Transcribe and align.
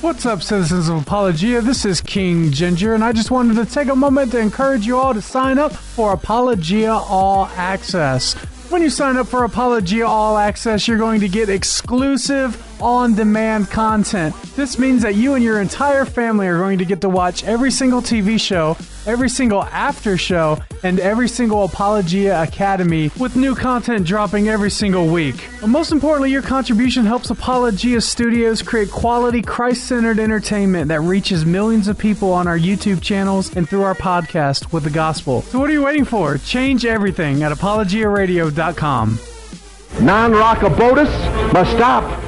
What's 0.00 0.26
up, 0.26 0.42
citizens 0.42 0.88
of 0.88 1.02
Apologia? 1.02 1.60
This 1.60 1.84
is 1.84 2.00
King 2.00 2.52
Ginger, 2.52 2.94
and 2.94 3.02
I 3.02 3.10
just 3.10 3.32
wanted 3.32 3.56
to 3.56 3.66
take 3.66 3.88
a 3.88 3.96
moment 3.96 4.30
to 4.30 4.38
encourage 4.38 4.86
you 4.86 4.96
all 4.96 5.12
to 5.12 5.20
sign 5.20 5.58
up 5.58 5.72
for 5.72 6.12
Apologia 6.12 6.92
All 6.92 7.46
Access. 7.56 8.34
When 8.70 8.80
you 8.80 8.90
sign 8.90 9.16
up 9.16 9.26
for 9.26 9.42
Apologia 9.42 10.06
All 10.06 10.38
Access, 10.38 10.86
you're 10.86 10.98
going 10.98 11.18
to 11.18 11.28
get 11.28 11.48
exclusive 11.48 12.54
on 12.80 13.14
demand 13.14 13.70
content. 13.70 14.34
This 14.56 14.78
means 14.78 15.02
that 15.02 15.14
you 15.14 15.34
and 15.34 15.44
your 15.44 15.60
entire 15.60 16.04
family 16.04 16.46
are 16.46 16.58
going 16.58 16.78
to 16.78 16.84
get 16.84 17.00
to 17.02 17.08
watch 17.08 17.44
every 17.44 17.70
single 17.70 18.00
TV 18.00 18.40
show, 18.40 18.76
every 19.06 19.28
single 19.28 19.64
after 19.64 20.16
show, 20.16 20.58
and 20.82 21.00
every 21.00 21.28
single 21.28 21.64
Apologia 21.64 22.42
Academy 22.42 23.10
with 23.18 23.36
new 23.36 23.54
content 23.54 24.06
dropping 24.06 24.48
every 24.48 24.70
single 24.70 25.06
week. 25.06 25.48
But 25.60 25.68
most 25.68 25.92
importantly, 25.92 26.30
your 26.30 26.42
contribution 26.42 27.04
helps 27.04 27.30
Apologia 27.30 28.00
Studios 28.00 28.62
create 28.62 28.90
quality, 28.90 29.42
Christ 29.42 29.84
centered 29.88 30.18
entertainment 30.18 30.88
that 30.88 31.00
reaches 31.00 31.44
millions 31.44 31.88
of 31.88 31.98
people 31.98 32.32
on 32.32 32.46
our 32.46 32.58
YouTube 32.58 33.02
channels 33.02 33.54
and 33.56 33.68
through 33.68 33.82
our 33.82 33.94
podcast 33.94 34.72
with 34.72 34.84
the 34.84 34.90
gospel. 34.90 35.42
So, 35.42 35.58
what 35.58 35.70
are 35.70 35.72
you 35.72 35.84
waiting 35.84 36.04
for? 36.04 36.38
Change 36.38 36.84
everything 36.84 37.42
at 37.42 37.52
apologiaradio.com. 37.52 39.18
Non 40.00 40.32
rockabotus 40.32 41.52
must 41.52 41.72
stop. 41.72 42.27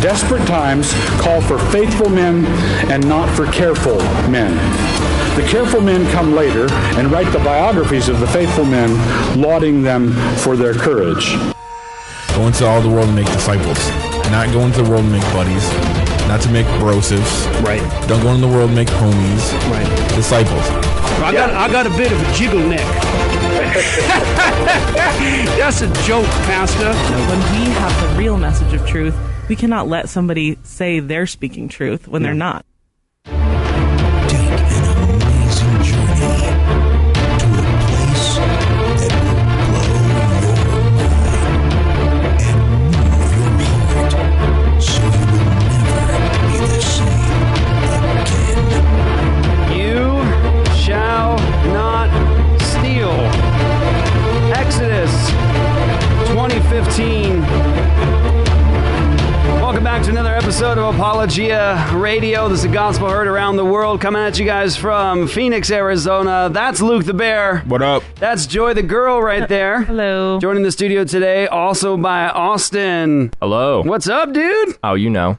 Desperate 0.00 0.46
times 0.46 0.90
call 1.20 1.42
for 1.42 1.58
faithful 1.70 2.08
men 2.08 2.46
and 2.90 3.06
not 3.06 3.28
for 3.36 3.44
careful 3.52 3.98
men. 4.30 4.56
The 5.36 5.46
careful 5.46 5.82
men 5.82 6.10
come 6.12 6.34
later 6.34 6.72
and 6.98 7.12
write 7.12 7.30
the 7.32 7.38
biographies 7.40 8.08
of 8.08 8.18
the 8.18 8.26
faithful 8.26 8.64
men, 8.64 8.90
lauding 9.38 9.82
them 9.82 10.12
for 10.38 10.56
their 10.56 10.72
courage. 10.72 11.36
Go 12.34 12.46
into 12.46 12.66
all 12.66 12.80
the 12.80 12.88
world 12.88 13.08
and 13.08 13.16
make 13.16 13.26
disciples. 13.26 13.90
Not 14.30 14.50
go 14.52 14.60
into 14.60 14.82
the 14.82 14.88
world 14.88 15.02
and 15.02 15.12
make 15.12 15.22
buddies. 15.34 15.68
Not 16.28 16.40
to 16.42 16.50
make 16.50 16.66
brosives. 16.78 17.46
Right. 17.60 17.82
Don't 18.08 18.22
go 18.22 18.30
into 18.30 18.46
the 18.46 18.52
world 18.52 18.70
and 18.70 18.76
make 18.76 18.88
homies. 18.88 19.52
Right. 19.70 19.86
Disciples. 20.14 20.62
I 21.20 21.32
got, 21.32 21.50
I 21.50 21.70
got 21.70 21.86
a 21.86 21.90
bit 21.90 22.10
of 22.10 22.22
a 22.22 22.32
jiggle 22.32 22.60
neck. 22.60 22.80
That's 25.58 25.82
a 25.82 25.88
joke, 26.04 26.24
Pastor. 26.46 26.94
When 27.28 27.38
we 27.52 27.68
have 27.74 27.92
the 28.00 28.08
real 28.18 28.38
message 28.38 28.72
of 28.72 28.86
truth, 28.86 29.14
we 29.50 29.56
cannot 29.56 29.88
let 29.88 30.08
somebody 30.08 30.56
say 30.62 31.00
they're 31.00 31.26
speaking 31.26 31.68
truth 31.68 32.06
when 32.06 32.22
they're 32.22 32.32
not. 32.32 32.64
Take 56.92 57.39
back 60.00 60.06
to 60.06 60.12
another 60.12 60.34
episode 60.34 60.78
of 60.78 60.94
Apologia 60.94 61.86
Radio. 61.92 62.48
This 62.48 62.60
is 62.60 62.62
the 62.64 62.72
gospel 62.72 63.10
heard 63.10 63.26
around 63.26 63.56
the 63.56 63.66
world, 63.66 64.00
coming 64.00 64.22
at 64.22 64.38
you 64.38 64.46
guys 64.46 64.74
from 64.74 65.28
Phoenix, 65.28 65.70
Arizona. 65.70 66.48
That's 66.50 66.80
Luke 66.80 67.04
the 67.04 67.12
Bear. 67.12 67.58
What 67.66 67.82
up? 67.82 68.02
That's 68.14 68.46
Joy 68.46 68.72
the 68.72 68.82
Girl 68.82 69.20
right 69.20 69.46
there. 69.46 69.82
Hello. 69.82 70.40
Joining 70.40 70.62
the 70.62 70.72
studio 70.72 71.04
today, 71.04 71.46
also 71.48 71.98
by 71.98 72.28
Austin. 72.30 73.30
Hello. 73.42 73.82
What's 73.82 74.08
up, 74.08 74.32
dude? 74.32 74.78
Oh, 74.82 74.94
you 74.94 75.10
know. 75.10 75.38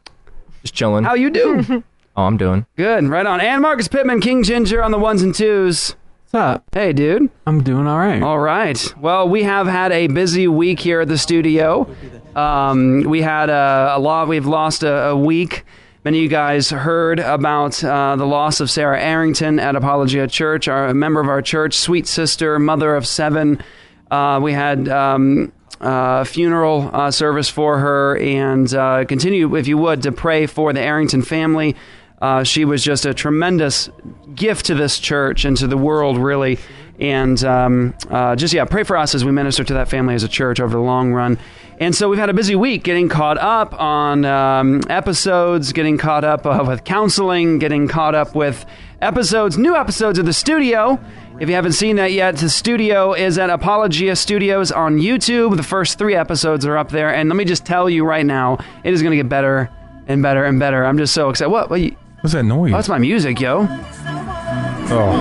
Just 0.62 0.76
chilling. 0.76 1.06
How 1.06 1.16
you 1.16 1.32
doing? 1.32 1.84
oh, 2.16 2.24
I'm 2.24 2.38
doing. 2.38 2.68
Good, 2.78 3.06
right 3.06 3.26
on. 3.26 3.42
And 3.42 3.64
Marcus 3.64 3.88
Pittman, 3.88 4.22
King 4.22 4.44
Ginger 4.44 4.84
on 4.84 4.92
the 4.92 5.00
ones 5.00 5.24
and 5.24 5.34
twos. 5.34 5.96
What's 6.32 6.46
up? 6.46 6.64
Hey, 6.72 6.94
dude. 6.94 7.30
I'm 7.46 7.62
doing 7.62 7.88
all 7.88 7.98
right. 7.98 8.24
All 8.24 8.40
right. 8.40 8.94
Well, 8.98 9.28
we 9.28 9.44
have 9.44 9.68
had 9.68 9.92
a 9.92 10.08
busy 10.08 10.48
week 10.48 10.80
here 10.80 11.02
at 11.02 11.10
the 11.10 11.18
studio. 11.18 11.94
Um, 12.38 13.02
we 13.02 13.22
had 13.22 13.50
a, 13.50 13.96
a 13.98 14.00
lot. 14.00 14.30
We've 14.30 14.46
lost 14.46 14.84
a, 14.84 15.10
a 15.10 15.18
week. 15.18 15.66
Many 16.06 16.20
of 16.20 16.24
you 16.24 16.30
guys 16.30 16.70
heard 16.70 17.20
about 17.20 17.84
uh, 17.84 18.16
the 18.16 18.26
loss 18.26 18.62
of 18.62 18.72
Sarah 18.72 19.02
Arrington 19.02 19.60
at 19.60 19.76
Apologia 19.76 20.26
Church, 20.26 20.70
our 20.70 20.88
a 20.88 20.94
member 20.94 21.20
of 21.20 21.28
our 21.28 21.42
church, 21.42 21.74
sweet 21.74 22.08
sister, 22.08 22.58
mother 22.60 22.96
of 22.96 23.06
seven. 23.06 23.62
Uh, 24.10 24.40
we 24.42 24.54
had 24.54 24.88
um, 24.88 25.52
uh, 25.82 26.24
funeral 26.24 26.90
uh, 26.94 27.12
service 27.12 27.50
for 27.50 27.80
her, 27.80 28.18
and 28.20 28.74
uh, 28.74 29.04
continue, 29.04 29.54
if 29.58 29.68
you 29.68 29.78
would, 29.78 30.04
to 30.04 30.14
pray 30.14 30.46
for 30.46 30.72
the 30.72 30.80
Arrington 30.80 31.24
family. 31.24 31.76
Uh, 32.22 32.44
she 32.44 32.66
was 32.66 32.84
just 32.84 33.06
a 33.06 33.14
tremendous 33.14 33.90
gift 34.36 34.68
to 34.68 34.76
this 34.76 35.00
church 35.00 35.44
and 35.44 35.58
to 35.58 35.68
the 35.68 35.78
world, 35.78 36.18
really. 36.18 36.60
And 37.00 37.44
um, 37.44 37.96
uh, 38.12 38.36
just, 38.36 38.54
yeah, 38.54 38.66
pray 38.66 38.84
for 38.84 38.96
us 38.96 39.16
as 39.16 39.26
we 39.26 39.32
minister 39.32 39.64
to 39.64 39.74
that 39.74 39.90
family 39.90 40.14
as 40.14 40.24
a 40.24 40.28
church 40.28 40.60
over 40.60 40.74
the 40.74 40.84
long 40.84 41.14
run. 41.14 41.40
And 41.80 41.96
so 41.96 42.10
we've 42.10 42.20
had 42.20 42.30
a 42.30 42.34
busy 42.34 42.54
week 42.54 42.84
getting 42.84 43.10
caught 43.10 43.40
up 43.40 43.74
on 43.74 44.24
um, 44.24 44.82
episodes, 44.88 45.74
getting 45.74 45.98
caught 45.98 46.24
up 46.24 46.46
uh, 46.46 46.64
with 46.68 46.84
counseling, 46.84 47.58
getting 47.58 47.88
caught 47.88 48.14
up 48.14 48.36
with 48.36 48.68
episodes, 49.02 49.58
new 49.58 49.76
episodes 49.76 50.20
of 50.20 50.28
the 50.28 50.34
studio. 50.34 51.00
If 51.40 51.50
you 51.50 51.56
haven't 51.56 51.72
seen 51.72 51.96
that 51.96 52.12
yet, 52.12 52.38
the 52.38 52.50
studio 52.50 53.14
is 53.14 53.40
at 53.40 53.50
Apologia 53.50 54.16
Studios 54.16 54.72
on 54.72 55.00
YouTube. 55.00 55.58
The 55.58 55.64
first 55.64 55.98
three 55.98 56.14
episodes 56.14 56.68
are 56.68 56.78
up 56.78 56.92
there. 56.92 57.12
And 57.12 57.30
let 57.30 57.36
me 57.36 57.46
just 57.46 57.66
tell 57.66 57.90
you 57.90 58.06
right 58.06 58.28
now, 58.28 58.60
it 58.84 58.94
is 58.94 59.02
going 59.02 59.10
to 59.10 59.18
get 59.18 59.28
better 59.28 59.72
and 60.06 60.22
better 60.22 60.46
and 60.46 60.60
better. 60.60 60.86
I'm 60.86 61.00
just 61.00 61.16
so 61.16 61.32
excited. 61.32 61.50
What? 61.50 61.72
what 61.72 61.82
you, 61.82 61.96
What's 62.22 62.34
that 62.34 62.44
noise? 62.44 62.72
oh, 62.72 62.76
that's 62.76 62.90
my 62.90 63.00
music, 63.00 63.40
yo. 63.40 63.68
oh. 63.68 65.12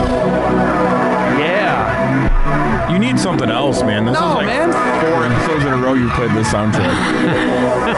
Yeah. 1.38 2.92
You 2.92 2.98
need 2.98 3.18
something 3.18 3.48
else, 3.48 3.82
man. 3.82 4.04
This 4.04 4.14
No, 4.20 4.28
is 4.30 4.34
like 4.34 4.46
man. 4.46 4.70
four 5.00 5.24
episodes 5.24 5.64
in 5.64 5.72
a 5.72 5.76
row 5.78 5.94
you 5.94 6.10
played 6.10 6.30
this 6.32 6.48
soundtrack. 6.48 6.92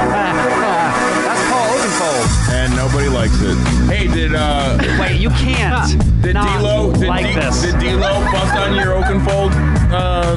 That's 1.25 1.43
Paul 1.51 1.67
Oakenfold. 1.75 2.27
and 2.53 2.77
nobody 2.77 3.09
likes 3.09 3.41
it. 3.43 3.57
Hey, 3.93 4.07
did 4.07 4.35
uh 4.37 4.79
Wait, 5.01 5.21
you 5.21 5.31
can't. 5.31 5.91
did 6.23 6.35
not 6.35 6.61
D'Lo 6.61 6.93
did, 6.93 7.09
like 7.09 7.27
D- 7.27 7.35
this. 7.35 7.63
did 7.63 7.79
D'Lo 7.81 8.21
bust 8.31 8.55
on 8.55 8.75
your 8.77 8.95
Oakenfold 8.95 9.53
uh 9.93 10.37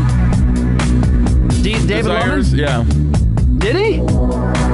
D- 1.61 1.73
David 1.73 1.87
desires? 1.87 2.51
Yeah. 2.53 2.83
Did 3.59 3.75
he? 3.75 4.01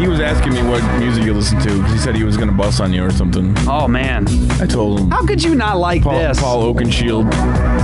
He 0.02 0.08
was 0.08 0.20
asking 0.20 0.54
me 0.54 0.64
what 0.64 0.82
music 0.98 1.24
you 1.26 1.34
listen 1.36 1.60
to 1.60 1.70
'cause 1.82 1.92
he 1.92 1.98
said 2.00 2.16
he 2.16 2.24
was 2.24 2.36
gonna 2.36 2.52
bust 2.52 2.82
on 2.82 2.92
you 2.92 3.06
or 3.06 3.12
something. 3.12 3.56
Oh 3.68 3.88
man, 3.88 4.26
I 4.60 4.66
told 4.66 5.00
him. 5.00 5.12
how 5.12 5.24
could 5.24 5.44
you 5.44 5.54
not 5.54 5.78
like 5.78 6.02
Paul, 6.02 6.14
this? 6.14 6.40
Paul 6.40 6.74
Oakenshield. 6.74 7.30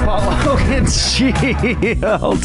Paul 0.03 0.21
Oakenshield. 0.57 2.41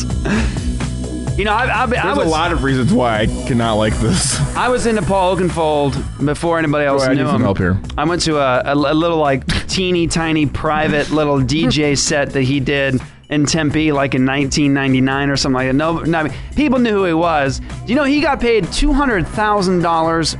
You 1.38 1.46
know, 1.46 1.52
I, 1.54 1.64
I, 1.64 1.82
I 1.84 1.86
There's 1.86 2.16
was 2.18 2.26
a 2.26 2.30
lot 2.30 2.52
of 2.52 2.62
reasons 2.62 2.92
why 2.92 3.20
I 3.20 3.26
cannot 3.26 3.74
like 3.76 3.94
this. 4.00 4.38
I 4.54 4.68
was 4.68 4.84
into 4.84 5.00
Paul 5.00 5.34
Oakenfold 5.34 5.94
before 6.26 6.58
anybody 6.58 6.84
else 6.84 7.02
Boy, 7.06 7.10
I 7.12 7.14
knew 7.14 7.22
need 7.22 7.28
him. 7.30 7.34
some 7.36 7.42
help 7.42 7.56
here. 7.56 7.80
I 7.96 8.04
went 8.04 8.20
to 8.22 8.36
a, 8.38 8.60
a, 8.66 8.74
a 8.74 8.94
little 8.94 9.16
like 9.16 9.46
teeny 9.68 10.06
tiny 10.06 10.44
private 10.44 11.10
little 11.10 11.38
DJ 11.40 11.96
set 11.96 12.34
that 12.34 12.42
he 12.42 12.60
did 12.60 13.00
in 13.32 13.46
Tempe 13.46 13.92
like 13.92 14.14
in 14.14 14.26
1999 14.26 15.30
or 15.30 15.36
something 15.36 15.54
like 15.54 15.68
that. 15.68 15.74
No, 15.74 16.00
no 16.00 16.18
I 16.18 16.22
mean, 16.24 16.34
people 16.54 16.78
knew 16.78 16.92
who 16.92 17.04
he 17.04 17.14
was. 17.14 17.60
Do 17.60 17.66
you 17.86 17.94
know 17.94 18.04
he 18.04 18.20
got 18.20 18.40
paid 18.40 18.70
two 18.72 18.92
hundred 18.92 19.26
thousand 19.26 19.80
dollars 19.80 20.36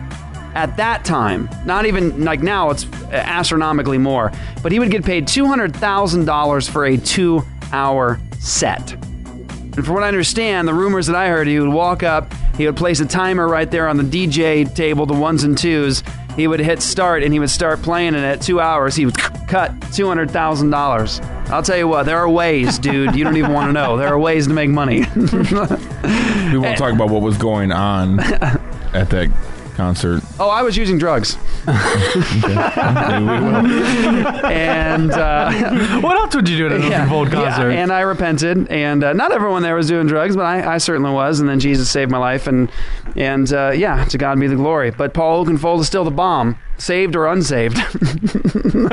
at 0.54 0.76
that 0.76 1.04
time? 1.04 1.48
Not 1.64 1.86
even 1.86 2.24
like 2.24 2.42
now; 2.42 2.70
it's 2.70 2.84
astronomically 3.10 3.98
more. 3.98 4.30
But 4.62 4.72
he 4.72 4.78
would 4.78 4.90
get 4.90 5.04
paid 5.04 5.26
two 5.26 5.46
hundred 5.46 5.74
thousand 5.74 6.26
dollars 6.26 6.68
for 6.68 6.84
a 6.84 6.98
two-hour 6.98 8.20
set. 8.38 8.92
And 8.92 9.86
from 9.86 9.94
what 9.94 10.02
I 10.02 10.08
understand, 10.08 10.68
the 10.68 10.74
rumors 10.74 11.06
that 11.06 11.16
I 11.16 11.28
heard, 11.28 11.46
he 11.46 11.58
would 11.58 11.72
walk 11.72 12.02
up, 12.02 12.34
he 12.58 12.66
would 12.66 12.76
place 12.76 13.00
a 13.00 13.06
timer 13.06 13.48
right 13.48 13.70
there 13.70 13.88
on 13.88 13.96
the 13.96 14.02
DJ 14.02 14.72
table, 14.74 15.06
the 15.06 15.14
ones 15.14 15.44
and 15.44 15.56
twos. 15.56 16.02
He 16.36 16.46
would 16.48 16.60
hit 16.60 16.80
start 16.82 17.22
and 17.22 17.32
he 17.32 17.38
would 17.38 17.50
start 17.50 17.82
playing, 17.82 18.14
and 18.14 18.24
at 18.24 18.40
two 18.40 18.60
hours, 18.60 18.94
he 18.96 19.04
would 19.06 19.18
cut 19.18 19.72
$200,000. 19.80 21.24
I'll 21.50 21.62
tell 21.62 21.76
you 21.76 21.86
what, 21.86 22.04
there 22.04 22.18
are 22.18 22.28
ways, 22.28 22.78
dude, 22.78 23.14
you 23.14 23.24
don't 23.24 23.36
even 23.36 23.52
want 23.52 23.68
to 23.68 23.72
know. 23.72 23.96
There 23.98 24.08
are 24.08 24.18
ways 24.18 24.46
to 24.46 24.52
make 24.54 24.70
money. 24.70 25.04
We 26.52 26.58
won't 26.58 26.76
talk 26.76 26.92
about 26.92 27.08
what 27.08 27.22
was 27.22 27.38
going 27.38 27.72
on 27.72 28.20
at 28.20 29.08
that 29.10 29.30
concert. 29.74 30.22
Oh, 30.38 30.48
I 30.48 30.62
was 30.62 30.76
using 30.76 30.98
drugs. 30.98 31.36
and 31.66 31.78
uh, 35.10 35.52
what 36.00 36.16
else 36.16 36.34
would 36.34 36.48
you 36.48 36.56
do 36.56 36.66
at 36.66 36.72
an 36.72 36.82
yeah, 36.82 37.06
Oakenfold 37.06 37.28
yeah, 37.28 37.32
concert? 37.32 37.70
and 37.70 37.92
I 37.92 38.00
repented, 38.00 38.68
and 38.68 39.04
uh, 39.04 39.12
not 39.12 39.32
everyone 39.32 39.62
there 39.62 39.74
was 39.74 39.88
doing 39.88 40.06
drugs, 40.06 40.36
but 40.36 40.44
I, 40.44 40.74
I 40.74 40.78
certainly 40.78 41.12
was. 41.12 41.40
And 41.40 41.48
then 41.48 41.60
Jesus 41.60 41.90
saved 41.90 42.10
my 42.10 42.18
life, 42.18 42.46
and 42.46 42.70
and 43.16 43.52
uh, 43.52 43.70
yeah, 43.70 44.04
to 44.06 44.18
God 44.18 44.38
be 44.40 44.46
the 44.46 44.56
glory. 44.56 44.90
But 44.90 45.14
Paul 45.14 45.44
Oakenfold 45.44 45.80
is 45.80 45.86
still 45.86 46.04
the 46.04 46.10
bomb, 46.10 46.58
saved 46.78 47.16
or 47.16 47.26
unsaved. 47.26 47.76
you 47.76 48.88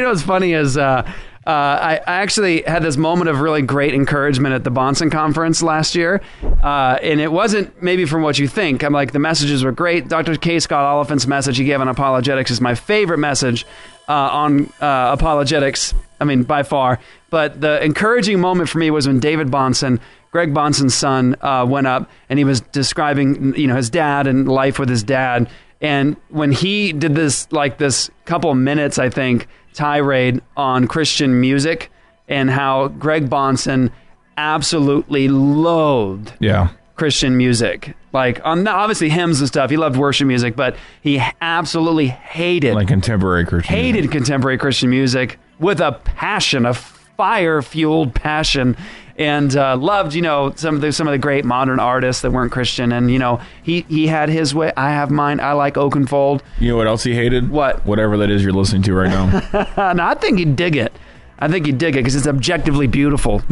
know 0.00 0.08
what's 0.08 0.22
funny 0.22 0.52
is. 0.52 0.76
Uh, 0.76 1.10
uh, 1.46 1.50
I, 1.50 2.00
I 2.06 2.14
actually 2.20 2.62
had 2.62 2.82
this 2.82 2.98
moment 2.98 3.30
of 3.30 3.40
really 3.40 3.62
great 3.62 3.94
encouragement 3.94 4.54
at 4.54 4.62
the 4.62 4.70
Bahnsen 4.70 5.10
conference 5.10 5.62
last 5.62 5.94
year, 5.94 6.20
uh, 6.62 6.98
and 7.02 7.18
it 7.18 7.32
wasn't 7.32 7.82
maybe 7.82 8.04
from 8.04 8.22
what 8.22 8.38
you 8.38 8.46
think. 8.46 8.82
I'm 8.84 8.92
like 8.92 9.12
the 9.12 9.18
messages 9.18 9.64
were 9.64 9.72
great. 9.72 10.08
Dr. 10.08 10.36
K. 10.36 10.60
Scott 10.60 10.84
Oliphint's 10.84 11.26
message 11.26 11.56
he 11.56 11.64
gave 11.64 11.80
on 11.80 11.88
apologetics 11.88 12.50
is 12.50 12.60
my 12.60 12.74
favorite 12.74 13.18
message 13.18 13.64
uh, 14.06 14.12
on 14.12 14.66
uh, 14.82 15.16
apologetics. 15.18 15.94
I 16.20 16.24
mean, 16.24 16.42
by 16.42 16.62
far. 16.62 17.00
But 17.30 17.60
the 17.60 17.82
encouraging 17.82 18.38
moment 18.40 18.68
for 18.68 18.78
me 18.78 18.90
was 18.90 19.06
when 19.06 19.18
David 19.18 19.48
Bahnsen, 19.48 19.98
Greg 20.32 20.52
Bahnsen's 20.52 20.94
son, 20.94 21.36
uh, 21.40 21.64
went 21.66 21.86
up 21.86 22.10
and 22.28 22.38
he 22.38 22.44
was 22.44 22.60
describing, 22.60 23.54
you 23.56 23.66
know, 23.66 23.76
his 23.76 23.88
dad 23.88 24.26
and 24.26 24.46
life 24.46 24.78
with 24.78 24.90
his 24.90 25.02
dad. 25.02 25.48
And 25.80 26.16
when 26.28 26.52
he 26.52 26.92
did 26.92 27.14
this, 27.14 27.50
like 27.50 27.78
this 27.78 28.10
couple 28.26 28.54
minutes, 28.54 28.98
I 28.98 29.08
think, 29.08 29.48
tirade 29.74 30.40
on 30.56 30.86
Christian 30.86 31.40
music 31.40 31.90
and 32.28 32.50
how 32.50 32.88
Greg 32.88 33.28
Bahnsen 33.28 33.90
absolutely 34.38 35.28
loathed 35.28 36.32
Yeah. 36.40 36.68
Christian 36.96 37.36
music. 37.36 37.94
Like, 38.12 38.40
um, 38.44 38.60
on 38.60 38.68
obviously 38.68 39.08
hymns 39.08 39.40
and 39.40 39.48
stuff. 39.48 39.70
He 39.70 39.76
loved 39.76 39.96
worship 39.96 40.26
music, 40.26 40.56
but 40.56 40.76
he 41.00 41.22
absolutely 41.40 42.08
hated 42.08 42.74
Like 42.74 42.88
contemporary 42.88 43.44
Christian. 43.44 43.74
music. 43.74 43.94
hated 43.94 44.10
contemporary 44.10 44.58
Christian 44.58 44.90
music 44.90 45.38
with 45.58 45.80
a 45.80 45.92
passion, 45.92 46.66
a 46.66 46.74
fire 46.74 47.62
fueled 47.62 48.14
passion, 48.14 48.76
and 49.20 49.54
uh, 49.54 49.76
loved 49.76 50.14
you 50.14 50.22
know 50.22 50.52
some 50.56 50.74
of 50.74 50.80
the 50.80 50.90
some 50.90 51.06
of 51.06 51.12
the 51.12 51.18
great 51.18 51.44
modern 51.44 51.78
artists 51.78 52.22
that 52.22 52.32
weren't 52.32 52.50
Christian. 52.50 52.90
And 52.90 53.10
you 53.10 53.18
know 53.18 53.40
he 53.62 53.82
he 53.82 54.06
had 54.08 54.30
his 54.30 54.54
way. 54.54 54.72
I 54.76 54.90
have 54.90 55.10
mine. 55.10 55.38
I 55.38 55.52
like 55.52 55.74
Oakenfold. 55.74 56.40
You 56.58 56.70
know 56.70 56.76
what 56.78 56.86
else 56.86 57.04
he 57.04 57.14
hated? 57.14 57.50
What? 57.50 57.84
Whatever 57.86 58.16
that 58.16 58.30
is 58.30 58.42
you're 58.42 58.52
listening 58.52 58.82
to 58.82 58.94
right 58.94 59.10
now. 59.10 59.68
and 59.90 60.00
I 60.00 60.14
think 60.14 60.38
he'd 60.38 60.56
dig 60.56 60.74
it. 60.74 60.92
I 61.38 61.48
think 61.48 61.66
he'd 61.66 61.78
dig 61.78 61.94
it 61.94 62.00
because 62.00 62.16
it's 62.16 62.26
objectively 62.26 62.86
beautiful. 62.86 63.42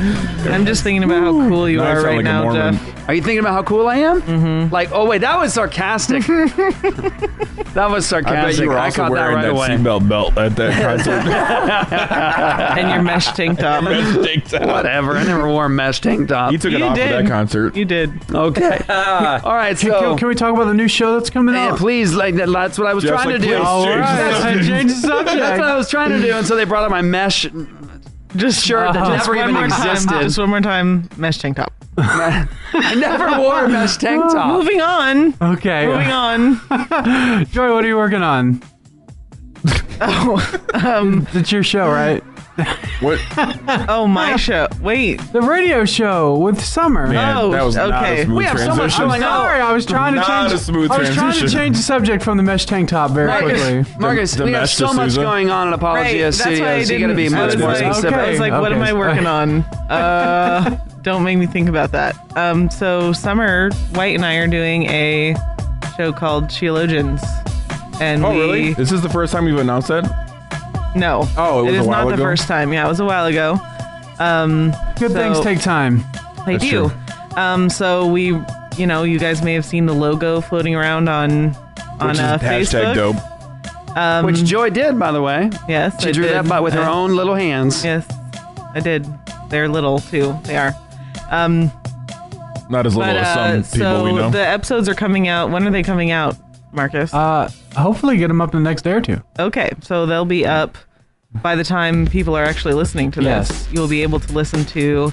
I'm 0.00 0.64
just 0.66 0.82
thinking 0.82 1.02
about 1.04 1.22
how 1.22 1.32
cool 1.48 1.68
you 1.68 1.78
Now 1.78 1.84
I 1.84 1.90
are 1.90 1.94
sound 1.96 2.06
right 2.06 2.16
like 2.16 2.20
a 2.20 2.22
now, 2.24 2.42
Mormon. 2.44 2.74
Jeff. 2.74 3.08
Are 3.08 3.14
you 3.14 3.22
thinking 3.22 3.38
about 3.40 3.52
how 3.54 3.62
cool 3.62 3.86
I 3.88 3.96
am? 3.96 4.20
Mm-hmm. 4.22 4.72
Like, 4.72 4.90
oh 4.92 5.06
wait, 5.06 5.18
that 5.22 5.38
was 5.38 5.54
sarcastic. 5.54 6.22
that 6.26 7.88
was 7.90 8.12
I 8.12 8.20
bet 8.20 8.26
sarcastic. 8.26 8.62
you 8.64 8.68
were 8.68 8.78
I 8.78 8.84
also 8.86 8.96
caught 8.96 9.04
that 9.06 9.10
wearing 9.12 9.34
right 9.36 9.42
that 9.42 9.50
away. 9.50 9.68
seatbelt 9.68 10.08
belt 10.08 10.36
at 10.38 10.56
that 10.56 10.82
concert. 10.82 12.78
And 12.78 12.90
your 12.90 13.02
mesh 13.02 13.26
tank 13.32 13.58
top. 13.58 13.84
Whatever. 13.84 15.16
I 15.16 15.24
never 15.24 15.48
wore 15.48 15.66
a 15.66 15.70
mesh 15.70 16.00
tank 16.00 16.28
top. 16.28 16.52
You 16.52 16.58
took 16.58 16.72
it 16.72 16.78
You 16.80 16.84
off 16.84 16.94
did. 16.96 17.12
at 17.12 17.22
that 17.22 17.28
concert. 17.30 17.74
You 17.76 17.84
did. 17.84 18.12
Okay. 18.32 18.78
All 18.88 19.54
right. 19.54 19.76
Can, 19.76 19.90
So. 19.90 20.00
can, 20.00 20.18
can 20.18 20.28
we 20.28 20.34
talk 20.34 20.54
about 20.54 20.66
the 20.66 20.74
new 20.74 20.88
show 20.88 21.14
that's 21.14 21.30
coming 21.30 21.54
Yeah, 21.54 21.72
out? 21.72 21.78
please, 21.78 22.14
like 22.14 22.34
that- 22.36 22.48
that's 22.52 22.78
what 22.78 22.86
I 22.88 22.94
was 22.94 23.04
Just 23.04 23.14
trying 23.14 23.26
like, 23.32 23.40
to 23.40 23.46
do. 23.46 23.54
please, 23.56 23.66
All 23.66 23.84
change 23.84 23.96
the 23.96 24.00
right, 24.02 24.34
subject. 24.42 24.66
change 24.68 25.02
the 25.02 25.08
That's 25.08 25.58
what 25.60 25.68
I 25.68 25.76
was 25.76 25.88
trying 25.90 26.10
to 26.10 26.20
do, 26.20 26.32
and 26.34 26.46
so 26.46 26.56
they 26.56 26.64
brought 26.64 26.84
up 26.84 26.90
my 26.90 27.02
mesh 27.02 27.46
Just 28.36 28.64
shirt 28.64 28.92
that 28.92 29.02
Uh-huh. 29.02 29.16
Just 29.16 29.26
never 29.28 29.38
even 29.40 29.54
more 29.54 29.68
time. 29.68 29.90
existed. 29.90 30.20
Just 30.22 30.38
one 30.38 30.50
more 30.50 30.60
time. 30.60 31.08
Mesh 31.16 31.38
tank 31.38 31.56
top. 31.56 31.72
I 31.98 32.94
never 32.96 33.38
wore 33.40 33.64
a 33.64 33.68
mesh 33.68 33.96
tank 33.96 34.22
top. 34.30 34.52
Moving 34.52 34.80
on. 34.80 35.34
Okay. 35.40 35.86
Moving 35.86 36.10
on. 36.12 36.60
Joy, 37.50 37.72
what 37.72 37.84
are 37.84 37.88
you 37.88 37.96
working 37.96 38.22
on? 38.22 38.62
Oh, 40.00 40.60
um, 40.74 41.26
It's 41.32 41.50
your 41.50 41.64
show, 41.64 41.88
right? 41.90 42.22
What? 43.00 43.20
oh, 43.88 44.06
my 44.08 44.36
show. 44.36 44.66
Wait. 44.80 45.20
The 45.32 45.40
radio 45.40 45.84
show 45.84 46.36
with 46.38 46.60
Summer. 46.60 47.06
Man, 47.06 47.36
Oh, 47.36 47.50
that 47.52 47.62
was 47.64 47.76
not 47.76 47.92
okay. 48.02 48.22
a 48.22 48.24
smooth 48.24 48.38
We 48.38 48.44
have 48.44 48.58
so 48.58 48.66
much 48.68 48.76
transition. 48.76 49.04
going 49.04 49.22
on. 49.22 49.30
Sorry, 49.44 49.60
I 49.60 49.72
was 49.72 49.86
trying 49.86 50.14
to 50.14 50.20
Not 50.20 50.26
change. 50.48 50.52
a 50.52 50.58
smooth 50.58 50.90
I 50.90 50.98
was 50.98 51.06
trying 51.08 51.16
to 51.16 51.20
transition. 51.38 51.48
change 51.58 51.76
the 51.76 51.82
subject 51.82 52.24
from 52.24 52.36
the 52.36 52.42
mesh 52.42 52.66
tank 52.66 52.88
top 52.88 53.12
very 53.12 53.30
quickly. 53.42 53.74
Marcus, 53.74 53.98
Marcus 54.00 54.34
the 54.34 54.44
we 54.44 54.52
have 54.52 54.62
mesh 54.62 54.74
so 54.74 54.86
much 54.92 55.10
D'Souza? 55.10 55.20
going 55.22 55.50
on 55.50 55.68
at 55.68 55.74
Apologia 55.74 56.02
Right, 56.24 56.34
that's 56.34 56.40
why 56.44 56.50
I 56.50 56.82
Studios. 56.82 56.90
You 56.90 56.98
got 56.98 57.06
to 57.06 57.14
be 57.14 57.22
didn't- 57.24 57.38
I 57.38 57.40
much 57.46 57.54
was 57.54 57.60
more 57.62 57.68
like- 57.72 57.94
specific. 57.94 58.18
I 58.18 58.30
was 58.30 58.40
like, 58.40 58.52
what 58.52 58.72
am 58.72 58.82
I 58.82 58.92
working 58.92 59.26
on? 59.26 59.60
Uh, 59.88 60.78
don't 61.02 61.22
make 61.22 61.38
me 61.38 61.46
think 61.46 61.68
about 61.68 61.92
that. 61.92 62.16
Um, 62.36 62.68
so 62.70 63.12
Summer 63.12 63.70
White 63.92 64.14
and 64.16 64.24
I 64.24 64.34
are 64.36 64.48
doing 64.48 64.84
a 64.86 65.36
show 65.96 66.12
called 66.12 66.50
Theologians, 66.52 67.22
and 68.00 68.24
Oh, 68.24 68.32
we 68.32 68.38
really? 68.40 68.74
This 68.74 68.90
is 68.92 69.00
the 69.02 69.08
first 69.08 69.32
time 69.32 69.46
you've 69.46 69.58
announced 69.60 69.88
that? 69.88 70.27
No, 70.98 71.28
Oh, 71.36 71.60
it 71.66 71.70
was 71.70 71.74
it 71.74 71.78
a 71.78 71.84
while 71.84 72.08
not 72.08 72.16
the 72.16 72.22
first 72.22 72.46
time. 72.48 72.72
Yeah, 72.72 72.84
it 72.84 72.88
was 72.88 73.00
a 73.00 73.04
while 73.04 73.26
ago. 73.26 73.58
Um, 74.18 74.72
Good 74.98 75.12
So- 75.12 75.18
things 75.18 75.40
take 75.40 75.60
time. 75.60 76.04
they 76.46 76.56
That's 76.56 76.64
do. 76.70 76.92
Um, 77.36 77.70
so 77.70 78.06
we, 78.06 78.36
you 78.76 78.86
know, 78.86 79.04
you 79.04 79.18
guys 79.18 79.42
may 79.42 79.54
have 79.54 79.64
seen 79.64 79.86
the 79.86 79.92
logo 79.94 80.40
floating 80.40 80.74
around 80.74 81.08
on 81.08 81.54
on 82.00 82.08
Which 82.08 82.14
is 82.16 82.20
uh, 82.20 82.38
hashtag 82.38 82.94
Facebook. 82.94 82.94
dope. 82.94 83.96
Um, 83.96 84.26
Which 84.26 84.44
Joy 84.44 84.70
did, 84.70 84.98
by 84.98 85.10
the 85.12 85.20
way. 85.22 85.50
yes, 85.68 86.00
She 86.02 86.10
I 86.10 86.12
drew 86.12 86.24
did. 86.24 86.34
that 86.34 86.48
by 86.48 86.60
with 86.60 86.74
her 86.74 86.82
Uh, 86.82 86.90
own 86.92 87.16
little 87.16 87.34
hands. 87.34 87.84
Yes, 87.84 88.06
I 88.74 88.80
did. 88.80 89.06
They're 89.50 89.68
little 89.68 89.98
too. 89.98 90.38
They 90.44 90.56
are. 90.56 90.74
Um, 91.30 91.70
Not 92.70 92.86
as 92.86 92.94
little 92.96 93.12
but 93.12 93.16
as 93.16 93.26
uh, 93.36 93.62
some 93.62 93.80
people 93.80 93.98
so 93.98 94.04
we 94.04 94.12
know. 94.12 94.30
the 94.30 94.46
episodes 94.46 94.88
are 94.88 94.94
coming 94.94 95.26
out. 95.28 95.50
When 95.50 95.66
are 95.66 95.70
they 95.70 95.82
coming 95.82 96.10
out, 96.10 96.36
Marcus? 96.72 97.12
Uh, 97.14 97.50
hopefully, 97.76 98.16
get 98.16 98.28
them 98.28 98.40
up 98.40 98.54
in 98.54 98.62
the 98.62 98.68
next 98.68 98.82
day 98.82 98.92
or 98.92 99.00
two. 99.00 99.20
okay, 99.38 99.70
so 99.80 100.06
they'll 100.06 100.24
be 100.24 100.44
up 100.46 100.76
by 101.42 101.54
the 101.54 101.64
time 101.64 102.06
people 102.06 102.36
are 102.36 102.44
actually 102.44 102.74
listening 102.74 103.10
to 103.12 103.20
this. 103.20 103.50
Yes. 103.50 103.68
You'll 103.72 103.88
be 103.88 104.02
able 104.02 104.20
to 104.20 104.32
listen 104.32 104.64
to 104.66 105.12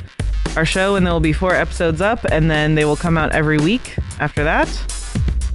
our 0.55 0.65
show, 0.65 0.95
and 0.95 1.05
there 1.05 1.13
will 1.13 1.19
be 1.19 1.33
four 1.33 1.53
episodes 1.53 2.01
up, 2.01 2.23
and 2.25 2.49
then 2.49 2.75
they 2.75 2.85
will 2.85 2.95
come 2.95 3.17
out 3.17 3.33
every 3.33 3.57
week 3.57 3.95
after 4.19 4.43
that. 4.43 4.67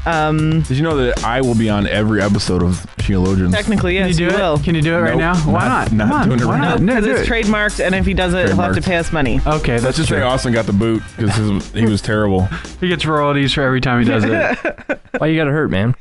Um, 0.06 0.62
Did 0.62 0.78
you 0.78 0.82
know 0.82 0.96
that 0.96 1.24
I 1.24 1.42
will 1.42 1.54
be 1.54 1.68
on 1.68 1.86
every 1.86 2.22
episode 2.22 2.62
of 2.62 2.80
Theologians? 3.00 3.52
technically, 3.54 3.94
yes, 3.94 4.16
Can 4.16 4.24
you 4.24 4.30
do 4.30 4.34
it? 4.34 4.38
will. 4.38 4.58
Can 4.58 4.74
you 4.74 4.80
do 4.82 4.94
it 4.94 4.98
right 5.00 5.10
Nope, 5.16 5.18
now? 5.18 5.52
Why 5.52 5.68
not- 5.68 5.92
not? 5.92 5.92
not 5.92 6.08
Come 6.08 6.12
on, 6.22 6.28
doing 6.28 6.40
it 6.40 6.44
right 6.52 6.60
now. 6.60 6.76
No, 6.76 6.94
Because 6.94 7.04
do 7.04 7.10
it's 7.16 7.20
it. 7.28 7.30
trademarked, 7.30 7.84
and 7.84 7.94
if 7.94 8.06
he 8.06 8.14
does 8.14 8.32
it, 8.32 8.46
he'll 8.48 8.56
have 8.56 8.74
to 8.76 8.82
pay 8.82 8.96
us 8.96 9.12
money. 9.12 9.40
Okay, 9.46 9.72
Let's 9.72 9.84
that's 9.84 9.96
just 9.98 10.08
say. 10.08 10.22
Austin 10.22 10.52
got 10.54 10.64
the 10.66 10.72
boot 10.72 11.02
because 11.16 11.36
he 11.74 11.84
was 11.86 12.00
terrible. 12.02 12.48
He 12.80 12.88
gets 12.88 13.04
royalties 13.04 13.52
for 13.52 13.60
every 13.62 13.82
time 13.82 14.02
he 14.02 14.08
does 14.08 14.24
it. 14.24 15.00
Why 15.18 15.26
you 15.26 15.36
gotta 15.36 15.50
hurt, 15.50 15.68
man? 15.70 15.94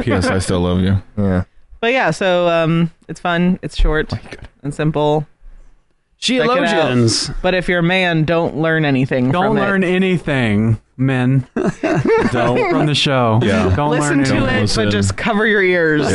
P.S. 0.00 0.26
I 0.28 0.38
still 0.38 0.60
love 0.60 0.78
you. 0.80 1.02
Yeah. 1.18 1.44
But 1.84 1.92
yeah, 1.92 2.12
so 2.12 2.48
um, 2.48 2.90
it's 3.08 3.20
fun, 3.20 3.58
it's 3.60 3.76
short 3.76 4.10
and 4.62 4.72
simple. 4.72 5.26
Check 6.16 6.36
it 6.36 6.40
out. 6.48 6.66
Theologians. 6.66 7.28
But 7.42 7.52
if 7.52 7.68
you're 7.68 7.80
a 7.80 7.82
man, 7.82 8.24
don't 8.24 8.56
learn 8.56 8.86
anything. 8.86 9.30
Don't 9.30 9.48
from 9.48 9.56
learn 9.56 9.84
It. 9.84 9.94
anything, 9.94 10.80
men, 10.96 11.46
Don't. 12.32 12.70
from 12.70 12.86
the 12.86 12.94
show. 12.94 13.38
Yeah. 13.42 13.70
Don't 13.76 13.90
Listen 13.90 14.16
learn 14.16 14.24
to 14.24 14.34
anything. 14.34 14.56
it, 14.56 14.60
listen. 14.62 14.84
but 14.86 14.90
just 14.92 15.14
cover 15.18 15.46
your 15.46 15.62
ears. 15.62 16.06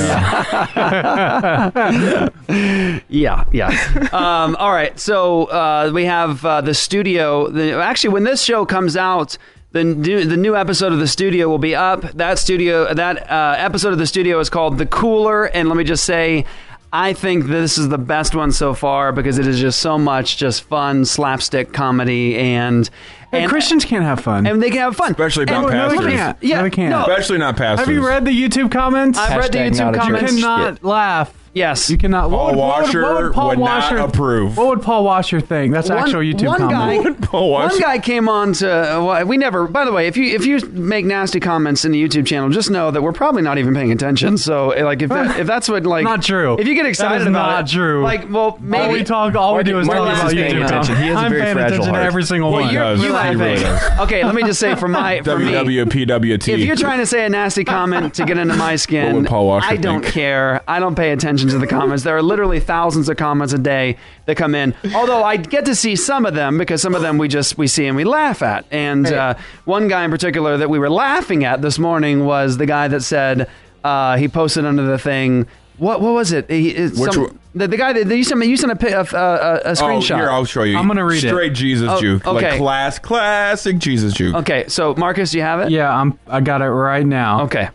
Yeah, 3.07 3.43
yeah. 3.51 4.07
um, 4.11 4.55
all 4.55 4.71
right, 4.71 4.99
so 4.99 5.43
uh, 5.45 5.91
we 5.93 6.05
have 6.05 6.43
uh, 6.43 6.61
the 6.61 6.73
studio. 6.73 7.47
The, 7.47 7.73
actually, 7.73 8.09
when 8.09 8.23
this 8.23 8.41
show 8.41 8.65
comes 8.65 8.97
out, 8.97 9.37
the 9.71 9.83
new, 9.83 10.25
the 10.25 10.37
new 10.37 10.55
episode 10.55 10.91
of 10.93 10.99
the 10.99 11.07
studio 11.07 11.47
will 11.47 11.57
be 11.59 11.75
up. 11.75 12.01
That 12.13 12.39
studio, 12.39 12.93
that 12.93 13.29
uh, 13.29 13.55
episode 13.57 13.93
of 13.93 13.99
the 13.99 14.07
studio 14.07 14.39
is 14.39 14.49
called 14.49 14.77
"The 14.77 14.85
Cooler," 14.85 15.45
and 15.45 15.67
let 15.69 15.77
me 15.77 15.83
just 15.83 16.03
say. 16.05 16.45
I 16.91 17.13
think 17.13 17.45
this 17.45 17.77
is 17.77 17.89
the 17.89 17.99
best 17.99 18.33
one 18.33 18.51
so 18.51 18.73
far 18.73 19.11
because 19.11 19.37
it 19.37 19.45
is 19.45 19.59
just 19.59 19.79
so 19.79 19.99
much 19.99 20.37
just 20.37 20.63
fun 20.63 21.05
slapstick 21.05 21.71
comedy 21.71 22.35
and 22.35 22.89
Hey, 23.29 23.41
and 23.43 23.49
Christians 23.51 23.85
can't 23.85 24.03
have 24.03 24.21
fun. 24.21 24.47
and 24.47 24.59
they 24.59 24.71
can 24.71 24.79
have 24.79 24.95
fun, 24.95 25.11
Especially 25.11 25.43
And- 25.43 25.51
about 25.51 25.71
no, 25.71 25.87
they 25.89 25.97
pastors. 25.97 26.13
can't. 26.13 26.37
Yeah, 26.41 26.55
no, 26.57 26.63
they 26.63 26.69
can't. 26.71 26.89
no. 26.89 27.01
Especially 27.01 27.37
not 27.37 27.57
pastors. 27.57 27.85
Have 27.85 27.93
you 27.93 28.03
read 28.07 28.25
the 28.25 28.31
YouTube 28.31 28.71
comments? 28.71 29.19
I've 29.19 29.37
read 29.37 29.51
the 29.51 29.59
YouTube 29.59 29.77
not 29.77 29.93
a 29.93 29.97
you 29.97 30.01
church. 30.03 30.19
comments. 30.19 30.33
cannot 30.41 30.83
laugh. 30.83 31.33
Yes, 31.53 31.89
You 31.89 31.97
cannot. 31.97 32.29
Paul 32.29 32.31
what 32.31 32.45
would, 32.55 32.57
what 32.57 32.77
would- 32.79 32.85
Washer 32.85 33.01
what 33.01 33.23
would 33.23 33.33
Paul 33.33 33.47
would 33.49 33.59
not 33.59 33.97
approve. 33.99 34.55
What 34.57 34.67
would 34.67 34.81
Paul 34.81 35.03
Washer 35.03 35.39
think? 35.39 35.73
That's 35.73 35.89
One- 35.89 35.97
actual 35.97 36.19
YouTube 36.21 36.47
one 36.47 36.59
comment. 36.59 37.19
guy, 37.21 37.27
Paul 37.27 37.49
Washer. 37.51 37.73
one 37.75 37.81
guy 37.81 37.99
came 37.99 38.29
on 38.29 38.53
to. 38.53 38.65
well, 38.65 39.25
we 39.25 39.37
never. 39.37 39.67
By 39.67 39.83
the 39.85 39.91
way, 39.91 40.07
if 40.07 40.15
you 40.15 40.25
if 40.35 40.45
you 40.45 40.59
make 40.71 41.05
nasty 41.05 41.39
comments 41.39 41.85
in 41.85 41.91
the 41.91 42.01
YouTube 42.01 42.25
channel, 42.27 42.49
just 42.49 42.69
know 42.69 42.91
that 42.91 43.01
we're 43.01 43.11
probably 43.13 43.41
not 43.41 43.57
even 43.57 43.73
paying 43.73 43.91
attention. 43.91 44.37
So, 44.37 44.71
eh, 44.71 44.83
like, 44.83 45.01
if 45.01 45.09
that, 45.09 45.39
if 45.39 45.47
that's 45.47 45.67
what 45.67 45.83
like 45.85 46.03
Not 46.03 46.21
true. 46.21 46.55
If 46.59 46.67
you 46.67 46.75
get 46.75 46.85
excited 46.85 47.21
is 47.21 47.27
about 47.27 47.49
not 47.49 47.69
it, 47.69 47.73
true. 47.75 48.03
Like, 48.03 48.29
well, 48.31 48.57
maybe 48.61 48.83
all 48.85 48.91
we 48.91 49.03
talk, 49.03 49.35
all 49.35 49.55
we 49.55 49.63
do 49.63 49.79
is 49.79 49.87
talk 49.87 49.97
Marcus 49.97 50.19
about 50.19 50.27
is 50.27 50.33
paying 50.35 50.55
YouTube. 50.55 50.65
attention. 50.65 50.95
He 50.97 51.07
has 51.07 51.15
a 51.15 51.19
I'm 51.19 51.31
very 51.31 51.41
paying 51.41 51.55
fragile 51.55 51.73
attention 51.77 51.93
to 51.95 51.99
every 52.01 52.23
single 52.23 52.51
Well, 52.51 52.61
one. 52.65 52.73
you're- 52.73 52.95
You 52.99 53.15
I 53.15 53.29
He 53.29 53.35
really 53.35 53.55
think. 53.57 53.67
does. 53.67 53.99
okay, 54.01 54.23
let 54.23 54.35
me 54.35 54.43
just 54.43 54.59
say 54.59 54.75
for 54.75 54.87
my 54.87 55.21
for 55.23 55.39
me, 55.39 55.51
WWPWT. 55.53 56.53
if 56.53 56.59
you're 56.59 56.75
trying 56.75 56.99
to 56.99 57.05
say 57.05 57.25
a 57.25 57.29
nasty 57.29 57.63
comment 57.63 58.13
to 58.15 58.25
get 58.25 58.37
into 58.37 58.55
my 58.55 58.73
What 58.73 58.79
skin, 58.79 59.15
would 59.15 59.25
Paul 59.25 59.47
Washer 59.47 59.67
I 59.67 59.75
don't 59.77 60.01
think? 60.01 60.13
care. 60.13 60.61
I 60.67 60.79
don't 60.79 60.95
pay 60.95 61.11
attention 61.11 61.38
to 61.47 61.57
the 61.57 61.67
comments. 61.67 62.03
There 62.03 62.17
are 62.17 62.21
literally 62.21 62.59
thousands 62.59 63.07
of 63.07 63.15
comments 63.17 63.53
a 63.53 63.57
day 63.57 63.97
that 64.25 64.35
come 64.35 64.53
in. 64.55 64.75
Although 64.93 65.23
I 65.23 65.37
get 65.37 65.65
to 65.65 65.75
see 65.75 65.95
some 65.95 66.25
of 66.25 66.33
them 66.33 66.57
because 66.57 66.81
some 66.81 66.93
of 66.95 67.01
them 67.01 67.17
we 67.17 67.27
just 67.29 67.57
we 67.57 67.67
see 67.67 67.85
and 67.87 67.95
we 67.95 68.03
laugh 68.03 68.41
at. 68.41 68.65
And 68.71 69.07
uh, 69.07 69.35
one 69.65 69.87
guy 69.87 70.03
in 70.03 70.11
particular 70.11 70.57
that 70.57 70.69
we 70.69 70.77
were 70.79 70.89
laughing 70.89 71.45
at 71.45 71.61
this 71.61 71.79
morning 71.79 72.25
was 72.25 72.57
the 72.57 72.65
guy 72.65 72.87
that 72.89 73.01
said 73.01 73.49
uh, 73.83 74.17
he 74.17 74.27
posted 74.27 74.65
under 74.65 74.83
the 74.83 74.97
thing. 74.97 75.47
What 75.77 76.01
what 76.01 76.11
was 76.11 76.33
it? 76.33 76.49
He, 76.49 76.71
it's 76.71 76.99
Which 76.99 77.13
some- 77.13 77.23
one? 77.23 77.39
the, 77.55 77.67
the 77.69 77.77
guy 77.77 77.93
that 77.93 78.13
you 78.15 78.23
sent 78.25 78.37
me 78.39 78.47
you 78.47 78.57
sent 78.57 78.71
a, 78.73 78.75
pi- 78.75 78.89
a, 78.89 78.99
a, 79.01 79.03
a 79.03 79.59
Oh, 79.69 79.73
screenshot. 79.73 80.17
here 80.17 80.29
I'll 80.29 80.43
show 80.43 80.63
you. 80.63 80.77
I'm 80.77 80.87
gonna 80.87 81.05
read 81.05 81.23
it. 81.23 81.29
Straight 81.29 81.53
Jesus 81.53 81.87
Oh, 81.89 82.01
juke, 82.01 82.27
okay. 82.27 82.49
like 82.51 82.57
class, 82.59 82.99
classic 82.99 83.77
Jesus 83.77 84.13
juke. 84.13 84.35
okay, 84.35 84.65
so 84.67 84.93
Marcus, 84.95 85.31
do 85.31 85.37
you 85.37 85.43
have 85.43 85.61
it? 85.61 85.71
Yeah, 85.71 85.89
I'm. 85.89 86.19
I 86.27 86.41
got 86.41 86.61
it 86.61 86.65
right 86.67 87.05
now. 87.05 87.43
Okay. 87.43 87.69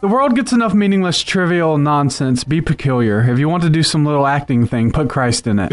The 0.00 0.08
world 0.08 0.36
gets 0.36 0.52
enough 0.52 0.74
meaningless, 0.74 1.22
trivial 1.22 1.76
nonsense. 1.76 2.44
Be 2.44 2.60
peculiar. 2.60 3.28
If 3.28 3.38
you 3.38 3.48
want 3.48 3.64
to 3.64 3.70
do 3.70 3.82
some 3.82 4.04
little 4.04 4.26
acting 4.26 4.66
thing, 4.66 4.92
put 4.92 5.08
Christ 5.08 5.46
in 5.46 5.58
it. 5.58 5.72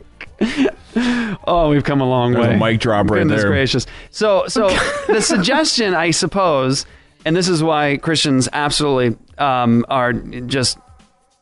Oh, 1.46 1.68
we've 1.70 1.84
come 1.84 2.00
a 2.00 2.08
long 2.08 2.32
There's 2.32 2.48
way. 2.48 2.54
a 2.54 2.58
mic 2.58 2.80
drop 2.80 3.10
right 3.10 3.18
Goodness 3.18 3.42
there. 3.42 3.50
gracious. 3.50 3.86
So, 4.10 4.46
so 4.48 4.68
the 5.06 5.20
suggestion, 5.20 5.94
I 5.94 6.10
suppose, 6.10 6.86
and 7.24 7.36
this 7.36 7.48
is 7.48 7.62
why 7.62 7.98
Christians 7.98 8.48
absolutely 8.52 9.16
um, 9.38 9.84
are 9.88 10.12
just 10.12 10.78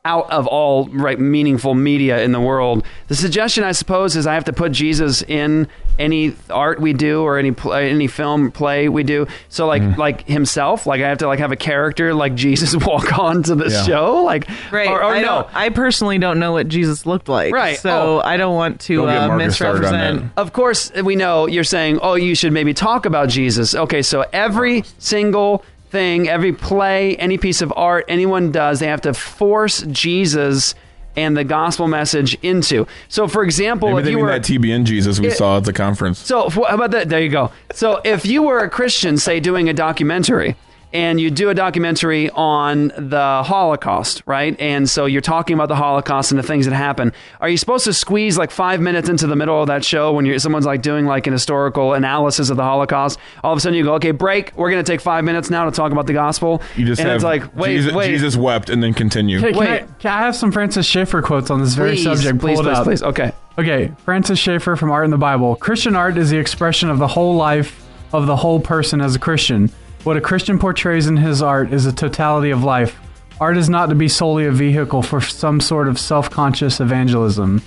out 0.07 0.31
of 0.31 0.47
all 0.47 0.87
right 0.89 1.19
meaningful 1.19 1.75
media 1.75 2.23
in 2.23 2.31
the 2.31 2.41
world. 2.41 2.85
The 3.09 3.17
suggestion, 3.17 3.65
I 3.65 3.73
suppose, 3.73 4.15
is 4.15 4.25
I 4.27 4.35
have 4.35 4.45
to 4.45 4.53
put 4.53 4.71
Jesus 4.73 5.23
in 5.23 5.67
any 5.99 6.35
art 6.51 6.79
we 6.79 6.93
do 6.93 7.23
or 7.23 7.39
any 7.39 7.51
play, 7.53 7.91
any 7.91 8.07
film 8.07 8.51
play 8.53 8.89
we 8.89 9.03
do. 9.03 9.27
So, 9.49 9.67
like 9.67 9.83
Mm-hmm. 9.83 9.99
like 10.01 10.27
himself, 10.29 10.87
like 10.87 11.01
I 11.01 11.09
have 11.09 11.19
to 11.19 11.27
like 11.27 11.39
have 11.41 11.53
a 11.53 11.57
character 11.57 12.13
like 12.15 12.35
Jesus 12.35 12.77
walk 12.87 13.19
on 13.19 13.43
to 13.45 13.55
the 13.55 13.71
Yeah. 13.71 13.83
show, 13.83 14.23
like 14.23 14.47
Right. 14.71 14.89
or, 14.89 15.01
or 15.03 15.15
I, 15.15 15.21
no. 15.21 15.27
don't, 15.27 15.49
I 15.57 15.71
personally 15.71 16.19
don't 16.19 16.39
know 16.39 16.53
what 16.53 16.69
Jesus 16.69 17.05
looked 17.07 17.29
like. 17.29 17.53
Right. 17.53 17.79
So 17.79 18.19
Oh. 18.19 18.21
I 18.25 18.37
don't 18.37 18.55
want 18.55 18.81
to 18.83 18.97
Don't 18.97 19.09
uh, 19.09 19.29
Marcus 19.29 19.57
started 19.57 19.85
on 19.87 19.91
misrepresent. 19.91 20.33
Of 20.37 20.53
course, 20.53 20.93
we 21.03 21.17
know 21.17 21.47
you're 21.47 21.65
saying, 21.65 21.99
oh, 22.03 22.15
you 22.15 22.35
should 22.35 22.53
maybe 22.53 22.75
talk 22.75 23.07
about 23.07 23.29
Jesus. 23.31 23.75
Okay, 23.75 24.03
so 24.03 24.25
every 24.33 24.85
single 24.99 25.65
thing, 25.97 26.29
every 26.29 26.53
play, 26.53 27.17
any 27.17 27.39
piece 27.39 27.63
of 27.63 27.73
art 27.75 28.05
anyone 28.07 28.53
does, 28.53 28.81
they 28.81 28.87
have 28.89 29.01
to 29.03 29.15
force 29.15 29.81
Jesus 29.89 30.75
and 31.17 31.35
the 31.35 31.45
gospel 31.45 31.89
message 31.89 32.37
into. 32.43 32.87
So, 33.09 33.27
for 33.27 33.43
example, 33.43 33.89
Maybe 33.89 34.01
if 34.03 34.07
you 34.11 34.17
mean 34.17 34.27
were 34.27 34.31
that 34.33 34.43
TBN 34.43 34.85
Jesus 34.85 35.19
we 35.19 35.29
It- 35.29 35.37
saw 35.39 35.57
at 35.57 35.65
the 35.65 35.73
conference. 35.73 36.19
so 36.19 36.51
how 36.51 36.63
about 36.65 36.91
that? 36.91 37.09
There 37.09 37.21
you 37.23 37.31
go. 37.31 37.51
So 37.73 38.03
if 38.05 38.27
you 38.27 38.43
were 38.43 38.59
a 38.59 38.69
Christian, 38.69 39.17
say 39.17 39.41
doing 39.41 39.71
a 39.71 39.73
documentary, 39.73 40.57
and 40.93 41.21
you 41.21 41.31
do 41.31 41.51
a 41.51 41.55
documentary 41.55 42.31
on 42.31 42.89
the 42.97 43.43
Holocaust, 43.45 44.23
right? 44.25 44.59
And 44.61 44.89
so 44.89 45.07
you're 45.07 45.21
talking 45.21 45.55
about 45.55 45.69
the 45.69 45.77
Holocaust 45.77 46.31
and 46.31 46.39
the 46.39 46.43
things 46.43 46.67
that 46.67 46.75
happen. 46.75 47.13
Are 47.41 47.49
you 47.49 47.57
supposed 47.57 47.85
to 47.85 47.93
squeeze 47.93 48.39
like 48.39 48.51
five 48.51 48.81
minutes 48.81 49.09
into 49.09 49.27
the 49.27 49.37
middle 49.37 49.61
of 49.61 49.67
that 49.67 49.85
show 49.85 50.13
when 50.13 50.25
you're 50.25 50.39
someone's 50.39 50.65
like 50.67 50.83
doing 50.83 51.05
like 51.05 51.27
an 51.27 51.33
historical 51.33 51.95
analysis 51.95 52.51
of 52.51 52.57
the 52.57 52.63
Holocaust? 52.63 53.19
All 53.43 53.53
of 53.53 53.59
a 53.59 53.61
sudden 53.61 53.77
you 53.77 53.85
go, 53.85 53.95
okay, 53.95 54.13
break. 54.13 54.57
We're 54.57 54.71
going 54.71 54.83
to 54.83 54.91
take 54.91 55.01
five 55.01 55.25
minutes 55.25 55.51
now 55.51 55.65
to 55.65 55.71
talk 55.71 55.93
about 55.93 56.07
the 56.07 56.13
gospel. 56.13 56.63
You 56.77 56.87
just 56.87 57.01
and 57.01 57.09
have 57.09 57.17
it's 57.17 57.25
like, 57.25 57.55
wait, 57.57 57.77
Jesus, 57.77 57.93
wait. 57.93 58.09
Jesus 58.09 58.37
wept 58.37 58.71
and 58.71 58.83
then 58.83 58.95
continue. 58.95 59.41
Hey, 59.41 59.51
can, 59.53 59.61
Wait. 59.61 59.69
I, 59.69 59.87
can 59.99 60.13
I 60.13 60.19
have 60.21 60.37
some 60.37 60.53
Francis 60.53 60.87
Schaeffer 60.87 61.21
quotes 61.21 61.51
on 61.51 61.61
this 61.61 61.75
very 61.75 61.93
please, 61.93 62.05
subject? 62.05 62.39
please, 62.39 62.57
Pull 62.57 62.65
please, 62.65 62.79
up. 62.79 62.85
please. 62.85 63.03
Okay. 63.03 63.33
Okay, 63.59 63.91
Francis 64.05 64.39
Schaeffer 64.39 64.77
from 64.77 64.91
Art 64.91 65.07
in 65.07 65.11
the 65.11 65.17
Bible. 65.17 65.57
Christian 65.57 65.97
art 65.97 66.19
is 66.19 66.29
the 66.29 66.37
expression 66.37 66.91
of 66.91 66.99
the 66.99 67.09
whole 67.09 67.37
life 67.37 67.83
of 68.13 68.27
the 68.27 68.37
whole 68.37 68.61
person 68.61 69.01
as 69.01 69.17
a 69.17 69.19
Christian. 69.19 69.71
What 70.07 70.17
a 70.17 70.21
Christian 70.21 70.61
portrays 70.61 71.09
in 71.09 71.17
his 71.17 71.43
art 71.43 71.73
is 71.73 71.85
a 71.85 71.93
totality 71.93 72.51
of 72.51 72.63
life. 72.63 72.97
Art 73.41 73.57
is 73.57 73.69
not 73.69 73.89
to 73.89 73.97
be 73.97 74.07
solely 74.07 74.47
a 74.47 74.53
vehicle 74.53 75.03
for 75.03 75.21
some 75.21 75.61
sort 75.61 75.89
of 75.89 75.99
self 75.99 76.31
conscious 76.31 76.79
evangelism. 76.79 77.61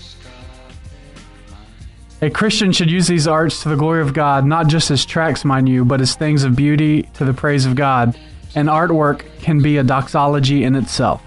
A 2.22 2.30
Christian 2.30 2.72
should 2.72 2.90
use 2.90 3.08
these 3.08 3.28
arts 3.28 3.62
to 3.64 3.68
the 3.68 3.76
glory 3.76 4.02
of 4.02 4.14
God, 4.14 4.46
not 4.46 4.68
just 4.68 4.90
as 4.90 5.06
tracks, 5.06 5.44
mind 5.44 5.68
you, 5.68 5.84
but 5.84 6.00
as 6.00 6.16
things 6.16 6.46
of 6.46 6.56
beauty 6.56 7.04
to 7.16 7.26
the 7.26 7.34
praise 7.34 7.66
of 7.66 7.76
God. 7.76 8.18
And 8.56 8.70
artwork 8.70 9.24
can 9.42 9.62
be 9.62 9.76
a 9.76 9.84
doxology 9.84 10.64
in 10.64 10.76
itself. 10.76 11.22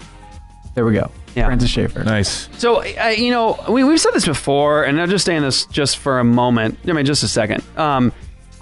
There 0.73 0.83
we 0.83 0.95
go. 0.95 1.11
Yeah. 1.35 1.45
Francis 1.45 1.69
Schaeffer. 1.69 2.03
Nice. 2.03 2.49
So, 2.57 2.83
uh, 2.83 3.09
you 3.09 3.29
know, 3.29 3.63
we, 3.69 3.83
we've 3.83 4.01
said 4.01 4.13
this 4.15 4.25
before, 4.25 4.83
and 4.83 4.99
I'll 4.99 5.05
just 5.05 5.25
stay 5.25 5.35
in 5.35 5.43
this 5.43 5.67
just 5.67 5.97
for 5.97 6.17
a 6.17 6.23
moment. 6.23 6.79
I 6.87 6.93
mean, 6.93 7.05
just 7.05 7.21
a 7.21 7.27
second. 7.27 7.63
Um, 7.77 8.11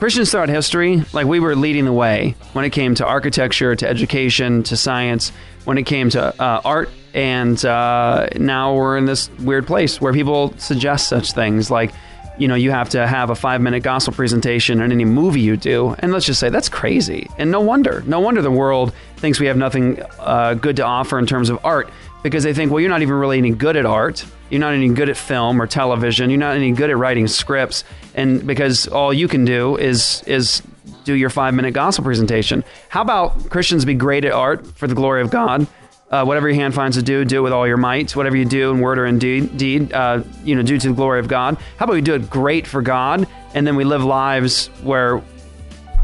Christians 0.02 0.32
throughout 0.32 0.50
history, 0.50 1.04
like 1.14 1.28
we 1.28 1.40
were 1.40 1.56
leading 1.56 1.86
the 1.86 1.94
way 1.94 2.34
when 2.54 2.66
it 2.66 2.72
came 2.72 2.96
to 2.96 3.06
architecture, 3.06 3.76
to 3.76 3.88
education, 3.88 4.64
to 4.64 4.76
science, 4.76 5.32
when 5.66 5.78
it 5.78 5.84
came 5.84 6.10
to 6.10 6.42
uh, 6.42 6.60
art, 6.66 6.90
and 7.14 7.64
uh, 7.64 8.28
now 8.36 8.74
we're 8.74 8.98
in 8.98 9.06
this 9.06 9.30
weird 9.42 9.68
place 9.68 10.02
where 10.02 10.12
people 10.12 10.58
suggest 10.58 11.08
such 11.08 11.34
things 11.34 11.70
like, 11.70 11.94
you 12.40 12.48
know, 12.48 12.56
you 12.56 12.72
have 12.72 12.90
to 12.90 13.06
have 13.06 13.30
a 13.30 13.36
five 13.36 13.62
minute 13.62 13.84
gospel 13.84 14.12
presentation 14.12 14.82
in 14.82 14.92
any 14.92 15.06
movie 15.06 15.42
you 15.42 15.56
do. 15.56 15.96
And 16.00 16.12
let's 16.12 16.26
just 16.26 16.40
say 16.40 16.50
that's 16.50 16.68
crazy. 16.68 17.30
And 17.38 17.52
no 17.52 17.62
wonder. 17.62 18.02
No 18.08 18.22
wonder 18.22 18.42
the 18.42 18.50
world 18.50 18.96
thinks 19.18 19.40
we 19.40 19.46
have 19.46 19.58
nothing 19.58 20.02
uh, 20.18 20.56
good 20.56 20.78
to 20.78 20.84
offer 20.84 21.20
in 21.20 21.28
terms 21.28 21.52
of 21.52 21.64
art 21.64 21.92
because 22.24 22.44
they 22.44 22.56
think, 22.56 22.72
well, 22.72 22.80
you're 22.80 22.90
not 22.90 23.04
even 23.04 23.14
really 23.14 23.38
any 23.38 23.52
good 23.52 23.78
at 23.78 23.86
art. 23.86 24.26
You're 24.52 24.60
not 24.60 24.74
any 24.74 24.90
good 24.90 25.10
at 25.10 25.18
film 25.18 25.62
or 25.62 25.66
television. 25.66 26.30
You're 26.30 26.40
not 26.40 26.56
any 26.56 26.72
good 26.72 26.90
at 26.90 26.98
writing 26.98 27.28
scripts. 27.28 27.84
And 28.14 28.46
because 28.46 28.88
all 28.88 29.14
you 29.14 29.28
can 29.28 29.46
do 29.46 29.78
is 29.78 30.24
is 30.28 30.62
do 31.06 31.14
your 31.14 31.30
five 31.30 31.54
minute 31.54 31.74
gospel 31.74 32.04
presentation. 32.04 32.64
How 32.90 33.02
about 33.02 33.50
Christians 33.50 33.86
be 33.86 33.94
great 33.94 34.26
at 34.26 34.34
art 34.34 34.68
for 34.68 34.88
the 34.88 34.96
glory 34.96 35.22
of 35.22 35.32
God? 35.32 35.66
Uh, 36.10 36.26
whatever 36.26 36.50
your 36.50 36.56
hand 36.56 36.76
finds 36.76 36.98
to 36.98 37.02
do, 37.02 37.24
do 37.24 37.38
it 37.38 37.42
with 37.42 37.54
all 37.54 37.66
your 37.66 37.78
might. 37.78 38.14
Whatever 38.14 38.36
you 38.36 38.44
do 38.44 38.72
in 38.72 38.82
word 38.82 39.00
or 39.00 39.06
in 39.06 39.18
deed, 39.18 39.58
deed 39.58 39.94
uh, 39.94 40.22
you 40.44 40.56
know, 40.56 40.62
do 40.62 40.78
to 40.78 40.90
the 40.90 40.94
glory 40.94 41.22
of 41.22 41.30
God. 41.30 41.58
How 41.78 41.86
about 41.86 41.94
we 41.94 42.02
do 42.02 42.16
it 42.16 42.30
great 42.30 42.68
for 42.68 42.82
God, 42.82 43.26
and 43.54 43.66
then 43.66 43.78
we 43.78 43.86
live 43.86 44.04
lives 44.04 44.68
where 44.84 45.24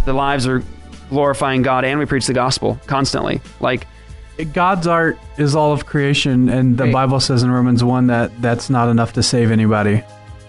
the 0.05 0.13
lives 0.13 0.47
are 0.47 0.63
glorifying 1.09 1.61
God, 1.61 1.83
and 1.83 1.99
we 1.99 2.05
preach 2.05 2.25
the 2.25 2.33
gospel 2.33 2.79
constantly. 2.87 3.41
Like, 3.59 3.85
God's 4.53 4.87
art 4.87 5.17
is 5.37 5.55
all 5.55 5.73
of 5.73 5.85
creation, 5.85 6.49
and 6.49 6.77
the 6.77 6.85
Right. 6.85 6.93
Bible 6.93 7.19
says 7.19 7.43
in 7.43 7.51
Romans 7.51 7.83
1 7.83 8.07
that 8.07 8.31
that's 8.41 8.69
not 8.69 8.89
enough 8.89 9.13
to 9.13 9.23
save 9.23 9.51
anybody. 9.51 10.03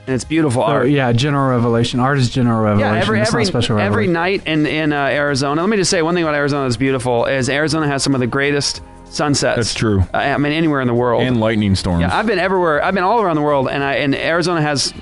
and 0.07 0.14
it's 0.14 0.25
beautiful 0.25 0.62
So, 0.62 0.66
art. 0.68 0.88
yeah, 0.88 1.12
general 1.12 1.50
revelation. 1.50 2.00
Art 2.00 2.18
is 2.18 2.30
general 2.30 2.62
revelation. 2.62 2.95
Yeah, 2.95 3.00
every 3.00 3.21
it's 3.21 3.28
every 3.28 3.42
not 3.42 3.49
special 3.49 3.78
every 3.78 4.07
night 4.07 4.42
in 4.47 4.64
in 4.66 4.92
uh, 4.92 4.97
Arizona. 5.07 5.61
Let 5.61 5.68
me 5.68 5.76
just 5.76 5.90
say 5.90 6.00
one 6.00 6.14
thing 6.14 6.25
about 6.25 6.35
Arizona 6.35 6.64
that's 6.64 6.78
beautiful 6.78 7.26
is 7.26 7.50
Arizona 7.50 7.87
has 7.88 8.02
some 8.02 8.14
of 8.14 8.21
the 8.21 8.26
greatest 8.26 8.80
sunsets. 9.11 9.57
That's 9.57 9.75
true. 9.75 10.00
Uh, 10.14 10.16
I 10.18 10.37
mean, 10.38 10.52
anywhere 10.52 10.80
in 10.80 10.87
the 10.87 10.95
world. 10.95 11.23
And 11.25 11.38
lightning 11.40 11.75
storms. 11.75 12.00
yeah, 12.00 12.16
I've 12.16 12.26
been 12.26 12.38
everywhere. 12.38 12.83
I've 12.83 12.95
been 12.95 13.04
all 13.04 13.21
around 13.21 13.37
the 13.37 13.42
world, 13.42 13.68
and 13.68 13.83
I 13.85 13.95
and 13.97 14.14
Arizona 14.14 14.62
has, 14.62 14.95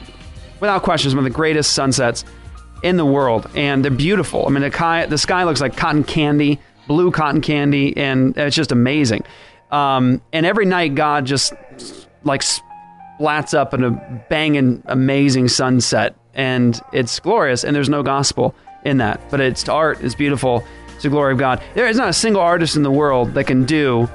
without 0.61 0.83
question, 0.83 1.11
some 1.11 1.19
of 1.19 1.25
the 1.25 1.31
greatest 1.31 1.73
sunsets 1.73 2.25
in 2.83 2.97
the 2.97 3.07
world, 3.07 3.49
and 3.55 3.85
they're 3.85 3.90
beautiful. 3.93 4.45
I 4.47 4.50
mean, 4.50 4.62
the 4.62 4.71
sky 4.73 5.07
the 5.07 5.19
sky 5.19 5.45
looks 5.45 5.61
like 5.61 5.76
cotton 5.76 6.02
candy, 6.02 6.59
blue 6.87 7.11
cotton 7.11 7.40
candy, 7.40 7.97
and 7.97 8.37
it's 8.37 8.57
just 8.57 8.73
amazing. 8.73 9.25
Um, 9.71 10.23
and 10.33 10.47
every 10.47 10.66
night, 10.66 10.95
God 10.95 11.26
just 11.26 11.52
like 12.25 12.43
splats 12.43 13.55
up 13.57 13.75
in 13.75 13.85
a 13.85 13.90
banging, 14.28 14.83
amazing 14.87 15.49
sunset, 15.49 16.16
and 16.35 16.81
it's 16.93 17.19
glorious. 17.21 17.64
And 17.64 17.75
there's 17.75 17.88
no 17.88 18.02
gospel 18.02 18.55
in 18.85 18.99
that, 18.99 19.21
but 19.31 19.40
it's 19.40 19.69
art. 19.69 20.02
It's 20.02 20.14
beautiful. 20.14 20.64
It's 20.95 21.02
the 21.02 21.11
glory 21.11 21.33
of 21.33 21.38
God. 21.38 21.62
There 21.75 21.87
is 21.87 21.97
not 21.97 22.09
a 22.09 22.12
single 22.12 22.40
artist 22.40 22.76
in 22.76 22.83
the 22.83 22.90
world 22.90 23.35
that 23.35 23.45
can 23.45 23.64
do 23.64 24.09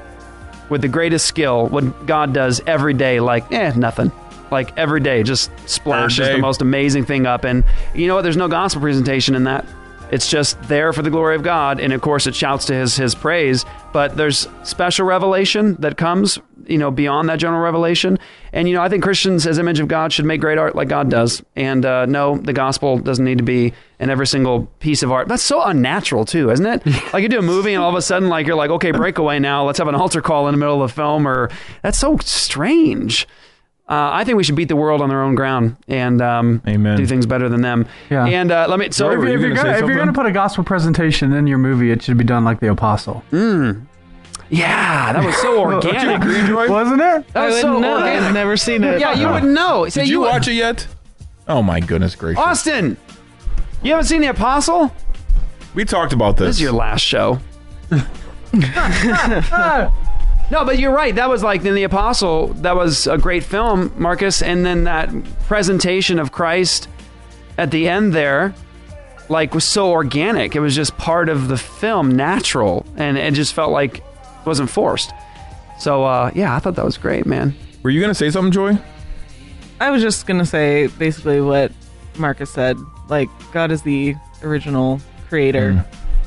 with 0.70 0.82
the 0.82 0.88
greatest 0.88 1.28
skill 1.28 1.68
what 1.68 2.08
God 2.08 2.34
does 2.34 2.62
every 2.66 2.94
day. 2.94 3.20
Like, 3.20 3.52
eh, 3.52 3.74
nothing. 3.76 4.12
Like 4.50 4.78
every 4.78 5.00
day, 5.00 5.24
just 5.24 5.52
splashes 5.70 6.28
the 6.28 6.38
most 6.42 6.62
amazing 6.62 7.06
thing 7.06 7.26
up. 7.26 7.46
And 7.46 7.64
you 7.94 8.08
know 8.08 8.16
what? 8.16 8.24
There's 8.24 8.38
no 8.38 8.48
gospel 8.48 8.82
presentation 8.82 9.36
in 9.36 9.46
that. 9.46 9.66
It's 10.12 10.30
just 10.30 10.62
there 10.64 10.92
for 10.94 11.02
the 11.02 11.10
glory 11.10 11.36
of 11.36 11.44
God, 11.44 11.80
and 11.80 11.94
of 11.94 12.02
course, 12.02 12.28
it 12.28 12.36
shouts 12.36 12.66
to 12.66 12.74
His 12.74 12.98
His 12.98 13.16
praise. 13.16 13.66
But 13.94 14.18
there's 14.18 14.48
special 14.64 15.06
revelation 15.06 15.76
that 15.80 15.98
comes, 15.98 16.38
you 16.66 16.78
know, 16.78 16.92
beyond 16.92 17.30
that 17.30 17.38
general 17.38 17.62
revelation. 17.62 18.20
And 18.54 18.68
you 18.68 18.76
know, 18.76 18.82
I 18.82 18.90
think 18.90 19.04
Christians, 19.04 19.48
as 19.48 19.58
image 19.58 19.80
of 19.80 19.88
God, 19.88 20.12
should 20.12 20.26
make 20.26 20.42
great 20.42 20.58
art 20.58 20.76
like 20.76 20.90
God 20.90 21.10
does. 21.10 21.42
And 21.56 21.86
uh, 21.86 22.06
no, 22.06 22.38
the 22.38 22.54
gospel 22.54 22.98
doesn't 22.98 23.24
need 23.24 23.38
to 23.38 23.44
be 23.44 23.74
in 24.00 24.10
every 24.10 24.28
single 24.28 24.66
piece 24.80 25.02
of 25.04 25.12
art. 25.12 25.28
That's 25.28 25.44
so 25.44 25.64
unnatural 25.64 26.26
too, 26.26 26.52
isn't 26.52 26.66
it? 26.66 26.86
like 27.14 27.24
you 27.24 27.30
do 27.30 27.40
a 27.40 27.44
movie, 27.44 27.74
and 27.74 27.82
all 27.82 27.90
of 27.90 27.96
a 27.96 28.02
sudden, 28.02 28.30
like 28.30 28.48
you're 28.48 28.56
like, 28.56 28.72
okay, 28.72 28.92
breakaway 28.92 29.40
now. 29.40 29.66
Let's 29.66 29.80
have 29.80 29.88
an 29.88 29.96
altar 29.96 30.22
call 30.22 30.48
in 30.48 30.54
the 30.54 30.60
middle 30.60 30.82
of 30.82 30.90
the 30.90 30.94
film, 30.94 31.28
or 31.28 31.50
that's 31.84 31.98
so 31.98 32.18
strange. 32.18 33.28
Uh, 33.92 34.10
I 34.14 34.24
think 34.24 34.38
we 34.38 34.46
should 34.46 34.56
beat 34.56 34.70
the 34.70 34.76
world 34.78 35.02
on 35.02 35.10
their 35.10 35.22
own 35.22 35.36
ground 35.36 35.76
and 35.90 36.22
um, 36.22 36.62
Amen. 36.66 36.96
do 36.96 37.06
things 37.06 37.26
better 37.26 37.50
than 37.50 37.60
them. 37.62 37.86
Yeah. 38.10 38.26
And 38.26 38.50
uh, 38.50 38.66
let 38.70 38.80
me. 38.80 38.86
So 38.86 38.92
So 38.92 39.12
if, 39.12 39.20
you 39.20 39.34
if 39.36 39.42
you're 39.42 39.50
gonna 39.50 39.64
gonna, 39.64 39.78
if 39.80 39.86
you're 39.86 39.98
gonna 39.98 40.14
put 40.14 40.26
a 40.26 40.32
gospel 40.32 40.64
presentation 40.64 41.34
in 41.34 41.46
your 41.46 41.58
movie, 41.58 41.92
it 41.92 42.02
should 42.02 42.18
be 42.18 42.24
done 42.24 42.46
like 42.46 42.62
the 42.62 42.72
apostle. 42.72 43.22
Mm. 43.34 43.86
Yeah, 44.50 45.12
that 45.12 45.26
was 45.26 45.36
so 45.42 45.60
organic. 45.74 46.22
Wasn't 46.70 47.02
it? 47.02 47.28
That 47.34 47.36
I 47.36 47.46
was 47.48 47.60
so 47.60 47.80
know. 47.80 47.96
organic. 47.96 48.02
I've 48.02 48.16
organic. 48.16 48.34
never 48.34 48.56
seen 48.56 48.86
it. 48.86 49.02
Yeah, 49.02 49.14
you 49.14 49.28
wouldn't 49.28 49.52
know. 49.52 49.90
So 49.90 50.00
Did 50.00 50.10
you 50.10 50.22
watch 50.22 50.48
it 50.48 50.54
yet? 50.54 50.88
Oh 51.50 51.62
my 51.62 51.82
goodness 51.82 52.16
gracious! 52.16 52.42
Austin, 52.42 52.96
you 53.84 53.92
haven't 53.92 54.06
seen 54.06 54.22
The 54.22 54.28
Apostle? 54.28 54.96
We 55.76 55.84
talked 55.84 56.14
about 56.14 56.38
this. 56.38 56.48
This 56.48 56.56
is 56.58 56.62
your 56.62 56.72
last 56.72 57.02
show. 57.02 57.42
no, 60.52 60.66
but 60.66 60.78
you're 60.78 60.92
right. 60.92 61.16
That 61.16 61.30
was 61.30 61.42
like 61.42 61.64
in 61.64 61.74
The 61.74 61.84
Apostle, 61.84 62.48
that 62.56 62.76
was 62.76 63.08
a 63.08 63.18
great 63.18 63.44
film, 63.44 63.94
Marcus. 63.98 64.42
And 64.42 64.66
then 64.66 64.84
that 64.84 65.10
presentation 65.48 66.20
of 66.20 66.32
Christ 66.32 66.90
at 67.58 67.72
the 67.72 67.88
end 67.88 68.14
there, 68.14 68.54
like, 69.30 69.54
was 69.54 69.64
so 69.64 69.92
organic. 69.92 70.56
It 70.56 70.60
was 70.60 70.76
just 70.76 70.98
part 70.98 71.30
of 71.30 71.48
the 71.48 71.58
film, 71.58 72.16
natural. 72.16 72.86
And 72.98 73.18
it 73.18 73.34
just 73.34 73.54
felt 73.54 73.72
like 73.72 74.00
it 74.00 74.04
wasn't 74.46 74.70
forced. 74.70 75.12
So, 75.80 76.04
uh, 76.04 76.32
yeah, 76.36 76.54
I 76.54 76.60
thought 76.60 76.76
that 76.76 76.86
was 76.86 76.98
great, 76.98 77.26
man. 77.26 77.56
Were 77.82 77.90
you 77.90 78.02
gonna 78.02 78.14
say 78.14 78.30
something, 78.30 78.52
Joy? 78.52 78.78
I 79.80 79.90
was 79.90 80.02
just 80.04 80.28
gonna 80.28 80.46
say 80.46 80.88
basically 80.88 81.42
what 81.42 81.72
Marcus 82.18 82.52
said. 82.52 82.78
Like 83.08 83.30
God 83.52 83.72
is 83.72 83.82
the 83.82 84.16
original 84.44 85.02
creator, 85.28 85.84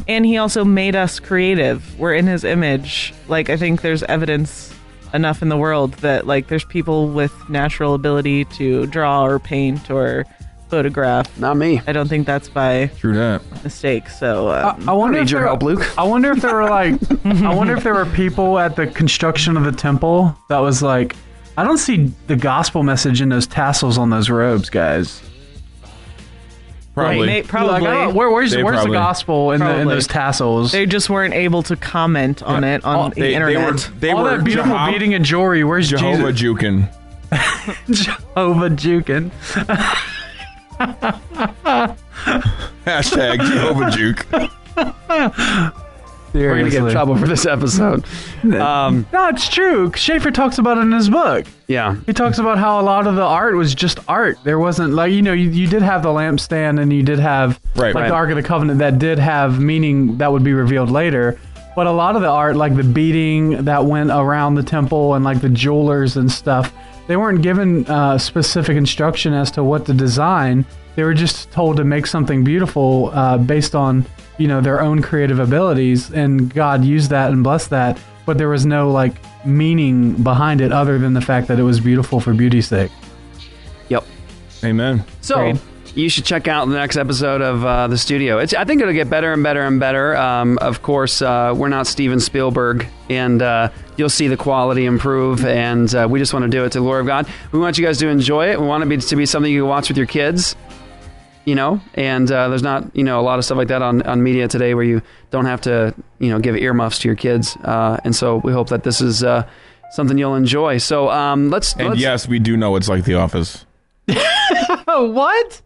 and 0.08 0.24
He 0.26 0.36
also 0.38 0.64
made 0.64 0.96
us 0.96 1.20
creative. 1.20 1.98
We're 1.98 2.14
in 2.14 2.26
His 2.26 2.44
image. 2.44 3.14
Like 3.28 3.50
I 3.50 3.56
think 3.56 3.82
there's 3.82 4.02
evidence 4.04 4.72
enough 5.12 5.42
in 5.42 5.48
the 5.48 5.56
world 5.56 5.92
that 5.94 6.26
like 6.26 6.48
there's 6.48 6.64
people 6.64 7.08
with 7.08 7.32
natural 7.48 7.94
ability 7.94 8.44
to 8.46 8.86
draw 8.86 9.24
or 9.24 9.38
paint 9.38 9.90
or 9.90 10.24
photograph. 10.68 11.38
Not 11.38 11.56
me. 11.56 11.80
I 11.86 11.92
don't 11.92 12.08
think 12.08 12.26
that's 12.26 12.48
by 12.48 12.86
True 12.98 13.14
that. 13.14 13.42
mistake. 13.62 14.08
So 14.08 14.48
uh, 14.48 14.76
I 14.88 14.92
wonder 14.92 15.18
need 15.18 15.26
if 15.26 15.30
your 15.30 15.40
there, 15.42 15.48
help, 15.48 15.62
Luke. 15.62 15.98
I 15.98 16.02
wonder 16.02 16.32
if 16.32 16.42
there 16.42 16.54
were 16.54 16.68
like, 16.68 16.94
I 17.24 17.54
wonder 17.54 17.76
if 17.76 17.84
there 17.84 17.94
were 17.94 18.06
people 18.06 18.58
at 18.58 18.74
the 18.74 18.88
construction 18.88 19.56
of 19.56 19.62
the 19.64 19.72
temple 19.72 20.36
that 20.48 20.58
was 20.58 20.82
like, 20.82 21.14
I 21.56 21.62
don't 21.62 21.78
see 21.78 22.12
the 22.26 22.34
gospel 22.34 22.82
message 22.82 23.20
in 23.20 23.28
those 23.28 23.46
tassels 23.46 23.98
on 23.98 24.10
those 24.10 24.28
robes, 24.28 24.68
guys. 24.68 25.22
Probably. 26.94 27.26
may- 27.26 27.42
probably 27.42 27.74
I 27.88 28.04
don't- 28.04 28.14
where, 28.14 28.30
where's 28.30 28.52
They 28.52 28.62
where's 28.62 28.76
probably- 28.76 28.92
the 28.92 28.98
gospel 28.98 29.50
in, 29.52 29.60
the, 29.60 29.78
in 29.80 29.88
those 29.88 30.06
tassels? 30.06 30.70
they 30.72 30.86
just 30.86 31.10
weren't 31.10 31.34
able 31.34 31.62
to 31.64 31.74
comment 31.76 32.42
on 32.42 32.62
it 32.64 32.84
on 32.84 32.96
oh, 32.96 33.08
the 33.08 33.14
they, 33.16 33.20
they 33.28 33.34
internet. 33.34 33.72
were 33.72 33.78
they 33.98 34.10
All 34.12 34.22
were 34.22 34.36
that 34.36 34.44
beautiful 34.44 34.72
Jeho- 34.72 34.92
beading 34.92 35.14
and 35.14 35.24
jewelry. 35.24 35.64
Where's 35.64 35.88
Jehovah 35.90 36.32
Jesus? 36.32 36.62
juking. 36.62 36.88
Jehovah 37.90 38.70
juking. 38.70 39.30
Hashtag 42.86 43.38
Jehovah 43.40 43.90
juke. 43.90 44.26
We're 46.34 46.50
going 46.54 46.64
to 46.64 46.70
get 46.70 46.84
in 46.84 46.90
trouble 46.90 47.16
for 47.16 47.26
this 47.26 47.46
episode. 47.46 48.04
Um, 48.44 49.06
No, 49.12 49.28
it's 49.28 49.48
true. 49.48 49.90
Schaeffer 49.94 50.30
talks 50.30 50.58
about 50.58 50.76
it 50.76 50.82
in 50.82 50.92
his 50.92 51.08
book. 51.08 51.46
yeah. 51.66 51.96
He 52.06 52.12
talks 52.12 52.38
about 52.38 52.58
how 52.58 52.78
a 52.80 52.82
lot 52.82 53.06
of 53.06 53.14
the 53.16 53.22
art 53.22 53.54
was 53.56 53.74
just 53.74 53.98
art. 54.08 54.36
There 54.44 54.58
wasn't 54.58 54.92
like 54.92 55.12
you 55.12 55.22
know 55.22 55.32
you, 55.32 55.48
you 55.50 55.66
did 55.66 55.80
have 55.82 56.02
the 56.02 56.10
lampstand 56.10 56.80
and 56.80 56.92
you 56.92 57.02
did 57.02 57.18
have 57.18 57.58
Right. 57.74 57.94
like 57.94 58.02
Right. 58.02 58.08
the 58.08 58.14
Ark 58.14 58.30
of 58.30 58.36
the 58.36 58.42
Covenant 58.42 58.78
that 58.80 58.98
did 58.98 59.18
have 59.18 59.60
meaning 59.60 60.18
that 60.18 60.30
would 60.30 60.44
be 60.44 60.52
revealed 60.52 60.90
later. 60.90 61.38
But 61.74 61.86
a 61.86 61.90
lot 61.92 62.16
of 62.16 62.22
the 62.22 62.28
art, 62.28 62.54
like 62.56 62.76
the 62.76 62.84
beading 62.84 63.64
that 63.64 63.84
went 63.84 64.10
around 64.10 64.54
the 64.56 64.62
temple 64.62 65.14
and 65.14 65.24
like 65.24 65.40
the 65.40 65.48
jewelers 65.48 66.16
and 66.16 66.30
stuff, 66.30 66.72
they 67.08 67.16
weren't 67.16 67.42
given 67.42 67.86
uh, 67.86 68.18
specific 68.18 68.76
instruction 68.76 69.32
as 69.32 69.50
to 69.52 69.64
what 69.64 69.86
to 69.86 69.94
design. 69.94 70.64
They 70.96 71.02
were 71.02 71.14
just 71.14 71.50
told 71.50 71.76
to 71.78 71.84
make 71.84 72.06
something 72.06 72.44
beautiful 72.44 73.10
uh, 73.14 73.38
based 73.38 73.74
on 73.74 74.04
you 74.38 74.48
know 74.48 74.60
their 74.60 74.80
own 74.80 75.02
creative 75.02 75.38
abilities, 75.38 76.10
and 76.12 76.52
God 76.52 76.84
used 76.84 77.10
that 77.10 77.30
and 77.32 77.42
blessed 77.42 77.70
that. 77.70 77.98
But 78.26 78.38
there 78.38 78.48
was 78.48 78.64
no 78.64 78.90
like 78.90 79.14
meaning 79.44 80.22
behind 80.22 80.60
it 80.60 80.72
other 80.72 80.98
than 80.98 81.12
the 81.12 81.20
fact 81.20 81.48
that 81.48 81.58
it 81.58 81.62
was 81.62 81.80
beautiful 81.80 82.20
for 82.20 82.32
beauty's 82.32 82.68
sake. 82.68 82.90
Yep. 83.88 84.04
Amen. 84.64 85.04
So 85.20 85.48
Agreed. 85.48 85.60
you 85.94 86.08
should 86.08 86.24
check 86.24 86.48
out 86.48 86.66
the 86.66 86.74
next 86.74 86.96
episode 86.96 87.42
of 87.42 87.64
uh, 87.64 87.86
the 87.86 87.98
studio. 87.98 88.38
It's 88.38 88.54
I 88.54 88.64
think 88.64 88.80
it'll 88.80 88.94
get 88.94 89.10
better 89.10 89.32
and 89.32 89.42
better 89.42 89.62
and 89.62 89.78
better. 89.78 90.16
Um, 90.16 90.58
of 90.58 90.82
course, 90.82 91.20
uh, 91.20 91.52
we're 91.54 91.68
not 91.68 91.86
Steven 91.86 92.18
Spielberg, 92.18 92.86
and 93.10 93.42
uh, 93.42 93.68
you'll 93.98 94.08
see 94.08 94.28
the 94.28 94.38
quality 94.38 94.86
improve. 94.86 95.44
And 95.44 95.94
uh, 95.94 96.08
we 96.10 96.18
just 96.18 96.32
want 96.32 96.44
to 96.44 96.50
do 96.50 96.64
it 96.64 96.72
to 96.72 96.78
the 96.78 96.84
glory 96.84 97.00
of 97.00 97.06
God. 97.06 97.28
We 97.52 97.58
want 97.58 97.76
you 97.76 97.84
guys 97.84 97.98
to 97.98 98.08
enjoy 98.08 98.50
it. 98.50 98.60
We 98.60 98.66
want 98.66 98.82
it 98.82 98.86
to 98.86 98.96
be, 98.96 99.02
to 99.02 99.16
be 99.16 99.26
something 99.26 99.52
you 99.52 99.62
can 99.62 99.68
watch 99.68 99.88
with 99.88 99.98
your 99.98 100.06
kids. 100.06 100.56
You 101.46 101.54
know, 101.54 101.80
and 101.94 102.30
uh, 102.32 102.48
there's 102.48 102.62
not 102.62 102.84
you 102.96 103.04
know 103.04 103.20
a 103.20 103.22
lot 103.22 103.38
of 103.38 103.44
stuff 103.44 103.58
like 103.58 103.68
that 103.68 103.82
on, 103.82 104.00
on 104.02 104.22
media 104.22 104.48
today 104.48 104.72
where 104.74 104.84
you 104.84 105.02
don't 105.30 105.44
have 105.44 105.60
to 105.62 105.94
you 106.18 106.30
know 106.30 106.38
give 106.38 106.56
earmuffs 106.56 106.98
to 107.00 107.08
your 107.08 107.16
kids. 107.16 107.56
Uh, 107.64 107.98
and 108.04 108.16
so 108.16 108.36
we 108.38 108.52
hope 108.52 108.68
that 108.70 108.82
this 108.82 109.00
is 109.02 109.22
uh, 109.22 109.46
something 109.90 110.16
you'll 110.16 110.36
enjoy. 110.36 110.78
So 110.78 111.10
um, 111.10 111.50
let's 111.50 111.74
And 111.74 111.88
let's, 111.90 112.00
yes, 112.00 112.26
we 112.26 112.38
do 112.38 112.56
know 112.56 112.76
it's 112.76 112.88
like 112.88 113.04
The 113.04 113.14
Office. 113.14 113.66
What? 114.86 115.62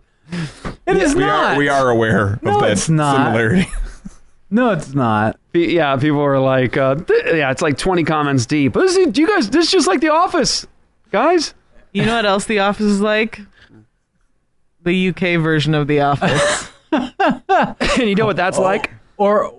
It 0.87 0.97
is 0.97 1.15
We 1.15 1.21
not. 1.21 1.55
are 1.55 1.59
we 1.59 1.69
are 1.69 1.89
aware 1.91 2.35
of 2.35 2.43
No, 2.43 2.61
that 2.61 2.71
it's 2.73 2.89
not. 2.89 3.17
similarity. 3.27 3.69
No, 4.51 4.71
it's 4.71 4.95
not. 4.95 5.39
Yeah, 5.53 5.95
people 5.99 6.17
were 6.21 6.39
like, 6.39 6.75
uh, 6.79 6.95
th- 6.95 7.25
yeah, 7.35 7.51
it's 7.51 7.61
like 7.61 7.77
20 7.77 8.03
comments 8.05 8.47
deep. 8.47 8.73
This 8.73 8.97
is, 8.97 9.09
do 9.09 9.21
you 9.21 9.27
guys, 9.29 9.51
this 9.51 9.67
is 9.67 9.71
just 9.71 9.87
like 9.87 10.01
The 10.01 10.09
Office, 10.09 10.67
guys. 11.13 11.53
You 11.93 12.07
know 12.07 12.15
what 12.15 12.25
else 12.25 12.47
The 12.47 12.61
Office 12.61 12.87
is 12.87 13.03
like? 13.03 13.43
The 14.89 15.09
UK 15.11 15.41
version 15.43 15.75
of 15.75 15.87
The 15.87 16.01
Office. 16.01 16.71
and 16.91 17.13
you 18.09 18.15
know 18.15 18.27
what 18.27 18.37
that's 18.37 18.59
like? 18.59 18.91
Or 19.19 19.53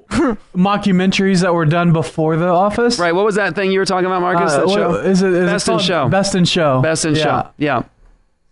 mockumentaries 0.55 1.41
that 1.41 1.53
were 1.53 1.65
done 1.65 1.93
before 1.93 2.35
The 2.37 2.47
Office. 2.47 2.97
Right, 2.97 3.13
what 3.13 3.25
was 3.25 3.35
that 3.35 3.55
thing 3.55 3.71
you 3.71 3.79
were 3.79 3.85
talking 3.85 4.05
about, 4.05 4.21
Marcus? 4.21 4.53
Uh, 4.53 4.57
that 4.59 4.67
what- 4.67 4.73
show? 4.75 4.93
Is 4.95 5.21
it, 5.21 5.31
is 5.33 5.43
it 5.43 5.45
Best 5.45 5.67
in 5.69 5.79
Show. 5.79 6.09
Best 6.09 6.35
in 6.35 6.45
Show. 6.45 6.81
Best 6.81 7.05
in 7.05 7.15
Yeah. 7.15 7.23
Show. 7.23 7.49
Yeah, 7.57 7.83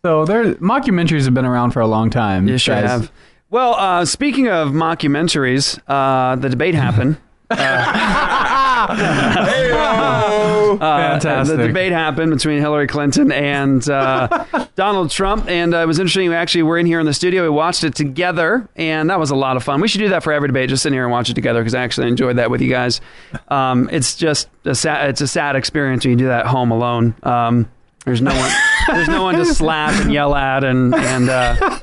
So 0.04 0.26
there, 0.26 0.54
mockumentaries 0.56 1.26
have 1.26 1.34
been 1.34 1.46
around 1.46 1.72
for 1.72 1.80
a 1.82 1.88
long 1.88 2.10
time. 2.10 2.48
you 2.48 2.58
sure 2.58 2.76
guys. 2.76 2.90
have. 2.90 3.12
Well, 3.50 3.76
uh, 3.76 4.04
speaking 4.06 4.50
of 4.50 4.70
mockumentaries, 4.70 5.80
uh, 5.88 6.36
the 6.36 6.50
debate 6.50 6.76
happened. 6.76 7.18
Uh, 7.50 7.56
Fantastic. 10.80 11.58
the 11.58 11.68
debate 11.68 11.92
happened 11.92 12.32
between 12.32 12.60
Hillary 12.60 12.88
Clinton 12.88 13.32
and 13.32 13.88
uh, 13.90 14.46
Donald 14.76 15.12
Trump, 15.12 15.48
and 15.50 15.74
uh, 15.74 15.80
it 15.80 15.88
was 15.88 16.00
interesting. 16.00 16.30
We 16.30 16.36
actually 16.36 16.64
were 16.64 16.78
in 16.78 16.86
here 16.86 17.00
in 17.00 17.06
the 17.06 17.14
studio. 17.14 17.44
We 17.44 17.50
watched 17.50 17.84
it 17.84 17.96
together, 17.96 18.68
and 18.76 19.10
that 19.10 19.20
was 19.20 19.32
a 19.32 19.36
lot 19.36 19.58
of 19.58 19.64
fun. 19.64 19.82
We 19.82 19.88
should 19.88 20.00
do 20.00 20.10
that 20.10 20.24
for 20.24 20.34
every 20.34 20.50
debate. 20.50 20.70
Just 20.70 20.84
sit 20.84 20.94
here 20.94 21.04
and 21.04 21.12
watch 21.12 21.30
it 21.30 21.34
together 21.34 21.62
because 21.62 21.76
I 21.76 21.84
actually 21.84 22.08
enjoyed 22.08 22.38
that 22.38 22.50
with 22.52 22.62
you 22.62 22.70
guys. 22.70 23.02
Um, 23.50 23.90
it's 23.92 24.16
just 24.16 24.50
a 24.66 24.76
sad, 24.76 25.10
it's 25.10 25.22
a 25.22 25.28
sad 25.28 25.56
experience 25.56 26.06
when 26.06 26.12
you 26.12 26.18
do 26.18 26.28
that 26.28 26.46
home 26.46 26.72
alone. 26.72 27.16
Um, 27.24 27.70
there's 28.06 28.22
no 28.22 28.34
one. 28.34 28.52
There's 28.88 29.10
no 29.10 29.24
one 29.24 29.36
to 29.36 29.44
slap 29.44 30.00
and 30.02 30.14
yell 30.14 30.34
at, 30.34 30.64
and 30.64 30.96
and 30.96 31.30
uh, 31.30 31.80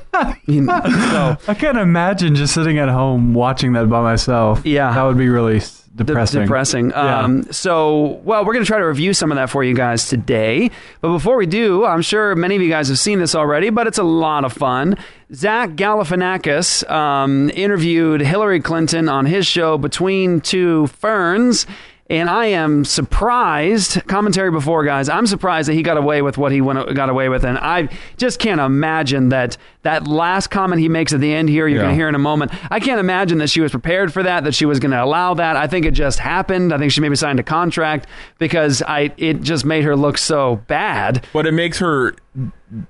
you 0.47 0.61
know, 0.61 0.81
so 0.83 1.37
I 1.47 1.53
can't 1.53 1.77
imagine 1.77 2.33
just 2.33 2.55
sitting 2.55 2.79
at 2.79 2.89
home 2.89 3.35
watching 3.35 3.73
that 3.73 3.87
by 3.89 4.01
myself. 4.01 4.65
Yeah. 4.65 4.91
that 4.91 5.03
would 5.03 5.19
be 5.19 5.29
really 5.29 5.59
s- 5.95 5.97
De- 5.97 6.03
depressing. 6.03 6.41
depressing. 6.41 6.89
Yeah. 6.91 7.19
Um, 7.21 7.43
so, 7.51 8.19
well, 8.23 8.43
we're 8.45 8.53
going 8.53 8.65
to 8.65 8.67
try 8.67 8.79
to 8.79 8.85
review 8.87 9.13
some 9.13 9.31
of 9.31 9.37
that 9.37 9.49
for 9.49 9.63
you 9.63 9.73
guys 9.73 10.09
today. 10.09 10.69
But 11.01 11.11
before 11.13 11.37
we 11.37 11.45
do, 11.45 11.85
I'm 11.85 12.01
sure 12.01 12.35
many 12.35 12.55
of 12.55 12.61
you 12.61 12.69
guys 12.69 12.89
have 12.89 12.99
seen 12.99 13.19
this 13.19 13.33
already, 13.35 13.69
but 13.69 13.87
it's 13.87 13.97
a 13.97 14.03
lot 14.03 14.43
of 14.45 14.51
fun. 14.53 14.97
Zach 15.33 15.71
Galifianakis 15.71 16.89
um, 16.91 17.49
interviewed 17.53 18.21
Hillary 18.21 18.59
Clinton 18.59 19.09
on 19.09 19.25
his 19.25 19.47
show 19.47 19.77
Between 19.77 20.41
Two 20.41 20.87
Ferns. 20.87 21.65
And 22.07 22.29
I 22.29 22.45
am 22.45 22.85
surprised. 22.85 24.05
Commentary 24.05 24.51
before, 24.51 24.83
guys. 24.85 25.09
I'm 25.09 25.25
surprised 25.25 25.67
that 25.69 25.73
he 25.73 25.81
got 25.81 25.97
away 25.97 26.21
with 26.21 26.37
what 26.37 26.51
he 26.51 26.61
went, 26.61 26.93
got 26.93 27.09
away 27.09 27.29
with, 27.29 27.43
and 27.43 27.57
I 27.57 27.89
just 28.17 28.37
can't 28.37 28.61
imagine 28.61 29.29
that 29.29 29.57
that 29.81 30.07
last 30.07 30.47
comment 30.51 30.79
he 30.81 30.87
makes 30.87 31.13
at 31.13 31.19
the 31.19 31.33
end 31.33 31.49
here. 31.49 31.67
You're 31.67 31.77
Yeah. 31.79 31.83
going 31.85 31.93
to 31.93 31.95
hear 31.95 32.07
in 32.07 32.13
a 32.13 32.19
moment. 32.19 32.51
I 32.71 32.79
can't 32.79 32.99
imagine 32.99 33.39
that 33.39 33.49
she 33.49 33.59
was 33.59 33.71
prepared 33.71 34.13
for 34.13 34.21
that. 34.21 34.43
That 34.43 34.53
she 34.53 34.65
was 34.67 34.79
going 34.79 34.91
to 34.91 35.03
allow 35.03 35.33
that. 35.33 35.55
I 35.57 35.65
think 35.65 35.85
it 35.87 35.91
just 35.91 36.19
happened. 36.19 36.71
I 36.73 36.77
think 36.77 36.91
she 36.91 37.01
maybe 37.01 37.15
signed 37.15 37.39
a 37.39 37.43
contract 37.43 38.05
because 38.37 38.83
I 38.83 39.11
it 39.17 39.41
just 39.41 39.65
made 39.65 39.83
her 39.83 39.95
look 39.95 40.19
so 40.19 40.57
bad. 40.67 41.25
But 41.33 41.47
it 41.47 41.53
makes 41.53 41.79
her 41.79 42.15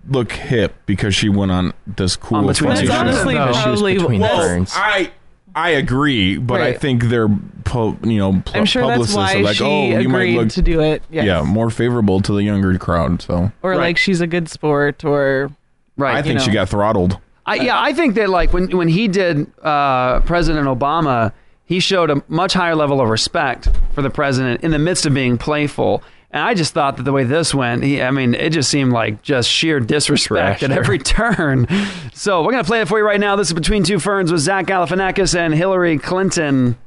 look 0.09 0.33
hip 0.33 0.75
because 0.85 1.15
she 1.15 1.29
went 1.29 1.51
on 1.53 1.71
this 1.87 2.17
cool 2.17 2.39
On 2.39 2.47
Between 2.47 2.71
funny 2.75 2.87
That's 2.87 2.97
show. 2.97 3.03
Ferns. 3.05 3.15
honestly 3.15 3.33
No. 3.35 3.45
She 3.45 3.69
was 3.69 3.79
probably 3.81 3.93
between 3.97 4.21
well, 4.21 4.37
ferns. 4.41 4.73
I 4.75 5.11
I 5.55 5.69
agree, 5.69 6.37
but 6.37 6.59
I 6.61 6.73
think 6.73 7.05
they're 7.05 7.29
pu- 7.63 7.97
you 8.03 8.17
know 8.19 8.41
pu- 8.45 8.57
I'm 8.59 8.65
sure 8.65 8.81
that's 8.81 8.91
publicists 9.13 9.15
why 9.15 9.35
are 9.35 9.43
like, 9.43 9.55
she 9.55 9.63
oh, 9.63 9.99
you 9.99 10.09
might 10.09 10.17
agreed 10.19 10.35
look 10.37 10.49
to 10.49 10.61
do 10.61 10.81
it. 10.81 11.01
Yes. 11.09 11.25
yeah 11.25 11.41
more 11.43 11.69
favorable 11.69 12.21
to 12.21 12.33
the 12.33 12.43
younger 12.43 12.77
crowd. 12.77 13.21
So 13.21 13.51
or 13.63 13.71
Right. 13.71 13.79
like 13.79 13.97
she's 13.97 14.19
a 14.21 14.27
good 14.27 14.49
sport, 14.49 15.03
or 15.05 15.49
Right. 15.97 16.15
I 16.15 16.21
think 16.21 16.41
she 16.41 16.51
got 16.51 16.67
throttled. 16.67 17.17
I, 17.45 17.55
yeah, 17.55 17.79
I 17.79 17.93
think 17.93 18.15
that 18.15 18.29
like 18.29 18.51
when 18.53 18.75
when 18.75 18.89
he 18.89 19.07
did 19.07 19.47
uh, 19.63 20.19
President 20.21 20.67
Obama, 20.67 21.31
he 21.63 21.79
showed 21.79 22.09
a 22.09 22.21
much 22.27 22.53
higher 22.53 22.75
level 22.75 22.99
of 22.99 23.07
respect 23.07 23.69
for 23.93 24.01
the 24.01 24.09
president 24.09 24.61
in 24.61 24.71
the 24.71 24.79
midst 24.79 25.05
of 25.05 25.13
being 25.13 25.37
playful. 25.37 26.03
And 26.35 26.43
I 26.43 26.53
just 26.53 26.73
thought 26.73 26.97
that 26.97 27.03
the 27.03 27.13
way 27.13 27.23
this 27.23 27.55
went, 27.55 27.81
he, 27.81 28.01
I 28.01 28.11
mean, 28.11 28.33
it 28.33 28.49
just 28.49 28.69
seemed 28.69 28.91
like 28.91 29.21
just 29.21 29.49
sheer 29.49 29.79
disrespect 29.79 30.63
at 30.63 30.71
every 30.71 30.99
turn. 30.99 31.65
So 32.13 32.43
we're 32.43 32.51
going 32.51 32.63
to 32.63 32.67
play 32.67 32.81
it 32.81 32.89
for 32.89 32.97
you 32.97 33.05
right 33.05 33.21
now. 33.21 33.37
This 33.37 33.47
is 33.47 33.53
Between 33.53 33.85
Two 33.85 33.99
Ferns 33.99 34.33
with 34.33 34.41
Zach 34.41 34.65
Galifianakis 34.65 35.33
and 35.33 35.55
Hillary 35.55 35.97
Clinton. 35.97 36.77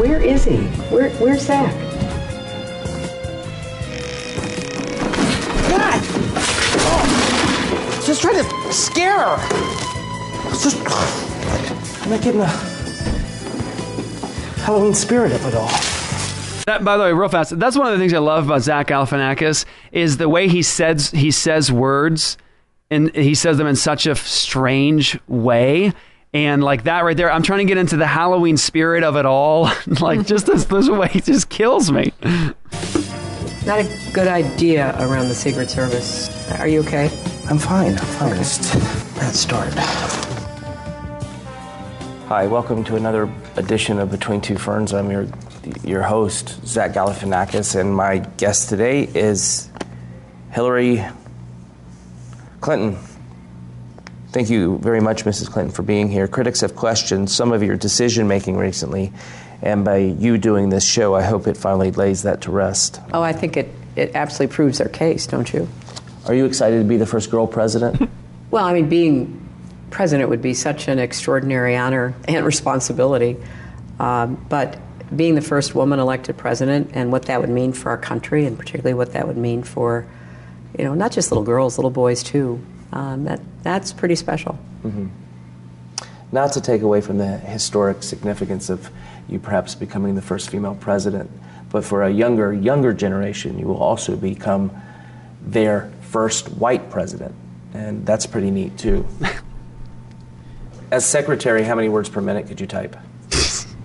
Where 0.00 0.20
is 0.20 0.44
he? 0.44 0.56
Where, 0.90 1.10
where's 1.10 1.42
Zach? 1.42 1.87
Just 8.08 8.22
trying 8.22 8.42
to 8.42 8.72
scare 8.72 9.18
her. 9.18 9.36
Just, 10.62 10.78
I'm 12.02 12.10
not 12.10 12.22
getting 12.22 12.40
the 12.40 12.46
Halloween 14.64 14.94
spirit 14.94 15.30
of 15.32 15.44
it 15.44 15.54
all. 15.54 15.68
That, 16.64 16.84
by 16.84 16.96
the 16.96 17.02
way, 17.02 17.12
real 17.12 17.28
fast. 17.28 17.58
That's 17.58 17.76
one 17.76 17.86
of 17.86 17.92
the 17.92 17.98
things 17.98 18.14
I 18.14 18.18
love 18.18 18.46
about 18.46 18.62
Zach 18.62 18.88
Galifianakis 18.88 19.66
is 19.92 20.16
the 20.16 20.26
way 20.26 20.48
he 20.48 20.62
says 20.62 21.10
he 21.10 21.30
says 21.30 21.70
words, 21.70 22.38
and 22.90 23.14
he 23.14 23.34
says 23.34 23.58
them 23.58 23.66
in 23.66 23.76
such 23.76 24.06
a 24.06 24.14
strange 24.14 25.18
way. 25.28 25.92
And 26.32 26.64
like 26.64 26.84
that 26.84 27.04
right 27.04 27.16
there, 27.16 27.30
I'm 27.30 27.42
trying 27.42 27.58
to 27.58 27.66
get 27.66 27.76
into 27.76 27.98
the 27.98 28.06
Halloween 28.06 28.56
spirit 28.56 29.04
of 29.04 29.16
it 29.16 29.26
all. 29.26 29.70
like 30.00 30.26
just 30.26 30.46
this, 30.46 30.64
this 30.64 30.88
way, 30.88 31.10
it 31.12 31.24
just 31.24 31.50
kills 31.50 31.92
me. 31.92 32.14
Not 33.66 33.80
a 33.80 34.10
good 34.14 34.28
idea 34.28 34.96
around 34.98 35.28
the 35.28 35.34
Secret 35.34 35.68
Service. 35.68 36.30
Are 36.52 36.68
you 36.68 36.80
okay? 36.80 37.10
I'm 37.50 37.58
fine. 37.58 37.92
I'm 37.92 37.96
fine. 37.96 38.36
Just 38.36 38.74
bad 39.16 39.34
start. 39.34 39.72
Hi, 42.28 42.46
welcome 42.46 42.84
to 42.84 42.96
another 42.96 43.32
edition 43.56 43.98
of 43.98 44.10
Between 44.10 44.42
Two 44.42 44.58
Ferns. 44.58 44.92
I'm 44.92 45.10
your 45.10 45.26
your 45.82 46.02
host, 46.02 46.60
Zach 46.66 46.92
Galifianakis, 46.92 47.74
and 47.74 47.96
my 47.96 48.18
guest 48.18 48.68
today 48.68 49.04
is 49.04 49.70
Hillary 50.50 51.02
Clinton. 52.60 52.98
Thank 54.30 54.50
you 54.50 54.76
very 54.80 55.00
much, 55.00 55.24
Mrs. 55.24 55.50
Clinton, 55.50 55.74
for 55.74 55.82
being 55.82 56.10
here. 56.10 56.28
Critics 56.28 56.60
have 56.60 56.76
questioned 56.76 57.30
some 57.30 57.52
of 57.52 57.62
your 57.62 57.78
decision 57.78 58.28
making 58.28 58.58
recently, 58.58 59.10
and 59.62 59.86
by 59.86 59.96
you 59.96 60.36
doing 60.36 60.68
this 60.68 60.84
show, 60.84 61.14
I 61.14 61.22
hope 61.22 61.46
it 61.46 61.56
finally 61.56 61.92
lays 61.92 62.24
that 62.24 62.42
to 62.42 62.50
rest. 62.50 63.00
Oh, 63.14 63.22
I 63.22 63.32
think 63.32 63.56
it, 63.56 63.70
it 63.96 64.14
absolutely 64.14 64.54
proves 64.54 64.76
their 64.76 64.90
case, 64.90 65.26
don't 65.26 65.50
you? 65.50 65.66
Are 66.28 66.34
you 66.34 66.44
excited 66.44 66.78
to 66.78 66.84
be 66.84 66.98
the 66.98 67.06
first 67.06 67.30
girl 67.30 67.46
president? 67.46 68.08
Well, 68.50 68.64
I 68.64 68.72
mean, 68.72 68.88
being 68.88 69.46
president 69.90 70.30
would 70.30 70.40
be 70.40 70.54
such 70.54 70.88
an 70.88 70.98
extraordinary 70.98 71.76
honor 71.76 72.14
and 72.26 72.46
responsibility. 72.46 73.36
Um, 74.00 74.42
but 74.48 74.78
being 75.14 75.34
the 75.34 75.42
first 75.42 75.74
woman 75.74 75.98
elected 75.98 76.38
president 76.38 76.92
and 76.94 77.12
what 77.12 77.24
that 77.24 77.42
would 77.42 77.50
mean 77.50 77.74
for 77.74 77.90
our 77.90 77.98
country, 77.98 78.46
and 78.46 78.58
particularly 78.58 78.94
what 78.94 79.12
that 79.12 79.26
would 79.26 79.36
mean 79.36 79.62
for, 79.62 80.06
you 80.78 80.84
know, 80.84 80.94
not 80.94 81.12
just 81.12 81.30
little 81.30 81.44
girls, 81.44 81.76
little 81.76 81.90
boys 81.90 82.22
too, 82.22 82.58
um, 82.92 83.24
that, 83.24 83.40
that's 83.62 83.92
pretty 83.92 84.14
special. 84.14 84.58
Not 86.32 86.52
to 86.52 86.62
take 86.62 86.80
away 86.80 87.02
from 87.02 87.18
the 87.18 87.36
historic 87.36 88.02
significance 88.02 88.70
of 88.70 88.90
you 89.28 89.38
perhaps 89.38 89.74
becoming 89.74 90.14
the 90.14 90.22
first 90.22 90.48
female 90.48 90.74
president, 90.74 91.30
but 91.70 91.84
for 91.84 92.02
a 92.02 92.10
younger, 92.10 92.50
younger 92.52 92.94
generation, 92.94 93.58
you 93.58 93.66
will 93.66 93.76
also 93.76 94.16
become 94.16 94.70
their 95.42 95.90
first 96.08 96.48
white 96.52 96.90
president. 96.90 97.34
And 97.74 98.04
that's 98.04 98.26
pretty 98.26 98.50
neat 98.50 98.76
too. 98.78 99.06
As 100.90 101.04
secretary, 101.04 101.62
how 101.62 101.74
many 101.74 101.88
words 101.88 102.08
per 102.08 102.20
minute 102.20 102.46
could 102.46 102.60
you 102.60 102.66
type? 102.66 102.96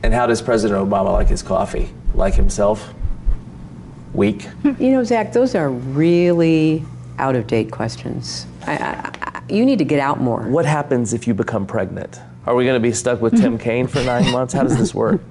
And 0.04 0.14
how 0.14 0.28
does 0.28 0.42
President 0.42 0.80
Obama 0.90 1.14
like 1.14 1.28
his 1.28 1.42
coffee? 1.42 1.90
Like 2.14 2.34
himself? 2.34 2.94
Weak? 4.14 4.48
You 4.80 4.92
know, 4.92 5.04
Zach, 5.04 5.34
those 5.34 5.56
are 5.56 5.70
really 5.70 6.84
out 7.20 7.36
of 7.36 7.48
date 7.48 7.72
questions. 7.72 8.46
I, 8.66 8.78
I, 8.78 9.12
I, 9.22 9.42
you 9.50 9.66
need 9.66 9.80
to 9.80 9.86
get 9.86 10.00
out 10.00 10.20
more. 10.20 10.42
What 10.44 10.66
happens 10.66 11.14
if 11.14 11.28
you 11.28 11.34
become 11.34 11.66
pregnant? 11.66 12.20
Are 12.46 12.56
we 12.56 12.66
going 12.66 12.76
to 12.76 12.86
be 12.86 12.94
stuck 12.94 13.22
with 13.22 13.40
Tim 13.40 13.58
Kaine 13.66 13.88
for 13.88 14.04
nine 14.04 14.30
months? 14.32 14.54
How 14.54 14.64
does 14.64 14.78
this 14.78 14.94
work? 14.94 15.22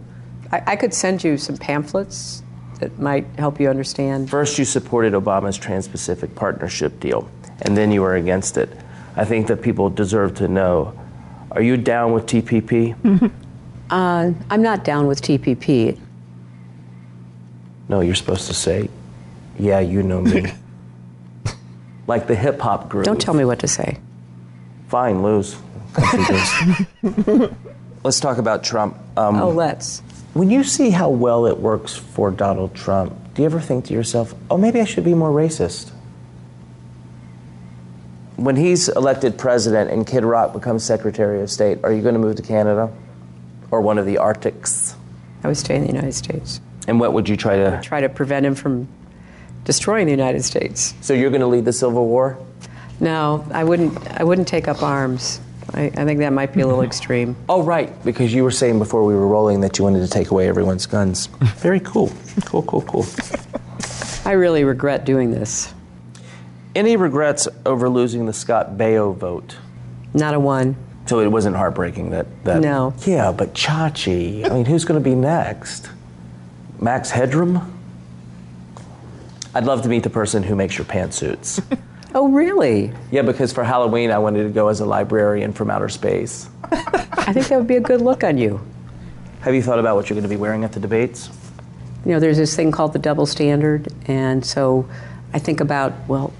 I, 0.51 0.63
I 0.69 0.77
could 0.77 0.95
send 0.95 1.25
you 1.25 1.37
some 1.37 1.57
pamphlets 1.57 2.43
that 2.83 2.99
might 2.99 3.25
help 3.39 3.61
you 3.61 3.69
understand. 3.71 4.29
First, 4.29 4.59
you 4.59 4.65
supported 4.65 5.13
Obama's 5.13 5.57
Trans 5.57 5.87
Pacific 5.87 6.35
Partnership 6.35 6.99
deal, 6.99 7.31
and 7.63 7.77
then 7.77 7.93
you 7.93 8.03
were 8.03 8.17
against 8.17 8.57
it. 8.57 8.69
I 9.15 9.25
think 9.25 9.47
that 9.47 9.63
people 9.63 9.89
deserve 9.89 10.35
to 10.37 10.49
know 10.49 10.99
are 11.53 11.63
you 11.63 11.77
down 11.77 12.13
with 12.13 12.27
TPP? 12.27 13.31
Uh, 13.91 14.33
I'm 14.49 14.63
not 14.63 14.85
down 14.85 15.07
with 15.07 15.21
TPP. 15.21 15.99
No, 17.91 18.01
you're 18.01 18.15
supposed 18.15 18.47
to 18.47 18.55
say, 18.55 18.89
yeah, 19.59 19.81
you 19.81 20.03
know 20.03 20.23
me. 20.23 20.51
like 22.07 22.27
the 22.27 22.35
hip 22.35 22.59
hop 22.59 22.89
group. 22.89 23.05
Don't 23.05 23.21
tell 23.21 23.35
me 23.35 23.45
what 23.45 23.59
to 23.59 23.69
say. 23.69 23.99
Fine, 24.89 25.23
lose. 25.23 25.57
Let's 28.03 28.19
talk 28.19 28.39
about 28.39 28.65
Trump. 28.65 28.97
Um, 29.15 29.37
Oh, 29.37 29.51
let's. 29.51 30.03
When 30.35 30.51
you 30.51 30.65
see 30.65 30.91
how 30.91 31.11
well 31.11 31.47
it 31.47 31.59
works 31.59 31.95
for 31.95 32.31
Donald 32.31 32.75
Trump, 32.75 33.35
do 33.35 33.43
you 33.43 33.47
ever 33.47 33.61
think 33.61 33.87
to 33.87 33.95
yourself, 33.95 34.35
oh, 34.51 34.57
maybe 34.57 34.81
I 34.81 34.85
should 34.85 35.05
be 35.05 35.15
more 35.15 35.31
racist? 35.31 35.91
When 38.37 38.57
he's 38.57 38.89
elected 38.89 39.37
president 39.39 39.91
and 39.91 40.07
Kid 40.07 40.25
Rock 40.25 40.55
becomes 40.55 40.85
Secretary 40.85 41.43
of 41.43 41.51
State, 41.51 41.81
are 41.85 41.93
you 41.93 42.03
going 42.03 42.15
to 42.15 42.19
move 42.19 42.37
to 42.37 42.43
Canada 42.43 42.91
or 43.71 43.83
one 43.83 43.99
of 43.99 44.07
the 44.07 44.19
Arctics? 44.19 44.97
I 45.45 45.49
would 45.49 45.57
stay 45.57 45.77
in 45.77 45.83
the 45.83 45.89
United 45.89 46.15
States. 46.15 46.61
And 46.89 46.99
what 46.99 47.13
would 47.13 47.29
you 47.29 47.37
try 47.37 47.57
to? 47.57 47.81
Try 47.83 48.01
to 48.01 48.09
prevent 48.09 48.47
him 48.47 48.55
from 48.55 48.89
destroying 49.65 50.07
the 50.07 50.13
United 50.13 50.45
States. 50.45 50.95
So 51.03 51.13
you're 51.15 51.31
going 51.31 51.43
to 51.43 51.47
lead 51.47 51.67
the 51.67 51.73
Civil 51.73 52.07
War? 52.07 52.39
No, 53.01 53.45
I 53.53 53.65
wouldn't. 53.65 54.21
I 54.21 54.25
wouldn't 54.25 54.49
take 54.49 54.67
up 54.67 54.83
arms. 54.83 55.41
I, 55.75 55.85
I 55.85 56.05
think 56.05 56.19
that 56.21 56.33
might 56.33 56.53
be 56.53 56.61
a 56.61 56.67
little 56.67 56.83
extreme. 56.91 57.37
Oh, 57.49 57.63
right, 57.63 57.93
because 58.05 58.33
you 58.35 58.45
were 58.45 58.51
saying 58.51 58.79
before 58.79 59.05
we 59.05 59.15
were 59.15 59.27
rolling 59.27 59.61
that 59.61 59.79
you 59.79 59.85
wanted 59.85 60.01
to 60.01 60.09
take 60.09 60.31
away 60.31 60.49
everyone's 60.49 60.87
guns. 60.87 61.27
Very 61.57 61.81
cool. 61.81 62.13
Cool, 62.45 62.63
cool, 62.63 62.83
cool. 62.83 63.07
I 64.25 64.33
really 64.33 64.65
regret 64.65 65.05
doing 65.05 65.31
this. 65.31 65.73
Any 66.75 66.97
regrets 66.97 67.49
over 67.67 67.89
losing 67.89 68.27
the 68.27 68.33
Scott 68.33 68.79
Baio 68.79 69.15
vote? 69.15 69.57
Not 70.15 70.35
a 70.35 70.41
one. 70.41 70.77
So 71.07 71.21
it 71.21 71.27
wasn't 71.27 71.57
heartbreaking 71.57 72.11
that. 72.11 72.45
that 72.45 72.61
No. 72.61 72.95
Yeah, 73.05 73.33
but 73.33 73.55
Chachi. 73.55 74.49
I 74.49 74.55
mean, 74.55 74.65
who's 74.65 74.85
going 74.85 75.03
to 75.03 75.05
be 75.05 75.15
next? 75.15 75.91
Max 76.81 77.11
Headroom? 77.11 77.79
I'd 79.55 79.65
love 79.65 79.83
to 79.83 79.89
meet 79.89 80.03
the 80.03 80.11
person 80.11 80.43
who 80.43 80.57
makes 80.57 80.79
your 80.79 80.87
pantsuits. 80.87 81.63
Oh, 82.15 82.29
really? 82.29 82.93
yeah, 83.11 83.23
because 83.23 83.53
for 83.53 83.65
Halloween 83.65 84.11
I 84.11 84.19
wanted 84.19 84.43
to 84.45 84.49
go 84.51 84.69
as 84.69 84.81
a 84.81 84.87
librarian 84.87 85.53
from 85.53 85.71
outer 85.71 85.89
space. 85.89 86.49
I 86.65 87.33
think 87.33 87.47
that 87.49 87.57
would 87.59 87.67
be 87.67 87.77
a 87.77 87.81
good 87.81 88.01
look 88.01 88.23
on 88.25 88.39
you. 88.39 88.61
Have 89.41 89.55
you 89.55 89.63
thought 89.63 89.79
about 89.79 89.97
what 89.97 90.09
you're 90.09 90.15
going 90.15 90.23
to 90.29 90.29
be 90.29 90.37
wearing 90.37 90.65
at 90.65 90.73
the 90.73 90.81
debates? 90.81 91.31
You 92.05 92.13
know, 92.13 92.21
there's 92.21 92.37
this 92.37 92.55
thing 92.57 92.71
called 92.73 92.93
the 92.93 92.99
double 92.99 93.27
standard, 93.27 93.89
and 94.07 94.45
so 94.45 94.89
I 95.33 95.39
think 95.39 95.61
about 95.61 95.93
well, 96.09 96.33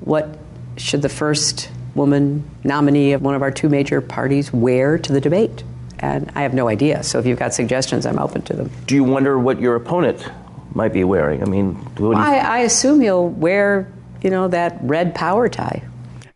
what 0.00 0.36
should 0.76 1.02
the 1.02 1.08
first 1.08 1.70
woman 1.94 2.48
nominee 2.64 3.12
of 3.12 3.22
one 3.22 3.34
of 3.34 3.42
our 3.42 3.50
two 3.50 3.68
major 3.68 4.00
parties 4.00 4.52
wear 4.52 4.98
to 4.98 5.12
the 5.12 5.20
debate? 5.20 5.62
And 6.00 6.30
I 6.34 6.42
have 6.42 6.52
no 6.54 6.68
idea. 6.68 7.02
So 7.02 7.18
if 7.18 7.26
you've 7.26 7.38
got 7.38 7.54
suggestions, 7.54 8.04
I'm 8.04 8.18
open 8.18 8.42
to 8.42 8.52
them. 8.54 8.70
Do 8.86 8.94
you 8.94 9.04
wonder 9.04 9.38
what 9.38 9.60
your 9.60 9.76
opponent 9.76 10.26
might 10.74 10.92
be 10.92 11.04
wearing? 11.04 11.40
I 11.42 11.46
mean, 11.46 11.78
you- 11.98 12.12
I, 12.14 12.36
I 12.38 12.58
assume 12.60 13.00
he'll 13.00 13.28
wear, 13.28 13.90
you 14.24 14.30
know, 14.30 14.48
that 14.48 14.78
red 14.82 15.14
power 15.14 15.48
tie. 15.48 15.82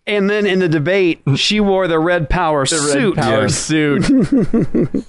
And 0.06 0.30
then 0.30 0.46
in 0.46 0.58
the 0.60 0.68
debate, 0.68 1.20
she 1.36 1.58
wore 1.60 1.88
the 1.88 1.98
red 1.98 2.30
power 2.30 2.64
The 2.66 2.76
red 2.76 2.92
suit. 2.92 3.16
power 3.16 3.48
suit. 3.48 5.04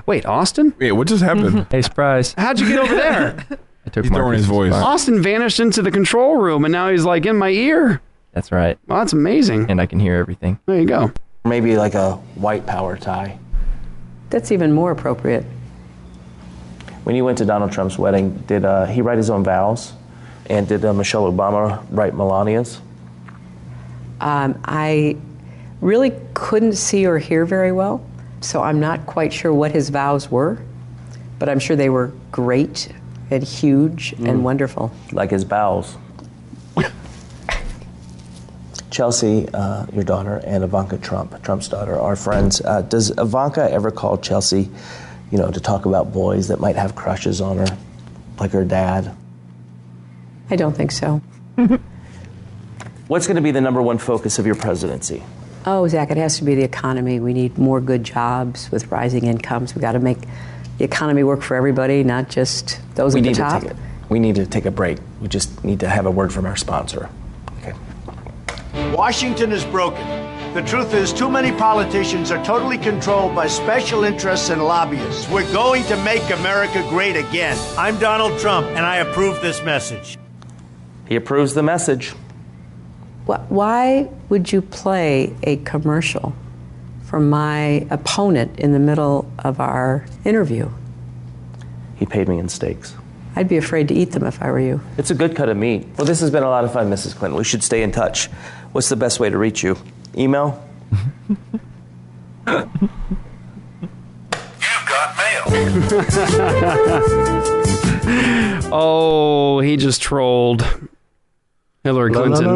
Wait, 0.06 0.26
Austin? 0.26 0.74
Wait, 0.78 0.92
what 0.92 1.06
just 1.08 1.22
happened? 1.22 1.66
Hey, 1.70 1.82
surprise. 1.82 2.34
How'd 2.36 2.58
you 2.60 2.68
get 2.68 2.78
over 2.80 2.94
there? 2.94 3.44
I 3.86 3.90
took 3.90 4.04
He's 4.04 4.12
throwing 4.12 4.36
his 4.36 4.46
voice. 4.46 4.72
spot. 4.72 4.82
Austin 4.82 5.22
vanished 5.22 5.60
into 5.60 5.80
the 5.80 5.90
control 5.90 6.36
room, 6.36 6.64
and 6.64 6.72
now 6.72 6.90
he's 6.90 7.04
like 7.04 7.24
in 7.24 7.36
my 7.36 7.50
ear. 7.50 8.00
That's 8.32 8.50
right. 8.52 8.78
Well, 8.86 8.98
that's 8.98 9.12
amazing. 9.12 9.70
And 9.70 9.80
I 9.80 9.86
can 9.86 10.00
hear 10.00 10.16
everything. 10.16 10.58
There 10.66 10.78
you 10.80 10.86
go. 10.86 11.12
maybe 11.44 11.76
like 11.76 11.94
a 11.94 12.16
white 12.34 12.66
power 12.66 12.96
tie? 12.98 13.38
That's 14.28 14.52
even 14.52 14.72
more 14.72 14.90
appropriate. 14.90 15.44
When 17.04 17.14
you 17.16 17.24
went 17.24 17.38
to 17.38 17.44
Donald 17.46 17.72
Trump's 17.72 17.96
wedding, 17.98 18.36
did 18.48 18.64
uh, 18.64 18.86
he 18.86 19.00
write 19.00 19.16
his 19.18 19.30
own 19.30 19.44
vows? 19.44 19.92
And 20.48 20.68
did 20.68 20.84
uh, 20.84 20.92
Michelle 20.92 21.30
Obama 21.30 21.84
write 21.90 22.14
Melania's? 22.14 22.80
Um, 24.20 24.58
I 24.64 25.16
really 25.80 26.12
couldn't 26.34 26.74
see 26.74 27.06
or 27.06 27.18
hear 27.18 27.44
very 27.44 27.72
well, 27.72 28.04
so 28.40 28.62
I'm 28.62 28.80
not 28.80 29.06
quite 29.06 29.32
sure 29.32 29.52
what 29.52 29.72
his 29.72 29.90
vows 29.90 30.30
were, 30.30 30.58
but 31.38 31.48
I'm 31.48 31.58
sure 31.58 31.76
they 31.76 31.90
were 31.90 32.12
great 32.32 32.88
and 33.30 33.42
huge 33.42 34.12
and 34.12 34.44
wonderful. 34.44 34.92
Like 35.12 35.30
his 35.30 35.44
bowels. 35.44 35.96
Chelsea, 38.90 39.46
uh, 39.52 39.84
your 39.92 40.04
daughter, 40.04 40.40
and 40.46 40.64
Ivanka 40.64 40.96
Trump, 40.96 41.42
Trump's 41.42 41.68
daughter, 41.68 42.00
are 42.00 42.16
friends. 42.16 42.62
Uh, 42.62 42.80
does 42.80 43.10
Ivanka 43.18 43.70
ever 43.70 43.90
call 43.90 44.16
Chelsea, 44.16 44.70
you 45.30 45.36
know, 45.36 45.50
to 45.50 45.60
talk 45.60 45.84
about 45.84 46.14
boys 46.14 46.48
that 46.48 46.60
might 46.60 46.76
have 46.76 46.94
crushes 46.94 47.42
on 47.42 47.58
her, 47.58 47.76
like 48.40 48.52
her 48.52 48.64
dad? 48.64 49.14
I 50.50 50.56
don't 50.56 50.76
think 50.76 50.92
so. 50.92 51.20
What's 53.08 53.26
going 53.26 53.36
to 53.36 53.42
be 53.42 53.50
the 53.50 53.60
number 53.60 53.80
one 53.82 53.98
focus 53.98 54.38
of 54.38 54.46
your 54.46 54.54
presidency? 54.54 55.22
Oh, 55.64 55.86
Zach, 55.88 56.10
it 56.10 56.16
has 56.16 56.38
to 56.38 56.44
be 56.44 56.54
the 56.54 56.62
economy. 56.62 57.18
We 57.18 57.32
need 57.32 57.58
more 57.58 57.80
good 57.80 58.04
jobs 58.04 58.70
with 58.70 58.90
rising 58.90 59.26
incomes. 59.26 59.74
We've 59.74 59.82
got 59.82 59.92
to 59.92 59.98
make 59.98 60.18
the 60.78 60.84
economy 60.84 61.24
work 61.24 61.42
for 61.42 61.56
everybody, 61.56 62.04
not 62.04 62.28
just 62.28 62.80
those 62.94 63.14
we 63.14 63.20
at 63.20 63.22
the 63.24 63.28
need 63.30 63.36
top? 63.36 63.62
to 63.62 63.68
take 63.68 63.76
it. 63.76 63.82
We 64.08 64.20
need 64.20 64.36
to 64.36 64.46
take 64.46 64.66
a 64.66 64.70
break. 64.70 64.98
We 65.20 65.28
just 65.28 65.64
need 65.64 65.80
to 65.80 65.88
have 65.88 66.06
a 66.06 66.10
word 66.10 66.32
from 66.32 66.46
our 66.46 66.56
sponsor. 66.56 67.08
Okay. 67.60 67.74
Washington 68.92 69.50
is 69.50 69.64
broken. 69.64 70.06
The 70.54 70.62
truth 70.62 70.94
is, 70.94 71.12
too 71.12 71.28
many 71.28 71.52
politicians 71.52 72.30
are 72.30 72.42
totally 72.44 72.78
controlled 72.78 73.34
by 73.34 73.46
special 73.46 74.04
interests 74.04 74.48
and 74.48 74.64
lobbyists. 74.64 75.28
We're 75.28 75.50
going 75.52 75.82
to 75.84 75.96
make 76.04 76.22
America 76.30 76.86
great 76.88 77.16
again. 77.16 77.58
I'm 77.76 77.98
Donald 77.98 78.38
Trump, 78.38 78.66
and 78.68 78.86
I 78.86 78.96
approve 78.98 79.42
this 79.42 79.62
message. 79.64 80.16
He 81.08 81.16
approves 81.16 81.54
the 81.54 81.62
message. 81.62 82.14
Why 83.26 84.08
would 84.28 84.52
you 84.52 84.62
play 84.62 85.34
a 85.42 85.56
commercial 85.58 86.34
for 87.04 87.18
my 87.18 87.86
opponent 87.90 88.58
in 88.58 88.72
the 88.72 88.78
middle 88.78 89.30
of 89.40 89.60
our 89.60 90.06
interview? 90.24 90.70
He 91.96 92.06
paid 92.06 92.28
me 92.28 92.38
in 92.38 92.48
steaks. 92.48 92.94
I'd 93.34 93.48
be 93.48 93.56
afraid 93.56 93.88
to 93.88 93.94
eat 93.94 94.12
them 94.12 94.24
if 94.24 94.40
I 94.40 94.50
were 94.50 94.60
you. 94.60 94.80
It's 94.96 95.10
a 95.10 95.14
good 95.14 95.36
cut 95.36 95.48
of 95.48 95.56
meat. 95.56 95.86
Well, 95.96 96.06
this 96.06 96.20
has 96.20 96.30
been 96.30 96.42
a 96.42 96.48
lot 96.48 96.64
of 96.64 96.72
fun, 96.72 96.88
Mrs. 96.90 97.14
Clinton. 97.14 97.36
We 97.36 97.44
should 97.44 97.62
stay 97.62 97.82
in 97.82 97.92
touch. 97.92 98.28
What's 98.72 98.88
the 98.88 98.96
best 98.96 99.20
way 99.20 99.28
to 99.28 99.36
reach 99.36 99.62
you? 99.62 99.76
Email? 100.16 100.62
You 102.46 102.62
got 104.88 105.16
mail. 105.16 105.44
oh, 108.72 109.58
he 109.60 109.76
just 109.76 110.00
trolled 110.00 110.64
Hillary 111.86 112.10
La, 112.10 112.20
la, 112.20 112.26
Clinton. 112.26 112.46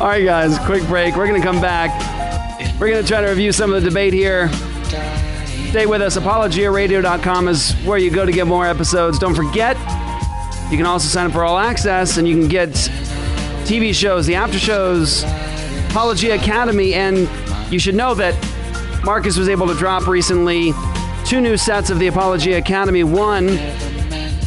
All 0.00 0.08
right, 0.08 0.24
guys, 0.24 0.58
quick 0.66 0.84
break. 0.88 1.14
We're 1.14 1.28
going 1.28 1.40
to 1.40 1.46
come 1.46 1.60
back. 1.60 1.90
We're 2.80 2.88
going 2.88 3.00
to 3.00 3.08
try 3.08 3.20
to 3.20 3.28
review 3.28 3.52
some 3.52 3.72
of 3.72 3.80
the 3.80 3.88
debate 3.88 4.12
here. 4.12 4.48
Stay 5.70 5.86
with 5.86 6.02
us. 6.02 6.16
ApologiaRadio.com 6.16 7.46
is 7.46 7.72
where 7.84 7.98
you 7.98 8.10
go 8.10 8.26
to 8.26 8.32
get 8.32 8.48
more 8.48 8.66
episodes. 8.66 9.20
Don't 9.20 9.36
forget, 9.36 9.76
you 10.72 10.76
can 10.76 10.86
also 10.86 11.06
sign 11.06 11.26
up 11.26 11.32
for 11.32 11.44
All 11.44 11.56
Access 11.56 12.16
and 12.16 12.26
you 12.26 12.36
can 12.36 12.48
get 12.48 12.70
TV 13.64 13.94
shows, 13.94 14.26
the 14.26 14.34
after 14.34 14.58
shows, 14.58 15.22
Apologia 15.90 16.34
Academy, 16.34 16.94
and 16.94 17.28
you 17.72 17.78
should 17.78 17.94
know 17.94 18.12
that 18.14 18.34
Marcus 19.04 19.38
was 19.38 19.48
able 19.48 19.68
to 19.68 19.74
drop 19.74 20.08
recently 20.08 20.72
two 21.24 21.40
new 21.40 21.56
sets 21.56 21.90
of 21.90 22.00
the 22.00 22.08
Apologia 22.08 22.58
Academy. 22.58 23.04
One 23.04 23.46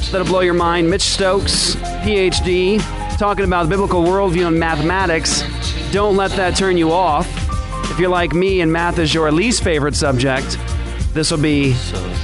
that'll 0.09 0.25
blow 0.25 0.39
your 0.41 0.53
mind 0.53 0.89
Mitch 0.89 1.01
Stokes, 1.01 1.75
PhD, 2.03 2.79
talking 3.17 3.45
about 3.45 3.63
the 3.63 3.69
biblical 3.69 4.03
worldview 4.03 4.47
and 4.47 4.59
mathematics. 4.59 5.43
Don't 5.91 6.15
let 6.15 6.31
that 6.31 6.55
turn 6.55 6.77
you 6.77 6.91
off. 6.91 7.27
If 7.91 7.99
you're 7.99 8.09
like 8.09 8.33
me 8.33 8.61
and 8.61 8.71
math 8.71 8.97
is 8.99 9.13
your 9.13 9.31
least 9.31 9.63
favorite 9.63 9.95
subject, 9.95 10.57
this 11.13 11.29
will 11.29 11.37
be, 11.39 11.73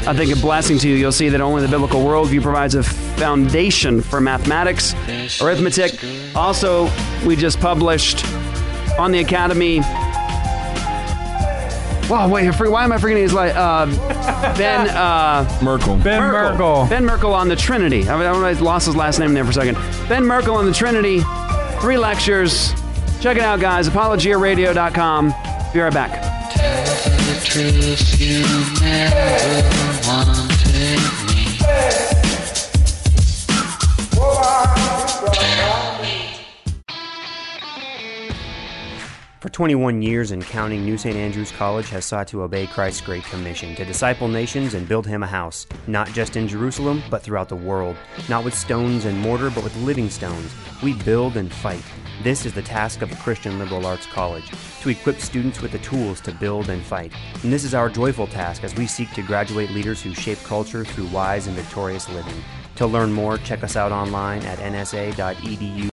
I 0.07 0.13
think, 0.15 0.31
a 0.31 0.39
blessing 0.39 0.77
to 0.79 0.87
you. 0.87 0.95
You'll 0.95 1.11
see 1.11 1.29
that 1.29 1.41
only 1.41 1.61
the 1.61 1.67
biblical 1.67 2.01
worldview 2.01 2.41
provides 2.41 2.75
a 2.75 2.83
foundation 2.83 4.01
for 4.01 4.21
mathematics, 4.21 4.93
arithmetic. 5.41 5.99
Also, 6.35 6.89
we 7.25 7.35
just 7.35 7.59
published 7.59 8.25
on 8.97 9.11
the 9.11 9.19
Academy. 9.19 9.81
Wow, 12.09 12.29
wait, 12.29 12.47
I 12.47 12.51
forget- 12.51 12.71
why 12.71 12.83
am 12.85 12.91
I 12.93 12.97
forgetting 12.97 13.23
his 13.23 13.33
like 13.33 13.53
uh, 13.55 13.85
Ben 14.57 14.87
uh, 14.95 15.59
Merkle. 15.61 15.97
Ben 15.97 16.21
Merkle. 16.21 16.87
Ben 16.89 17.05
Merkle 17.05 17.33
on 17.33 17.49
the 17.49 17.55
Trinity. 17.55 18.07
I, 18.09 18.15
mean, 18.17 18.25
I 18.25 18.51
lost 18.53 18.85
his 18.85 18.95
last 18.95 19.19
name 19.19 19.33
there 19.33 19.43
for 19.43 19.51
a 19.51 19.53
second. 19.53 19.75
Ben 20.07 20.25
Merkle 20.25 20.55
on 20.55 20.65
the 20.65 20.73
Trinity. 20.73 21.21
Three 21.81 21.97
lectures. 21.97 22.71
Check 23.19 23.37
it 23.37 23.43
out, 23.43 23.59
guys. 23.59 23.89
ApologiaRadio.com. 23.89 25.33
Be 25.73 25.79
right 25.79 25.93
back. 25.93 26.23
For 39.39 39.49
21 39.49 40.01
years 40.01 40.31
and 40.31 40.43
counting, 40.43 40.83
New 40.83 40.97
St. 40.97 41.15
Andrews 41.15 41.51
College 41.51 41.89
has 41.89 42.05
sought 42.05 42.27
to 42.29 42.41
obey 42.41 42.65
Christ's 42.65 43.01
Great 43.01 43.23
Commission 43.25 43.75
to 43.75 43.85
disciple 43.85 44.27
nations 44.27 44.73
and 44.73 44.87
build 44.87 45.05
him 45.05 45.21
a 45.21 45.27
house, 45.27 45.67
not 45.85 46.07
just 46.07 46.35
in 46.35 46.47
Jerusalem, 46.47 47.03
but 47.11 47.21
throughout 47.21 47.47
the 47.47 47.55
world. 47.55 47.95
Not 48.29 48.43
with 48.43 48.55
stones 48.55 49.05
and 49.05 49.15
mortar, 49.19 49.51
but 49.51 49.63
with 49.63 49.75
living 49.77 50.09
stones. 50.09 50.55
We 50.81 50.93
build 51.03 51.37
and 51.37 51.53
fight. 51.53 51.83
This 52.23 52.47
is 52.47 52.53
the 52.53 52.63
task 52.63 53.03
of 53.03 53.11
a 53.11 53.15
Christian 53.17 53.59
liberal 53.59 53.85
arts 53.85 54.07
college 54.07 54.49
to 54.81 54.89
equip 54.89 55.19
students 55.19 55.61
with 55.61 55.71
the 55.71 55.79
tools 55.79 56.19
to 56.21 56.31
build 56.31 56.71
and 56.71 56.81
fight. 56.81 57.13
And 57.43 57.53
this 57.53 57.63
is 57.63 57.75
our 57.75 57.89
joyful 57.89 58.25
task 58.25 58.63
as 58.63 58.75
we 58.75 58.87
seek 58.87 59.11
to 59.11 59.21
graduate 59.21 59.69
leaders 59.69 60.01
who 60.01 60.15
shape 60.15 60.39
culture 60.39 60.83
through 60.83 61.09
wise 61.09 61.45
and 61.45 61.55
victorious 61.55 62.09
living. 62.09 62.43
To 62.77 62.87
learn 62.87 63.13
more, 63.13 63.37
check 63.37 63.63
us 63.63 63.75
out 63.75 63.91
online 63.91 64.41
at 64.45 64.57
nsa.edu. 64.57 65.89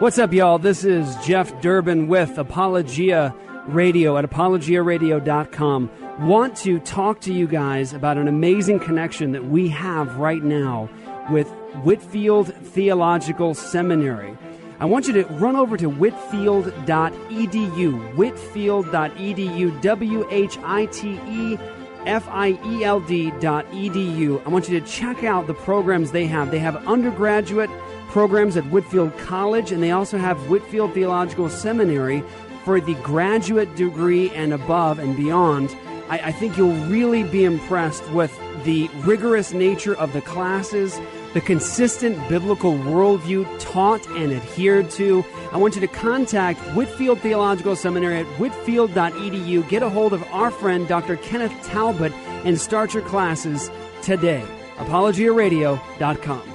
What's 0.00 0.18
up, 0.18 0.32
y'all? 0.32 0.58
This 0.58 0.82
is 0.82 1.14
Jeff 1.24 1.60
Durbin 1.60 2.08
with 2.08 2.36
Apologia 2.36 3.32
Radio 3.68 4.18
at 4.18 4.24
apologiaradio.com. 4.24 5.90
Want 6.26 6.56
to 6.56 6.80
talk 6.80 7.20
to 7.20 7.32
you 7.32 7.46
guys 7.46 7.92
about 7.92 8.18
an 8.18 8.26
amazing 8.26 8.80
connection 8.80 9.30
that 9.32 9.44
we 9.44 9.68
have 9.68 10.16
right 10.16 10.42
now 10.42 10.90
with 11.30 11.48
Whitefield 11.84 12.52
Theological 12.52 13.54
Seminary. 13.54 14.36
I 14.80 14.86
want 14.86 15.06
you 15.06 15.12
to 15.14 15.22
run 15.34 15.54
over 15.54 15.76
to 15.76 15.88
whitefield.edu, 15.88 18.16
whitefield.edu, 18.16 19.80
W 19.80 20.28
H 20.28 20.58
I 20.64 20.86
T 20.86 21.20
E 21.28 21.56
F 22.04 22.26
I 22.28 22.58
E 22.66 22.82
L 22.82 22.98
D 22.98 23.30
dot 23.38 23.64
edu. 23.70 24.44
I 24.44 24.48
want 24.48 24.68
you 24.68 24.80
to 24.80 24.86
check 24.86 25.22
out 25.22 25.46
the 25.46 25.54
programs 25.54 26.10
they 26.10 26.26
have. 26.26 26.50
They 26.50 26.58
have 26.58 26.84
undergraduate 26.88 27.70
programs 28.14 28.56
at 28.56 28.64
Whitefield 28.66 29.18
College, 29.18 29.72
and 29.72 29.82
they 29.82 29.90
also 29.90 30.16
have 30.18 30.48
Whitefield 30.48 30.94
Theological 30.94 31.48
Seminary 31.48 32.22
for 32.64 32.80
the 32.80 32.94
graduate 33.02 33.74
degree 33.74 34.30
and 34.30 34.52
above 34.52 35.00
and 35.00 35.16
beyond. 35.16 35.76
I, 36.08 36.18
I 36.26 36.32
think 36.32 36.56
you'll 36.56 36.76
really 36.86 37.24
be 37.24 37.42
impressed 37.42 38.08
with 38.12 38.32
the 38.62 38.88
rigorous 38.98 39.52
nature 39.52 39.96
of 39.96 40.12
the 40.12 40.20
classes, 40.20 41.00
the 41.32 41.40
consistent 41.40 42.16
biblical 42.28 42.74
worldview 42.74 43.48
taught 43.58 44.06
and 44.10 44.32
adhered 44.32 44.90
to. 44.90 45.24
I 45.50 45.56
want 45.56 45.74
you 45.74 45.80
to 45.80 45.88
contact 45.88 46.60
Whitefield 46.76 47.18
Theological 47.18 47.74
Seminary 47.74 48.18
at 48.18 48.26
whitefield.edu. 48.38 49.68
Get 49.68 49.82
a 49.82 49.90
hold 49.90 50.12
of 50.12 50.22
our 50.30 50.52
friend 50.52 50.86
Dr. 50.86 51.16
Kenneth 51.16 51.66
Talbot 51.66 52.12
and 52.44 52.60
start 52.60 52.94
your 52.94 53.02
classes 53.02 53.72
today. 54.02 54.44
ApologiaRadio.com. 54.76 56.53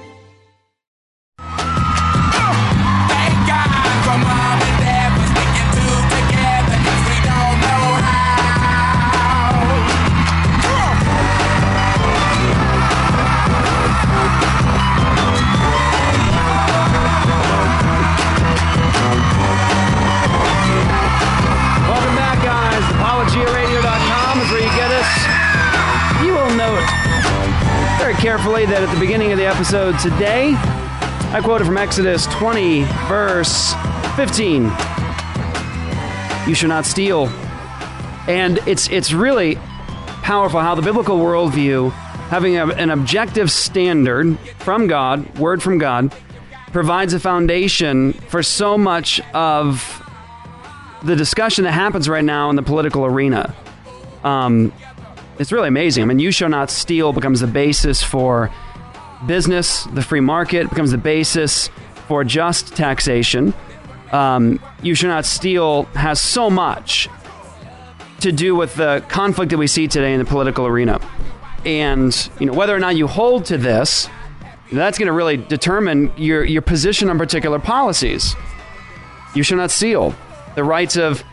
carefully 28.42 28.64
that 28.64 28.82
at 28.82 28.90
the 28.94 28.98
beginning 28.98 29.32
of 29.32 29.36
the 29.36 29.44
episode 29.44 29.98
today, 29.98 30.54
I 30.54 31.42
quoted 31.44 31.66
from 31.66 31.76
Exodus 31.76 32.24
20, 32.28 32.84
verse 33.06 33.74
15. 34.16 34.62
You 36.48 36.54
shall 36.54 36.70
not 36.70 36.86
steal. 36.86 37.26
And 38.26 38.56
it's 38.66 38.88
it's 38.88 39.12
really 39.12 39.56
powerful 40.22 40.58
how 40.60 40.74
the 40.74 40.80
biblical 40.80 41.18
worldview, 41.18 41.92
having 42.30 42.56
a, 42.56 42.68
an 42.68 42.88
objective 42.88 43.50
standard 43.50 44.38
from 44.56 44.86
God, 44.86 45.38
word 45.38 45.62
from 45.62 45.76
God, 45.76 46.10
provides 46.72 47.12
a 47.12 47.20
foundation 47.20 48.14
for 48.14 48.42
so 48.42 48.78
much 48.78 49.20
of 49.34 50.02
the 51.02 51.14
discussion 51.14 51.64
that 51.64 51.72
happens 51.72 52.08
right 52.08 52.24
now 52.24 52.48
in 52.48 52.56
the 52.56 52.62
political 52.62 53.04
arena. 53.04 53.54
Um, 54.24 54.72
it's 55.40 55.52
really 55.52 55.68
amazing. 55.68 56.02
I 56.02 56.06
mean, 56.06 56.18
you 56.18 56.30
shall 56.30 56.50
not 56.50 56.70
steal 56.70 57.14
becomes 57.14 57.40
the 57.40 57.46
basis 57.46 58.02
for 58.02 58.52
business, 59.26 59.84
the 59.84 60.02
free 60.02 60.20
market 60.20 60.68
becomes 60.68 60.90
the 60.90 60.98
basis 60.98 61.70
for 62.06 62.24
just 62.24 62.76
taxation. 62.76 63.54
Um, 64.12 64.60
you 64.82 64.94
shall 64.94 65.08
not 65.08 65.24
steal 65.24 65.84
has 65.94 66.20
so 66.20 66.50
much 66.50 67.08
to 68.20 68.32
do 68.32 68.54
with 68.54 68.74
the 68.74 69.02
conflict 69.08 69.50
that 69.50 69.56
we 69.56 69.66
see 69.66 69.88
today 69.88 70.12
in 70.12 70.18
the 70.18 70.26
political 70.26 70.66
arena. 70.66 71.00
And 71.64 72.14
you 72.38 72.44
know 72.44 72.52
whether 72.52 72.76
or 72.76 72.78
not 72.78 72.96
you 72.96 73.06
hold 73.06 73.46
to 73.46 73.56
this, 73.56 74.10
that's 74.70 74.98
going 74.98 75.06
to 75.06 75.12
really 75.12 75.38
determine 75.38 76.12
your 76.18 76.44
your 76.44 76.62
position 76.62 77.08
on 77.08 77.16
particular 77.16 77.58
policies. 77.58 78.36
You 79.34 79.42
shall 79.42 79.56
not 79.56 79.70
steal. 79.70 80.14
The 80.54 80.64
rights 80.64 80.96
of 80.96 81.24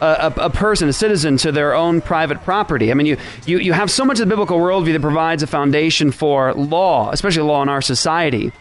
a, 0.00 0.32
a, 0.36 0.50
person, 0.50 0.88
a 0.88 0.92
citizen, 0.92 1.36
to 1.38 1.52
their 1.52 1.74
own 1.74 2.00
private 2.00 2.42
property. 2.44 2.90
I 2.90 2.94
mean, 2.94 3.06
you, 3.06 3.16
you, 3.46 3.58
you 3.58 3.72
have 3.72 3.90
so 3.90 4.04
much 4.04 4.20
of 4.20 4.28
the 4.28 4.32
biblical 4.32 4.58
worldview 4.58 4.92
that 4.92 5.02
provides 5.02 5.42
a 5.42 5.46
foundation 5.46 6.10
for 6.10 6.54
law, 6.54 7.10
especially 7.10 7.42
law 7.42 7.62
in 7.62 7.68
our 7.68 7.82
society. 7.82 8.52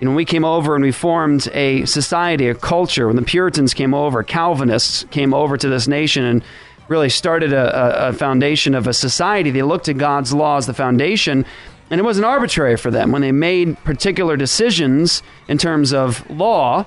Know, 0.00 0.10
when 0.10 0.16
we 0.16 0.24
came 0.26 0.44
over 0.44 0.74
and 0.74 0.84
we 0.84 0.92
formed 0.92 1.48
a 1.52 1.84
society, 1.86 2.48
a 2.48 2.54
culture, 2.54 3.06
when 3.06 3.16
the 3.16 3.22
Puritans 3.22 3.72
came 3.72 3.94
over, 3.94 4.22
Calvinists 4.22 5.04
came 5.10 5.32
over 5.32 5.56
to 5.56 5.68
this 5.68 5.88
nation 5.88 6.24
and 6.24 6.44
really 6.88 7.08
started 7.08 7.52
a, 7.52 8.06
a, 8.06 8.08
a 8.08 8.12
foundation 8.12 8.74
of 8.74 8.86
a 8.86 8.92
society, 8.92 9.50
they 9.50 9.62
looked 9.62 9.88
at 9.88 9.96
God's 9.96 10.32
law 10.32 10.58
as 10.58 10.66
the 10.66 10.74
foundation. 10.74 11.44
And 11.90 12.00
it 12.00 12.04
wasn't 12.04 12.26
arbitrary 12.26 12.76
for 12.76 12.90
them. 12.90 13.12
When 13.12 13.22
they 13.22 13.32
made 13.32 13.82
particular 13.84 14.36
decisions 14.36 15.22
in 15.48 15.56
terms 15.56 15.92
of 15.92 16.28
law, 16.28 16.84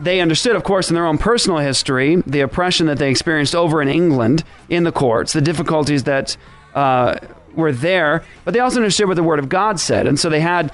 they 0.00 0.20
understood, 0.20 0.56
of 0.56 0.64
course, 0.64 0.90
in 0.90 0.94
their 0.94 1.06
own 1.06 1.18
personal 1.18 1.58
history, 1.58 2.16
the 2.26 2.40
oppression 2.40 2.86
that 2.86 2.98
they 2.98 3.10
experienced 3.10 3.54
over 3.54 3.82
in 3.82 3.88
England 3.88 4.44
in 4.68 4.84
the 4.84 4.92
courts, 4.92 5.32
the 5.32 5.40
difficulties 5.40 6.04
that 6.04 6.36
uh, 6.74 7.16
were 7.54 7.72
there, 7.72 8.24
but 8.44 8.54
they 8.54 8.60
also 8.60 8.76
understood 8.76 9.08
what 9.08 9.16
the 9.16 9.22
Word 9.22 9.38
of 9.38 9.48
God 9.48 9.80
said. 9.80 10.06
And 10.06 10.18
so 10.18 10.30
they 10.30 10.40
had 10.40 10.72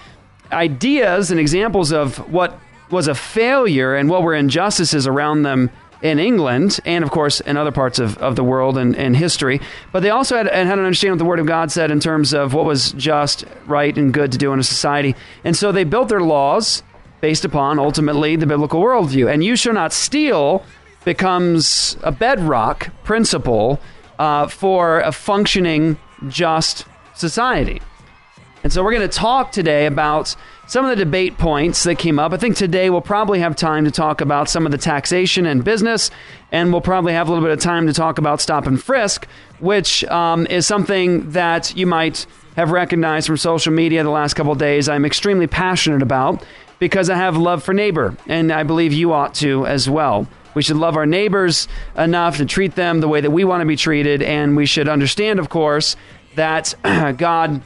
ideas 0.53 1.31
and 1.31 1.41
examples 1.41 1.93
of 1.93 2.19
what 2.31 2.59
was 2.91 3.09
a 3.09 3.15
failure 3.15 3.95
and 3.95 4.11
what 4.11 4.23
were 4.23 4.35
injustices 4.35 5.07
around 5.07 5.43
them 5.43 5.71
in 6.03 6.19
England 6.19 6.79
and, 6.85 7.03
of 7.03 7.11
course, 7.11 7.41
in 7.41 7.57
other 7.57 7.73
parts 7.73 7.99
of, 7.99 8.19
of 8.19 8.37
the 8.37 8.45
world 8.45 8.77
and, 8.77 8.95
and 8.95 9.17
history. 9.17 9.61
But 9.91 10.01
they 10.01 10.11
also 10.11 10.37
had, 10.37 10.47
had 10.49 10.79
an 10.79 10.85
understanding 10.85 11.13
of 11.13 11.17
what 11.21 11.25
the 11.25 11.29
Word 11.29 11.39
of 11.39 11.47
God 11.47 11.73
said 11.73 11.91
in 11.91 11.99
terms 11.99 12.35
of 12.35 12.53
what 12.53 12.67
was 12.67 12.93
just, 12.93 13.47
right, 13.67 13.97
and 13.97 14.13
good 14.13 14.33
to 14.33 14.39
do 14.39 14.53
in 14.53 14.59
a 14.59 14.65
society. 14.65 15.17
And 15.45 15.57
so 15.57 15.73
they 15.73 15.85
built 15.85 16.11
their 16.11 16.21
laws 16.21 16.83
based 17.25 17.47
upon 17.47 17.79
ultimately 17.79 18.37
the 18.37 18.45
biblical 18.45 18.83
worldview. 18.83 19.33
And 19.33 19.43
you 19.43 19.57
shall 19.57 19.73
not 19.73 19.95
steal 19.95 20.63
becomes 21.07 21.97
a 22.03 22.13
bedrock 22.13 22.91
principle 23.03 23.81
uh, 24.19 24.47
for 24.47 25.01
a 25.01 25.11
functioning, 25.11 25.97
just 26.29 26.85
society. 27.15 27.81
And 28.63 28.71
so 28.71 28.85
we're 28.85 28.93
going 28.93 29.09
to 29.09 29.17
talk 29.17 29.53
today 29.53 29.87
about 29.87 30.37
some 30.67 30.85
of 30.85 30.91
the 30.91 31.03
debate 31.03 31.39
points 31.39 31.85
that 31.85 31.95
came 31.95 32.19
up. 32.19 32.35
I 32.35 32.37
think 32.37 32.57
today 32.57 32.91
we'll 32.91 33.01
probably 33.01 33.39
have 33.39 33.57
time 33.57 33.87
to 33.87 33.91
talk 33.91 34.21
about 34.21 34.51
some 34.51 34.67
of 34.67 34.73
the 34.73 34.77
taxation 34.77 35.47
and 35.47 35.65
business, 35.65 36.11
and 36.53 36.73
we'll 36.73 36.83
probably 36.83 37.15
have 37.15 37.29
a 37.29 37.33
little 37.33 37.47
bit 37.47 37.57
of 37.57 37.61
time 37.61 37.87
to 37.87 37.95
talk 37.95 38.19
about 38.19 38.43
stop 38.43 38.67
and 38.67 38.83
frisk, 38.83 39.27
which 39.61 40.05
um, 40.05 40.47
is 40.49 40.67
something 40.67 41.31
that 41.31 41.75
you 41.75 41.87
might 41.87 42.27
have 42.57 42.71
recognized 42.71 43.27
from 43.27 43.37
social 43.39 43.73
media 43.73 44.03
the 44.03 44.11
last 44.11 44.35
couple 44.35 44.55
days. 44.55 44.89
I'm 44.89 45.05
extremely 45.05 45.47
passionate 45.47 46.03
about 46.03 46.45
because 46.79 47.11
I 47.11 47.17
have 47.17 47.37
love 47.37 47.63
for 47.63 47.75
neighbor, 47.75 48.17
and 48.27 48.53
I 48.53 48.63
believe 48.63 48.93
you 48.93 49.13
ought 49.13 49.35
to 49.37 49.67
as 49.67 49.89
well. 49.89 50.27
We 50.55 50.63
should 50.63 50.77
love 50.77 50.97
our 50.97 51.07
neighbors 51.07 51.67
enough 51.97 52.37
to 52.37 52.47
treat 52.47 52.75
them 52.75 53.01
the 53.01 53.09
way 53.09 53.21
that 53.21 53.31
we 53.31 53.45
want 53.45 53.63
to 53.63 53.67
be 53.67 53.77
treated, 53.77 54.23
and 54.23 54.57
we 54.57 54.67
should 54.67 54.89
understand, 54.89 55.39
of 55.39 55.49
course, 55.49 55.97
that 56.37 56.75
God 57.17 57.63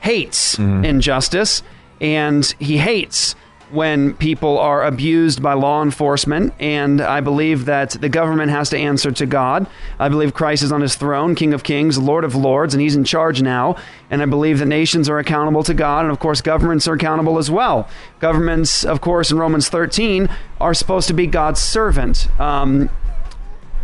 hates 0.00 0.56
mm-hmm. 0.56 0.84
injustice 0.84 1.62
and 2.00 2.44
he 2.58 2.78
hates 2.78 3.36
when 3.72 4.12
people 4.14 4.58
are 4.58 4.84
abused 4.84 5.42
by 5.42 5.54
law 5.54 5.82
enforcement. 5.82 6.52
And 6.60 7.00
I 7.00 7.20
believe 7.20 7.64
that 7.64 7.92
the 7.92 8.10
government 8.10 8.50
has 8.50 8.68
to 8.70 8.78
answer 8.78 9.10
to 9.12 9.24
God. 9.24 9.66
I 9.98 10.10
believe 10.10 10.34
Christ 10.34 10.62
is 10.62 10.70
on 10.70 10.82
his 10.82 10.94
throne, 10.94 11.34
King 11.34 11.54
of 11.54 11.62
Kings, 11.62 11.96
Lord 11.96 12.22
of 12.24 12.34
Lords, 12.34 12.74
and 12.74 12.82
he's 12.82 12.94
in 12.94 13.04
charge 13.04 13.40
now. 13.40 13.76
And 14.10 14.20
I 14.20 14.26
believe 14.26 14.58
that 14.58 14.66
nations 14.66 15.08
are 15.08 15.18
accountable 15.18 15.62
to 15.62 15.72
God. 15.72 16.04
And 16.04 16.12
of 16.12 16.18
course, 16.18 16.42
governments 16.42 16.86
are 16.86 16.92
accountable 16.92 17.38
as 17.38 17.50
well. 17.50 17.88
Governments, 18.20 18.84
of 18.84 19.00
course, 19.00 19.30
in 19.30 19.38
Romans 19.38 19.70
13, 19.70 20.28
are 20.60 20.74
supposed 20.74 21.08
to 21.08 21.14
be 21.14 21.26
God's 21.26 21.60
servant, 21.60 22.28
um, 22.38 22.90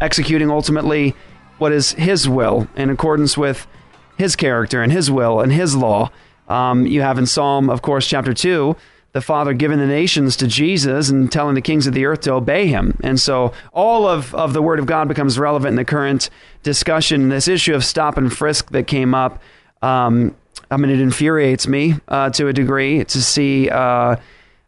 executing 0.03 0.51
ultimately 0.51 1.16
what 1.57 1.72
is 1.72 1.92
his 1.92 2.29
will 2.29 2.68
in 2.77 2.90
accordance 2.90 3.38
with 3.38 3.66
his 4.18 4.37
character 4.37 4.83
and 4.83 4.92
his 4.92 5.11
will 5.11 5.40
and 5.40 5.51
his 5.51 5.74
law. 5.74 6.11
Um, 6.46 6.87
you 6.87 7.01
have 7.01 7.18
in 7.18 7.27
Psalm, 7.27 7.70
of 7.70 7.83
course, 7.83 8.07
chapter 8.07 8.35
2, 8.35 8.77
the 9.12 9.20
Father 9.20 9.54
giving 9.54 9.78
the 9.78 9.86
nations 9.86 10.36
to 10.36 10.46
Jesus 10.46 11.08
and 11.08 11.32
telling 11.32 11.54
the 11.54 11.62
kings 11.62 11.86
of 11.86 11.94
the 11.94 12.04
earth 12.04 12.20
to 12.22 12.32
obey 12.32 12.66
him. 12.66 12.98
And 13.02 13.18
so 13.18 13.52
all 13.72 14.06
of, 14.06 14.34
of 14.34 14.52
the 14.52 14.62
Word 14.62 14.78
of 14.78 14.86
God 14.86 15.08
becomes 15.08 15.38
relevant 15.38 15.70
in 15.70 15.76
the 15.76 15.84
current 15.84 16.30
discussion. 16.62 17.28
This 17.28 17.48
issue 17.48 17.74
of 17.74 17.84
stop 17.84 18.18
and 18.18 18.32
frisk 18.32 18.70
that 18.70 18.86
came 18.86 19.14
up, 19.14 19.40
um, 19.82 20.36
I 20.70 20.76
mean, 20.76 20.90
it 20.90 21.00
infuriates 21.00 21.66
me 21.66 21.94
uh, 22.08 22.30
to 22.30 22.48
a 22.48 22.52
degree 22.52 23.04
to 23.04 23.22
see 23.22 23.70
uh, 23.70 24.16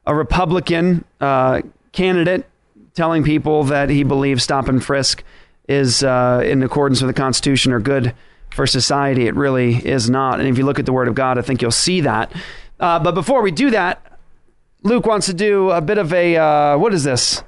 a 0.06 0.14
Republican 0.14 1.04
uh, 1.20 1.60
candidate 1.92 2.46
telling 2.94 3.22
people 3.22 3.64
that 3.64 3.90
he 3.90 4.02
believes 4.02 4.42
stop 4.42 4.68
and 4.68 4.82
frisk 4.82 5.22
is 5.68 6.02
uh, 6.02 6.42
in 6.44 6.62
accordance 6.62 7.00
with 7.02 7.14
the 7.14 7.20
Constitution 7.20 7.72
or 7.72 7.80
good 7.80 8.14
for 8.52 8.66
society. 8.66 9.26
It 9.26 9.34
really 9.34 9.76
is 9.76 10.10
not. 10.10 10.40
And 10.40 10.48
if 10.48 10.58
you 10.58 10.64
look 10.64 10.78
at 10.78 10.86
the 10.86 10.92
Word 10.92 11.08
of 11.08 11.14
God, 11.14 11.38
I 11.38 11.42
think 11.42 11.62
you'll 11.62 11.70
see 11.70 12.00
that. 12.00 12.32
Uh, 12.80 12.98
but 12.98 13.14
before 13.14 13.42
we 13.42 13.50
do 13.50 13.70
that, 13.70 14.09
Luke 14.82 15.06
wants 15.06 15.26
to 15.26 15.34
do 15.34 15.70
a 15.70 15.80
bit 15.80 15.98
of 15.98 16.12
a 16.12 16.36
uh, 16.36 16.78
what 16.78 16.94
is 16.94 17.04
this? 17.04 17.42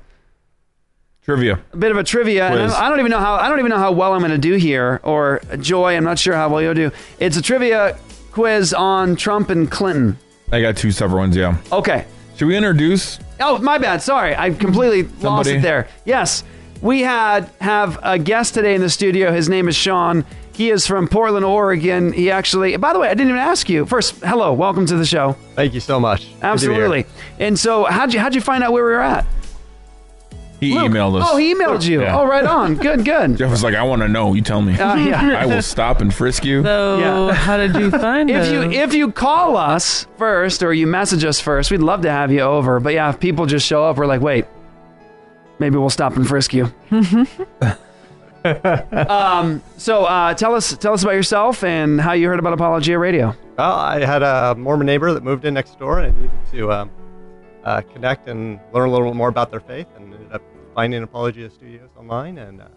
Trivia. 1.25 1.61
A 1.73 1.77
bit 1.77 1.92
of 1.92 1.97
a 1.97 2.03
trivia. 2.03 2.49
And 2.49 2.73
I, 2.73 2.88
don't 2.88 2.99
even 2.99 3.11
know 3.11 3.21
how 3.21 3.35
I 3.35 3.49
don't 3.49 3.61
even 3.61 3.71
know 3.71 3.79
how 3.79 3.92
well 3.92 4.12
I'm 4.12 4.21
going 4.21 4.33
to 4.33 4.38
do 4.38 4.55
here. 4.55 5.01
Or 5.05 5.40
Joy, 5.61 5.97
I'm 5.97 6.05
not 6.05 6.18
sure 6.18 6.35
how 6.35 6.49
well 6.49 6.61
you'll 6.61 6.75
do. 6.75 6.90
It's 7.21 7.37
a 7.37 7.42
trivia 7.42 7.97
quiz 8.33 8.75
on 8.75 9.14
Trump 9.14 9.49
and 9.51 9.71
Clinton. 9.71 10.18
I 10.51 10.61
got 10.61 10.77
two 10.77 10.90
separate 10.90 11.18
ones, 11.18 11.37
yeah. 11.37 11.57
Okay. 11.71 12.07
Should 12.37 12.49
we 12.49 12.57
introduce? 12.57 13.21
Oh, 13.40 13.59
my 13.59 13.79
bad. 13.79 14.03
Sorry, 14.03 14.35
I 14.35 14.51
completely 14.51 15.05
lost 15.21 15.49
it 15.49 15.62
there. 15.62 15.88
Yes, 16.05 16.42
we 16.81 17.03
had 17.03 17.49
have 17.61 17.99
a 18.03 18.18
guest 18.18 18.55
today 18.55 18.75
in 18.75 18.81
the 18.81 18.90
studio. 18.90 19.33
His 19.33 19.49
name 19.49 19.68
is 19.68 19.77
Sean. 19.77 20.25
He 20.55 20.71
is 20.71 20.87
from 20.87 21.09
Portland, 21.09 21.45
Oregon. 21.47 22.12
He 22.12 22.31
actually, 22.31 22.77
by 22.77 22.93
the 22.93 22.99
way, 22.99 23.09
I 23.09 23.15
didn't 23.15 23.29
even 23.31 23.41
ask 23.41 23.69
you. 23.71 23.87
First, 23.87 24.17
hello, 24.17 24.53
welcome 24.53 24.85
to 24.87 24.97
the 24.97 25.07
show. 25.07 25.33
Thank 25.55 25.73
you 25.75 25.81
so 25.81 25.99
much. 25.99 26.21
Good 26.21 26.27
to 26.29 26.33
be 26.35 26.38
here. 26.41 26.51
Absolutely. 26.53 27.07
And 27.38 27.59
so, 27.59 27.85
how'd 27.85 28.12
you 28.12 28.21
how'd 28.21 28.35
you 28.35 28.41
find 28.43 28.62
out 28.62 28.73
where 28.73 28.85
we 28.85 28.91
were 28.93 29.01
at? 29.01 29.25
He 30.61 30.75
Luke. 30.75 30.93
emailed 30.93 31.21
us. 31.21 31.27
Oh, 31.29 31.37
he 31.38 31.53
emailed 31.55 31.85
you. 31.85 32.03
Yeah. 32.03 32.17
Oh, 32.21 32.25
right 32.25 32.45
on. 32.45 32.75
Good, 32.87 33.05
good. 33.05 33.37
Jeff 33.37 33.51
was 33.51 33.65
like, 33.65 33.75
I 33.75 33.83
want 33.83 34.01
to 34.03 34.09
know. 34.09 34.33
You 34.35 34.43
tell 34.43 34.62
me. 34.62 34.79
Uh, 34.79 34.95
yeah. 34.95 35.38
I 35.41 35.47
will 35.47 35.61
stop 35.62 36.01
and 36.01 36.15
frisk 36.15 36.45
you. 36.45 36.62
So, 36.62 36.99
Yeah. 36.99 37.33
how 37.35 37.57
did 37.57 37.75
you 37.75 37.91
find 37.91 38.31
If 38.31 38.47
him? 38.47 38.71
you 38.71 38.79
if 38.81 38.95
you 38.95 39.11
call 39.11 39.57
us 39.57 40.07
first 40.19 40.62
or 40.62 40.73
you 40.73 40.87
message 40.87 41.25
us 41.25 41.41
first, 41.41 41.73
we'd 41.73 41.81
love 41.81 42.03
to 42.03 42.11
have 42.12 42.31
you 42.31 42.43
over. 42.43 42.79
But 42.79 42.93
yeah, 42.93 43.09
if 43.11 43.19
people 43.19 43.47
just 43.47 43.67
show 43.67 43.83
up, 43.85 43.97
we're 43.97 44.07
like, 44.07 44.21
wait, 44.21 44.45
maybe 45.59 45.79
we'll 45.79 45.91
stop 45.91 46.15
and 46.17 46.29
frisk 46.29 46.53
you. 46.55 46.73
um, 48.44 49.62
so 49.76 50.05
uh, 50.05 50.35
tell 50.35 50.55
us 50.55 50.76
tell 50.76 50.92
us 50.92 51.02
about 51.02 51.14
yourself 51.14 51.62
and 51.62 52.00
how 52.00 52.12
you 52.12 52.26
heard 52.26 52.38
about 52.38 52.52
Apologia 52.52 52.98
Radio. 52.98 53.37
Well, 53.57 53.72
I 53.72 54.05
had 54.05 54.22
a 54.22 54.55
Mormon 54.57 54.87
neighbor 54.87 55.12
that 55.12 55.22
moved 55.22 55.44
in 55.44 55.55
next 55.55 55.78
door, 55.78 56.00
and 56.00 56.16
I 56.16 56.20
needed 56.20 56.38
to 56.52 56.72
um, 56.72 56.90
uh, 57.64 57.81
connect 57.83 58.28
and 58.28 58.59
learn 58.72 58.88
a 58.88 58.92
little 58.92 59.09
bit 59.09 59.16
more 59.16 59.28
about 59.28 59.50
their 59.50 59.61
faith, 59.61 59.87
and 59.96 60.12
ended 60.12 60.33
up 60.33 60.42
finding 60.74 61.02
Apologia 61.02 61.50
Studios 61.50 61.90
online 61.96 62.38
and 62.38 62.62
uh, 62.62 62.68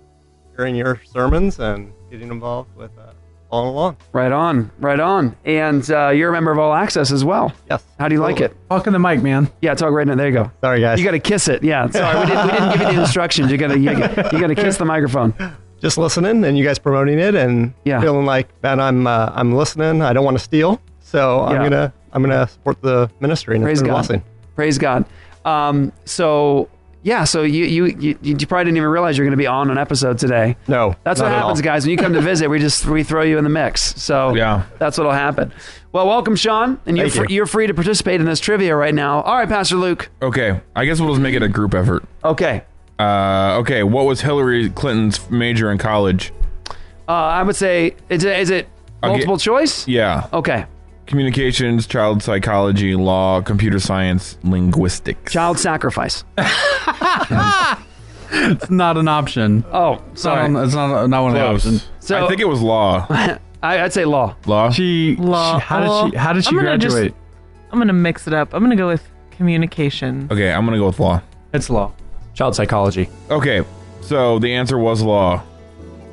hearing 0.55 0.75
your 0.75 1.01
sermons 1.05 1.59
and 1.59 1.91
getting 2.11 2.29
involved 2.29 2.75
with 2.75 2.91
uh, 2.99 3.13
following 3.55 3.73
along. 3.73 3.97
Right 4.11 4.31
on, 4.31 4.69
right 4.79 4.99
on. 4.99 5.35
And 5.45 5.89
uh, 5.89 6.09
you're 6.09 6.29
a 6.29 6.33
member 6.33 6.51
of 6.51 6.59
All 6.59 6.73
Access 6.73 7.11
as 7.11 7.23
well. 7.23 7.53
Yes. 7.69 7.83
How 7.97 8.07
do 8.09 8.15
you 8.15 8.21
like 8.21 8.41
it? 8.41 8.53
Talk 8.69 8.85
in 8.87 8.93
the 8.93 8.99
mic, 8.99 9.21
man. 9.23 9.49
Yeah, 9.61 9.73
talk 9.75 9.91
right 9.91 10.05
now. 10.05 10.15
There 10.15 10.27
you 10.27 10.33
go. 10.33 10.51
Sorry, 10.61 10.81
guys. 10.81 10.99
You 10.99 11.05
got 11.05 11.11
to 11.11 11.19
kiss 11.19 11.47
it. 11.47 11.63
Yeah. 11.63 11.89
Sorry, 11.89 12.19
we 12.19 12.25
didn't, 12.25 12.45
we 12.45 12.51
didn't 12.51 12.71
give 12.73 12.81
you 12.81 12.93
the 12.95 13.01
instructions. 13.01 13.51
You 13.51 13.57
got 13.57 13.67
to 13.69 13.79
you, 13.79 13.91
you 13.91 13.97
got 14.41 14.47
to 14.47 14.55
kiss 14.55 14.77
the 14.77 14.85
microphone. 14.85 15.33
Just 15.79 15.97
listening, 15.97 16.43
and 16.43 16.57
you 16.57 16.63
guys 16.65 16.79
promoting 16.79 17.19
it, 17.19 17.35
and 17.35 17.73
Yeah. 17.85 18.01
feeling 18.01 18.25
like, 18.25 18.47
man, 18.63 18.79
I'm 18.79 19.07
uh, 19.07 19.31
I'm 19.33 19.53
listening. 19.53 20.01
I 20.01 20.11
don't 20.13 20.25
want 20.25 20.37
to 20.37 20.43
steal, 20.43 20.81
so 20.99 21.41
I'm 21.41 21.55
Yeah. 21.55 21.69
gonna 21.69 21.93
I'm 22.11 22.21
gonna 22.23 22.47
support 22.47 22.81
the 22.81 23.09
ministry, 23.21 23.55
and 23.55 23.63
Praise 23.63 23.79
it's 23.79 23.87
God. 23.87 23.93
blessing. 23.93 24.23
Praise 24.55 24.77
God. 24.77 25.05
Um, 25.45 25.91
so 26.05 26.69
yeah, 27.05 27.23
so 27.23 27.43
you, 27.43 27.65
you 27.65 27.85
you 27.85 28.17
you 28.23 28.35
probably 28.47 28.65
didn't 28.65 28.77
even 28.77 28.89
realize 28.89 29.15
you're 29.15 29.25
going 29.27 29.37
to 29.37 29.41
be 29.41 29.45
on 29.45 29.69
an 29.69 29.77
episode 29.77 30.17
today. 30.17 30.57
No, 30.67 30.95
That's 31.03 31.21
what 31.21 31.31
at 31.31 31.37
happens, 31.37 31.61
guys. 31.61 31.85
When 31.85 31.91
you 31.91 31.97
come 31.97 32.13
to 32.13 32.21
visit, 32.33 32.49
we 32.49 32.57
just 32.59 32.83
we 32.87 33.03
throw 33.03 33.21
you 33.21 33.37
in 33.37 33.43
the 33.43 33.49
mix. 33.51 33.95
So 34.01 34.33
Yeah. 34.35 34.63
that's 34.79 34.97
what'll 34.97 35.13
happen. 35.13 35.53
Well, 35.91 36.07
welcome, 36.07 36.35
Sean, 36.35 36.79
and 36.87 36.97
you're 36.97 37.07
Thank 37.09 37.27
fr- 37.27 37.31
you. 37.31 37.35
you're 37.35 37.45
free 37.45 37.67
to 37.67 37.73
participate 37.75 38.19
in 38.19 38.25
this 38.25 38.39
trivia 38.39 38.75
right 38.75 38.93
now. 38.93 39.21
All 39.21 39.35
right, 39.37 39.47
Pastor 39.47 39.75
Luke. 39.75 40.09
Okay, 40.21 40.59
I 40.75 40.85
guess 40.85 40.99
we'll 40.99 41.11
just 41.11 41.21
make 41.21 41.35
it 41.35 41.43
a 41.43 41.47
group 41.47 41.73
effort. 41.75 42.03
Okay, 42.23 42.63
Uh, 42.99 43.57
okay, 43.59 43.83
what 43.83 44.05
was 44.05 44.21
Hillary 44.21 44.69
Clinton's 44.71 45.29
major 45.29 45.69
in 45.71 45.77
college? 45.77 46.33
uh, 47.07 47.11
I 47.11 47.43
would 47.43 47.55
say 47.55 47.93
is 48.09 48.23
it, 48.23 48.39
is 48.39 48.49
it 48.49 48.67
I'll 49.03 49.11
get- 49.11 49.27
multiple 49.27 49.37
choice? 49.37 49.87
Yeah. 49.87 50.27
Okay, 50.33 50.65
Communications, 51.05 51.85
child 51.87 52.23
psychology, 52.23 52.95
law, 52.95 53.41
computer 53.41 53.79
science, 53.79 54.37
linguistics. 54.43 55.31
child 55.31 55.59
sacrifice. 55.59 56.23
It's 58.37 58.69
not 58.69 58.97
an 58.97 59.07
option. 59.07 59.63
Oh, 59.71 60.01
It's 60.11 60.23
sorry. 60.23 60.49
not, 60.49 60.65
it's 60.65 60.73
not, 60.73 61.07
not 61.09 61.21
one 61.23 61.31
of 61.35 61.37
the 61.37 61.45
options. 61.45 61.87
So- 61.99 62.25
I 62.25 62.27
think 62.27 62.41
it 62.41 62.47
was 62.47 62.61
law. 62.61 63.05
I, 63.09 63.39
I'd 63.83 63.93
say 63.93 64.03
law. 64.03 64.35
Law? 64.45 64.71
She, 64.71 65.15
Law- 65.15 65.57
she- 65.59 65.63
how 65.65 65.79
did 65.79 66.11
she 66.11 66.17
how 66.17 66.33
did 66.33 66.43
she 66.43 66.49
I'm 66.49 66.55
gonna 66.57 66.77
just- 66.77 66.95
graduate? 66.95 67.15
I'm 67.71 67.79
gonna 67.79 67.93
mix 67.93 68.27
it 68.27 68.33
up. 68.33 68.53
I'm 68.53 68.61
gonna 68.61 68.75
go 68.75 68.87
with 68.87 69.07
communication. 69.31 70.27
Okay, 70.31 70.51
I'm 70.51 70.65
going 70.65 70.73
to 70.75 70.79
go 70.79 70.87
with 70.87 70.99
law. 70.99 71.21
it's 71.53 71.69
law. 71.69 71.91
Child 72.33 72.55
psychology. 72.55 73.09
Okay, 73.29 73.63
So 74.01 74.39
the 74.39 74.53
answer 74.53 74.77
was 74.77 75.01
law. 75.01 75.43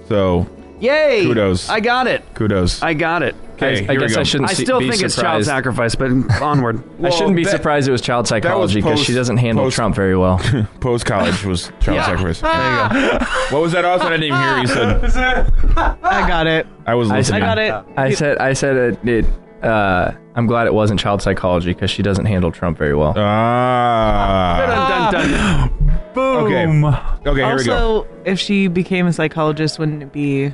So 0.09 0.47
Yay! 0.81 1.23
Kudos. 1.25 1.69
I 1.69 1.81
got 1.81 2.07
it. 2.07 2.23
kudos. 2.35 2.83
I 2.83 2.95
got 2.95 3.23
it. 3.23 3.35
Okay, 3.63 3.87
I 3.89 3.93
here 3.93 4.01
we 4.01 4.07
guess. 4.09 4.17
I 4.17 4.23
shouldn't 4.23 4.51
I 4.51 4.53
still 4.55 4.79
be 4.81 4.91
think 4.91 5.03
it's 5.03 5.15
child 5.15 5.45
surprised. 5.45 5.47
sacrifice, 5.47 5.95
but 5.95 6.11
onward. 6.43 6.83
I 7.03 7.11
shouldn't 7.11 7.37
be 7.37 7.45
that- 7.45 7.51
surprised 7.51 7.89
it 7.89 7.93
was 7.93 8.01
child 8.01 8.27
psychology 8.29 8.77
because 8.81 8.99
post- 8.99 9.07
she 9.07 9.15
doesn't 9.15 9.37
handle 9.39 9.65
post- 9.65 9.77
Trump 9.77 9.95
very 9.95 10.17
well. 10.17 10.39
Post 10.81 11.07
college 11.07 11.45
was 11.45 11.71
child 11.81 11.97
Yeah. 11.97 12.07
sacrifice. 12.07 12.41
There 12.41 13.13
you 13.13 13.19
go. 13.19 13.25
What 13.51 13.63
was 13.63 13.73
that, 13.73 13.85
Austin? 13.85 14.09
I 14.13 14.17
didn't 14.17 14.25
even 14.25 14.41
hear 14.41 14.59
you 14.59 14.67
said. 15.11 15.53
I 16.03 16.29
got 16.29 16.47
it. 16.47 16.67
I 16.87 16.95
was 16.95 17.11
I, 17.11 17.19
listening. 17.19 17.43
I 17.43 17.47
got 17.47 17.59
it. 17.59 17.99
I 17.99 18.11
said 18.15 18.39
I 18.39 18.53
said 18.53 18.77
it. 18.77 19.09
it 19.09 19.27
uh, 19.65 20.13
I'm 20.35 20.47
glad 20.47 20.67
it 20.67 20.75
wasn't 20.75 20.99
child 20.99 21.23
psychology 21.23 21.73
because 21.73 21.91
she 21.91 22.03
doesn't 22.03 22.25
handle 22.25 22.51
Trump 22.51 22.77
very 22.79 22.95
well. 22.97 23.15
Ah. 23.17 25.11
Dun, 25.13 25.13
dun, 25.13 25.31
dun. 25.31 25.99
Boom. 26.15 26.85
Okay, 26.85 27.41
here 27.43 27.57
we 27.57 27.65
go. 27.65 27.73
also, 27.75 28.09
if 28.25 28.39
she 28.41 28.67
became 28.67 29.07
a 29.07 29.13
psychologist, 29.13 29.79
wouldn't 29.79 30.03
it 30.03 30.13
be 30.13 30.53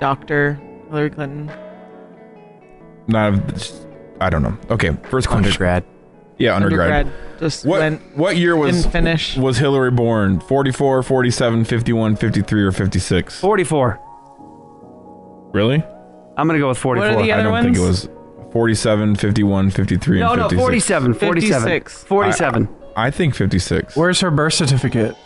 Dr. 0.00 0.54
Hillary 0.88 1.10
Clinton? 1.10 1.50
Not. 3.10 3.72
I 4.20 4.30
don't 4.30 4.42
know. 4.42 4.56
Okay, 4.70 4.90
first 5.10 5.28
question. 5.28 5.44
Undergrad. 5.46 5.84
Yeah, 6.38 6.56
undergrad. 6.56 7.12
Just 7.38 7.64
What 7.64 7.80
went, 7.80 8.16
what 8.16 8.36
year 8.36 8.54
was 8.56 8.76
didn't 8.76 8.92
finish. 8.92 9.36
was 9.36 9.58
Hillary 9.58 9.90
born? 9.90 10.40
44, 10.40 11.02
47, 11.02 11.64
51, 11.64 12.16
53 12.16 12.62
or 12.62 12.72
56? 12.72 13.40
44. 13.40 13.98
Really? 15.52 15.82
I'm 16.36 16.46
going 16.46 16.58
to 16.58 16.62
go 16.62 16.68
with 16.68 16.78
44. 16.78 17.08
What 17.08 17.18
are 17.18 17.22
the 17.22 17.32
other 17.32 17.40
I 17.40 17.42
don't 17.44 17.52
ones? 17.52 17.64
think 17.64 17.76
it 17.76 17.80
was 17.80 18.08
47, 18.52 19.16
51, 19.16 19.70
53 19.70 20.20
no, 20.20 20.32
and 20.32 20.36
no, 20.38 20.48
56. 20.48 20.60
47. 20.60 21.14
47. 21.14 21.62
56. 21.62 22.04
47. 22.04 22.68
I 22.96 23.10
think 23.10 23.34
56. 23.34 23.96
Where's 23.96 24.20
her 24.20 24.30
birth 24.30 24.54
certificate? 24.54 25.16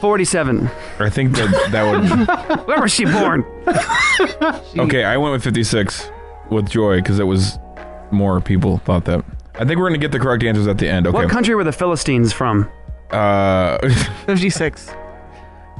47. 0.00 0.68
I 0.98 1.10
think 1.10 1.36
that 1.36 1.70
that 1.72 2.58
would 2.60 2.66
Where 2.66 2.80
was 2.80 2.92
she 2.92 3.04
born? 3.04 3.44
Okay, 4.78 5.04
I 5.04 5.16
went 5.16 5.32
with 5.32 5.44
56 5.44 6.10
with 6.50 6.68
joy 6.68 6.96
because 6.96 7.18
it 7.18 7.24
was 7.24 7.58
more 8.10 8.40
people 8.40 8.78
thought 8.78 9.04
that. 9.06 9.24
I 9.54 9.64
think 9.64 9.78
we're 9.78 9.88
going 9.88 9.94
to 9.94 9.98
get 9.98 10.12
the 10.12 10.18
correct 10.18 10.42
answers 10.42 10.66
at 10.66 10.78
the 10.78 10.88
end. 10.88 11.06
Okay. 11.06 11.14
What 11.14 11.28
country 11.30 11.54
were 11.54 11.64
the 11.64 11.72
Philistines 11.72 12.32
from? 12.32 12.70
Uh 13.10 13.78
56. 14.26 14.90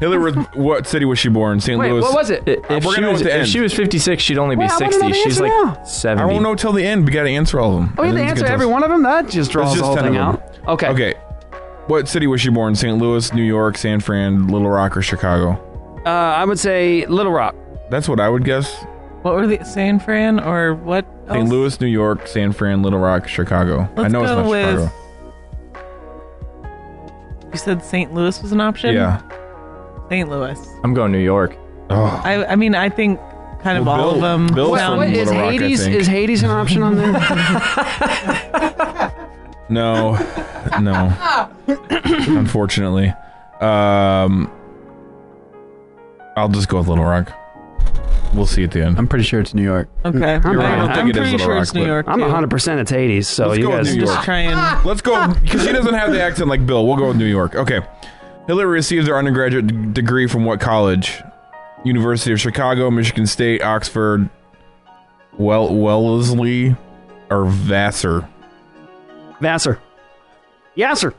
Hillary 0.00 0.32
was, 0.32 0.46
what 0.54 0.86
city 0.86 1.04
was 1.04 1.18
she 1.18 1.28
born? 1.28 1.60
St. 1.60 1.78
Wait, 1.78 1.92
Louis. 1.92 2.00
what 2.00 2.14
was 2.14 2.30
it? 2.30 2.42
If, 2.48 2.58
we're 2.70 2.80
she 2.80 2.86
gonna 2.86 3.00
know 3.02 3.12
was, 3.12 3.20
at 3.20 3.24
the 3.24 3.30
if 3.34 3.40
end. 3.40 3.48
she 3.48 3.60
was 3.60 3.74
56, 3.74 4.22
she'd 4.22 4.38
only 4.38 4.56
be 4.56 4.60
Well, 4.60 4.70
I 4.70 4.72
wanna 4.84 4.86
know 4.86 4.90
60. 4.92 5.08
the 5.08 5.14
She's 5.14 5.40
answer 5.40 5.42
like 5.42 5.76
now. 5.78 5.84
70. 5.84 6.22
I 6.22 6.26
won't 6.26 6.42
know 6.42 6.54
till 6.54 6.72
the 6.72 6.82
end. 6.84 7.04
We 7.04 7.12
got 7.12 7.24
to 7.24 7.28
answer 7.30 7.60
all 7.60 7.74
of 7.76 7.80
them. 7.82 7.94
Oh, 7.98 8.02
you 8.04 8.08
And 8.08 8.18
have 8.18 8.28
to 8.38 8.42
answer 8.44 8.46
every 8.46 8.64
one 8.66 8.82
of 8.82 8.88
them? 8.88 9.02
That 9.02 9.28
just 9.28 9.50
draws 9.52 9.72
It's 9.72 9.74
the 9.74 9.80
just 9.82 9.86
whole 9.86 9.94
10 9.96 10.04
thing 10.04 10.16
of 10.16 10.34
out. 10.36 10.68
Okay. 10.68 10.88
Okay. 10.88 11.14
What 11.86 12.08
city 12.08 12.26
was 12.26 12.40
she 12.40 12.48
born? 12.48 12.74
St. 12.74 12.96
Louis, 12.96 13.32
New 13.34 13.42
York, 13.42 13.76
San 13.76 14.00
Fran, 14.00 14.48
Little 14.48 14.70
Rock, 14.70 14.96
or 14.96 15.02
Chicago? 15.02 15.52
Uh, 16.06 16.08
I 16.08 16.44
would 16.46 16.58
say 16.58 17.04
Little 17.06 17.32
Rock. 17.32 17.54
That's 17.90 18.08
what 18.08 18.20
I 18.20 18.28
would 18.30 18.44
guess. 18.44 18.74
What 19.22 19.34
were 19.34 19.46
the 19.46 19.62
San 19.64 20.00
Fran 20.00 20.40
or 20.40 20.74
what? 20.74 21.04
St. 21.28 21.40
else? 21.40 21.50
Louis, 21.50 21.80
New 21.80 21.86
York, 21.88 22.26
San 22.26 22.52
Fran, 22.52 22.82
Little 22.82 22.98
Rock, 22.98 23.28
Chicago. 23.28 23.88
I 23.96 24.00
Let's 24.00 24.12
know 24.12 24.22
it's 24.22 24.30
go 24.30 24.42
not 24.42 24.50
with- 24.50 24.78
Chicago. 24.78 24.92
You 27.52 27.58
said 27.58 27.84
St. 27.84 28.14
Louis 28.14 28.40
was 28.42 28.52
an 28.52 28.60
option? 28.60 28.94
Yeah. 28.94 29.20
St. 30.08 30.28
Louis. 30.28 30.58
I'm 30.84 30.94
going 30.94 31.12
New 31.12 31.18
York. 31.18 31.56
Oh. 31.90 32.20
I, 32.24 32.46
I 32.46 32.56
mean, 32.56 32.74
I 32.74 32.88
think 32.88 33.20
kind 33.60 33.76
of 33.76 33.84
Well, 33.86 34.00
all 34.00 34.08
of 34.10 34.14
Bill- 34.14 34.20
them. 34.22 34.46
Bill's 34.54 34.78
sound- 34.78 34.92
from 34.92 34.98
What, 34.98 35.08
is 35.10 35.28
Little 35.28 35.34
Rock, 35.42 35.48
I 35.48 35.52
Hades 35.52 35.84
think. 35.84 35.96
is 35.96 36.06
Hades 36.06 36.42
an 36.42 36.50
option 36.50 36.82
on 36.82 36.96
there? 36.96 37.12
No, 39.68 40.14
no. 40.80 41.48
Unfortunately, 42.00 43.12
um, 43.60 44.50
I'll 46.36 46.48
just 46.48 46.68
go 46.68 46.78
with 46.78 46.88
Little 46.88 47.04
Rock. 47.04 47.32
We'll 48.34 48.46
see 48.46 48.62
at 48.64 48.70
the 48.70 48.84
end. 48.84 48.96
I'm 48.98 49.08
pretty 49.08 49.24
sure 49.24 49.40
it's 49.40 49.54
New 49.54 49.62
York. 49.62 49.88
Okay. 50.04 50.18
You're 50.18 50.56
right. 50.56 50.72
I 50.72 50.76
don't 50.76 50.90
I'm 50.90 50.94
think 50.96 51.08
it 51.10 51.16
is 51.16 51.18
pretty 51.18 51.32
Little 51.32 51.38
sure 51.46 51.54
Rock, 51.54 51.62
it's 51.62 51.74
New 51.74 51.80
but- 51.82 51.86
York. 51.88 52.06
I'm 52.08 52.18
too. 52.20 52.24
100% 52.26 52.78
it's 52.80 52.90
Hades, 52.90 53.26
so 53.28 53.48
Let's 53.48 53.58
you 53.58 53.64
go 53.64 53.70
with 53.70 53.86
guys 53.86 53.94
New 53.94 54.00
Just 54.02 54.12
York. 54.14 54.24
try 54.24 54.38
and. 54.40 54.84
Let's 54.86 55.00
go 55.00 55.28
because 55.42 55.64
she 55.64 55.72
doesn't 55.72 55.94
have 55.94 56.12
the 56.12 56.22
accent 56.22 56.48
like 56.48 56.64
Bill. 56.64 56.86
We'll 56.86 56.96
go 56.96 57.08
with 57.08 57.16
New 57.16 57.24
York. 57.26 57.54
Okay. 57.56 57.80
Hillary 58.46 58.68
received 58.70 59.08
her 59.08 59.16
undergraduate 59.16 59.66
d- 59.66 59.92
degree 59.92 60.26
from 60.28 60.44
what 60.44 60.60
college? 60.60 61.20
University 61.84 62.32
of 62.32 62.40
Chicago, 62.40 62.90
Michigan 62.90 63.26
State, 63.26 63.62
Oxford, 63.62 64.28
well 65.38 65.74
Wellesley, 65.74 66.76
or 67.30 67.46
Vassar. 67.46 68.28
Vassar. 69.40 69.78
Yasser. 70.76 71.14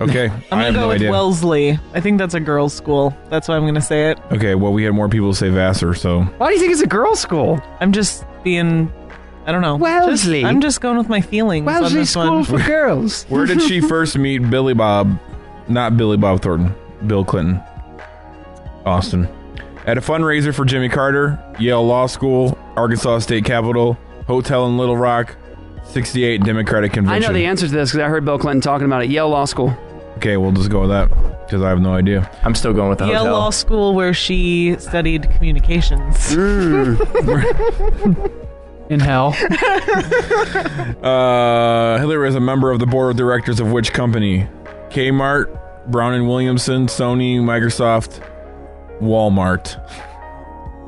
Okay, 0.00 0.26
I'm 0.26 0.34
I 0.50 0.50
gonna 0.50 0.64
have 0.64 0.74
go 0.74 0.80
no 0.80 0.88
with 0.88 0.94
idea. 0.96 1.10
Wellesley. 1.10 1.78
I 1.92 2.00
think 2.00 2.18
that's 2.18 2.34
a 2.34 2.40
girls' 2.40 2.74
school. 2.74 3.16
That's 3.30 3.46
why 3.46 3.56
I'm 3.56 3.64
gonna 3.64 3.80
say 3.80 4.10
it. 4.10 4.18
okay, 4.32 4.54
well 4.56 4.72
we 4.72 4.82
had 4.82 4.92
more 4.92 5.08
people 5.08 5.32
say 5.34 5.50
Vassar, 5.50 5.94
so 5.94 6.22
Why 6.38 6.48
do 6.48 6.54
you 6.54 6.60
think 6.60 6.72
it's 6.72 6.80
a 6.82 6.86
girls' 6.86 7.20
school? 7.20 7.62
I'm 7.80 7.92
just 7.92 8.24
being. 8.42 8.92
I 9.46 9.52
don't 9.52 9.60
know. 9.62 9.76
Wellesley. 9.76 10.40
Just- 10.40 10.50
I'm 10.50 10.60
just 10.60 10.80
going 10.80 10.96
with 10.98 11.08
my 11.08 11.20
feelings 11.20 11.66
on 11.68 11.72
Wellesley 11.74 11.98
this 12.00 12.10
School 12.10 12.24
one. 12.36 12.44
for 12.44 12.58
Girls. 12.66 13.24
Where 13.24 13.46
did 13.46 13.60
she 13.62 13.80
first 13.88 14.16
meet 14.18 14.38
Billy 14.50 14.74
Bob? 14.74 15.16
Not 15.68 15.96
Billy 15.96 16.16
Bob 16.16 16.40
Thornton. 16.42 16.74
Bill 17.06 17.24
Clinton. 17.24 17.60
Austin. 18.86 19.28
At 19.86 19.98
a 19.98 20.00
fundraiser 20.00 20.54
for 20.54 20.64
Jimmy 20.64 20.88
Carter, 20.88 21.38
Yale 21.58 21.86
Law 21.86 22.06
School, 22.06 22.56
Arkansas 22.74 23.18
State 23.20 23.44
Capitol, 23.44 23.98
hotel 24.26 24.66
in 24.66 24.78
Little 24.78 24.96
Rock, 24.96 25.36
68 25.86 26.42
Democratic 26.42 26.92
convention. 26.92 27.10
I 27.12 27.26
Convention. 27.26 27.32
know 27.32 27.38
the 27.38 27.46
answer 27.46 27.66
to 27.66 27.72
this 27.72 27.90
because 27.90 28.04
I 28.04 28.08
heard 28.08 28.24
Bill 28.24 28.38
Clinton 28.38 28.60
talking 28.60 28.86
about 28.86 29.02
it. 29.04 29.10
Yale 29.10 29.28
Law 29.28 29.44
School. 29.44 29.76
Okay, 30.16 30.36
we'll 30.36 30.52
just 30.52 30.70
go 30.70 30.80
with 30.82 30.90
that 30.90 31.08
because 31.46 31.62
I 31.62 31.68
have 31.68 31.80
no 31.80 31.92
idea. 31.94 32.30
I'm 32.42 32.54
still 32.54 32.72
going 32.72 32.88
with 32.90 32.98
the 32.98 33.06
Yale 33.06 33.18
hotel. 33.18 33.32
Law 33.34 33.50
School, 33.50 33.94
where 33.94 34.14
she 34.14 34.76
studied 34.78 35.28
communications. 35.30 36.32
In 38.90 39.00
hell. 39.00 39.34
Uh, 41.04 41.98
Hillary 41.98 42.28
is 42.28 42.34
a 42.34 42.40
member 42.40 42.70
of 42.70 42.78
the 42.80 42.86
board 42.86 43.10
of 43.10 43.16
directors 43.16 43.60
of 43.60 43.70
which 43.72 43.92
company? 43.92 44.48
Kmart, 44.88 45.90
Brown 45.90 46.14
and 46.14 46.26
Williamson, 46.28 46.86
Sony, 46.86 47.38
Microsoft, 47.40 48.26
Walmart. 49.00 49.76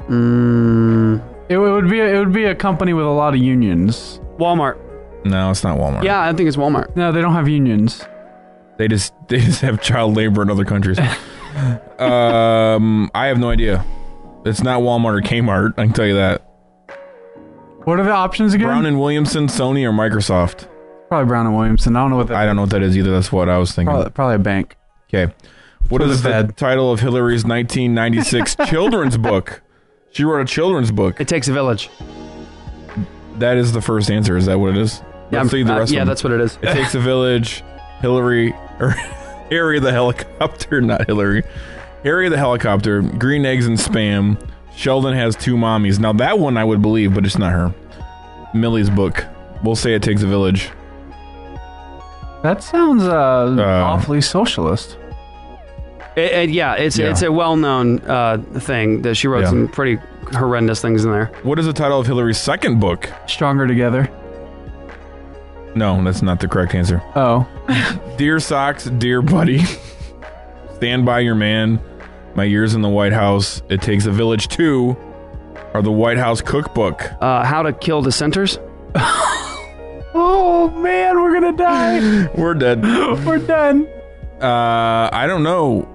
Mm, 0.09 1.21
It 1.51 1.59
would 1.59 1.91
be 1.91 2.01
a, 2.01 2.15
it 2.15 2.19
would 2.19 2.33
be 2.33 2.45
a 2.45 2.55
company 2.55 2.93
with 2.95 3.05
a 3.05 3.11
lot 3.11 3.35
of 3.35 3.41
unions. 3.41 4.21
Walmart. 4.39 4.79
No, 5.29 5.51
it's 5.51 5.65
not 5.65 5.79
Walmart. 5.79 6.05
Yeah, 6.05 6.21
I 6.23 6.33
think 6.33 6.49
it's 6.49 6.57
Walmart. 6.57 6.95
No, 6.97 7.13
they 7.13 7.21
don't 7.21 7.33
have 7.33 7.49
unions. 7.49 8.05
They 8.79 8.89
just 8.89 9.13
they 9.29 9.41
just 9.41 9.61
have 9.63 9.81
child 9.81 10.17
labor 10.17 10.43
in 10.43 10.51
other 10.51 10.65
countries. 10.65 10.99
um, 11.99 13.11
I 13.15 13.27
have 13.27 13.39
no 13.39 13.51
idea. 13.51 13.85
It's 14.45 14.63
not 14.63 14.81
Walmart 14.83 15.19
or 15.19 15.23
Kmart. 15.23 15.73
I 15.77 15.85
can 15.85 15.93
tell 15.93 16.07
you 16.07 16.15
that. 16.15 16.43
What 17.85 18.01
are 18.01 18.05
the 18.05 18.11
options 18.11 18.55
again? 18.55 18.67
Brown 18.67 18.87
and 18.87 18.99
Williamson, 18.99 19.47
Sony, 19.47 19.85
or 19.85 19.93
Microsoft. 19.93 20.69
probably 21.09 21.27
Brown 21.29 21.47
and 21.47 21.57
Williamson. 21.57 21.97
I 21.97 22.01
don't 22.01 22.11
know 22.11 22.17
what 22.17 22.29
that. 22.29 22.37
I 22.37 22.47
don't 22.47 22.57
know 22.57 22.63
what 22.63 22.71
that 22.71 22.83
is 22.83 22.97
either. 22.97 23.11
That's 23.13 23.31
what 23.33 23.49
I 23.49 23.59
was 23.59 23.73
thinking. 23.73 23.93
Probably, 23.93 24.11
probably 24.11 24.35
a 24.37 24.41
bank. 24.41 24.77
Okay. 25.09 25.33
What 25.89 26.03
is 26.03 26.23
the 26.23 26.29
the 26.29 26.35
Fed. 26.35 26.57
title 26.57 26.91
of 26.91 26.99
Hillary's 27.01 27.45
1996 27.45 28.57
children's 28.67 29.17
book? 29.17 29.63
She 30.11 30.25
wrote 30.25 30.41
a 30.41 30.45
children's 30.45 30.91
book. 30.91 31.21
It 31.21 31.29
takes 31.29 31.47
a 31.47 31.53
village. 31.53 31.91
That 33.39 33.57
is 33.57 33.73
the 33.73 33.81
first 33.83 34.11
answer. 34.11 34.37
Is 34.37 34.47
that 34.47 34.59
what 34.59 34.71
it 34.71 34.79
is? 34.79 35.03
Yeah, 35.31 35.41
Let's 35.41 35.51
see 35.51 35.63
the 35.63 35.75
uh, 35.75 35.87
yeah, 35.89 36.03
of 36.03 36.09
that's 36.09 36.23
what 36.23 36.33
it 36.33 36.41
is. 36.41 36.57
It 36.63 36.73
takes 36.73 36.95
a 36.95 37.01
village. 37.01 37.65
Hillary 38.01 38.55
or 38.79 38.91
Harry 39.51 39.81
the 39.81 39.91
helicopter, 39.93 40.81
not 40.81 41.07
Hillary. 41.07 41.43
Harry 42.05 42.29
the 42.29 42.37
helicopter. 42.39 43.03
Green 43.03 43.45
eggs 43.47 43.67
and 43.67 43.77
spam. 43.79 44.39
Sheldon 44.77 45.15
has 45.15 45.35
two 45.35 45.57
mommies. 45.57 45.99
Now 45.99 46.13
that 46.15 46.39
one 46.39 46.57
I 46.57 46.65
would 46.65 46.83
believe, 46.83 47.15
but 47.15 47.25
it's 47.25 47.39
not 47.39 47.53
her. 47.53 47.75
Millie's 48.55 48.91
book. 48.91 49.25
We'll 49.63 49.75
say 49.77 49.95
it 49.95 50.03
takes 50.03 50.23
a 50.23 50.27
village. 50.27 50.71
That 52.43 52.63
sounds 52.63 53.03
uh, 53.03 53.57
awfully 53.59 54.21
socialist. 54.21 54.97
It, 56.15 56.33
it- 56.33 56.51
yeah, 56.51 56.75
it's 56.75 56.97
Yeah. 56.99 57.11
it's 57.11 57.23
a 57.23 57.33
well-known 57.33 58.01
uh, 58.01 58.39
thing 58.59 59.03
that 59.03 59.17
she 59.17 59.27
wrote 59.29 59.41
Yeah. 59.43 59.49
some 59.51 59.69
pretty 59.69 59.99
horrendous 60.33 60.81
things 60.81 61.05
in 61.05 61.11
there. 61.11 61.27
What 61.43 61.59
is 61.59 61.67
the 61.67 61.73
title 61.73 61.99
of 61.99 62.07
Hillary's 62.07 62.39
second 62.39 62.79
book? 62.81 63.11
Stronger 63.27 63.67
together. 63.67 64.09
No, 65.77 66.03
that's 66.03 66.23
not 66.23 66.41
the 66.41 66.49
correct 66.49 66.75
answer. 66.75 67.03
Oh. 67.15 67.47
Dear 68.17 68.41
Socks, 68.41 68.85
dear 68.87 69.21
buddy. 69.21 69.63
Stand 70.77 71.05
by 71.05 71.21
your 71.21 71.35
man. 71.35 71.81
My 72.35 72.45
years 72.45 72.75
in 72.75 72.81
the 72.83 72.89
White 72.89 73.13
House. 73.13 73.61
It 73.69 73.83
takes 73.83 74.07
a 74.07 74.11
village 74.11 74.49
two. 74.49 74.97
are 75.75 75.83
the 75.83 75.93
White 75.93 76.17
House 76.19 76.41
cookbook. 76.41 77.03
Uh, 77.21 77.45
How 77.45 77.63
to 77.63 77.73
Kill 77.73 78.03
Dissenters. 78.03 78.59
Oh 80.19 80.71
man, 80.71 81.21
we're 81.21 81.35
gonna 81.35 81.55
die. 81.55 82.27
We're 82.39 82.55
dead. 82.55 82.83
we're 83.27 83.37
done. 83.39 83.87
Uh, 84.41 85.11
I 85.13 85.27
don't 85.27 85.43
know. 85.43 85.87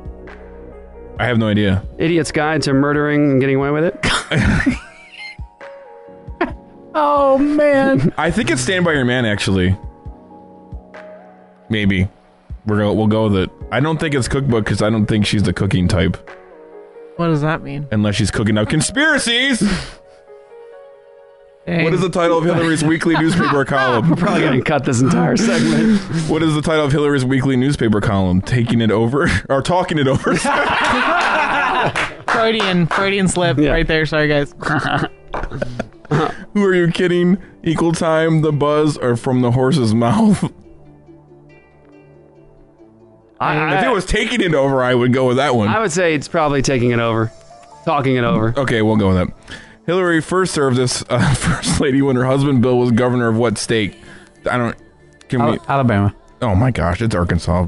I 1.17 1.25
have 1.25 1.39
no 1.39 1.47
idea. 1.47 1.83
Idiot's 1.97 2.31
Guide 2.31 2.61
to 2.63 2.73
Murdering 2.73 3.31
and 3.31 3.41
Getting 3.41 3.55
Away 3.55 3.71
with 3.71 3.85
It. 3.85 4.77
Oh 6.93 7.37
man. 7.37 8.13
I 8.17 8.31
think 8.31 8.51
it's 8.51 8.61
Stand 8.61 8.85
by 8.85 8.93
Your 8.93 9.05
Man, 9.05 9.25
actually. 9.25 9.77
Maybe. 11.69 12.07
We're 12.65 12.77
go, 12.77 12.93
we'll 12.93 13.07
go 13.07 13.23
with 13.27 13.35
it. 13.37 13.49
I 13.71 13.79
don't 13.79 13.99
think 13.99 14.13
it's 14.13 14.27
cookbook 14.27 14.65
because 14.65 14.81
I 14.81 14.89
don't 14.89 15.05
think 15.05 15.25
she's 15.25 15.43
the 15.43 15.53
cooking 15.53 15.87
type 15.87 16.17
What 17.15 17.27
does 17.27 17.41
that 17.41 17.63
mean? 17.63 17.87
unless 17.91 18.15
she's 18.15 18.29
cooking 18.29 18.57
up 18.57 18.69
conspiracies. 18.69 19.59
Dang. 19.59 19.67
What 21.83 21.93
is 21.93 22.01
the 22.01 22.09
title 22.09 22.39
of 22.39 22.43
Hillary's 22.43 22.83
weekly 22.83 23.15
newspaper 23.15 23.63
column? 23.65 24.09
We're 24.09 24.15
probably 24.17 24.41
gonna 24.41 24.61
cut 24.63 24.83
this 24.83 24.99
entire 24.99 25.37
segment. 25.37 26.01
What 26.27 26.41
is 26.43 26.55
the 26.55 26.61
title 26.61 26.85
of 26.85 26.91
Hillary's 26.91 27.23
weekly 27.23 27.55
newspaper 27.55 28.01
column? 28.01 28.41
Taking 28.41 28.81
it 28.81 28.89
over 28.91 29.29
or 29.47 29.61
talking 29.61 29.97
it 29.99 30.07
over? 30.07 30.35
Freudian, 32.27 32.87
Freudian 32.87 33.27
slip 33.27 33.57
right 33.57 33.87
there. 33.87 34.05
Sorry, 34.07 34.27
guys. 34.27 34.53
Who 36.53 36.65
are 36.65 36.73
you 36.75 36.89
kidding? 36.91 37.37
Equal 37.63 37.91
time, 37.93 38.41
the 38.41 38.51
buzz, 38.51 38.97
or 38.97 39.15
from 39.15 39.41
the 39.41 39.51
horse's 39.51 39.93
mouth? 39.93 40.51
I- 43.39 43.77
if 43.79 43.85
it 43.85 43.89
was 43.91 44.05
taking 44.05 44.41
it 44.41 44.53
over, 44.53 44.83
I 44.83 44.93
would 44.93 45.13
go 45.13 45.27
with 45.27 45.37
that 45.37 45.55
one. 45.55 45.67
I 45.69 45.79
would 45.79 45.91
say 45.91 46.13
it's 46.13 46.27
probably 46.27 46.61
taking 46.61 46.91
it 46.91 46.99
over, 46.99 47.31
talking 47.85 48.15
it 48.15 48.23
over. 48.23 48.53
Okay, 48.57 48.81
we'll 48.81 48.97
go 48.97 49.07
with 49.13 49.17
that. 49.17 49.57
Hillary 49.87 50.21
first 50.21 50.53
served 50.53 50.77
as 50.77 51.03
uh, 51.09 51.33
first 51.33 51.79
lady 51.81 52.01
when 52.01 52.15
her 52.15 52.25
husband 52.25 52.61
Bill 52.61 52.77
was 52.77 52.91
governor 52.91 53.27
of 53.29 53.37
what 53.37 53.57
state? 53.57 53.95
I 54.49 54.57
don't. 54.57 54.75
Can 55.27 55.43
we? 55.45 55.57
Alabama. 55.67 56.13
Oh 56.41 56.53
my 56.55 56.71
gosh, 56.71 57.01
it's 57.01 57.15
Arkansas. 57.15 57.67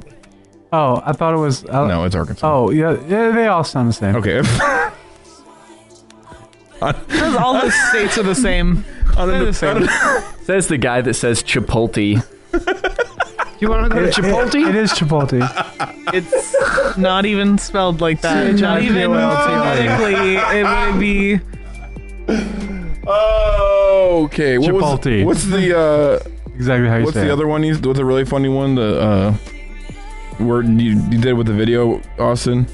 Oh, 0.72 1.02
I 1.06 1.14
thought 1.14 1.34
it 1.34 1.38
was. 1.38 1.66
Al- 1.66 1.88
No, 1.88 2.04
it's 2.04 2.16
Arkansas. 2.16 2.48
Oh, 2.52 2.70
yeah, 2.70 2.98
yeah, 3.08 3.32
they 3.32 3.48
all 3.48 3.64
sound 3.64 3.90
the 3.90 3.94
same. 3.94 4.16
Okay. 4.16 4.42
Because 7.08 7.36
all 7.36 7.54
the 7.54 7.72
states 7.90 8.18
are 8.18 8.24
the 8.24 8.36
same. 8.36 8.84
They're 9.16 9.46
the 9.46 9.54
same. 9.54 9.88
Says 10.46 10.68
the 10.68 10.78
guy 10.78 11.02
that 11.02 11.14
says 11.14 11.42
Chipotle. 11.44 12.24
You 13.60 13.70
want 13.70 13.84
to 13.84 13.90
go 13.90 13.96
to 14.02 14.04
It- 14.04 14.10
it- 14.10 14.14
Chipotle? 14.16 14.70
it 14.70 14.76
is 14.76 14.92
Chipotle. 14.92 16.14
It's 16.14 16.98
not 16.98 17.26
even 17.26 17.58
spelled 17.58 18.02
like 18.02 18.22
that. 18.22 18.56
Not 18.56 18.82
even 18.82 19.12
phonetically. 19.12 20.36
It 20.60 20.66
would 20.66 21.00
be. 21.00 21.40
Oh, 23.06 24.22
okay. 24.26 24.58
What 24.58 24.74
was- 24.74 24.84
Chipotle. 25.00 25.26
what's 25.26 25.44
the 25.46 25.78
uh, 25.78 26.20
exactly 26.56 26.88
how 26.90 26.98
you 26.98 27.04
what's 27.06 27.16
say 27.16 27.22
the 27.26 27.30
it. 27.30 27.34
other 27.34 27.48
one? 27.48 27.64
You, 27.64 27.76
what's 27.78 28.00
a 28.00 28.06
really 28.06 28.26
funny 28.26 28.50
one? 28.50 28.76
The 28.76 29.00
uh, 29.02 30.44
word 30.44 30.68
you, 30.68 31.00
you 31.10 31.20
did 31.20 31.34
with 31.34 31.48
the 31.48 31.54
video, 31.54 32.02
Austin. 32.20 32.66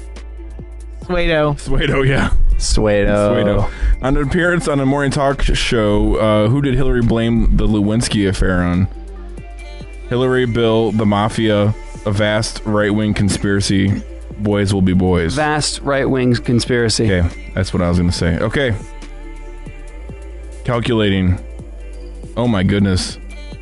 Suedo. 1.02 1.54
Suedo, 1.60 2.06
yeah. 2.06 2.30
Suedo. 2.60 3.68
Suedo. 3.68 3.70
On 4.02 4.16
an 4.16 4.22
appearance 4.22 4.68
on 4.68 4.80
a 4.80 4.86
morning 4.86 5.10
talk 5.10 5.42
show, 5.42 6.16
uh, 6.16 6.48
who 6.48 6.60
did 6.62 6.74
Hillary 6.74 7.02
blame 7.02 7.56
the 7.56 7.66
Lewinsky 7.66 8.28
affair 8.28 8.62
on? 8.62 8.86
Hillary, 10.08 10.44
Bill, 10.46 10.92
the 10.92 11.06
mafia, 11.06 11.74
a 12.04 12.12
vast 12.12 12.62
right 12.64 12.90
wing 12.94 13.14
conspiracy. 13.14 14.02
Boys 14.38 14.72
will 14.74 14.82
be 14.82 14.92
boys. 14.94 15.34
Vast 15.34 15.80
right 15.80 16.08
wing 16.08 16.34
conspiracy. 16.34 17.04
Okay, 17.12 17.52
that's 17.54 17.72
what 17.72 17.82
I 17.82 17.88
was 17.88 17.98
going 17.98 18.10
to 18.10 18.16
say. 18.16 18.38
Okay. 18.38 18.74
Calculating. 20.64 21.38
Oh 22.36 22.46
my 22.48 22.62
goodness. 22.62 23.18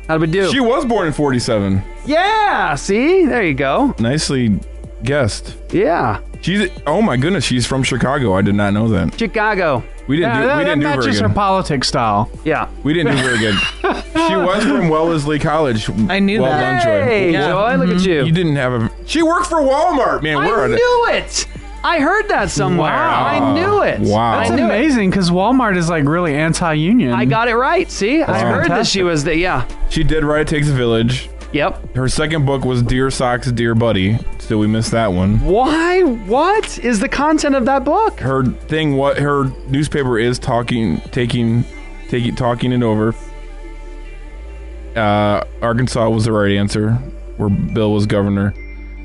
How'd 0.07 0.21
we 0.21 0.27
do? 0.27 0.51
She 0.51 0.59
was 0.59 0.85
born 0.85 1.07
in 1.07 1.13
47. 1.13 1.83
yeah. 2.05 2.75
See, 2.75 3.25
there 3.25 3.43
you 3.43 3.53
go. 3.53 3.93
Nicely 3.99 4.59
guessed. 5.03 5.55
Yeah. 5.71 6.21
She's 6.41 6.69
oh 6.87 7.01
my 7.01 7.17
goodness, 7.17 7.43
she's 7.43 7.65
from 7.65 7.83
Chicago. 7.83 8.33
I 8.33 8.41
did 8.41 8.55
not 8.55 8.73
know 8.73 8.87
that. 8.89 9.17
Chicago. 9.19 9.83
We 10.07 10.15
didn't 10.15 10.29
Yeah, 10.35 10.41
do 10.41 10.47
that, 10.47 10.57
we 10.57 10.63
didn't 10.63 10.79
that 10.79 10.95
do 10.95 11.01
very 11.01 11.05
matches 11.07 11.19
her 11.21 11.27
good. 11.27 11.35
politics 11.35 11.87
style. 11.87 12.31
Yeah. 12.43 12.67
We 12.83 12.93
didn't 12.93 13.15
do 13.17 13.21
very 13.21 13.37
good. 13.37 13.55
she 14.27 14.35
was 14.35 14.63
from 14.63 14.89
Wellesley 14.89 15.37
College. 15.37 15.89
I 16.09 16.19
knew 16.19 16.41
well 16.41 16.51
that. 16.51 16.83
done, 16.83 17.01
Joy. 17.03 17.05
Hey, 17.05 17.31
Yeah. 17.33 17.49
Joy, 17.49 17.75
look 17.75 17.89
at 17.89 17.95
mm-hmm. 17.97 18.09
you. 18.09 18.25
You 18.25 18.31
didn't 18.31 18.55
have 18.55 18.73
a. 18.73 18.91
She 19.05 19.21
worked 19.21 19.47
for 19.47 19.57
Walmart, 19.59 20.23
man. 20.23 20.37
I 20.37 20.47
We're 20.47 20.65
at 20.65 20.71
knew 20.71 21.05
it. 21.15 21.45
I 21.83 21.99
heard 21.99 22.27
that 22.29 22.49
somewhere. 22.49 22.91
Wow. 22.91 23.25
I 23.25 23.53
knew 23.53 23.83
it. 23.83 23.99
Wow. 24.01 24.31
I 24.39 24.47
That's 24.47 24.49
knew 24.51 24.63
it. 24.65 24.65
amazing 24.65 25.09
because 25.11 25.29
Walmart 25.29 25.77
is 25.77 25.89
like 25.89 26.05
really 26.05 26.35
anti-union. 26.35 27.13
I 27.13 27.25
got 27.25 27.47
it 27.47 27.55
right. 27.55 27.89
See, 27.91 28.21
I 28.21 28.25
That's 28.25 28.41
heard 28.43 28.55
that 28.63 28.67
fantastic. 28.67 28.91
she 28.91 29.03
was 29.03 29.23
the 29.23 29.37
yeah. 29.37 29.67
She 29.89 30.03
did 30.03 30.23
right. 30.23 30.41
It 30.41 30.47
Takes 30.47 30.67
a 30.69 30.73
Village. 30.73 31.29
Yep. 31.51 31.95
Her 31.95 32.07
second 32.07 32.45
book 32.45 32.63
was 32.63 32.83
Dear 32.83 33.09
Socks, 33.09 33.51
Dear 33.51 33.73
Buddy. 33.73 34.19
Still, 34.37 34.59
we 34.59 34.67
missed 34.67 34.91
that 34.91 35.07
one. 35.13 35.39
Why? 35.41 36.03
What 36.03 36.77
is 36.79 36.99
the 36.99 37.09
content 37.09 37.55
of 37.55 37.65
that 37.65 37.83
book? 37.83 38.19
Her 38.19 38.45
thing, 38.45 38.95
what 38.97 39.17
her 39.17 39.45
newspaper 39.67 40.19
is 40.19 40.37
talking, 40.37 40.99
taking, 41.11 41.65
taking, 42.09 42.35
talking 42.35 42.71
it 42.71 42.83
over. 42.83 43.15
Uh, 44.95 45.43
Arkansas 45.61 46.09
was 46.09 46.25
the 46.25 46.31
right 46.31 46.51
answer, 46.51 46.93
where 47.37 47.49
Bill 47.49 47.93
was 47.93 48.05
governor, 48.05 48.53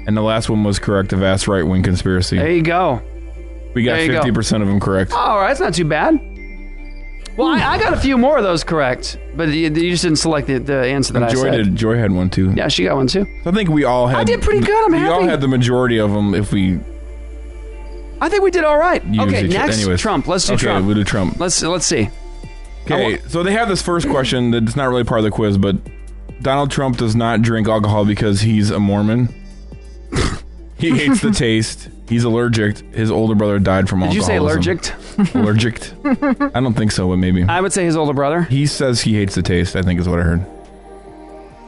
and 0.06 0.16
the 0.16 0.22
last 0.22 0.50
one 0.50 0.64
was 0.64 0.78
correct. 0.78 1.12
A 1.12 1.16
vast 1.16 1.46
right 1.48 1.62
wing 1.66 1.82
conspiracy. 1.82 2.36
There 2.36 2.50
you 2.50 2.62
go. 2.62 3.00
we 3.74 3.84
got 3.84 3.94
there 3.94 4.02
you 4.04 4.12
go. 4.12 4.18
fifty 4.18 4.32
percent 4.32 4.62
of 4.62 4.68
them 4.68 4.80
correct. 4.80 5.12
All 5.12 5.38
right, 5.38 5.48
that's 5.48 5.60
not 5.60 5.74
too 5.74 5.84
bad. 5.84 6.18
Well, 7.36 7.48
I, 7.48 7.74
I 7.74 7.78
got 7.78 7.92
a 7.92 7.96
few 7.96 8.16
more 8.16 8.38
of 8.38 8.44
those 8.44 8.62
correct, 8.62 9.18
but 9.34 9.48
you, 9.48 9.68
you 9.68 9.90
just 9.90 10.04
didn't 10.04 10.18
select 10.18 10.46
the, 10.46 10.58
the 10.58 10.86
answer 10.86 11.12
that 11.14 11.22
I 11.24 11.32
Joy 11.32 11.42
said. 11.42 11.50
did. 11.56 11.76
Joy 11.76 11.96
had 11.98 12.12
one 12.12 12.30
too. 12.30 12.52
Yeah, 12.56 12.68
she 12.68 12.84
got 12.84 12.96
one 12.96 13.08
too. 13.08 13.26
I 13.44 13.50
think 13.50 13.70
we 13.70 13.84
all 13.84 14.06
had. 14.06 14.18
I 14.18 14.24
did 14.24 14.40
pretty 14.40 14.64
good. 14.64 14.84
I'm 14.84 14.92
we 14.92 15.08
all 15.08 15.22
had 15.22 15.40
the 15.40 15.48
majority 15.48 15.98
of 15.98 16.12
them. 16.12 16.34
If 16.34 16.52
we 16.52 16.78
I 18.20 18.28
think 18.28 18.42
we 18.42 18.50
did 18.50 18.64
all 18.64 18.78
right. 18.78 19.02
okay, 19.02 19.46
next 19.48 19.80
anyways. 19.80 20.00
Trump. 20.00 20.26
Let's 20.26 20.46
do 20.46 20.54
okay, 20.54 20.62
Trump. 20.62 20.86
We'll 20.86 20.94
do 20.94 21.04
Trump. 21.04 21.38
Let's 21.38 21.62
let's 21.62 21.84
see. 21.84 22.08
Okay, 22.84 23.20
so 23.28 23.42
they 23.42 23.52
have 23.52 23.68
this 23.68 23.82
first 23.82 24.08
question 24.08 24.50
that's 24.50 24.76
not 24.76 24.88
really 24.88 25.04
part 25.04 25.18
of 25.18 25.24
the 25.24 25.30
quiz, 25.30 25.58
but 25.58 25.76
Donald 26.40 26.70
Trump 26.70 26.96
does 26.96 27.16
not 27.16 27.42
drink 27.42 27.68
alcohol 27.68 28.04
because 28.04 28.40
he's 28.40 28.70
a 28.70 28.78
Mormon. 28.78 29.28
he 30.78 30.90
hates 30.90 31.20
the 31.20 31.30
taste. 31.34 31.88
He's 32.08 32.24
allergic. 32.24 32.78
His 32.94 33.10
older 33.10 33.34
brother 33.34 33.58
died 33.58 33.88
from 33.88 34.00
Did 34.00 34.12
you 34.14 34.22
say 34.22 34.36
allergic? 34.36 34.90
allergic? 35.34 35.80
I 36.04 36.60
don't 36.60 36.74
think 36.74 36.92
so, 36.92 37.08
but 37.08 37.16
maybe. 37.16 37.42
I 37.44 37.60
would 37.60 37.72
say 37.72 37.84
his 37.84 37.96
older 37.96 38.12
brother. 38.12 38.42
He 38.42 38.66
says 38.66 39.00
he 39.00 39.14
hates 39.14 39.34
the 39.34 39.42
taste. 39.42 39.74
I 39.74 39.82
think 39.82 39.98
is 40.00 40.08
what 40.08 40.20
I 40.20 40.22
heard. 40.22 40.44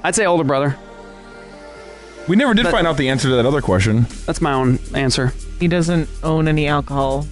I'd 0.04 0.14
say 0.14 0.26
older 0.26 0.44
brother. 0.44 0.76
We 2.28 2.36
never 2.36 2.54
did 2.54 2.64
But- 2.64 2.72
find 2.72 2.86
out 2.86 2.96
the 2.96 3.08
answer 3.08 3.28
to 3.28 3.36
that 3.36 3.46
other 3.46 3.60
question. 3.62 4.06
That's 4.26 4.40
my 4.40 4.52
own 4.52 4.78
answer. 4.94 5.32
He 5.60 5.68
doesn't 5.68 6.08
own 6.22 6.48
any 6.48 6.66
alcohol. 6.66 7.26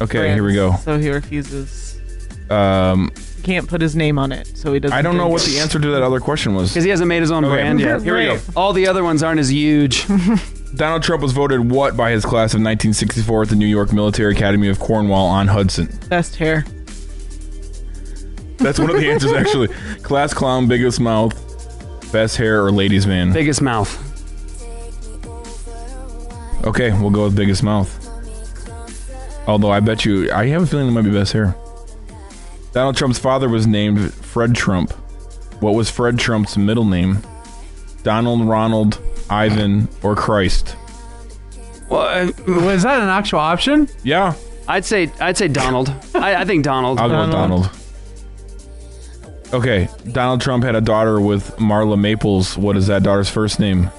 Okay, 0.00 0.32
here 0.32 0.44
we 0.44 0.54
go. 0.54 0.76
So 0.84 0.98
he 0.98 1.10
refuses. 1.10 1.98
Um, 2.50 3.10
He 3.36 3.42
can't 3.42 3.68
put 3.68 3.80
his 3.80 3.94
name 3.96 4.18
on 4.18 4.30
it, 4.32 4.46
so 4.56 4.72
he 4.72 4.78
doesn't. 4.80 4.96
I 4.96 5.02
don't 5.02 5.16
know 5.16 5.24
drink 5.24 5.32
what 5.32 5.46
it. 5.48 5.50
the 5.50 5.58
answer 5.58 5.78
to 5.80 5.88
that 5.90 6.02
other 6.02 6.20
question 6.20 6.54
was. 6.54 6.70
Because 6.70 6.84
he 6.84 6.90
hasn't 6.90 7.08
made 7.08 7.20
his 7.20 7.30
own 7.30 7.44
Okay, 7.44 7.54
brand 7.54 7.80
yet. 7.80 8.02
Here 8.02 8.16
we 8.16 8.24
go. 8.26 8.38
All 8.54 8.72
the 8.72 8.86
other 8.88 9.02
ones 9.04 9.22
aren't 9.22 9.40
as 9.40 9.50
huge. 9.50 10.06
Donald 10.74 11.02
Trump 11.02 11.22
was 11.22 11.32
voted 11.32 11.70
what 11.70 11.96
by 11.96 12.10
his 12.10 12.24
class 12.24 12.52
of 12.52 12.60
1964 12.60 13.42
at 13.42 13.48
the 13.48 13.56
New 13.56 13.66
York 13.66 13.92
Military 13.92 14.34
Academy 14.34 14.68
of 14.68 14.78
Cornwall 14.78 15.26
on 15.26 15.46
Hudson? 15.48 15.88
Best 16.08 16.36
hair. 16.36 16.64
That's 18.58 18.78
one 18.78 18.90
of 18.90 18.96
the 18.96 19.10
answers, 19.10 19.32
actually. 19.32 19.68
Class 20.02 20.34
clown, 20.34 20.66
biggest 20.66 21.00
mouth, 21.00 21.32
best 22.12 22.36
hair, 22.36 22.64
or 22.64 22.72
ladies' 22.72 23.06
man. 23.06 23.32
Biggest 23.32 23.62
mouth. 23.62 24.02
Okay, 26.64 26.90
we'll 27.00 27.10
go 27.10 27.24
with 27.24 27.36
biggest 27.36 27.62
mouth. 27.62 28.02
Although 29.46 29.70
I 29.70 29.80
bet 29.80 30.04
you, 30.04 30.30
I 30.32 30.46
have 30.48 30.62
a 30.62 30.66
feeling 30.66 30.88
it 30.88 30.90
might 30.90 31.02
be 31.02 31.12
best 31.12 31.32
hair. 31.32 31.54
Donald 32.72 32.96
Trump's 32.96 33.18
father 33.18 33.48
was 33.48 33.66
named 33.66 34.12
Fred 34.12 34.54
Trump. 34.54 34.92
What 35.60 35.74
was 35.74 35.88
Fred 35.88 36.18
Trump's 36.18 36.56
middle 36.56 36.84
name? 36.84 37.22
Donald, 38.02 38.46
Ronald, 38.46 39.00
Ivan, 39.30 39.88
or 40.02 40.14
Christ? 40.14 40.76
Well, 41.88 42.26
Was 42.46 42.82
that 42.82 43.00
an 43.00 43.08
actual 43.08 43.38
option? 43.38 43.88
Yeah, 44.02 44.34
I'd 44.68 44.84
say 44.84 45.10
I'd 45.20 45.36
say 45.36 45.48
Donald. 45.48 45.92
I, 46.14 46.36
I 46.36 46.44
think 46.44 46.64
Donald. 46.64 46.98
I'll 46.98 47.08
go 47.08 47.20
with 47.22 47.30
Donald. 47.32 47.70
Okay, 49.52 49.88
Donald 50.10 50.40
Trump 50.40 50.64
had 50.64 50.74
a 50.74 50.80
daughter 50.80 51.20
with 51.20 51.56
Marla 51.56 51.98
Maples. 51.98 52.58
What 52.58 52.76
is 52.76 52.88
that 52.88 53.02
daughter's 53.04 53.30
first 53.30 53.60
name? 53.60 53.90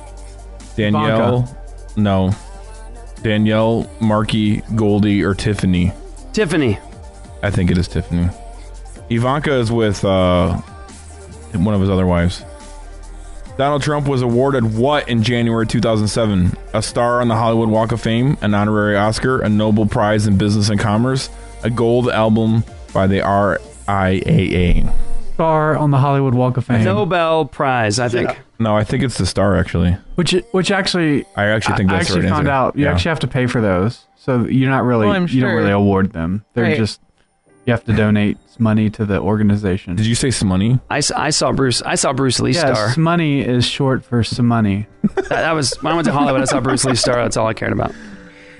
Danielle? 0.75 1.47
No. 1.95 2.31
Danielle, 3.23 3.89
Marky, 3.99 4.57
Goldie, 4.75 5.23
or 5.23 5.33
Tiffany? 5.33 5.91
Tiffany. 6.33 6.77
I 7.41 7.49
think 7.49 7.71
it 7.71 7.77
is 7.77 7.87
Tiffany. 7.87 8.29
Ivanka 9.09 9.53
is 9.53 9.71
with 9.71 10.03
uh, 10.03 10.55
one 11.53 11.73
of 11.73 11.81
his 11.81 11.89
other 11.89 12.05
wives. 12.05 12.43
Donald 13.57 13.81
Trump 13.81 14.07
was 14.07 14.21
awarded 14.21 14.75
what 14.77 15.09
in 15.09 15.23
January 15.23 15.65
2007? 15.65 16.55
A 16.75 16.81
star 16.81 17.21
on 17.21 17.27
the 17.27 17.35
Hollywood 17.35 17.69
Walk 17.69 17.91
of 17.91 17.99
Fame, 17.99 18.37
an 18.41 18.53
honorary 18.53 18.95
Oscar, 18.95 19.39
a 19.41 19.49
Nobel 19.49 19.87
Prize 19.87 20.27
in 20.27 20.37
Business 20.37 20.69
and 20.69 20.79
Commerce, 20.79 21.29
a 21.63 21.69
gold 21.71 22.07
album 22.09 22.63
by 22.93 23.07
the 23.07 23.19
RIAA. 23.19 24.93
Star 25.33 25.75
on 25.75 25.89
the 25.89 25.97
Hollywood 25.97 26.35
Walk 26.35 26.57
of 26.57 26.65
Fame. 26.65 26.83
Nobel 26.83 27.45
Prize, 27.45 27.97
I 27.99 28.09
think. 28.09 28.37
No, 28.59 28.75
I 28.75 28.83
think 28.83 29.01
it's 29.03 29.17
the 29.17 29.25
star 29.25 29.55
actually. 29.55 29.97
Which 30.15 30.31
which 30.51 30.69
actually 30.71 31.25
I 31.35 31.45
actually 31.45 31.77
think 31.77 31.91
I 31.91 31.97
that's 31.97 32.09
the 32.09 32.13
actually 32.15 32.21
right 32.29 32.35
found 32.35 32.47
answer. 32.47 32.51
out 32.51 32.75
you 32.75 32.85
Yeah. 32.85 32.91
actually 32.93 33.09
have 33.09 33.19
to 33.21 33.27
pay 33.27 33.47
for 33.47 33.61
those. 33.61 34.05
So 34.17 34.45
you're 34.45 34.69
not 34.69 34.83
really 34.83 35.07
Well, 35.07 35.15
I'm 35.15 35.27
you 35.27 35.41
don't 35.41 35.53
really 35.55 35.71
award 35.71 36.11
them. 36.13 36.43
They're 36.53 36.63
Right. 36.65 36.77
just 36.77 36.99
You 37.67 37.73
have 37.73 37.83
to 37.83 37.93
donate 37.93 38.37
money 38.59 38.89
to 38.91 39.05
the 39.05 39.19
organization. 39.19 39.95
Did 39.97 40.05
you 40.05 40.15
say 40.15 40.31
some 40.31 40.47
money? 40.47 40.79
I, 40.89 40.99
s- 40.99 41.11
I 41.11 41.29
saw 41.31 41.51
Bruce. 41.51 41.81
I 41.81 41.95
saw 41.95 42.13
Bruce 42.13 42.39
Lee 42.39 42.53
Yeah, 42.53 42.73
star. 42.73 42.93
money 42.97 43.41
is 43.41 43.65
short 43.67 44.05
for 44.05 44.23
some 44.23 44.47
money. 44.47 44.87
That, 45.15 45.27
that 45.29 45.51
was 45.51 45.73
when 45.83 45.91
I 45.91 45.95
went 45.95 46.05
to 46.05 46.13
Hollywood. 46.13 46.41
I 46.41 46.45
saw 46.45 46.61
Bruce 46.61 46.85
Lee 46.85 46.95
star. 46.95 47.15
That's 47.17 47.35
all 47.37 47.45
I 47.45 47.53
cared 47.53 47.73
about. 47.73 47.93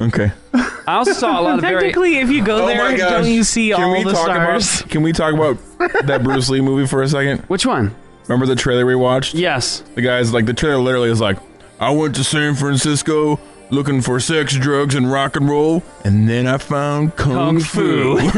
Okay. 0.02 0.32
I 0.54 0.94
also 0.96 1.14
saw 1.14 1.40
a 1.40 1.42
lot 1.42 1.56
of 1.56 1.62
very. 1.62 1.80
Technically, 1.84 2.18
if 2.18 2.30
you 2.30 2.44
go 2.44 2.64
Oh 2.64 2.68
there, 2.68 2.98
don't 2.98 3.26
you 3.26 3.44
see 3.44 3.70
Can 3.72 3.82
all 3.84 3.94
we 3.94 4.04
the 4.04 4.12
talk 4.12 4.26
stars? 4.26 4.80
About, 4.82 4.92
can 4.92 5.02
we 5.04 5.12
talk 5.14 5.34
about 5.34 5.58
that 6.06 6.22
Bruce 6.24 6.50
Lee 6.50 6.62
movie 6.62 6.86
for 6.86 7.02
a 7.02 7.08
second? 7.08 7.40
Which 7.48 7.66
one? 7.66 7.96
Remember 8.28 8.46
the 8.46 8.56
trailer 8.58 8.86
we 8.86 8.94
watched? 8.96 9.34
Yes. 9.36 9.84
The 9.96 10.02
guy's 10.02 10.34
like 10.34 10.46
the 10.46 10.54
trailer 10.54 10.82
literally 10.82 11.10
is 11.10 11.22
like, 11.22 11.38
I 11.80 11.92
went 11.92 12.14
to 12.16 12.24
San 12.26 12.56
Francisco 12.56 13.40
looking 13.70 14.02
for 14.02 14.20
sex, 14.20 14.56
drugs, 14.56 14.96
and 14.96 15.12
rock 15.12 15.36
and 15.36 15.50
roll, 15.50 15.84
and 16.04 16.28
then 16.30 16.48
I 16.48 16.58
found 16.58 17.16
kung, 17.16 17.34
Kung 17.34 17.60
fu. 17.60 18.18
Fu. 18.20 18.28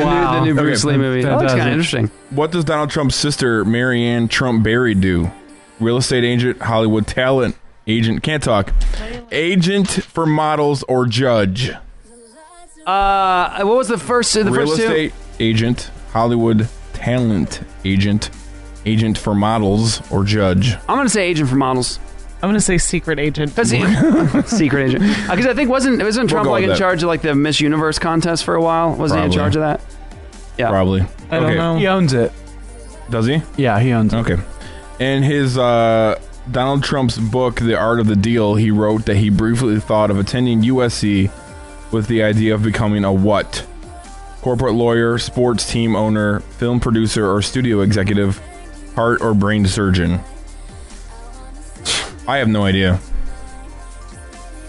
wow. 0.00 0.34
The 0.34 0.40
new 0.44 0.54
Bruce 0.54 0.84
Lee 0.84 0.96
movie. 0.96 1.22
That 1.22 1.38
looks 1.38 1.52
kind 1.52 1.62
of 1.62 1.68
interesting. 1.68 2.10
What 2.30 2.52
does 2.52 2.64
Donald 2.64 2.90
Trump's 2.90 3.16
sister, 3.16 3.64
Maryanne 3.64 4.28
Trump 4.28 4.62
Barry, 4.64 4.94
do? 4.94 5.30
Real 5.80 5.98
estate 5.98 6.24
agent, 6.24 6.60
Hollywood 6.62 7.06
talent 7.06 7.56
agent, 7.86 8.22
can't 8.22 8.42
talk. 8.42 8.72
Agent 9.30 9.88
for 9.90 10.26
models 10.26 10.82
or 10.84 11.06
judge? 11.06 11.70
Uh, 12.86 13.62
what 13.64 13.76
was 13.76 13.88
the 13.88 13.98
first? 13.98 14.32
The 14.34 14.44
Real 14.44 14.66
first 14.66 14.76
two? 14.76 14.82
estate 14.84 15.12
agent, 15.40 15.90
Hollywood 16.12 16.68
talent 16.92 17.60
agent, 17.84 18.30
agent 18.86 19.18
for 19.18 19.34
models 19.34 20.00
or 20.10 20.24
judge? 20.24 20.74
I'm 20.88 20.96
gonna 20.96 21.08
say 21.08 21.26
agent 21.28 21.48
for 21.48 21.56
models. 21.56 21.98
I'm 22.42 22.48
gonna 22.50 22.60
say 22.60 22.78
secret 22.78 23.18
agent. 23.18 23.54
That's 23.54 23.70
secret 24.56 24.88
agent. 24.88 25.04
Because 25.30 25.46
I 25.46 25.54
think 25.54 25.70
wasn't 25.70 26.02
wasn't 26.02 26.24
We'll 26.24 26.42
Trump 26.42 26.44
go 26.46 26.50
like 26.52 26.62
with 26.62 26.64
in 26.64 26.68
that. 26.70 26.78
charge 26.78 27.02
of 27.02 27.08
like 27.08 27.22
the 27.22 27.34
Miss 27.34 27.60
Universe 27.60 27.98
contest 27.98 28.44
for 28.44 28.54
a 28.54 28.60
while? 28.62 28.94
Wasn't 28.94 29.18
he 29.20 29.24
in 29.24 29.32
Probably. 29.32 29.36
charge 29.36 29.56
of 29.56 29.62
that? 29.62 29.80
Yeah. 30.58 30.68
Probably. 30.70 31.00
I 31.30 31.40
don't 31.40 31.44
okay. 31.44 31.54
know. 31.56 31.76
He 31.78 31.86
owns 31.86 32.12
it. 32.12 32.32
Does 33.10 33.26
he? 33.26 33.42
Yeah, 33.56 33.78
he 33.80 33.92
owns 33.92 34.12
it. 34.12 34.16
Okay. 34.18 34.36
In 34.98 35.22
his 35.22 35.56
uh, 35.58 36.18
Donald 36.50 36.82
Trump's 36.82 37.18
book, 37.18 37.56
The 37.60 37.76
Art 37.76 38.00
of 38.00 38.06
the 38.06 38.16
Deal, 38.16 38.54
he 38.54 38.70
wrote 38.70 39.04
that 39.06 39.16
he 39.16 39.30
briefly 39.30 39.78
thought 39.80 40.10
of 40.10 40.18
attending 40.18 40.62
USC 40.62 41.30
with 41.92 42.06
the 42.08 42.22
idea 42.22 42.54
of 42.54 42.62
becoming 42.62 43.04
a 43.04 43.12
what? 43.12 43.66
Corporate 44.42 44.74
lawyer, 44.74 45.18
sports 45.18 45.70
team 45.70 45.94
owner, 45.96 46.40
film 46.40 46.80
producer, 46.80 47.30
or 47.30 47.42
studio 47.42 47.80
executive, 47.80 48.40
heart 48.94 49.20
or 49.20 49.34
brain 49.34 49.66
surgeon. 49.66 50.20
I 52.28 52.38
have 52.38 52.48
no 52.48 52.64
idea. 52.64 52.98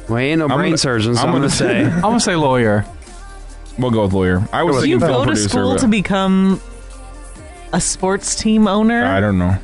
Well, 0.09 0.19
ain't 0.19 0.39
no 0.39 0.45
I'm 0.45 0.51
brain 0.57 0.69
gonna- 0.71 0.77
surgeon, 0.77 1.15
so 1.15 1.21
I'm 1.21 1.27
I'm, 1.27 1.33
gonna, 1.33 1.47
gonna 1.47 1.49
say. 1.49 1.83
I'm 1.85 2.01
gonna 2.01 2.19
say 2.19 2.35
lawyer. 2.35 2.85
We'll 3.77 3.91
go 3.91 4.03
with 4.03 4.13
lawyer. 4.13 4.47
I 4.53 4.63
was 4.63 4.77
Do 4.77 4.81
thinking 4.81 4.91
you 4.91 4.99
film 4.99 5.11
go 5.11 5.19
to 5.19 5.25
producer. 5.27 5.49
school 5.49 5.73
but 5.73 5.81
to 5.81 5.87
become 5.87 6.61
a 7.73 7.81
sports 7.81 8.35
team 8.35 8.67
owner? 8.67 9.03
I 9.05 9.19
don't 9.19 9.37
know. 9.37 9.57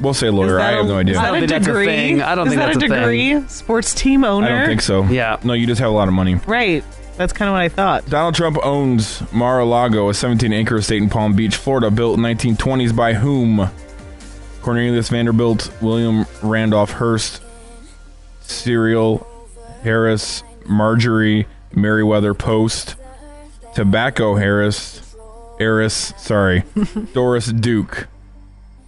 We'll 0.00 0.14
say 0.14 0.30
lawyer. 0.30 0.60
I 0.60 0.72
have 0.72 0.84
a- 0.84 0.88
no 0.88 0.98
idea. 0.98 1.14
Is 1.14 1.20
that 1.20 1.26
don't 1.26 1.36
a 1.36 1.38
think 1.40 1.50
that's 1.50 1.66
a 1.66 1.70
degree? 1.70 1.86
thing. 1.86 2.22
I 2.22 2.34
don't 2.34 2.46
is 2.48 2.52
think 2.54 2.60
that 2.60 2.66
that's 2.74 2.82
a 2.82 2.86
a 2.86 2.88
thing. 2.88 2.98
degree? 3.34 3.48
Sports 3.48 3.94
team 3.94 4.24
owner? 4.24 4.46
I 4.46 4.50
don't 4.58 4.66
think 4.66 4.80
so. 4.82 5.04
Yeah. 5.04 5.38
No, 5.44 5.52
you 5.54 5.66
just 5.66 5.80
have 5.80 5.90
a 5.90 5.94
lot 5.94 6.08
of 6.08 6.14
money. 6.14 6.34
Right. 6.46 6.84
That's 7.16 7.32
kind 7.32 7.48
of 7.48 7.52
what 7.52 7.60
I 7.62 7.68
thought. 7.68 8.06
Donald 8.08 8.34
Trump 8.34 8.58
owns 8.64 9.22
Mar-a-Lago, 9.32 10.08
a 10.08 10.12
17-acre 10.12 10.76
estate 10.76 11.02
in 11.02 11.08
Palm 11.10 11.34
Beach, 11.34 11.56
Florida, 11.56 11.90
built 11.90 12.16
in 12.18 12.24
1920s 12.24 12.96
by 12.96 13.12
whom? 13.14 13.68
Cornelius 14.62 15.08
Vanderbilt, 15.08 15.70
William 15.80 16.24
Randolph 16.42 16.92
Hearst, 16.92 17.42
Cereal, 18.40 19.26
Harris, 19.82 20.42
Marjorie 20.66 21.46
Merriweather 21.74 22.34
Post, 22.34 22.94
Tobacco 23.74 24.36
Harris, 24.36 25.14
Harris, 25.58 26.12
sorry, 26.16 26.64
Doris 27.12 27.46
Duke. 27.46 28.06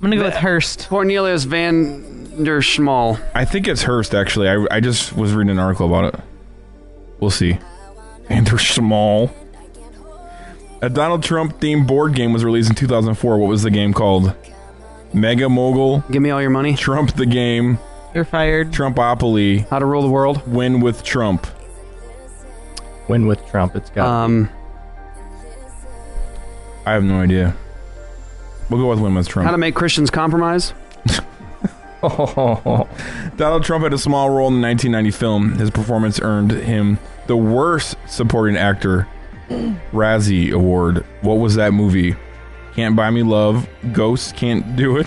I'm 0.01 0.11
gonna 0.11 0.17
go 0.17 0.25
with 0.25 0.35
Hearst. 0.35 0.89
Cornelius 0.89 1.45
Van 1.45 2.43
der 2.45 2.61
Schmal. 2.61 3.21
I 3.35 3.45
think 3.45 3.67
it's 3.69 3.83
Hearst, 3.83 4.15
actually. 4.15 4.49
I, 4.49 4.67
I 4.71 4.81
just 4.81 5.15
was 5.15 5.33
reading 5.33 5.51
an 5.51 5.59
article 5.59 5.87
about 5.87 6.15
it. 6.15 6.21
We'll 7.21 7.31
see. 7.31 7.59
Vander 8.29 8.59
Small. 8.59 9.31
A 10.83 10.91
Donald 10.91 11.23
Trump 11.23 11.61
themed 11.61 11.87
board 11.87 12.15
game 12.15 12.33
was 12.33 12.45
released 12.45 12.69
in 12.69 12.77
2004. 12.77 13.39
What 13.39 13.49
was 13.49 13.63
the 13.63 13.71
game 13.71 13.95
called? 13.95 14.35
Mega 15.15 15.49
Mogul. 15.49 16.03
Give 16.11 16.21
me 16.23 16.31
all 16.31 16.41
your 16.41 16.51
money. 16.51 16.75
Trump 16.77 17.15
the 17.15 17.27
game. 17.27 17.79
You're 18.15 18.25
fired. 18.25 18.71
Trumpopoly. 18.73 19.67
How 19.69 19.79
to 19.79 19.87
rule 19.87 20.03
the 20.03 20.09
world. 20.11 20.47
Win 20.47 20.81
with 20.81 21.03
Trump. 21.05 21.47
Win 23.09 23.27
with 23.27 23.45
Trump. 23.49 23.77
It's 23.77 23.91
got. 23.91 24.07
Um, 24.07 24.49
I 26.87 26.93
have 26.93 27.05
no 27.05 27.21
idea. 27.21 27.55
We'll 28.71 28.81
go 28.81 28.89
with 28.91 28.99
Win 29.01 29.15
with 29.15 29.29
Trump. 29.29 29.47
how 29.47 29.53
to 29.53 29.59
make 29.59 29.75
Christians 29.75 30.11
compromise. 30.11 30.75
Donald 33.37 33.65
Trump 33.65 33.83
had 33.85 33.93
a 33.95 33.99
small 33.99 34.29
role 34.31 34.49
in 34.49 34.61
the 34.61 34.67
1990 34.67 35.11
film. 35.11 35.53
His 35.59 35.71
performance 35.71 36.21
earned 36.21 36.51
him 36.51 36.99
the 37.27 37.37
worst 37.37 37.97
supporting 38.07 38.57
actor 38.57 39.09
Razzie 39.93 40.53
Award. 40.53 41.05
What 41.23 41.35
was 41.35 41.55
that 41.55 41.73
movie? 41.73 42.15
Can't 42.75 42.97
Buy 42.97 43.11
Me 43.11 43.23
Love, 43.23 43.69
Ghosts 43.93 44.33
Can't 44.33 44.77
Do 44.77 44.97
It, 44.99 45.07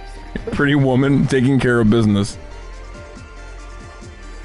Pretty 0.52 0.74
Woman, 0.74 1.26
Taking 1.26 1.60
Care 1.60 1.80
of 1.80 1.90
Business. 1.90 2.36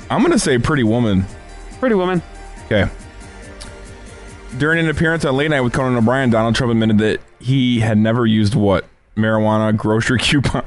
I'm 0.10 0.20
going 0.22 0.32
to 0.32 0.40
say 0.40 0.58
Pretty 0.58 0.84
Woman. 0.84 1.26
Pretty 1.80 1.96
woman. 1.96 2.22
Okay. 2.66 2.90
During 4.58 4.80
an 4.80 4.90
appearance 4.90 5.24
on 5.26 5.36
Late 5.38 5.50
Night 5.50 5.62
with 5.62 5.72
Conan 5.74 5.96
O'Brien, 5.96 6.30
Donald 6.30 6.56
Trump 6.56 6.72
admitted 6.72 6.98
that 7.00 7.22
he 7.40 7.80
had 7.80 7.98
never 7.98 8.26
used 8.26 8.54
what? 8.56 8.86
Marijuana 9.16 9.76
grocery 9.76 10.18
coupon. 10.22 10.64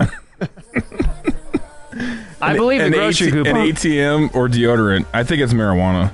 I 2.41 2.57
believe 2.57 2.81
the 2.81 2.87
an 2.87 2.93
grocery 2.93 3.29
AT- 3.29 3.33
coupon. 3.33 3.57
An 3.57 3.67
ATM 3.69 4.35
or 4.35 4.49
deodorant. 4.49 5.07
I 5.13 5.23
think 5.25 5.43
it's 5.43 5.53
marijuana. 5.53 6.13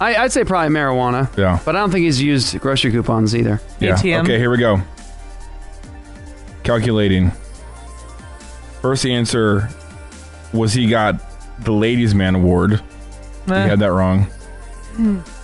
I, 0.00 0.14
I'd 0.16 0.32
say 0.32 0.44
probably 0.44 0.74
marijuana. 0.74 1.34
Yeah. 1.36 1.58
But 1.64 1.74
I 1.76 1.80
don't 1.80 1.90
think 1.90 2.04
he's 2.04 2.20
used 2.20 2.58
grocery 2.60 2.90
coupons 2.90 3.34
either. 3.34 3.60
Yeah. 3.80 3.94
ATM. 3.96 4.20
Okay, 4.24 4.38
here 4.38 4.50
we 4.50 4.58
go. 4.58 4.80
Calculating. 6.62 7.30
First 8.82 9.06
answer 9.06 9.68
was 10.52 10.72
he 10.72 10.88
got 10.88 11.16
the 11.64 11.72
Ladies 11.72 12.14
Man 12.14 12.34
Award. 12.34 12.82
He 13.46 13.52
Eh. 13.52 13.66
had 13.68 13.78
that 13.80 13.92
wrong. 13.92 14.26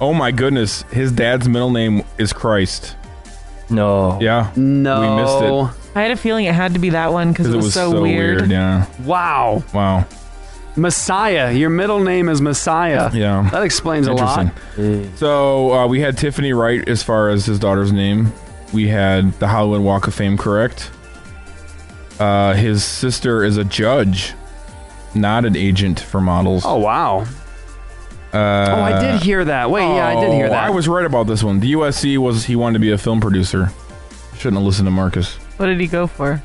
Oh 0.00 0.14
my 0.14 0.30
goodness, 0.32 0.82
his 0.90 1.12
dad's 1.12 1.46
middle 1.48 1.70
name 1.70 2.04
is 2.18 2.32
Christ. 2.32 2.96
no. 3.68 4.18
Yeah. 4.20 4.50
No. 4.56 5.00
We 5.00 5.22
missed 5.22 5.76
it. 5.76 5.82
I 5.94 6.02
had 6.02 6.10
a 6.10 6.16
feeling 6.16 6.46
it 6.46 6.54
had 6.54 6.72
to 6.74 6.78
be 6.78 6.90
that 6.90 7.12
one 7.12 7.32
because 7.32 7.48
Because 7.48 7.62
it, 7.62 7.66
was 7.66 7.74
so, 7.74 8.00
weird. 8.00 8.50
Yeah. 8.50 8.86
Wow. 9.04 9.62
Wow. 9.74 10.06
Messiah. 10.76 11.52
Your 11.52 11.70
middle 11.70 12.00
name 12.00 12.28
is 12.28 12.40
Messiah. 12.40 13.10
Yeah. 13.12 13.48
That 13.52 13.62
explains 13.62 14.06
a 14.06 14.12
lot. 14.12 14.52
Interesting. 14.76 15.16
So 15.16 15.72
uh, 15.72 15.86
we 15.86 16.00
had 16.00 16.16
Tiffany 16.16 16.52
right 16.52 16.86
as 16.88 17.02
far 17.02 17.28
as 17.28 17.44
his 17.46 17.58
daughter's 17.58 17.92
name. 17.92 18.32
We 18.72 18.88
had 18.88 19.32
the 19.34 19.48
Hollywood 19.48 19.82
Walk 19.82 20.06
of 20.06 20.14
Fame 20.14 20.38
correct. 20.38 20.90
Uh, 22.18 22.54
his 22.54 22.84
sister 22.84 23.44
is 23.44 23.56
a 23.58 23.64
judge, 23.64 24.32
not 25.14 25.44
an 25.44 25.56
agent 25.56 26.00
for 26.00 26.20
models. 26.20 26.62
Oh, 26.64 26.78
wow. 26.78 27.26
Uh, 28.32 28.66
Oh, 28.70 28.80
I 28.82 28.98
did 28.98 29.22
hear 29.22 29.44
that. 29.44 29.70
Wait, 29.70 29.82
yeah, 29.82 30.06
I 30.08 30.14
did 30.20 30.32
hear 30.32 30.46
oh, 30.46 30.50
that. 30.50 30.64
I 30.64 30.70
was 30.70 30.88
right 30.88 31.04
about 31.04 31.26
this 31.26 31.42
one. 31.42 31.60
The 31.60 31.72
USC 31.74 32.16
was 32.16 32.44
he 32.46 32.56
wanted 32.56 32.74
to 32.74 32.78
be 32.78 32.92
a 32.92 32.96
film 32.98 33.20
producer. 33.20 33.70
Shouldn't 34.36 34.54
have 34.56 34.62
listened 34.64 34.86
to 34.86 34.90
Marcus. 34.90 35.34
What 35.58 35.66
did 35.66 35.78
he 35.80 35.86
go 35.86 36.06
for? 36.06 36.36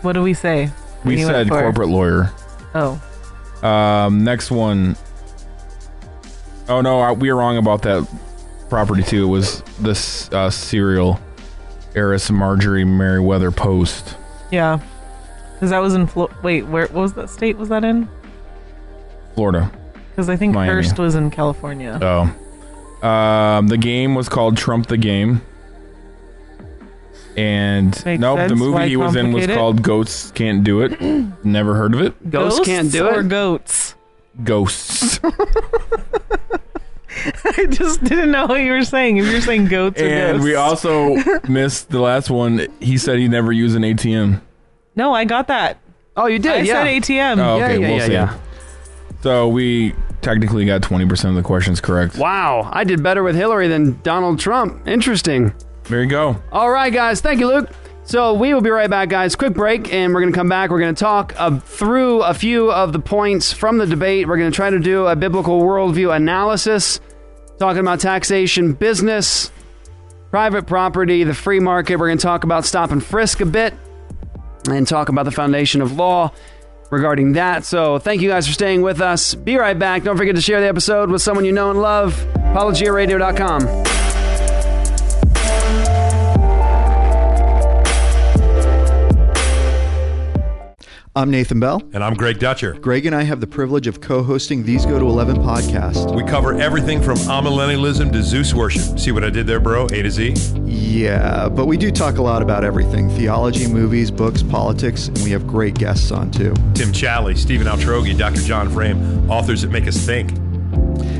What 0.00 0.14
do 0.14 0.22
we 0.22 0.32
say? 0.34 0.70
We 1.04 1.18
He 1.18 1.24
went 1.24 1.34
said 1.34 1.48
for- 1.48 1.60
corporate 1.60 1.88
lawyer. 1.88 2.32
Oh, 2.76 3.66
Um, 3.66 4.22
next 4.24 4.50
one. 4.50 4.96
Oh 6.68 6.80
no, 6.80 7.00
I, 7.00 7.12
we 7.12 7.30
were 7.32 7.38
wrong 7.38 7.56
about 7.56 7.82
that 7.82 8.06
property 8.68 9.02
too. 9.02 9.24
It 9.24 9.28
was 9.28 9.62
this 9.80 10.30
uh, 10.32 10.50
cereal 10.50 11.18
heiress 11.94 12.30
Marjorie 12.30 12.84
Merriweather 12.84 13.50
Post. 13.50 14.16
yeah. 14.50 14.80
Because 15.54 15.70
that 15.70 15.78
was 15.78 15.94
in 15.94 16.06
Flo- 16.06 16.30
wait, 16.42 16.66
where 16.66 16.84
what 16.88 16.94
was 17.02 17.12
that 17.14 17.30
state? 17.30 17.56
Was 17.56 17.70
that 17.70 17.82
in? 17.82 18.06
Florida. 19.34 19.70
Because 20.10 20.28
I 20.28 20.36
think 20.36 20.52
Miami. 20.52 20.70
Hearst 20.74 20.98
was 20.98 21.14
in 21.14 21.30
California. 21.30 21.98
Oh. 22.02 23.08
Um, 23.08 23.68
the 23.68 23.78
game 23.78 24.14
was 24.14 24.28
called 24.28 24.58
Trump 24.58 24.86
the 24.88 24.98
Game. 24.98 25.40
And 27.36 28.02
Makes 28.04 28.20
nope, 28.20 28.48
the 28.48 28.56
movie 28.56 28.72
Why 28.72 28.88
he 28.88 28.96
was 28.96 29.14
in 29.14 29.26
was 29.32 29.42
complicate 29.44 29.50
it? 29.50 29.54
called 29.58 29.82
Goats 29.82 30.30
Can't 30.30 30.64
Do 30.64 30.80
It. 30.82 30.98
Never 31.44 31.74
heard 31.74 31.94
of 31.94 32.00
it. 32.00 32.30
Ghosts, 32.30 32.64
can't 32.64 32.90
do 32.90 33.06
it 33.06 33.16
or 33.16 33.20
it. 33.20 33.28
goats. 33.28 33.94
Ghosts. 34.42 35.20
I 37.44 37.66
just 37.70 38.02
didn't 38.04 38.30
know 38.30 38.46
what 38.46 38.60
you 38.60 38.72
were 38.72 38.84
saying. 38.84 39.16
If 39.18 39.26
you're 39.30 39.40
saying 39.40 39.66
goats 39.66 40.00
or 40.00 40.04
and 40.06 40.36
ghosts. 40.38 40.44
we 40.44 40.54
also 40.54 41.14
missed 41.48 41.90
the 41.90 42.00
last 42.00 42.30
one. 42.30 42.66
He 42.80 42.98
said 42.98 43.18
he 43.18 43.28
never 43.28 43.52
used 43.52 43.76
an 43.76 43.82
ATM. 43.82 44.40
no, 44.94 45.12
I 45.14 45.24
got 45.24 45.48
that. 45.48 45.78
Oh, 46.16 46.26
you 46.26 46.38
did? 46.38 46.52
I 46.52 46.58
yeah. 46.60 46.84
said 46.84 46.86
ATM. 46.86 47.38
Oh, 47.38 47.58
Yeah, 47.58 47.64
okay, 47.64 47.80
yeah, 47.80 47.88
we'll 47.88 47.96
yeah, 47.98 48.06
see. 48.06 48.12
yeah. 48.12 48.38
So 49.22 49.48
we 49.48 49.94
technically 50.22 50.64
got 50.66 50.82
20% 50.82 51.28
of 51.28 51.34
the 51.34 51.42
questions 51.42 51.80
correct. 51.80 52.16
Wow, 52.16 52.68
I 52.72 52.84
did 52.84 53.02
better 53.02 53.22
with 53.22 53.34
Hillary 53.36 53.68
than 53.68 54.00
Donald 54.02 54.38
Trump. 54.38 54.86
Interesting. 54.86 55.52
There 55.88 56.02
you 56.02 56.08
go. 56.08 56.42
All 56.52 56.70
right, 56.70 56.92
guys. 56.92 57.20
Thank 57.20 57.40
you, 57.40 57.46
Luke. 57.46 57.70
So 58.04 58.34
we 58.34 58.54
will 58.54 58.60
be 58.60 58.70
right 58.70 58.88
back, 58.88 59.08
guys. 59.08 59.34
Quick 59.34 59.54
break, 59.54 59.92
and 59.92 60.14
we're 60.14 60.20
going 60.20 60.32
to 60.32 60.38
come 60.38 60.48
back. 60.48 60.70
We're 60.70 60.78
going 60.78 60.94
to 60.94 60.98
talk 60.98 61.34
uh, 61.36 61.58
through 61.58 62.22
a 62.22 62.34
few 62.34 62.70
of 62.70 62.92
the 62.92 63.00
points 63.00 63.52
from 63.52 63.78
the 63.78 63.86
debate. 63.86 64.28
We're 64.28 64.36
going 64.36 64.50
to 64.50 64.54
try 64.54 64.70
to 64.70 64.78
do 64.78 65.06
a 65.06 65.16
biblical 65.16 65.60
worldview 65.60 66.14
analysis, 66.14 67.00
talking 67.58 67.80
about 67.80 67.98
taxation, 67.98 68.74
business, 68.74 69.50
private 70.30 70.68
property, 70.68 71.24
the 71.24 71.34
free 71.34 71.58
market. 71.58 71.96
We're 71.96 72.06
going 72.06 72.18
to 72.18 72.22
talk 72.22 72.44
about 72.44 72.64
stop 72.64 72.92
and 72.92 73.02
frisk 73.02 73.40
a 73.40 73.46
bit, 73.46 73.74
and 74.70 74.86
talk 74.86 75.08
about 75.08 75.24
the 75.24 75.32
foundation 75.32 75.82
of 75.82 75.96
law 75.96 76.32
regarding 76.92 77.32
that. 77.32 77.64
So 77.64 77.98
thank 77.98 78.22
you 78.22 78.28
guys 78.28 78.46
for 78.46 78.52
staying 78.52 78.82
with 78.82 79.00
us. 79.00 79.34
Be 79.34 79.56
right 79.56 79.76
back. 79.76 80.04
Don't 80.04 80.16
forget 80.16 80.36
to 80.36 80.40
share 80.40 80.60
the 80.60 80.68
episode 80.68 81.10
with 81.10 81.22
someone 81.22 81.44
you 81.44 81.50
know 81.50 81.70
and 81.70 81.80
love. 81.80 82.14
ApologiaRadio.com. 82.36 84.05
I'm 91.16 91.30
Nathan 91.30 91.58
Bell. 91.58 91.82
And 91.94 92.04
I'm 92.04 92.12
Greg 92.12 92.38
Dutcher. 92.38 92.74
Greg 92.74 93.06
and 93.06 93.16
I 93.16 93.22
have 93.22 93.40
the 93.40 93.46
privilege 93.46 93.86
of 93.86 94.02
co 94.02 94.22
hosting 94.22 94.64
These 94.64 94.84
Go 94.84 94.98
to 94.98 95.06
11 95.06 95.36
podcast. 95.36 96.14
We 96.14 96.22
cover 96.24 96.52
everything 96.60 97.00
from 97.00 97.16
amillennialism 97.16 98.12
to 98.12 98.22
Zeus 98.22 98.52
worship. 98.52 98.98
See 98.98 99.12
what 99.12 99.24
I 99.24 99.30
did 99.30 99.46
there, 99.46 99.58
bro? 99.58 99.86
A 99.86 100.02
to 100.02 100.10
Z? 100.10 100.34
Yeah, 100.66 101.48
but 101.48 101.64
we 101.64 101.78
do 101.78 101.90
talk 101.90 102.18
a 102.18 102.22
lot 102.22 102.42
about 102.42 102.64
everything 102.64 103.08
theology, 103.08 103.66
movies, 103.66 104.10
books, 104.10 104.42
politics, 104.42 105.08
and 105.08 105.18
we 105.20 105.30
have 105.30 105.46
great 105.46 105.74
guests 105.74 106.10
on 106.10 106.30
too. 106.30 106.52
Tim 106.74 106.92
Challies, 106.92 107.38
Stephen 107.38 107.66
Altrogge, 107.66 108.18
Dr. 108.18 108.42
John 108.42 108.68
Frame, 108.68 109.30
authors 109.30 109.62
that 109.62 109.70
make 109.70 109.88
us 109.88 109.96
think. 109.96 110.32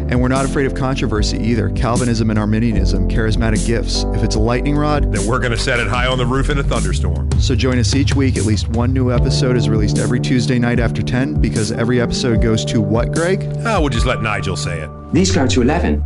And 0.08 0.20
we're 0.20 0.28
not 0.28 0.44
afraid 0.44 0.66
of 0.66 0.74
controversy 0.74 1.38
either. 1.38 1.70
Calvinism 1.70 2.30
and 2.30 2.38
Arminianism, 2.38 3.08
charismatic 3.08 3.66
gifts. 3.66 4.04
If 4.14 4.22
it's 4.22 4.36
a 4.36 4.40
lightning 4.40 4.76
rod, 4.76 5.12
then 5.12 5.26
we're 5.26 5.40
going 5.40 5.50
to 5.50 5.58
set 5.58 5.80
it 5.80 5.88
high 5.88 6.06
on 6.06 6.16
the 6.18 6.26
roof 6.26 6.48
in 6.48 6.58
a 6.58 6.62
thunderstorm. 6.62 7.30
So 7.40 7.54
join 7.56 7.78
us 7.78 7.94
each 7.94 8.14
week. 8.14 8.36
At 8.36 8.44
least 8.44 8.68
one 8.68 8.92
new 8.92 9.10
episode 9.12 9.56
is 9.56 9.68
released 9.68 9.98
every 9.98 10.20
Tuesday 10.20 10.58
night 10.58 10.78
after 10.78 11.02
10 11.02 11.40
because 11.40 11.72
every 11.72 12.00
episode 12.00 12.40
goes 12.40 12.64
to 12.66 12.80
what, 12.80 13.12
Greg? 13.12 13.42
Oh, 13.64 13.80
we'll 13.80 13.88
just 13.88 14.06
let 14.06 14.22
Nigel 14.22 14.56
say 14.56 14.80
it. 14.80 14.90
These 15.12 15.32
go 15.32 15.46
to 15.46 15.62
11. 15.62 16.04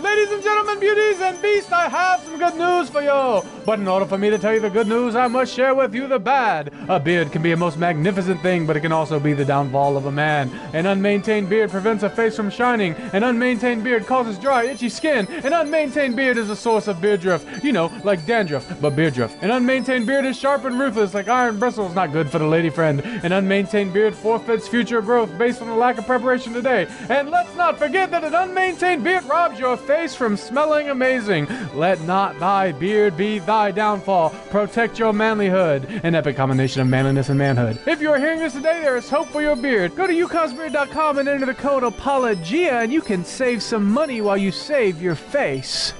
Ladies 0.00 0.32
and 0.32 0.42
gentlemen, 0.42 0.57
beauties 0.76 1.20
and 1.20 1.40
beasts, 1.40 1.72
I 1.72 1.88
have 1.88 2.20
some 2.22 2.38
good 2.38 2.54
news 2.56 2.88
for 2.88 3.02
you. 3.02 3.42
But 3.64 3.78
in 3.78 3.88
order 3.88 4.06
for 4.06 4.18
me 4.18 4.30
to 4.30 4.38
tell 4.38 4.54
you 4.54 4.60
the 4.60 4.70
good 4.70 4.86
news, 4.86 5.14
I 5.14 5.26
must 5.28 5.54
share 5.54 5.74
with 5.74 5.94
you 5.94 6.06
the 6.06 6.18
bad. 6.18 6.72
A 6.88 6.98
beard 6.98 7.32
can 7.32 7.42
be 7.42 7.52
a 7.52 7.56
most 7.56 7.78
magnificent 7.78 8.40
thing, 8.40 8.66
but 8.66 8.76
it 8.76 8.80
can 8.80 8.92
also 8.92 9.18
be 9.20 9.32
the 9.32 9.44
downfall 9.44 9.96
of 9.96 10.06
a 10.06 10.12
man. 10.12 10.50
An 10.72 10.86
unmaintained 10.86 11.48
beard 11.48 11.70
prevents 11.70 12.02
a 12.02 12.10
face 12.10 12.36
from 12.36 12.50
shining. 12.50 12.94
An 13.12 13.22
unmaintained 13.22 13.84
beard 13.84 14.06
causes 14.06 14.38
dry, 14.38 14.64
itchy 14.64 14.88
skin. 14.88 15.26
An 15.44 15.52
unmaintained 15.52 16.16
beard 16.16 16.36
is 16.36 16.50
a 16.50 16.56
source 16.56 16.88
of 16.88 17.00
beard 17.00 17.20
drift. 17.20 17.64
You 17.64 17.72
know, 17.72 17.92
like 18.04 18.24
dandruff, 18.26 18.80
but 18.80 18.96
beard 18.96 19.14
drift. 19.14 19.42
An 19.42 19.50
unmaintained 19.50 20.06
beard 20.06 20.24
is 20.24 20.38
sharp 20.38 20.64
and 20.64 20.78
ruthless, 20.78 21.14
like 21.14 21.28
iron 21.28 21.58
bristles, 21.58 21.94
not 21.94 22.12
good 22.12 22.30
for 22.30 22.38
the 22.38 22.46
lady 22.46 22.70
friend. 22.70 23.00
An 23.22 23.32
unmaintained 23.32 23.92
beard 23.92 24.14
forfeits 24.14 24.68
future 24.68 25.02
growth 25.02 25.36
based 25.38 25.60
on 25.60 25.68
the 25.68 25.74
lack 25.74 25.98
of 25.98 26.06
preparation 26.06 26.52
today. 26.52 26.86
And 27.08 27.30
let's 27.30 27.54
not 27.56 27.78
forget 27.78 28.10
that 28.10 28.24
an 28.24 28.34
unmaintained 28.34 29.04
beard 29.04 29.24
robs 29.24 29.58
your 29.58 29.76
face 29.76 30.14
from 30.14 30.36
amazing. 30.66 31.46
Let 31.74 32.00
not 32.02 32.38
thy 32.40 32.72
beard 32.72 33.16
be 33.16 33.38
thy 33.38 33.70
downfall. 33.70 34.30
Protect 34.50 34.98
your 34.98 35.12
manlyhood. 35.12 36.02
An 36.02 36.14
epic 36.14 36.36
combination 36.36 36.82
of 36.82 36.88
manliness 36.88 37.28
and 37.28 37.38
manhood. 37.38 37.78
If 37.86 38.00
you 38.00 38.10
are 38.10 38.18
hearing 38.18 38.40
this 38.40 38.54
today, 38.54 38.80
there 38.80 38.96
is 38.96 39.08
hope 39.08 39.28
for 39.28 39.40
your 39.40 39.56
beard. 39.56 39.94
Go 39.94 40.06
to 40.06 40.12
ucosbeard.com 40.12 41.18
and 41.18 41.28
enter 41.28 41.46
the 41.46 41.54
code 41.54 41.84
APOLOGIA, 41.84 42.82
and 42.82 42.92
you 42.92 43.00
can 43.00 43.24
save 43.24 43.62
some 43.62 43.90
money 43.90 44.20
while 44.20 44.36
you 44.36 44.50
save 44.50 45.00
your 45.00 45.14
face. 45.14 45.94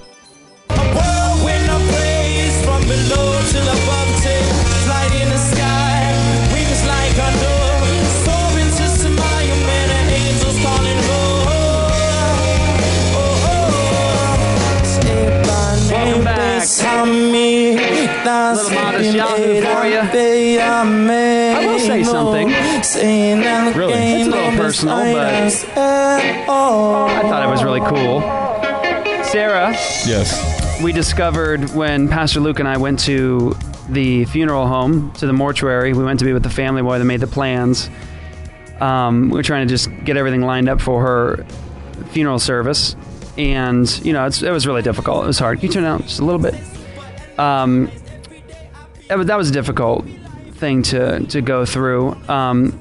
Below 2.88 3.40
till 3.50 3.68
above, 3.68 4.08
flight 4.86 5.12
in 5.20 5.28
the 5.28 5.36
sky, 5.36 5.98
like 6.86 7.57
Welcome 16.58 17.30
back. 18.24 18.56
Little 18.56 18.70
Matisyahu 18.70 19.62
for 19.62 19.86
you. 19.86 20.58
I 20.60 21.66
will 21.66 21.78
say 21.78 22.02
something. 22.02 22.48
Really? 22.48 23.92
It's 23.92 24.26
a 24.26 24.30
little 24.30 24.50
personal, 24.50 24.96
but 24.96 25.34
I 25.76 27.22
thought 27.22 27.44
it 27.44 27.48
was 27.48 27.62
really 27.62 27.78
cool. 27.80 28.22
Sarah. 29.24 29.70
Yes. 30.04 30.82
We 30.82 30.92
discovered 30.92 31.70
when 31.74 32.08
Pastor 32.08 32.40
Luke 32.40 32.58
and 32.58 32.66
I 32.68 32.76
went 32.76 32.98
to 33.00 33.54
the 33.88 34.24
funeral 34.24 34.66
home, 34.66 35.12
to 35.12 35.28
the 35.28 35.32
mortuary, 35.32 35.92
we 35.92 36.02
went 36.02 36.18
to 36.18 36.24
be 36.24 36.32
with 36.32 36.42
the 36.42 36.50
family 36.50 36.82
boy 36.82 36.98
that 36.98 37.04
made 37.04 37.20
the 37.20 37.28
plans. 37.28 37.88
Um, 38.80 39.30
we 39.30 39.36
were 39.36 39.44
trying 39.44 39.68
to 39.68 39.72
just 39.72 39.90
get 40.04 40.16
everything 40.16 40.42
lined 40.42 40.68
up 40.68 40.80
for 40.80 41.02
her 41.02 41.44
funeral 42.10 42.40
service. 42.40 42.96
And, 43.38 43.88
you 44.04 44.12
know, 44.12 44.26
it's, 44.26 44.42
it 44.42 44.50
was 44.50 44.66
really 44.66 44.82
difficult. 44.82 45.22
It 45.22 45.28
was 45.28 45.38
hard. 45.38 45.60
Can 45.60 45.68
you 45.68 45.72
turn 45.72 45.84
it 45.84 45.86
out 45.86 46.02
just 46.02 46.18
a 46.18 46.24
little 46.24 46.40
bit? 46.40 46.54
Um, 47.38 47.88
that 49.06 49.16
was, 49.16 49.28
that 49.28 49.38
was 49.38 49.48
a 49.48 49.52
difficult 49.52 50.04
thing 50.54 50.82
to, 50.82 51.20
to 51.26 51.40
go 51.40 51.64
through. 51.64 52.16
Um, 52.28 52.78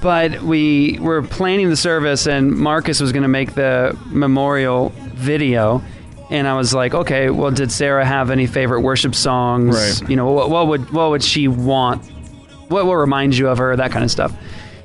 but 0.00 0.40
we 0.40 0.98
were 0.98 1.20
planning 1.20 1.68
the 1.68 1.76
service, 1.76 2.26
and 2.26 2.50
Marcus 2.50 2.98
was 3.00 3.12
going 3.12 3.24
to 3.24 3.28
make 3.28 3.54
the 3.54 3.94
memorial 4.06 4.88
video. 4.96 5.82
And 6.30 6.48
I 6.48 6.54
was 6.54 6.72
like, 6.72 6.94
okay, 6.94 7.28
well, 7.28 7.50
did 7.50 7.70
Sarah 7.70 8.06
have 8.06 8.30
any 8.30 8.46
favorite 8.46 8.80
worship 8.80 9.14
songs? 9.14 10.00
Right. 10.00 10.08
You 10.08 10.16
know, 10.16 10.30
what, 10.32 10.48
what 10.48 10.68
would 10.68 10.90
what 10.90 11.10
would 11.10 11.22
she 11.22 11.48
want? 11.48 12.04
What 12.68 12.86
will 12.86 12.96
remind 12.96 13.36
you 13.36 13.48
of 13.48 13.58
her? 13.58 13.76
That 13.76 13.90
kind 13.90 14.04
of 14.04 14.10
stuff. 14.10 14.32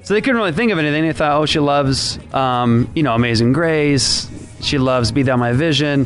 So 0.01 0.13
they 0.13 0.21
couldn't 0.21 0.37
really 0.37 0.51
think 0.51 0.71
of 0.71 0.79
anything. 0.79 1.03
They 1.03 1.13
thought, 1.13 1.39
oh, 1.39 1.45
she 1.45 1.59
loves, 1.59 2.19
um, 2.33 2.91
you 2.95 3.03
know, 3.03 3.13
Amazing 3.15 3.53
Grace. 3.53 4.29
She 4.65 4.77
loves 4.77 5.11
Be 5.11 5.23
Thou 5.23 5.37
My 5.37 5.53
Vision. 5.53 6.05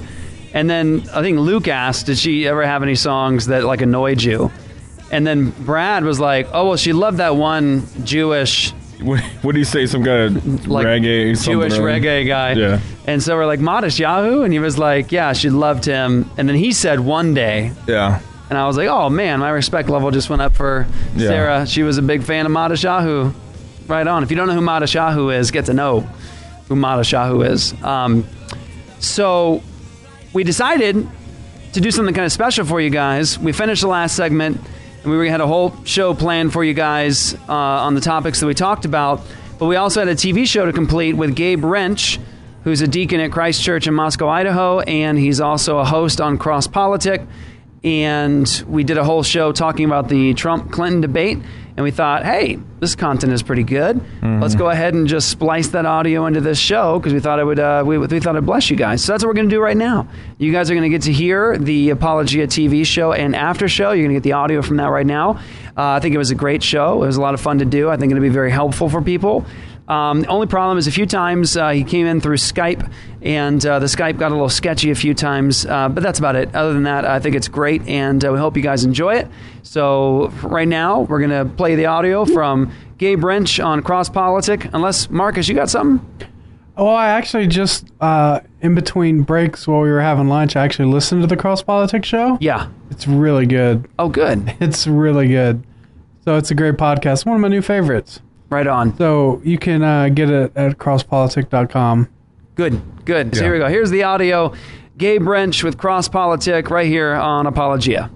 And 0.54 0.70
then 0.70 1.04
I 1.14 1.22
think 1.22 1.38
Luke 1.40 1.68
asked, 1.68 2.08
did 2.08 2.18
she 2.18 2.48
ever 2.48 2.66
have 2.66 2.84
any 2.84 2.96
songs 2.96 3.48
that 3.48 3.64
like 3.64 3.82
annoyed 3.82 4.22
you? 4.22 4.52
And 5.12 5.26
then 5.26 5.52
Brad 5.52 6.04
was 6.04 6.20
like, 6.20 6.48
oh, 6.54 6.68
well, 6.70 6.78
she 6.78 6.94
loved 6.94 7.18
that 7.18 7.36
one 7.36 7.84
Jewish. 8.04 8.72
What, 9.02 9.22
what 9.42 9.54
do 9.54 9.60
you 9.60 9.66
say? 9.66 9.86
Some 9.86 10.04
kind 10.04 10.36
of 10.38 10.68
Like 10.68 10.86
reggae, 10.86 11.42
Jewish 11.44 11.74
reggae 11.74 12.28
guy. 12.28 12.54
Yeah. 12.54 12.80
And 13.08 13.24
so 13.24 13.36
we're 13.36 13.46
like, 13.46 13.60
Matisyahu? 13.60 14.44
And 14.44 14.52
he 14.54 14.60
was 14.60 14.78
like, 14.78 15.12
yeah, 15.12 15.34
she 15.34 15.50
loved 15.50 15.86
him. 15.86 16.30
And 16.38 16.50
then 16.50 16.56
he 16.56 16.74
said, 16.74 17.00
one 17.00 17.34
day. 17.34 17.72
Yeah. 17.88 18.20
And 18.50 18.58
I 18.58 18.66
was 18.68 18.76
like, 18.78 18.88
oh 18.88 19.10
man, 19.10 19.40
my 19.40 19.50
respect 19.50 19.90
level 19.90 20.12
just 20.12 20.30
went 20.30 20.42
up 20.42 20.56
for 20.56 20.86
Yeah. 21.16 21.28
Sarah. 21.28 21.68
She 21.68 21.84
was 21.84 21.98
a 21.98 22.02
big 22.02 22.24
fan 22.24 22.46
of 22.46 22.52
Matisyahu. 22.52 23.34
Right 23.88 24.06
on. 24.06 24.22
If 24.24 24.30
you 24.32 24.36
don't 24.38 24.48
know 24.48 24.54
who 24.54 24.62
Matisyahu 24.62 25.36
is, 25.36 25.50
get 25.52 25.66
to 25.66 25.74
know 25.74 26.02
who 26.68 26.76
Matisyahu 26.76 27.48
is. 27.50 27.74
Um, 27.84 28.26
so 29.00 29.64
we 30.34 30.44
decided 30.44 31.08
to 31.74 31.82
do 31.82 31.92
something 31.92 32.14
kind 32.14 32.26
of 32.26 32.32
special 32.32 32.66
for 32.66 32.82
you 32.82 32.90
guys. 32.90 33.38
We 33.40 33.52
finished 33.52 33.82
the 33.82 33.88
last 33.88 34.16
segment, 34.16 34.60
and 35.04 35.18
we 35.18 35.30
had 35.30 35.42
a 35.42 35.48
whole 35.48 35.74
show 35.86 36.14
planned 36.14 36.54
for 36.54 36.64
you 36.64 36.74
guys 36.74 37.34
uh, 37.48 37.54
on 37.54 37.96
the 37.96 38.02
topics 38.02 38.40
that 38.40 38.48
we 38.48 38.54
talked 38.54 38.86
about. 38.86 39.22
But 39.58 39.66
we 39.66 39.76
also 39.76 40.00
had 40.00 40.08
a 40.10 40.16
TV 40.16 40.48
show 40.48 40.66
to 40.66 40.74
complete 40.74 41.14
with 41.14 41.36
Gabe 41.36 41.64
Rench, 41.64 42.20
who's 42.64 42.82
a 42.82 42.88
deacon 42.88 43.20
at 43.20 43.32
Christ 43.32 43.62
Church 43.62 43.88
in 43.88 43.94
Moscow, 43.94 44.28
Idaho, 44.28 44.80
and 44.80 45.18
he's 45.18 45.42
also 45.42 45.80
a 45.80 45.86
host 45.86 46.22
on 46.22 46.38
Cross 46.38 46.68
Politic. 46.68 47.22
And 47.84 48.64
we 48.68 48.84
did 48.84 48.98
a 48.98 49.04
whole 49.04 49.24
show 49.24 49.52
talking 49.52 49.86
about 49.86 50.10
the 50.10 50.34
Trump 50.34 50.72
Clinton 50.72 51.02
debate. 51.02 51.40
And 51.80 51.86
we 51.86 51.92
thought, 51.92 52.26
hey, 52.26 52.60
this 52.82 52.94
content 52.94 53.32
is 53.32 53.42
pretty 53.42 53.64
good. 53.64 54.02
Let's 54.22 54.54
go 54.54 54.70
ahead 54.70 54.96
and 54.96 55.08
just 55.08 55.30
splice 55.30 55.70
that 55.70 55.86
audio 55.86 56.26
into 56.26 56.42
this 56.42 56.60
show 56.60 57.00
because 57.00 57.14
we 57.14 57.22
thought 57.22 57.40
it 57.40 57.46
would. 57.46 57.58
Uh, 57.58 57.84
we, 57.86 57.98
we 57.98 58.20
thought 58.20 58.36
it'd 58.36 58.46
bless 58.46 58.70
you 58.70 58.76
guys. 58.76 59.02
So 59.02 59.14
that's 59.14 59.24
what 59.24 59.30
we're 59.30 59.36
going 59.36 59.48
to 59.48 59.56
do 59.56 59.62
right 59.62 59.78
now. 59.78 60.06
You 60.40 60.52
guys 60.52 60.70
are 60.70 60.74
going 60.74 60.84
to 60.84 60.90
get 60.90 61.04
to 61.04 61.14
hear 61.14 61.58
the 61.58 61.92
Apologia 61.92 62.48
TV 62.48 62.86
show 62.86 63.14
and 63.14 63.34
after 63.34 63.70
show. 63.70 63.92
You're 63.92 64.04
going 64.04 64.10
to 64.10 64.20
get 64.20 64.24
the 64.24 64.34
audio 64.34 64.62
from 64.62 64.76
that 64.76 64.88
right 64.88 65.06
now. 65.06 65.40
Uh, 65.78 65.96
I 65.96 66.02
think 66.02 66.14
it 66.14 66.18
was 66.18 66.32
a 66.32 66.36
great 66.36 66.62
show. 66.62 67.02
It 67.02 67.06
was 67.08 67.16
a 67.16 67.22
lot 67.22 67.34
of 67.34 67.40
fun 67.40 67.60
to 67.60 67.66
do. 67.66 67.90
I 67.90 67.96
think 67.96 68.12
it'll 68.12 68.22
be 68.22 68.28
very 68.28 68.52
helpful 68.52 68.90
for 68.90 69.02
people. 69.02 69.46
Um, 69.90 70.22
the 70.22 70.28
only 70.28 70.46
problem 70.48 70.78
is 70.78 70.86
a 70.86 70.92
few 70.92 71.08
times 71.08 71.58
uh, 71.58 71.70
he 71.70 71.84
came 71.84 72.06
in 72.06 72.22
through 72.22 72.38
Skype, 72.38 72.90
and 73.24 73.66
uh, 73.66 73.80
the 73.80 73.88
Skype 73.88 74.18
got 74.20 74.32
a 74.32 74.36
little 74.36 74.48
sketchy 74.48 74.92
a 74.92 74.96
few 74.96 75.16
times, 75.16 75.66
uh, 75.66 75.90
but 75.90 76.04
that's 76.04 76.20
about 76.20 76.36
it. 76.36 76.54
Other 76.56 76.74
than 76.74 76.84
that, 76.84 77.06
I 77.06 77.20
think 77.20 77.36
it's 77.36 77.48
great, 77.48 77.82
and 77.88 78.24
uh, 78.24 78.32
we 78.32 78.38
hope 78.38 78.56
you 78.56 78.62
guys 78.62 78.84
enjoy 78.84 79.16
it. 79.16 79.28
So, 79.64 80.28
right 80.44 80.68
now, 80.68 81.02
we're 81.02 81.20
going 81.20 81.32
to 81.32 81.52
play 81.56 81.74
the 81.76 81.88
audio 81.88 82.24
from 82.26 82.72
Gabe 83.00 83.24
Rench 83.24 83.60
on 83.60 83.82
Cross 83.82 84.10
Politic. 84.10 84.70
Unless, 84.74 85.10
Marcus, 85.10 85.48
you 85.48 85.56
got 85.56 85.70
something? 85.72 86.08
Oh, 86.78 86.88
I 86.88 87.10
actually 87.10 87.48
just 87.48 87.88
uh, 88.00 88.40
in 88.62 88.74
between 88.74 89.24
breaks 89.24 89.68
while 89.68 89.82
we 89.82 89.90
were 89.90 90.00
having 90.02 90.30
lunch, 90.30 90.56
I 90.56 90.64
actually 90.64 90.94
listened 90.94 91.22
to 91.24 91.28
the 91.28 91.36
Cross 91.36 91.64
Politics 91.64 92.08
show. 92.08 92.38
Yeah, 92.40 92.70
it's 92.90 93.06
really 93.06 93.46
good. 93.46 93.88
Oh, 93.98 94.08
good. 94.08 94.56
It's 94.62 94.88
really 94.88 95.28
good. 95.28 95.64
So 96.24 96.38
it's 96.38 96.52
a 96.52 96.56
great 96.56 96.76
podcast. 96.76 97.26
One 97.26 97.36
of 97.36 97.42
my 97.42 97.48
new 97.48 97.62
favorites. 97.62 98.22
Right 98.50 98.66
on. 98.68 98.98
So 98.98 99.42
you 99.44 99.58
can 99.60 99.84
uh, 99.84 100.10
get 100.10 100.30
it 100.30 100.52
at 100.56 100.78
crosspolitic.com. 100.78 102.10
Good, 102.56 102.82
good. 103.06 103.36
So 103.36 103.42
Yeah. 103.42 103.46
here 103.46 103.54
we 103.54 103.60
go. 103.60 103.68
Here's 103.68 103.92
the 103.92 104.04
audio. 104.04 104.54
Gabe 104.98 105.28
Rench 105.28 105.64
with 105.64 105.78
Cross 105.78 106.10
Politic 106.10 106.70
right 106.70 106.88
here 106.88 107.14
on 107.14 107.46
Apologia. 107.48 108.10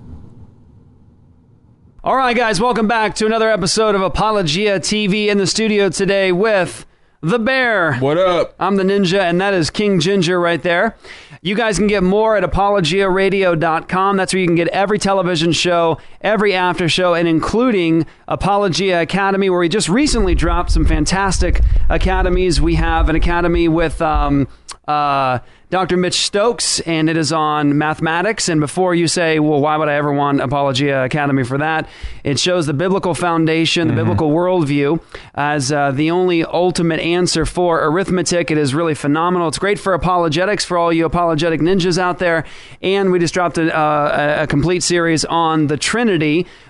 All 2.04 2.18
right, 2.18 2.36
guys, 2.36 2.60
welcome 2.60 2.88
back 2.88 3.16
to 3.16 3.26
another 3.26 3.50
episode 3.50 3.96
of 3.96 4.02
Apologia 4.02 4.80
TV 4.82 5.28
in 5.28 5.38
the 5.38 5.48
studio 5.48 5.88
today 5.88 6.34
with 6.34 6.86
the 7.22 7.40
Bear. 7.40 7.94
What 8.00 8.18
up? 8.18 8.56
I'm 8.60 8.76
the 8.76 8.84
Ninja, 8.84 9.22
and 9.22 9.40
that 9.40 9.54
is 9.54 9.70
King 9.70 10.02
Ginger 10.02 10.38
right 10.42 10.62
there. 10.62 10.98
You 11.42 11.56
guys 11.56 11.78
can 11.78 11.88
get 11.88 12.04
more 12.04 12.36
at 12.36 12.44
apologiaradio.com. 12.44 14.18
That's 14.18 14.34
where 14.34 14.42
you 14.42 14.48
can 14.48 14.56
get 14.56 14.68
every 14.70 15.00
television 15.00 15.54
show, 15.54 15.98
every 16.24 16.54
after 16.54 16.88
show, 16.88 17.14
and 17.14 17.28
including 17.28 18.06
Apologia 18.28 19.02
Academy, 19.02 19.50
where 19.50 19.60
we 19.60 19.70
just 19.70 19.90
recently 19.90 20.36
dropped 20.36 20.72
some 20.72 20.86
fantastic 20.86 21.62
academies. 21.90 22.62
We 22.62 22.76
have 22.76 23.10
an 23.10 23.16
academy 23.16 23.68
with 23.68 24.02
um, 24.02 24.48
uh, 24.88 25.40
Dr. 25.70 25.98
Mitch 25.98 26.14
Stokes, 26.14 26.82
and 26.82 27.10
it 27.10 27.18
is 27.18 27.34
on 27.34 27.80
mathematics. 27.80 28.48
And 28.48 28.62
before 28.62 28.94
you 28.94 29.08
say, 29.08 29.40
well, 29.40 29.60
why 29.60 29.76
would 29.76 29.90
I 29.90 29.96
ever 29.96 30.14
want 30.14 30.40
Apologia 30.40 31.04
Academy 31.04 31.44
for 31.44 31.58
that? 31.58 31.90
It 32.24 32.38
shows 32.38 32.68
the 32.68 32.74
biblical 32.74 33.16
foundation, 33.16 33.88
the 33.88 33.96
biblical 33.96 34.30
worldview, 34.30 35.02
as 35.34 35.72
uh, 35.72 35.92
the 35.92 36.12
only 36.12 36.46
ultimate 36.46 37.00
answer 37.00 37.44
for 37.44 37.84
arithmetic. 37.84 38.52
It 38.52 38.60
is 38.60 38.76
really 38.76 38.94
phenomenal. 38.94 39.48
It's 39.48 39.58
great 39.58 39.80
for 39.80 39.96
apologetics 39.96 40.64
for 40.64 40.78
all 40.78 40.94
you 40.94 41.06
apologetic 41.06 41.60
ninjas 41.60 41.98
out 41.98 42.20
there. 42.20 42.46
And 42.84 43.12
we 43.12 43.18
just 43.18 43.34
dropped 43.34 43.58
a, 43.58 43.76
uh, 43.76 44.38
a 44.40 44.44
a 44.44 44.48
complete 44.48 44.84
series 44.84 45.26
on 45.26 45.68
the 45.68 45.78
Trinity 45.78 46.13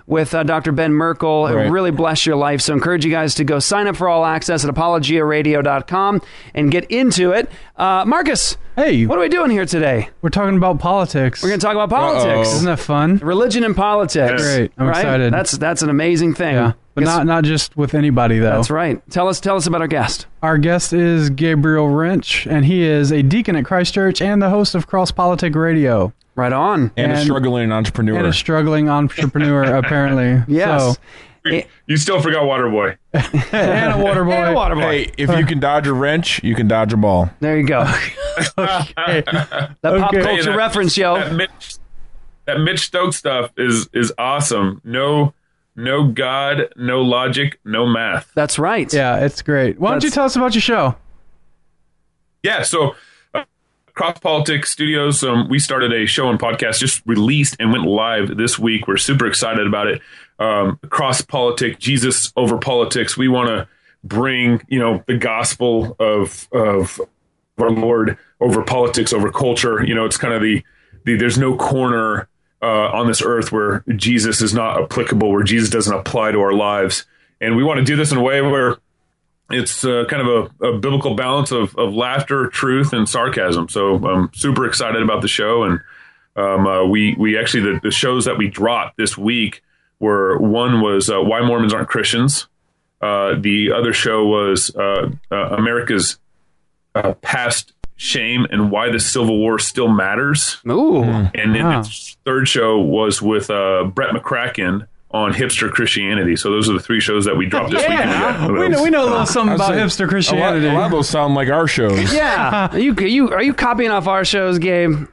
with 0.07 0.33
uh, 0.33 0.43
Dr. 0.43 0.71
Ben 0.71 0.93
Merkle. 0.93 1.47
It 1.47 1.69
really 1.69 1.91
bless 1.91 2.25
your 2.25 2.35
life. 2.35 2.61
So, 2.61 2.73
encourage 2.73 3.03
you 3.03 3.11
guys 3.11 3.35
to 3.35 3.43
go 3.43 3.59
sign 3.59 3.87
up 3.87 3.95
for 3.95 4.07
all 4.07 4.25
access 4.25 4.63
at 4.63 4.73
apologiaradio.com 4.73 6.21
and 6.53 6.71
get 6.71 6.85
into 6.85 7.31
it. 7.31 7.49
Uh, 7.75 8.05
Marcus, 8.05 8.57
hey, 8.75 9.05
what 9.05 9.17
are 9.17 9.21
we 9.21 9.29
doing 9.29 9.51
here 9.51 9.65
today? 9.65 10.09
We're 10.21 10.29
talking 10.29 10.57
about 10.57 10.79
politics. 10.79 11.41
We're 11.41 11.49
going 11.49 11.59
to 11.59 11.65
talk 11.65 11.75
about 11.75 11.89
politics. 11.89 12.49
Isn't 12.49 12.65
that 12.65 12.79
fun? 12.79 13.17
Religion 13.17 13.63
and 13.63 13.75
politics. 13.75 14.41
Great. 14.41 14.71
I'm 14.77 14.87
right? 14.87 14.97
excited. 14.97 15.33
That's 15.33 15.51
that's 15.53 15.81
an 15.81 15.89
amazing 15.89 16.35
thing. 16.35 16.55
Yeah, 16.55 16.73
but 16.93 17.03
not 17.03 17.25
not 17.25 17.43
just 17.43 17.75
with 17.75 17.95
anybody 17.95 18.39
though. 18.39 18.55
That's 18.55 18.69
right. 18.69 19.01
Tell 19.09 19.27
us 19.27 19.39
tell 19.39 19.55
us 19.55 19.67
about 19.67 19.81
our 19.81 19.87
guest. 19.87 20.27
Our 20.41 20.57
guest 20.57 20.93
is 20.93 21.29
Gabriel 21.29 21.89
Rench, 21.89 22.45
and 22.47 22.65
he 22.65 22.83
is 22.83 23.11
a 23.11 23.23
deacon 23.23 23.55
at 23.55 23.65
Christ 23.65 23.93
Church 23.93 24.21
and 24.21 24.41
the 24.41 24.49
host 24.49 24.75
of 24.75 24.87
Cross 24.87 25.11
Politic 25.11 25.55
Radio. 25.55 26.13
Right 26.35 26.53
on. 26.53 26.91
And, 26.97 27.11
a 27.11 27.21
struggling 27.21 27.71
entrepreneur. 27.71 28.17
And 28.17 28.27
a 28.27 28.33
struggling 28.33 28.89
entrepreneur, 28.89 29.63
apparently. 29.77 30.43
Yes. 30.47 30.97
So, 31.45 31.61
You 31.87 31.97
still 31.97 32.21
forgot 32.21 32.43
Waterboy. 32.43 32.97
and 33.53 33.99
a 33.99 34.03
water 34.03 34.23
boy. 34.23 34.31
And 34.31 34.49
a 34.49 34.53
water 34.53 34.75
boy. 34.75 34.81
Hey, 35.05 35.11
if 35.17 35.29
you 35.37 35.45
can 35.45 35.59
dodge 35.59 35.87
a 35.87 35.93
wrench, 35.93 36.41
you 36.43 36.55
can 36.55 36.67
dodge 36.67 36.93
a 36.93 36.97
ball. 36.97 37.29
There 37.39 37.57
you 37.57 37.67
go. 37.67 37.83
that 38.57 39.73
pop 39.81 40.13
culture 40.13 40.55
reference, 40.55 40.97
yo. 40.97 41.15
That 41.15 41.33
Mitch, 41.33 41.75
that 42.45 42.59
Mitch 42.59 42.79
Stokes 42.79 43.17
stuff 43.17 43.51
is 43.57 43.89
is 43.93 44.11
awesome. 44.17 44.81
No, 44.83 45.33
no 45.75 46.07
God, 46.07 46.69
no 46.75 47.01
logic, 47.01 47.59
no 47.65 47.85
math. 47.85 48.31
That's 48.35 48.57
right. 48.57 48.91
Yeah, 48.91 49.19
it's 49.19 49.41
great. 49.41 49.79
Why 49.79 49.91
don't 49.91 50.03
you 50.03 50.09
tell 50.09 50.25
us 50.25 50.35
about 50.35 50.55
your 50.55 50.61
show? 50.61 50.95
Yeah, 52.41 52.63
so 52.63 52.95
Cross 53.93 54.19
Politics 54.19 54.71
Studios, 54.71 55.23
um, 55.23 55.47
we 55.49 55.59
started 55.59 55.93
a 55.93 56.07
show 56.07 56.29
and 56.29 56.39
podcast 56.39 56.79
just 56.79 57.03
released 57.05 57.55
and 57.59 57.71
went 57.71 57.85
live 57.85 58.37
this 58.37 58.57
week. 58.57 58.87
We're 58.87 58.97
super 58.97 59.27
excited 59.27 59.67
about 59.67 59.87
it. 59.87 60.01
Um, 60.39 60.79
Cross 60.89 61.21
Politics, 61.23 61.77
Jesus 61.77 62.33
over 62.35 62.57
politics. 62.57 63.15
We 63.15 63.27
want 63.27 63.49
to 63.49 63.67
bring 64.03 64.61
you 64.67 64.79
know 64.79 65.03
the 65.05 65.17
gospel 65.17 65.95
of 65.99 66.47
of 66.51 66.99
our 67.59 67.69
Lord 67.69 68.17
over 68.41 68.63
politics, 68.63 69.13
over 69.13 69.31
culture. 69.31 69.85
You 69.85 69.93
know, 69.93 70.05
it's 70.05 70.17
kind 70.17 70.33
of 70.33 70.41
the 70.41 70.63
the 71.05 71.15
there's 71.15 71.37
no 71.37 71.55
corner 71.55 72.27
uh, 72.63 72.89
on 72.89 73.05
this 73.05 73.21
earth 73.21 73.51
where 73.51 73.83
Jesus 73.95 74.41
is 74.41 74.55
not 74.55 74.81
applicable, 74.81 75.31
where 75.31 75.43
Jesus 75.43 75.69
doesn't 75.69 75.93
apply 75.93 76.31
to 76.31 76.39
our 76.39 76.53
lives, 76.53 77.05
and 77.39 77.55
we 77.55 77.63
want 77.63 77.77
to 77.77 77.85
do 77.85 77.95
this 77.95 78.11
in 78.11 78.17
a 78.17 78.23
way 78.23 78.41
where 78.41 78.77
it's 79.49 79.83
uh, 79.85 80.05
kind 80.09 80.27
of 80.27 80.51
a, 80.61 80.67
a 80.67 80.79
biblical 80.79 81.15
balance 81.15 81.51
of, 81.51 81.75
of 81.77 81.93
laughter, 81.93 82.47
truth, 82.47 82.93
and 82.93 83.07
sarcasm. 83.07 83.69
So 83.69 83.95
I'm 84.05 84.31
super 84.33 84.65
excited 84.65 85.01
about 85.01 85.21
the 85.21 85.27
show, 85.27 85.63
and 85.63 85.79
um, 86.35 86.65
uh, 86.65 86.85
we 86.85 87.15
we 87.17 87.37
actually 87.37 87.73
the, 87.73 87.79
the 87.83 87.91
shows 87.91 88.25
that 88.25 88.37
we 88.37 88.47
dropped 88.47 88.97
this 88.97 89.17
week 89.17 89.61
were 89.99 90.37
one 90.37 90.81
was 90.81 91.09
uh, 91.09 91.21
why 91.21 91.41
Mormons 91.41 91.73
aren't 91.73 91.89
Christians. 91.89 92.47
Uh, 93.01 93.35
the 93.39 93.71
other 93.71 93.91
show 93.91 94.25
was 94.25 94.73
uh, 94.75 95.09
uh, 95.31 95.35
America's 95.35 96.19
uh, 96.95 97.13
past 97.15 97.73
shame 97.95 98.45
and 98.49 98.71
why 98.71 98.89
the 98.89 98.99
Civil 98.99 99.37
War 99.37 99.59
still 99.59 99.89
matters. 99.89 100.57
Ooh, 100.67 101.03
and 101.03 101.53
then 101.53 101.65
wow. 101.65 101.81
the 101.81 102.15
third 102.25 102.47
show 102.47 102.79
was 102.79 103.21
with 103.21 103.49
uh, 103.49 103.83
Brett 103.85 104.11
McCracken 104.11 104.87
on 105.13 105.31
hipster 105.31 105.71
Christianity. 105.71 106.35
So 106.35 106.49
those 106.49 106.69
are 106.69 106.73
the 106.73 106.79
three 106.79 106.99
shows 106.99 107.25
that 107.25 107.37
we 107.37 107.45
dropped 107.45 107.71
this 107.71 107.81
week. 107.81 107.89
Yeah, 107.89 108.47
we 108.47 108.67
know, 108.67 108.83
we 108.83 108.89
know 108.89 109.03
a 109.03 109.09
little 109.09 109.25
something 109.25 109.55
about 109.55 109.73
hipster 109.73 110.09
Christianity. 110.09 110.65
A 110.65 110.69
lot, 110.69 110.75
a 110.75 110.79
lot 110.79 110.85
of 110.85 110.91
those 110.91 111.09
sound 111.09 111.35
like 111.35 111.49
our 111.49 111.67
shows. 111.67 112.11
Yeah. 112.13 112.69
Are 112.71 112.79
you 112.79 112.93
you 112.95 113.29
are 113.31 113.41
you 113.41 113.53
copying 113.53 113.91
off 113.91 114.07
our 114.07 114.25
shows, 114.25 114.59
Gabe? 114.59 115.07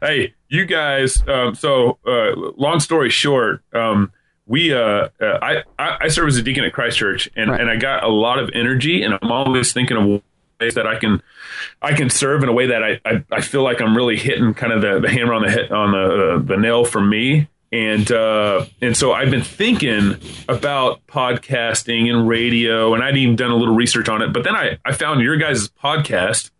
hey, 0.00 0.34
you 0.48 0.66
guys. 0.66 1.22
Um, 1.26 1.54
so, 1.54 1.98
uh, 2.06 2.34
long 2.56 2.80
story 2.80 3.10
short, 3.10 3.62
um, 3.72 4.12
we 4.46 4.74
uh, 4.74 5.08
uh, 5.20 5.38
I, 5.40 5.62
I 5.78 5.96
I 6.02 6.08
serve 6.08 6.28
as 6.28 6.36
a 6.36 6.42
deacon 6.42 6.64
at 6.64 6.72
Christ 6.72 6.98
Church, 6.98 7.28
and 7.36 7.50
and 7.50 7.70
I 7.70 7.76
got 7.76 8.04
a 8.04 8.08
lot 8.08 8.38
of 8.38 8.50
energy, 8.54 9.02
and 9.02 9.18
I'm 9.20 9.32
always 9.32 9.72
thinking 9.72 9.96
of 9.96 10.22
ways 10.60 10.74
that 10.74 10.86
I 10.86 10.98
can 10.98 11.22
I 11.80 11.94
can 11.94 12.10
serve 12.10 12.42
in 12.42 12.48
a 12.48 12.52
way 12.52 12.66
that 12.66 12.82
I 12.82 13.00
I, 13.04 13.24
I 13.30 13.40
feel 13.40 13.62
like 13.62 13.80
I'm 13.80 13.96
really 13.96 14.16
hitting 14.16 14.54
kind 14.54 14.72
of 14.72 14.82
the, 14.82 15.00
the 15.00 15.10
hammer 15.10 15.34
on 15.34 15.42
the 15.42 15.50
hit 15.50 15.70
on 15.70 15.92
the 15.92 16.34
uh, 16.34 16.38
the 16.38 16.56
nail 16.56 16.84
for 16.84 17.00
me. 17.00 17.48
And 17.72 18.12
uh, 18.12 18.66
and 18.82 18.94
so 18.94 19.12
I've 19.12 19.30
been 19.30 19.42
thinking 19.42 20.16
about 20.46 21.06
podcasting 21.06 22.10
and 22.10 22.28
radio, 22.28 22.92
and 22.92 23.02
I'd 23.02 23.16
even 23.16 23.34
done 23.34 23.50
a 23.50 23.56
little 23.56 23.74
research 23.74 24.10
on 24.10 24.20
it. 24.20 24.32
But 24.32 24.44
then 24.44 24.54
I, 24.54 24.78
I 24.84 24.92
found 24.92 25.22
your 25.22 25.36
guys' 25.38 25.70
podcast, 25.82 26.50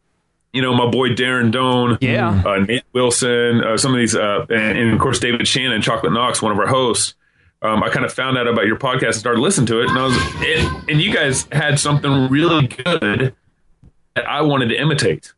you 0.55 0.63
know, 0.63 0.73
my 0.75 0.91
boy 0.91 1.11
Darren 1.11 1.53
Doane, 1.53 1.99
Yeah. 2.01 2.43
uh, 2.47 2.61
Nate 2.61 2.85
Wilson, 2.95 3.63
uh, 3.63 3.77
some 3.77 3.93
of 3.93 3.99
these, 3.99 4.17
uh, 4.17 4.47
and, 4.49 4.79
and 4.79 4.95
of 4.95 5.01
course 5.01 5.19
David 5.19 5.47
Shannon, 5.47 5.83
Chocolate 5.83 6.15
Knox, 6.15 6.41
one 6.41 6.51
of 6.53 6.59
our 6.59 6.67
hosts. 6.67 7.15
Um, 7.61 7.83
I 7.83 7.91
kind 7.91 8.05
of 8.07 8.13
found 8.13 8.39
out 8.39 8.49
about 8.49 8.67
your 8.67 8.77
podcast 8.79 9.05
and 9.09 9.15
started 9.17 9.41
listening 9.41 9.67
to 9.67 9.83
it, 9.83 9.91
and 9.91 9.99
I 9.99 10.05
was, 10.07 10.17
it, 10.41 10.91
and 10.91 11.01
you 11.01 11.13
guys 11.13 11.47
had 11.53 11.79
something 11.79 12.29
really 12.31 12.67
good 12.69 13.35
that 14.15 14.27
I 14.27 14.41
wanted 14.43 14.69
to 14.71 14.77
imitate. 14.81 15.33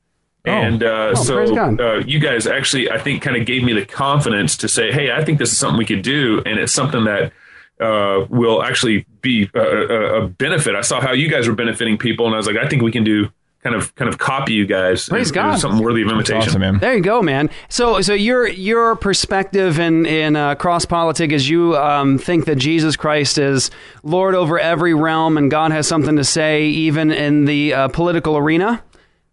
And 0.44 0.82
uh, 0.82 0.86
Oh, 1.10 1.14
so 1.14 1.36
uh, 1.80 1.98
you 2.06 2.18
guys 2.18 2.46
actually, 2.46 2.90
I 2.90 2.98
think, 2.98 3.22
kind 3.22 3.36
of 3.36 3.46
gave 3.46 3.62
me 3.64 3.72
the 3.72 3.86
confidence 3.86 4.56
to 4.58 4.68
say, 4.68 4.92
"Hey, 4.92 5.10
I 5.10 5.24
think 5.24 5.38
this 5.38 5.50
is 5.50 5.58
something 5.58 5.78
we 5.78 5.86
could 5.86 6.02
do, 6.02 6.42
and 6.44 6.58
it's 6.58 6.72
something 6.72 7.04
that 7.04 7.32
uh, 7.80 8.26
will 8.28 8.62
actually 8.62 9.06
be 9.22 9.50
a, 9.54 9.58
a, 9.60 10.22
a 10.24 10.28
benefit." 10.28 10.74
I 10.74 10.82
saw 10.82 11.00
how 11.00 11.12
you 11.12 11.28
guys 11.30 11.48
were 11.48 11.54
benefiting 11.54 11.96
people, 11.98 12.26
and 12.26 12.34
I 12.34 12.38
was 12.38 12.46
like, 12.46 12.56
"I 12.56 12.68
think 12.68 12.82
we 12.82 12.92
can 12.92 13.04
do 13.04 13.30
kind 13.62 13.74
of 13.74 13.94
kind 13.94 14.10
of 14.10 14.18
copy 14.18 14.52
you 14.52 14.66
guys. 14.66 15.08
Praise 15.08 15.28
and 15.28 15.34
do 15.34 15.40
God. 15.40 15.58
something 15.60 15.82
worthy 15.82 16.02
of 16.02 16.08
imitation." 16.08 16.78
There 16.78 16.94
you 16.94 17.00
go, 17.00 17.22
man. 17.22 17.48
So, 17.70 18.02
so 18.02 18.12
your 18.12 18.46
your 18.46 18.96
perspective 18.96 19.78
in 19.80 20.04
in 20.04 20.36
uh, 20.36 20.56
cross 20.56 20.84
politic 20.84 21.32
is 21.32 21.48
you 21.48 21.74
um, 21.76 22.18
think 22.18 22.44
that 22.44 22.56
Jesus 22.56 22.96
Christ 22.96 23.38
is 23.38 23.70
Lord 24.02 24.34
over 24.34 24.58
every 24.58 24.92
realm, 24.92 25.38
and 25.38 25.50
God 25.50 25.72
has 25.72 25.88
something 25.88 26.16
to 26.16 26.24
say 26.24 26.66
even 26.66 27.10
in 27.10 27.46
the 27.46 27.72
uh, 27.72 27.88
political 27.88 28.36
arena. 28.36 28.82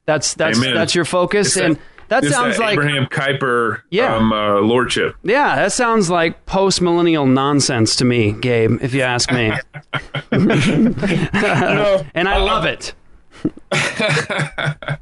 That's 0.05 0.33
that's 0.33 0.57
Amen. 0.57 0.73
that's 0.73 0.95
your 0.95 1.05
focus, 1.05 1.55
It's 1.55 1.57
and 1.65 1.79
that 2.09 2.23
it's 2.23 2.33
sounds 2.33 2.57
like 2.57 2.73
Abraham 2.73 3.05
Kuyper, 3.05 3.81
Yeah. 3.89 4.15
um, 4.15 4.33
uh, 4.33 4.59
lordship. 4.59 5.15
yeah, 5.23 5.55
that 5.55 5.71
sounds 5.71 6.09
like 6.09 6.45
post 6.45 6.81
millennial 6.81 7.25
nonsense 7.25 7.95
to 7.97 8.05
me, 8.05 8.31
Gabe. 8.33 8.79
If 8.81 8.93
you 8.93 9.01
ask 9.01 9.31
me, 9.31 9.51
and 10.31 12.27
I 12.27 12.37
love 12.37 12.65
it. 12.65 12.93
I 13.71 14.97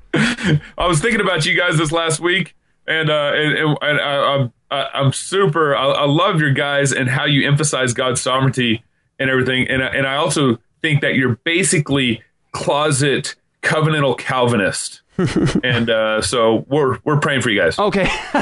was 0.88 1.00
thinking 1.02 1.22
about 1.22 1.45
you 1.45 1.56
guys 1.58 1.78
this 1.78 1.91
last 1.91 2.20
week, 2.20 2.56
and 2.88 3.10
uh, 3.10 3.32
and, 3.36 3.58
and, 3.58 3.78
and 3.82 4.00
I, 4.00 4.36
I'm 4.36 4.54
I- 4.72 4.89
I'm 4.93 5.14
super. 5.14 5.76
I, 5.76 5.86
I 5.88 6.06
love 6.06 6.39
your 6.39 6.52
guys 6.54 6.91
and 6.91 7.10
how 7.10 7.26
you 7.26 7.47
emphasize 7.47 7.93
God's 7.93 8.22
sovereignty 8.22 8.84
and 9.18 9.30
everything, 9.30 9.68
and 9.68 9.82
and 9.82 10.06
I 10.08 10.16
also 10.16 10.60
think 10.82 11.02
that 11.02 11.16
you're 11.16 11.36
basically 11.43 12.22
closet 12.52 13.36
covenantal 13.62 14.18
Calvinist, 14.18 15.01
and 15.64 15.89
uh, 15.89 16.22
so 16.22 16.66
we're 16.70 16.97
we're 17.03 17.20
praying 17.20 17.41
for 17.41 17.49
you 17.49 17.60
guys. 17.60 17.78
Okay, 17.78 18.03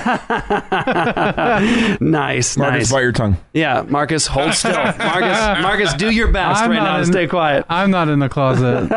nice, 1.99 2.57
Marcus, 2.57 2.57
nice. 2.57 2.91
bite 2.91 3.01
your 3.01 3.11
tongue. 3.11 3.37
Yeah, 3.53 3.83
Marcus, 3.87 4.27
hold 4.27 4.53
still. 4.53 4.73
Marcus, 4.83 5.61
Marcus, 5.63 5.93
do 5.95 6.09
your 6.11 6.31
best 6.31 6.61
I'm 6.61 6.69
right 6.71 6.77
not 6.77 6.83
now. 6.83 6.93
to 6.97 7.03
in- 7.03 7.11
Stay 7.11 7.27
quiet. 7.27 7.65
I'm 7.69 7.89
not 7.91 8.09
in 8.09 8.19
the 8.19 8.29
closet. 8.29 8.91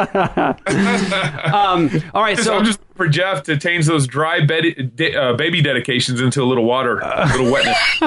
um, 1.55 1.91
all 2.15 2.23
right, 2.23 2.39
so 2.39 2.57
I'm 2.59 2.65
just 2.65 2.81
for 3.01 3.09
Jeff 3.09 3.45
to 3.45 3.57
change 3.57 3.87
those 3.87 4.07
dry 4.07 4.45
bed, 4.45 4.93
uh, 5.17 5.33
baby 5.33 5.63
dedications 5.63 6.21
into 6.21 6.43
a 6.43 6.45
little 6.45 6.67
water, 6.67 6.99
a 6.99 7.27
little 7.29 7.51
wetness. 7.51 7.79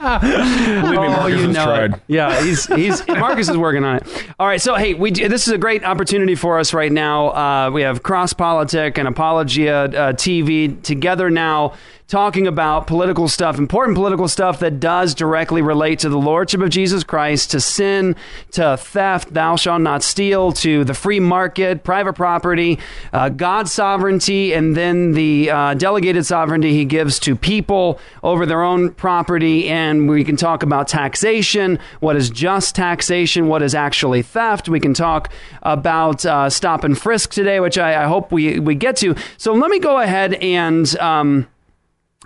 Believe 0.00 1.00
me, 1.00 1.08
Marcus 1.08 1.40
has 1.40 1.54
tried. 1.54 1.94
It. 1.94 2.00
Yeah, 2.08 2.42
he's 2.42 2.66
he's 2.66 3.06
Marcus 3.08 3.48
is 3.48 3.56
working 3.56 3.84
on 3.84 3.98
it. 3.98 4.26
All 4.40 4.46
right, 4.48 4.60
so 4.60 4.74
hey, 4.74 4.94
we 4.94 5.12
this 5.12 5.46
is 5.46 5.52
a 5.52 5.58
great 5.58 5.84
opportunity 5.84 6.34
for 6.34 6.58
us 6.58 6.74
right 6.74 6.90
now. 6.90 7.28
Uh, 7.28 7.70
we 7.70 7.82
have 7.82 8.02
Cross 8.02 8.32
Politic 8.32 8.98
and 8.98 9.06
Apologia 9.06 9.84
uh, 9.84 10.12
TV 10.14 10.82
together 10.82 11.30
now 11.30 11.74
talking 12.08 12.46
about 12.46 12.86
political 12.86 13.26
stuff, 13.26 13.58
important 13.58 13.96
political 13.96 14.28
stuff 14.28 14.60
that 14.60 14.78
does 14.78 15.12
directly 15.12 15.60
relate 15.60 15.98
to 15.98 16.08
the 16.08 16.18
lordship 16.18 16.60
of 16.60 16.70
Jesus 16.70 17.02
Christ, 17.02 17.50
to 17.50 17.60
sin, 17.60 18.14
to 18.52 18.76
theft, 18.76 19.34
thou 19.34 19.56
shalt 19.56 19.80
not 19.80 20.04
steal, 20.04 20.52
to 20.52 20.84
the 20.84 20.94
free 20.94 21.18
market, 21.18 21.82
private 21.82 22.12
property, 22.12 22.78
uh, 23.12 23.28
God's 23.30 23.72
sovereignty, 23.72 24.52
and 24.52 24.76
then 24.76 25.12
the 25.12 25.50
uh, 25.50 25.74
delegated 25.74 26.24
sovereignty 26.24 26.72
he 26.72 26.84
gives 26.84 27.18
to 27.20 27.34
people 27.34 27.98
over 28.22 28.46
their 28.46 28.62
own 28.62 28.92
property. 28.92 29.68
And 29.68 30.08
we 30.08 30.22
can 30.22 30.36
talk 30.36 30.62
about 30.62 30.86
taxation, 30.86 31.80
what 31.98 32.14
is 32.14 32.30
just 32.30 32.76
taxation, 32.76 33.48
what 33.48 33.62
is 33.62 33.74
actually 33.74 34.22
theft. 34.22 34.68
We 34.68 34.78
can 34.78 34.94
talk 34.94 35.32
about 35.62 36.24
uh, 36.24 36.50
stop 36.50 36.84
and 36.84 36.96
frisk 36.96 37.30
today, 37.30 37.58
which 37.58 37.78
I, 37.78 38.04
I, 38.04 38.06
hope 38.06 38.30
we, 38.30 38.60
we 38.60 38.76
get 38.76 38.96
to. 38.98 39.16
So 39.38 39.54
let 39.54 39.70
me 39.72 39.80
go 39.80 39.98
ahead 39.98 40.34
and. 40.34 40.96
Um, 40.98 41.48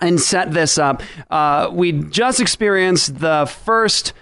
and 0.00 0.20
set 0.20 0.52
this 0.52 0.78
up. 0.78 1.02
Uh, 1.30 1.70
we 1.72 1.92
just 1.92 2.40
experienced 2.40 3.18
the 3.18 3.46
first 3.64 4.12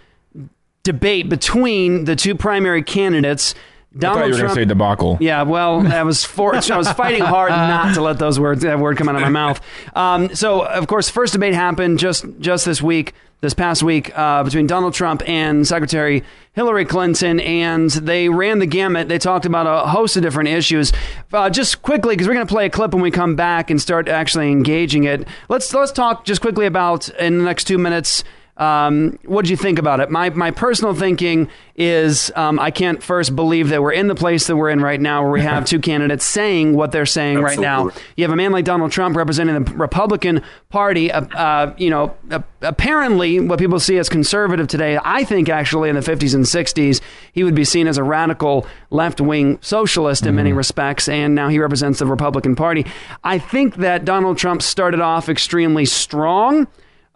debate 0.83 1.29
between 1.29 2.05
the 2.05 2.17
two 2.17 2.35
primary 2.35 2.83
candidates. 2.83 3.55
Donald 3.97 4.19
I 4.19 4.21
thought 4.21 4.27
you 4.27 4.33
were 4.33 4.39
going 4.39 4.49
to 4.49 4.55
say 4.55 4.65
debacle. 4.65 5.19
Yeah, 5.21 5.43
well, 5.43 5.87
I 5.87 6.03
was 6.03 6.25
for, 6.25 6.55
I 6.55 6.77
was 6.77 6.93
fighting 6.93 7.23
hard 7.23 7.51
not 7.53 7.95
to 7.95 8.03
let 8.03 8.19
those 8.19 8.39
words 8.39 8.63
that 8.63 8.79
word 8.79 8.97
come 8.97 9.09
out 9.09 9.17
of 9.17 9.23
my 9.23 9.29
mouth. 9.29 9.61
Um, 9.97 10.35
so, 10.35 10.65
of 10.65 10.87
course, 10.87 11.09
first 11.09 11.33
debate 11.33 11.55
happened 11.55 11.99
just 11.99 12.25
just 12.39 12.65
this 12.67 12.83
week 12.83 13.15
this 13.41 13.55
past 13.55 13.83
week 13.83 14.17
uh, 14.19 14.43
between 14.43 14.67
Donald 14.67 14.95
Trump 14.95 15.23
and 15.29 15.67
Secretary 15.67 16.25
Hillary 16.55 16.85
Clinton, 16.85 17.39
and 17.41 17.91
they 17.91 18.29
ran 18.29 18.59
the 18.59 18.67
gamut. 18.67 19.09
They 19.09 19.19
talked 19.19 19.47
about 19.47 19.67
a 19.67 19.89
host 19.89 20.17
of 20.17 20.23
different 20.23 20.49
issues. 20.49 20.93
Uh, 21.33 21.49
just 21.49 21.83
quickly, 21.83 22.15
because 22.15 22.27
we're 22.27 22.35
going 22.35 22.47
to 22.47 22.53
play 22.53 22.67
a 22.67 22.71
clip 22.71 22.93
when 22.93 23.03
we 23.03 23.11
come 23.11 23.37
back 23.37 23.71
and 23.71 23.81
start 23.81 24.09
actually 24.09 24.51
engaging 24.51 25.05
it. 25.05 25.27
Let's 25.49 25.73
let's 25.73 25.93
talk 25.93 26.25
just 26.25 26.41
quickly 26.41 26.67
about 26.67 27.09
in 27.11 27.39
the 27.39 27.45
next 27.45 27.65
two 27.65 27.79
minutes 27.79 28.25
um, 28.59 29.19
what 29.25 29.45
did 29.45 29.51
you 29.51 29.57
think 29.57 29.79
about 29.79 30.01
it? 30.01 30.11
My 30.11 30.31
my 30.31 30.51
personal 30.51 30.93
thinking 30.93 31.49
is 31.77 32.33
um, 32.35 32.59
I 32.59 32.73
can't 32.73 33.01
first 33.01 33.37
believe 33.37 33.69
that 33.69 33.81
we're 33.81 33.93
in 33.93 34.09
the 34.09 34.17
place 34.17 34.49
that 34.49 34.57
we're 34.57 34.71
in 34.71 34.81
right 34.81 35.01
now, 35.01 35.23
where 35.23 35.31
we 35.31 35.43
have 35.43 35.65
two 35.65 35.79
candidates 35.81 36.25
saying 36.25 36.75
what 36.75 36.91
they're 36.91 37.07
saying 37.07 37.41
right 37.41 37.59
now. 37.59 37.91
You 38.17 38.25
have 38.25 38.33
a 38.33 38.37
man 38.37 38.51
like 38.51 38.65
Donald 38.65 38.91
Trump 38.91 39.17
representing 39.17 39.63
the 39.63 39.73
Republican 39.75 40.43
Party. 40.71 41.13
Uh, 41.13 41.21
uh, 41.37 41.75
you 41.79 41.89
know, 41.89 42.17
uh, 42.33 42.41
apparently 42.61 43.39
what 43.39 43.61
people 43.61 43.79
see 43.79 43.97
as 43.97 44.09
conservative 44.09 44.67
today, 44.67 44.99
I 45.05 45.23
think 45.23 45.49
actually 45.49 45.89
in 45.89 45.95
the 45.95 46.03
50s 46.03 46.35
and 46.35 46.45
60s 46.45 47.01
he 47.33 47.45
would 47.45 47.55
be 47.55 47.65
seen 47.65 47.87
as 47.87 47.97
a 47.97 48.03
radical 48.03 48.67
left 48.91 49.21
wing 49.21 49.61
socialist 49.61 50.23
in 50.23 50.31
mm-hmm. 50.31 50.37
many 50.37 50.53
respects, 50.53 51.09
and 51.09 51.33
now 51.37 51.49
he 51.49 51.61
represents 51.61 52.01
the 52.01 52.07
Republican 52.07 52.57
Party. 52.57 52.85
I 53.23 53.39
think 53.39 53.77
that 53.77 54.05
Donald 54.05 54.37
Trump 54.37 54.63
started 54.63 54.99
off 54.99 55.29
extremely 55.29 55.85
strong. 55.85 56.67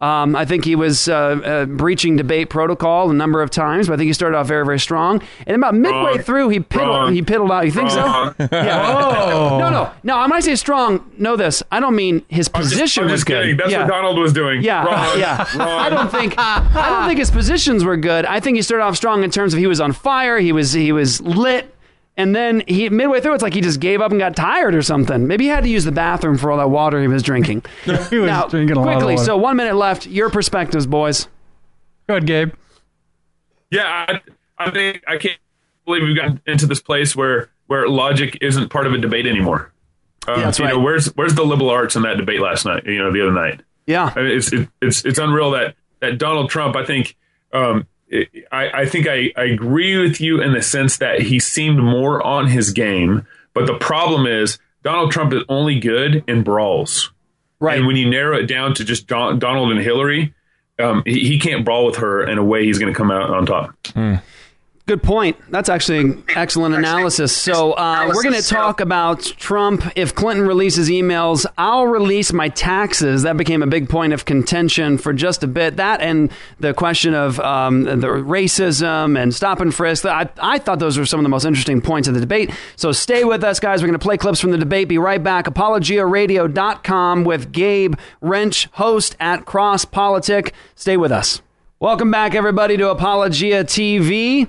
Um, 0.03 0.35
I 0.35 0.45
think 0.45 0.65
he 0.65 0.75
was 0.75 1.09
uh, 1.09 1.15
uh, 1.15 1.65
breaching 1.67 2.17
debate 2.17 2.51
protocol 2.51 3.09
a 3.11 3.15
number 3.15 3.41
of 3.41 3.51
times, 3.51 3.87
but 3.87 3.95
I 3.95 3.97
think 3.99 4.09
he 4.09 4.13
started 4.13 4.37
off 4.37 4.49
very, 4.49 4.65
very 4.67 4.81
strong. 4.81 5.23
And 5.47 5.57
about 5.57 5.77
midway 5.77 5.97
Wrong. 6.17 6.19
through, 6.19 6.49
he 6.49 6.59
piddled, 6.59 6.89
Wrong. 6.89 7.15
he 7.15 7.23
piddled 7.23 7.53
out. 7.53 7.65
You 7.65 7.71
think 7.71 7.91
Wrong. 7.95 8.35
so? 8.37 8.49
Yeah. 8.53 8.99
Oh. 9.33 9.59
No, 9.61 9.71
no, 9.71 9.91
no. 10.03 10.21
When 10.23 10.33
I 10.33 10.41
say 10.41 10.57
strong, 10.57 11.09
know 11.19 11.37
this. 11.37 11.63
I 11.71 11.79
don't 11.81 11.95
mean 11.95 12.25
his 12.29 12.51
I'm 12.53 12.63
just- 12.63 12.75
position 12.75 13.05
I'm 13.05 13.11
was 13.11 13.21
just 13.21 13.27
good. 13.27 13.57
That's 13.59 13.71
yeah. 13.71 13.83
what 13.83 13.89
Donald 13.89 14.19
was 14.19 14.33
doing. 14.33 14.63
Yeah, 14.63 14.85
Wrong. 14.85 15.19
yeah. 15.21 15.37
Wrong. 15.57 15.69
I 15.69 15.89
don't 15.89 16.11
think 16.11 16.35
I 16.37 16.89
don't 16.91 17.07
think 17.07 17.19
his 17.21 17.31
positions 17.31 17.85
were 17.85 17.97
good. 17.97 18.25
I 18.27 18.41
think 18.41 18.57
he 18.57 18.63
started 18.63 18.83
off 18.85 18.97
strong 18.97 19.23
in 19.23 19.31
terms 19.31 19.55
of 19.55 19.61
he 19.61 19.67
was 19.69 19.81
on 19.81 19.93
fire. 19.93 20.39
He 20.41 20.51
was 20.53 20.73
he 20.73 20.91
was 20.91 21.21
lit. 21.21 21.73
And 22.17 22.37
then 22.37 22.63
he 22.69 22.91
midway 22.91 23.21
through, 23.21 23.35
it's 23.35 23.43
like 23.43 23.55
he 23.55 23.63
just 23.63 23.81
gave 23.81 24.01
up 24.03 24.11
and 24.11 24.21
got 24.21 24.37
tired 24.37 24.75
or 24.75 24.83
something. 24.83 25.27
Maybe 25.27 25.45
he 25.45 25.51
had 25.51 25.65
to 25.65 25.71
use 25.71 25.85
the 25.85 25.93
bathroom 25.93 26.37
for 26.37 26.51
all 26.51 26.59
that 26.59 26.69
water 26.69 27.01
he 27.01 27.09
was 27.09 27.23
drinking. 27.23 27.65
he 27.85 27.93
was 27.93 28.11
now, 28.27 28.47
drinking 28.47 28.77
a 28.77 28.81
lot 28.81 28.89
of 28.89 28.95
quickly. 28.99 29.15
water. 29.15 29.25
So 29.25 29.37
one 29.39 29.57
minute 29.57 29.77
left. 29.77 30.07
Your 30.07 30.29
perspectives, 30.29 30.87
boys. 30.87 31.27
Go 32.07 32.15
ahead, 32.17 32.27
Gabe. 32.27 32.53
Yeah, 33.71 33.85
I, 34.09 34.21
I 34.59 34.71
think 34.71 35.03
I 35.09 35.17
can't 35.17 35.39
believe 35.87 36.03
we've 36.03 36.17
gotten 36.17 36.41
into 36.47 36.67
this 36.67 36.81
place 36.83 37.17
where 37.17 37.51
where 37.67 37.89
logic 37.89 38.37
isn't 38.43 38.69
part 38.69 38.87
of 38.87 38.93
a 38.93 38.99
debate 38.99 39.27
anymore. 39.27 39.73
Um, 40.29 40.39
Yeah, 40.39 40.45
that's 40.47 40.59
you 40.59 40.67
right. 40.67 40.75
know, 40.75 40.81
where's 40.81 41.07
where's 41.15 41.35
the 41.35 41.45
liberal 41.45 41.71
arts 41.71 41.97
in 41.97 42.03
that 42.03 42.19
debate 42.19 42.41
last 42.41 42.67
night? 42.67 42.85
You 42.85 42.99
know, 42.99 43.11
the 43.13 43.23
other 43.23 43.33
night. 43.33 43.63
Yeah, 43.87 44.13
I 44.15 44.21
mean, 44.23 44.37
it's 44.37 44.53
it, 44.53 44.69
it's 44.83 45.05
it's 45.07 45.19
unreal 45.19 45.53
that 45.53 45.77
that 46.01 46.19
Donald 46.19 46.51
Trump. 46.51 46.77
I 46.77 46.85
think 46.85 47.17
um, 47.55 47.79
it, 47.81 47.87
I 48.51 48.71
I 48.83 48.87
think 48.87 49.07
I, 49.09 49.33
I 49.37 49.45
agree 49.45 49.99
with 49.99 50.21
you 50.21 50.41
in 50.41 50.53
the 50.53 50.63
sense 50.63 50.99
that 50.99 51.21
he 51.21 51.39
seemed 51.39 51.79
more 51.79 52.25
on 52.25 52.49
his 52.49 52.71
game, 52.71 53.27
but 53.55 53.67
the 53.67 53.79
problem 53.79 54.27
is 54.27 54.59
Donald 54.83 55.13
Trump 55.13 55.33
is 55.33 55.43
only 55.49 55.79
good 55.79 56.25
in 56.27 56.43
brawls. 56.43 57.13
Right. 57.61 57.79
And 57.79 57.87
when 57.87 57.97
you 57.97 58.11
narrow 58.11 58.37
it 58.39 58.47
down 58.47 58.75
to 58.75 58.85
just 58.85 59.07
Don, 59.07 59.39
Donald 59.39 59.71
and 59.71 59.81
Hillary, 59.81 60.35
um, 60.81 61.05
he, 61.07 61.21
he 61.21 61.39
can't 61.39 61.65
brawl 61.65 61.87
with 61.87 61.97
her 61.97 62.29
in 62.29 62.37
a 62.37 62.45
way 62.45 62.65
he's 62.65 62.81
going 62.81 62.93
to 62.93 62.97
come 62.97 63.13
out 63.13 63.31
on 63.31 63.47
top. 63.47 63.73
Good 64.85 65.05
point. 65.05 65.37
That's 65.49 65.69
actually 65.69 65.99
an 66.01 66.25
excellent 66.35 66.75
analysis. 66.75 67.35
So 67.35 67.73
uh, 67.75 68.11
we're 68.13 68.25
going 68.25 68.35
to 68.35 68.43
talk 68.43 68.81
about 68.81 69.23
Trump. 69.23 69.85
If 69.95 70.13
Clinton 70.13 70.45
releases 70.45 70.91
emails, 70.91 71.47
I'll 71.57 71.87
release 71.87 72.33
my 72.33 72.49
taxes. 72.49 73.23
That 73.23 73.37
became 73.37 73.63
a 73.63 73.69
big 73.69 73.89
point 73.89 74.13
of 74.13 74.25
contention 74.25 74.99
for 74.99 75.13
just 75.13 75.45
a 75.45 75.47
bit. 75.47 75.77
That 75.77 76.01
and 76.01 76.33
the 76.59 76.75
question 76.75 77.15
of 77.15 77.39
um, 77.39 77.85
the 77.85 78.09
racism 78.09 79.17
and 79.17 79.33
stop 79.33 79.61
and 79.61 79.73
frisk. 79.73 80.05
I, 80.05 80.29
I 80.41 80.59
thought 80.59 80.81
those 80.81 80.99
were 80.99 81.07
some 81.07 81.21
of 81.21 81.23
the 81.25 81.31
most 81.31 81.45
interesting 81.45 81.81
points 81.81 82.09
of 82.09 82.15
the 82.15 82.21
debate. 82.21 82.51
So 82.75 82.91
stay 82.91 83.23
with 83.23 83.45
us, 83.45 83.61
guys. 83.61 83.83
We're 83.83 83.89
going 83.89 84.01
to 84.01 84.05
play 84.05 84.17
clips 84.17 84.41
from 84.41 84.51
the 84.51 84.59
debate. 84.59 84.89
Be 84.89 84.99
right 84.99 85.23
back. 85.23 85.45
ApologiaRadio.com 85.45 87.23
with 87.23 87.53
Gabe 87.53 87.95
Rench, 88.21 88.69
host 88.73 89.17
at 89.21 89.45
Cross 89.45 89.85
Politic. 89.85 90.53
Stay 90.75 90.97
with 90.97 91.13
us. 91.13 91.41
Welcome 91.79 92.11
back, 92.11 92.35
everybody, 92.35 92.77
to 92.79 92.91
Apologia 92.91 93.63
TV. 93.63 94.49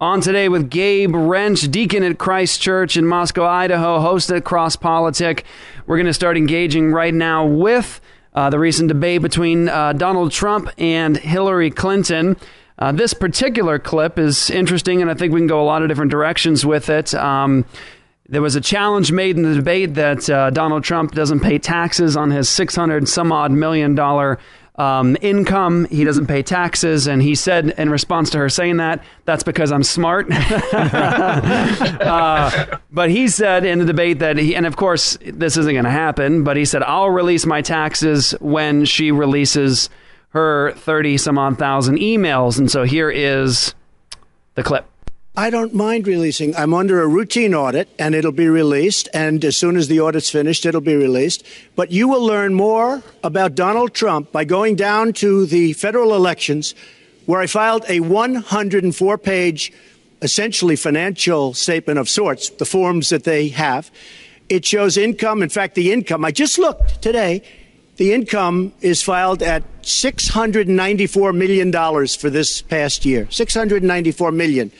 On 0.00 0.20
today 0.20 0.48
with 0.48 0.70
Gabe 0.70 1.14
Rench, 1.14 1.70
deacon 1.70 2.02
at 2.02 2.18
Christ 2.18 2.60
Church 2.60 2.96
in 2.96 3.06
Moscow, 3.06 3.44
Idaho, 3.44 4.00
host 4.00 4.28
at 4.32 4.42
Cross 4.42 4.76
Politic. 4.76 5.44
We're 5.86 5.96
going 5.96 6.06
to 6.06 6.12
start 6.12 6.36
engaging 6.36 6.90
right 6.90 7.14
now 7.14 7.46
with 7.46 8.00
uh, 8.34 8.50
the 8.50 8.58
recent 8.58 8.88
debate 8.88 9.22
between 9.22 9.68
uh, 9.68 9.92
Donald 9.92 10.32
Trump 10.32 10.68
and 10.78 11.16
Hillary 11.16 11.70
Clinton. 11.70 12.36
Uh, 12.76 12.90
this 12.90 13.14
particular 13.14 13.78
clip 13.78 14.18
is 14.18 14.50
interesting, 14.50 15.00
and 15.00 15.08
I 15.08 15.14
think 15.14 15.32
we 15.32 15.38
can 15.38 15.46
go 15.46 15.62
a 15.62 15.64
lot 15.64 15.82
of 15.82 15.88
different 15.88 16.10
directions 16.10 16.66
with 16.66 16.90
it. 16.90 17.14
Um, 17.14 17.64
there 18.28 18.42
was 18.42 18.56
a 18.56 18.60
challenge 18.60 19.12
made 19.12 19.36
in 19.36 19.44
the 19.44 19.54
debate 19.54 19.94
that 19.94 20.28
uh, 20.28 20.50
Donald 20.50 20.82
Trump 20.82 21.12
doesn't 21.12 21.38
pay 21.38 21.58
taxes 21.60 22.16
on 22.16 22.32
his 22.32 22.48
600 22.48 23.08
some 23.08 23.30
odd 23.30 23.52
million 23.52 23.94
dollar 23.94 24.40
um, 24.76 25.16
income. 25.20 25.86
He 25.86 26.04
doesn't 26.04 26.26
pay 26.26 26.42
taxes. 26.42 27.06
And 27.06 27.22
he 27.22 27.34
said, 27.34 27.74
in 27.78 27.90
response 27.90 28.30
to 28.30 28.38
her 28.38 28.48
saying 28.48 28.78
that, 28.78 29.04
that's 29.24 29.44
because 29.44 29.70
I'm 29.70 29.82
smart. 29.82 30.26
uh, 31.92 32.78
but 32.90 33.10
he 33.10 33.28
said 33.28 33.64
in 33.64 33.78
the 33.78 33.84
debate 33.84 34.18
that 34.18 34.36
he, 34.36 34.56
and 34.56 34.66
of 34.66 34.76
course, 34.76 35.16
this 35.22 35.56
isn't 35.56 35.72
going 35.72 35.84
to 35.84 35.90
happen, 35.90 36.42
but 36.44 36.56
he 36.56 36.64
said, 36.64 36.82
I'll 36.82 37.10
release 37.10 37.46
my 37.46 37.62
taxes 37.62 38.32
when 38.40 38.84
she 38.84 39.12
releases 39.12 39.90
her 40.30 40.72
30 40.72 41.18
some 41.18 41.38
odd 41.38 41.58
thousand 41.58 41.98
emails. 41.98 42.58
And 42.58 42.68
so 42.70 42.82
here 42.82 43.10
is 43.10 43.74
the 44.54 44.64
clip. 44.64 44.86
I 45.36 45.50
don't 45.50 45.74
mind 45.74 46.06
releasing. 46.06 46.54
I'm 46.54 46.72
under 46.72 47.02
a 47.02 47.08
routine 47.08 47.56
audit 47.56 47.88
and 47.98 48.14
it'll 48.14 48.30
be 48.30 48.46
released. 48.46 49.08
And 49.12 49.44
as 49.44 49.56
soon 49.56 49.76
as 49.76 49.88
the 49.88 49.98
audit's 50.00 50.30
finished, 50.30 50.64
it'll 50.64 50.80
be 50.80 50.94
released. 50.94 51.44
But 51.74 51.90
you 51.90 52.06
will 52.06 52.24
learn 52.24 52.54
more 52.54 53.02
about 53.24 53.56
Donald 53.56 53.94
Trump 53.94 54.30
by 54.30 54.44
going 54.44 54.76
down 54.76 55.12
to 55.14 55.44
the 55.46 55.72
federal 55.72 56.14
elections 56.14 56.76
where 57.26 57.40
I 57.40 57.48
filed 57.48 57.84
a 57.88 57.98
104 57.98 59.18
page, 59.18 59.72
essentially 60.22 60.76
financial 60.76 61.52
statement 61.52 61.98
of 61.98 62.08
sorts, 62.08 62.50
the 62.50 62.64
forms 62.64 63.08
that 63.08 63.24
they 63.24 63.48
have. 63.48 63.90
It 64.48 64.64
shows 64.64 64.96
income. 64.96 65.42
In 65.42 65.48
fact, 65.48 65.74
the 65.74 65.90
income, 65.90 66.24
I 66.24 66.30
just 66.30 66.60
looked 66.60 67.02
today, 67.02 67.42
the 67.96 68.12
income 68.12 68.72
is 68.82 69.02
filed 69.02 69.42
at 69.42 69.64
$694 69.82 71.34
million 71.34 71.72
for 72.06 72.30
this 72.30 72.62
past 72.62 73.04
year. 73.04 73.24
$694 73.26 74.32
million. 74.32 74.70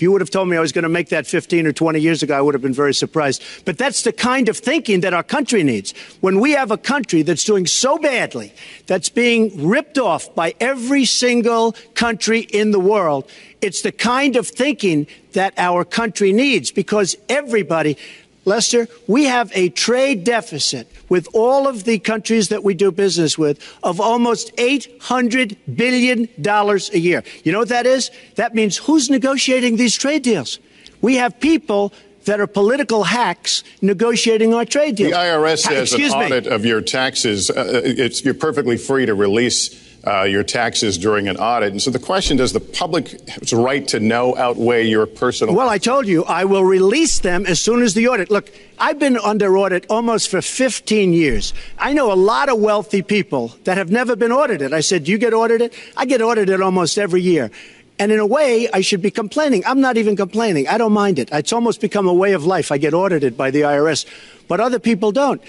If 0.00 0.02
you 0.02 0.12
would 0.12 0.22
have 0.22 0.30
told 0.30 0.48
me 0.48 0.56
I 0.56 0.60
was 0.60 0.72
going 0.72 0.84
to 0.84 0.88
make 0.88 1.10
that 1.10 1.26
15 1.26 1.66
or 1.66 1.72
20 1.74 2.00
years 2.00 2.22
ago, 2.22 2.34
I 2.34 2.40
would 2.40 2.54
have 2.54 2.62
been 2.62 2.72
very 2.72 2.94
surprised. 2.94 3.42
But 3.66 3.76
that's 3.76 4.00
the 4.00 4.14
kind 4.14 4.48
of 4.48 4.56
thinking 4.56 5.00
that 5.02 5.12
our 5.12 5.22
country 5.22 5.62
needs. 5.62 5.92
When 6.22 6.40
we 6.40 6.52
have 6.52 6.70
a 6.70 6.78
country 6.78 7.20
that's 7.20 7.44
doing 7.44 7.66
so 7.66 7.98
badly, 7.98 8.54
that's 8.86 9.10
being 9.10 9.68
ripped 9.68 9.98
off 9.98 10.34
by 10.34 10.54
every 10.58 11.04
single 11.04 11.72
country 11.92 12.40
in 12.40 12.70
the 12.70 12.80
world, 12.80 13.30
it's 13.60 13.82
the 13.82 13.92
kind 13.92 14.36
of 14.36 14.48
thinking 14.48 15.06
that 15.32 15.52
our 15.58 15.84
country 15.84 16.32
needs 16.32 16.70
because 16.70 17.14
everybody, 17.28 17.98
Lester, 18.44 18.88
we 19.06 19.24
have 19.24 19.52
a 19.54 19.68
trade 19.68 20.24
deficit 20.24 20.90
with 21.08 21.28
all 21.34 21.68
of 21.68 21.84
the 21.84 21.98
countries 21.98 22.48
that 22.48 22.64
we 22.64 22.74
do 22.74 22.90
business 22.90 23.36
with 23.36 23.58
of 23.82 24.00
almost 24.00 24.54
$800 24.56 25.56
billion 25.74 26.28
a 26.46 26.98
year. 26.98 27.22
You 27.44 27.52
know 27.52 27.58
what 27.58 27.68
that 27.68 27.86
is? 27.86 28.10
That 28.36 28.54
means 28.54 28.78
who's 28.78 29.10
negotiating 29.10 29.76
these 29.76 29.96
trade 29.96 30.22
deals? 30.22 30.58
We 31.02 31.16
have 31.16 31.38
people 31.40 31.92
that 32.24 32.40
are 32.40 32.46
political 32.46 33.04
hacks 33.04 33.64
negotiating 33.80 34.54
our 34.54 34.64
trade 34.64 34.96
deals. 34.96 35.12
The. 35.12 35.16
IRS 35.18 35.66
has 35.66 35.92
an 35.92 36.00
Excuse 36.00 36.14
me. 36.14 36.26
audit 36.26 36.46
of 36.46 36.64
your 36.64 36.80
taxes. 36.80 37.50
Uh, 37.50 37.80
it's, 37.84 38.24
you're 38.24 38.34
perfectly 38.34 38.76
free 38.76 39.06
to 39.06 39.14
release 39.14 39.89
uh, 40.06 40.22
your 40.22 40.42
taxes 40.42 40.96
during 40.96 41.28
an 41.28 41.36
audit. 41.36 41.72
And 41.72 41.82
so 41.82 41.90
the 41.90 41.98
question 41.98 42.36
does 42.36 42.52
the 42.52 42.60
public's 42.60 43.52
right 43.52 43.86
to 43.88 44.00
know 44.00 44.36
outweigh 44.36 44.86
your 44.86 45.06
personal. 45.06 45.54
Well, 45.54 45.68
I 45.68 45.78
told 45.78 46.06
you 46.06 46.24
I 46.24 46.44
will 46.44 46.64
release 46.64 47.18
them 47.18 47.44
as 47.46 47.60
soon 47.60 47.82
as 47.82 47.94
the 47.94 48.08
audit. 48.08 48.30
Look, 48.30 48.50
I've 48.78 48.98
been 48.98 49.18
under 49.18 49.56
audit 49.58 49.86
almost 49.90 50.28
for 50.30 50.40
15 50.40 51.12
years. 51.12 51.52
I 51.78 51.92
know 51.92 52.12
a 52.12 52.14
lot 52.14 52.48
of 52.48 52.58
wealthy 52.58 53.02
people 53.02 53.54
that 53.64 53.76
have 53.76 53.90
never 53.90 54.16
been 54.16 54.32
audited. 54.32 54.72
I 54.72 54.80
said, 54.80 55.04
"Do 55.04 55.12
you 55.12 55.18
get 55.18 55.34
audited?" 55.34 55.74
I 55.96 56.06
get 56.06 56.22
audited 56.22 56.60
almost 56.60 56.98
every 56.98 57.20
year. 57.20 57.50
And 57.98 58.10
in 58.10 58.18
a 58.18 58.24
way, 58.24 58.66
I 58.72 58.80
should 58.80 59.02
be 59.02 59.10
complaining. 59.10 59.62
I'm 59.66 59.82
not 59.82 59.98
even 59.98 60.16
complaining. 60.16 60.66
I 60.66 60.78
don't 60.78 60.94
mind 60.94 61.18
it. 61.18 61.28
It's 61.32 61.52
almost 61.52 61.82
become 61.82 62.08
a 62.08 62.14
way 62.14 62.32
of 62.32 62.46
life. 62.46 62.72
I 62.72 62.78
get 62.78 62.94
audited 62.94 63.36
by 63.36 63.50
the 63.50 63.60
IRS, 63.60 64.06
but 64.48 64.58
other 64.58 64.78
people 64.78 65.12
don't. 65.12 65.42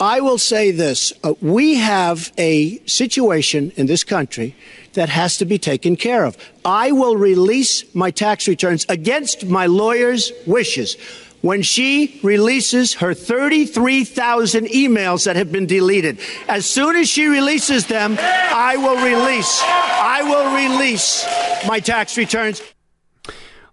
I 0.00 0.20
will 0.20 0.38
say 0.38 0.70
this 0.70 1.12
uh, 1.24 1.34
we 1.40 1.74
have 1.74 2.32
a 2.38 2.78
situation 2.86 3.72
in 3.76 3.86
this 3.86 4.04
country 4.04 4.54
that 4.92 5.08
has 5.08 5.38
to 5.38 5.44
be 5.44 5.58
taken 5.58 5.96
care 5.96 6.24
of. 6.24 6.36
I 6.64 6.92
will 6.92 7.16
release 7.16 7.94
my 7.94 8.10
tax 8.10 8.46
returns 8.46 8.86
against 8.88 9.46
my 9.46 9.66
lawyer's 9.66 10.32
wishes. 10.46 10.96
When 11.40 11.62
she 11.62 12.18
releases 12.22 12.94
her 12.94 13.14
33,000 13.14 14.66
emails 14.66 15.24
that 15.24 15.36
have 15.36 15.52
been 15.52 15.66
deleted, 15.66 16.18
as 16.48 16.66
soon 16.66 16.96
as 16.96 17.08
she 17.08 17.26
releases 17.26 17.86
them, 17.86 18.16
I 18.20 18.76
will 18.76 18.96
release, 18.96 19.60
I 19.64 20.22
will 20.22 20.78
release 20.78 21.24
my 21.66 21.78
tax 21.78 22.16
returns. 22.16 22.60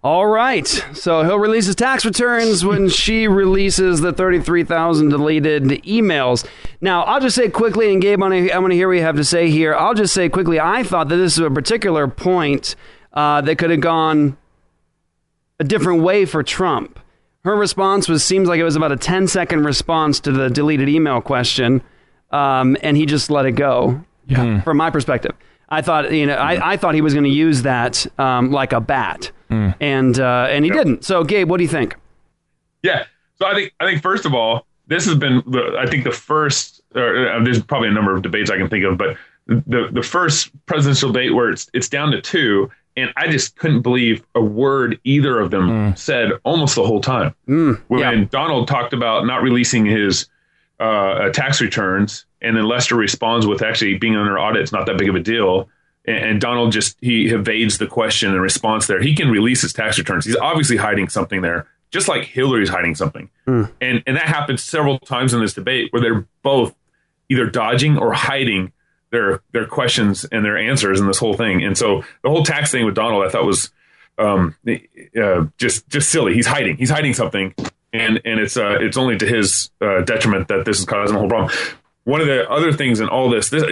All 0.06 0.28
right. 0.28 0.68
So 0.92 1.24
he'll 1.24 1.40
release 1.40 1.66
his 1.66 1.74
tax 1.74 2.04
returns 2.04 2.64
when 2.64 2.88
she 2.88 3.26
releases 3.26 4.00
the 4.00 4.12
33,000 4.12 5.08
deleted 5.08 5.64
emails. 5.82 6.46
Now, 6.80 7.02
I'll 7.02 7.18
just 7.18 7.34
say 7.34 7.48
quickly, 7.48 7.92
and 7.92 8.00
Gabe, 8.00 8.22
I 8.22 8.28
want 8.60 8.70
to 8.70 8.76
hear 8.76 8.86
what 8.86 8.94
you 8.94 9.02
have 9.02 9.16
to 9.16 9.24
say 9.24 9.50
here. 9.50 9.74
I'll 9.74 9.94
just 9.94 10.14
say 10.14 10.28
quickly, 10.28 10.60
I 10.60 10.84
thought 10.84 11.08
that 11.08 11.16
this 11.16 11.32
is 11.32 11.40
a 11.40 11.50
particular 11.50 12.06
point 12.06 12.76
uh, 13.14 13.40
that 13.40 13.58
could 13.58 13.70
have 13.70 13.80
gone 13.80 14.36
a 15.58 15.64
different 15.64 16.04
way 16.04 16.24
for 16.24 16.44
Trump. 16.44 17.00
Her 17.42 17.56
response 17.56 18.08
was 18.08 18.22
seems 18.22 18.48
like 18.48 18.60
it 18.60 18.64
was 18.64 18.76
about 18.76 18.92
a 18.92 18.96
10 18.96 19.26
second 19.26 19.64
response 19.64 20.20
to 20.20 20.30
the 20.30 20.48
deleted 20.48 20.88
email 20.88 21.20
question, 21.20 21.82
um, 22.30 22.76
and 22.80 22.96
he 22.96 23.06
just 23.06 23.28
let 23.28 23.44
it 23.44 23.56
go. 23.56 24.04
Yeah. 24.28 24.60
From 24.60 24.76
my 24.76 24.90
perspective, 24.90 25.34
I 25.68 25.82
thought 25.82 26.12
you 26.12 26.26
know 26.26 26.34
I, 26.34 26.74
I 26.74 26.76
thought 26.76 26.94
he 26.94 27.00
was 27.00 27.12
going 27.12 27.24
to 27.24 27.30
use 27.30 27.62
that 27.62 28.06
um, 28.20 28.52
like 28.52 28.72
a 28.72 28.80
bat, 28.80 29.32
and 29.50 30.18
uh, 30.18 30.46
and 30.50 30.64
he 30.64 30.70
didn't. 30.70 31.04
So, 31.04 31.24
Gabe, 31.24 31.48
what 31.48 31.58
do 31.58 31.62
you 31.64 31.68
think? 31.68 31.96
Yeah. 32.82 33.04
So 33.38 33.46
I 33.46 33.54
think 33.54 33.74
I 33.80 33.84
think 33.86 34.02
first 34.02 34.24
of 34.24 34.34
all, 34.34 34.66
this 34.86 35.04
has 35.06 35.16
been 35.16 35.42
the, 35.46 35.76
I 35.78 35.86
think 35.86 36.04
the 36.04 36.12
first. 36.12 36.82
Or, 36.94 37.28
uh, 37.28 37.44
there's 37.44 37.62
probably 37.62 37.88
a 37.88 37.92
number 37.92 38.14
of 38.14 38.22
debates 38.22 38.50
I 38.50 38.56
can 38.56 38.68
think 38.68 38.84
of, 38.84 38.96
but 38.96 39.16
the 39.46 39.88
the 39.92 40.02
first 40.02 40.50
presidential 40.66 41.10
debate 41.12 41.34
where 41.34 41.50
it's 41.50 41.70
it's 41.74 41.88
down 41.88 42.10
to 42.12 42.20
two, 42.20 42.70
and 42.96 43.12
I 43.16 43.28
just 43.28 43.56
couldn't 43.56 43.82
believe 43.82 44.24
a 44.34 44.40
word 44.40 44.98
either 45.04 45.38
of 45.38 45.50
them 45.50 45.68
said 45.96 46.32
almost 46.44 46.74
the 46.74 46.84
whole 46.86 47.00
time. 47.00 47.34
when 47.88 48.26
Donald 48.28 48.68
talked 48.68 48.92
about 48.92 49.26
not 49.26 49.42
releasing 49.42 49.84
his 49.84 50.28
uh, 50.80 50.82
uh, 50.82 51.30
tax 51.30 51.60
returns, 51.60 52.26
and 52.42 52.56
then 52.56 52.64
Lester 52.64 52.96
responds 52.96 53.46
with 53.46 53.62
actually 53.62 53.98
being 53.98 54.16
under 54.16 54.38
audit 54.38 54.62
is 54.62 54.72
not 54.72 54.86
that 54.86 54.98
big 54.98 55.08
of 55.08 55.14
a 55.14 55.20
deal. 55.20 55.68
And, 56.06 56.16
and 56.16 56.40
Donald 56.40 56.72
just 56.72 56.96
he 57.00 57.26
evades 57.28 57.78
the 57.78 57.86
question 57.86 58.32
and 58.32 58.40
response 58.40 58.86
there. 58.86 59.00
He 59.00 59.14
can 59.14 59.30
release 59.30 59.62
his 59.62 59.72
tax 59.72 59.98
returns. 59.98 60.24
He's 60.24 60.36
obviously 60.36 60.76
hiding 60.76 61.08
something 61.08 61.42
there, 61.42 61.66
just 61.90 62.08
like 62.08 62.24
Hillary's 62.24 62.68
hiding 62.68 62.94
something. 62.94 63.30
And 63.80 64.02
and 64.06 64.16
that 64.16 64.26
happens 64.26 64.62
several 64.62 64.98
times 65.00 65.34
in 65.34 65.40
this 65.40 65.54
debate 65.54 65.92
where 65.92 66.00
they're 66.02 66.26
both 66.42 66.74
either 67.28 67.46
dodging 67.46 67.98
or 67.98 68.12
hiding 68.12 68.72
their 69.10 69.40
their 69.52 69.66
questions 69.66 70.24
and 70.24 70.44
their 70.44 70.56
answers 70.56 71.00
in 71.00 71.06
this 71.06 71.18
whole 71.18 71.34
thing. 71.34 71.62
And 71.64 71.76
so 71.76 72.02
the 72.22 72.30
whole 72.30 72.44
tax 72.44 72.70
thing 72.70 72.84
with 72.84 72.94
Donald, 72.94 73.24
I 73.24 73.28
thought 73.28 73.44
was 73.44 73.70
um, 74.18 74.54
uh, 75.20 75.46
just 75.58 75.88
just 75.88 76.10
silly. 76.10 76.34
He's 76.34 76.46
hiding. 76.46 76.76
He's 76.76 76.90
hiding 76.90 77.14
something, 77.14 77.54
and 77.92 78.20
and 78.24 78.40
it's 78.40 78.56
uh, 78.56 78.78
it's 78.80 78.96
only 78.96 79.16
to 79.18 79.26
his 79.26 79.70
uh, 79.80 80.02
detriment 80.02 80.48
that 80.48 80.64
this 80.64 80.78
is 80.78 80.84
causing 80.84 81.16
a 81.16 81.18
whole 81.18 81.28
problem. 81.28 81.52
One 82.04 82.20
of 82.20 82.26
the 82.26 82.48
other 82.48 82.72
things 82.72 83.00
in 83.00 83.08
all 83.08 83.30
this, 83.30 83.50
this 83.50 83.64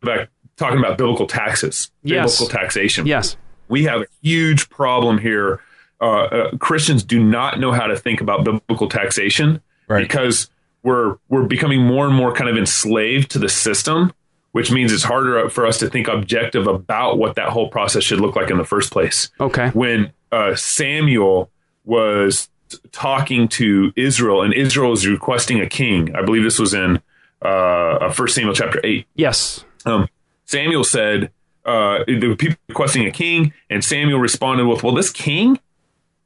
back 0.00 0.28
talking 0.56 0.78
about 0.78 0.96
biblical 0.98 1.26
taxes, 1.26 1.90
Yes. 2.02 2.38
biblical 2.38 2.58
taxation. 2.60 3.06
Yes, 3.06 3.36
we 3.68 3.84
have 3.84 4.02
a 4.02 4.06
huge 4.22 4.68
problem 4.70 5.18
here. 5.18 5.60
Uh, 6.00 6.04
uh, 6.24 6.56
Christians 6.58 7.02
do 7.02 7.22
not 7.22 7.58
know 7.60 7.72
how 7.72 7.86
to 7.86 7.96
think 7.96 8.20
about 8.20 8.44
biblical 8.44 8.88
taxation 8.88 9.60
because 9.88 10.50
we're 10.82 11.16
we're 11.28 11.44
becoming 11.44 11.80
more 11.82 12.06
and 12.06 12.14
more 12.14 12.32
kind 12.32 12.50
of 12.50 12.56
enslaved 12.58 13.30
to 13.30 13.38
the 13.38 13.48
system, 13.48 14.12
which 14.52 14.70
means 14.70 14.92
it's 14.92 15.04
harder 15.04 15.48
for 15.48 15.66
us 15.66 15.78
to 15.78 15.88
think 15.88 16.08
objective 16.08 16.66
about 16.66 17.16
what 17.18 17.36
that 17.36 17.48
whole 17.48 17.68
process 17.68 18.02
should 18.02 18.20
look 18.20 18.36
like 18.36 18.50
in 18.50 18.58
the 18.58 18.64
first 18.64 18.90
place. 18.92 19.30
Okay. 19.40 19.68
When 19.70 20.12
uh, 20.32 20.54
Samuel 20.56 21.50
was 21.84 22.48
talking 22.92 23.46
to 23.48 23.92
Israel, 23.96 24.42
and 24.42 24.52
Israel 24.52 24.92
is 24.92 25.06
requesting 25.06 25.60
a 25.60 25.66
king. 25.68 26.14
I 26.14 26.22
believe 26.22 26.42
this 26.42 26.58
was 26.58 26.74
in 26.74 27.00
uh, 27.40 28.10
First 28.10 28.34
Samuel 28.34 28.54
chapter 28.54 28.80
eight. 28.84 29.06
Yes. 29.14 29.64
Um, 29.86 30.08
Samuel 30.54 30.84
said 30.84 31.32
uh, 31.64 32.04
the 32.06 32.36
people 32.38 32.56
requesting 32.68 33.06
a 33.06 33.10
king, 33.10 33.52
and 33.68 33.82
Samuel 33.82 34.20
responded 34.20 34.66
with, 34.66 34.84
"Well, 34.84 34.94
this 34.94 35.10
king, 35.10 35.58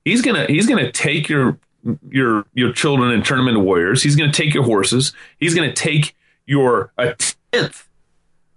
he's 0.05 0.21
gonna 0.21 0.45
he's 0.47 0.67
gonna 0.67 0.93
take 0.93 1.31
your 1.31 1.59
your 2.11 2.45
your 2.53 2.73
children 2.73 3.11
and 3.11 3.25
turn 3.25 3.39
them 3.39 3.49
into 3.49 3.61
warriors. 3.61 4.03
He's 4.03 4.17
gonna 4.17 4.33
take 4.33 4.53
your 4.53 4.65
horses. 4.65 5.15
He's 5.39 5.55
gonna 5.55 5.73
take 5.73 6.15
your 6.45 6.93
a 6.99 7.15
tenth 7.53 7.89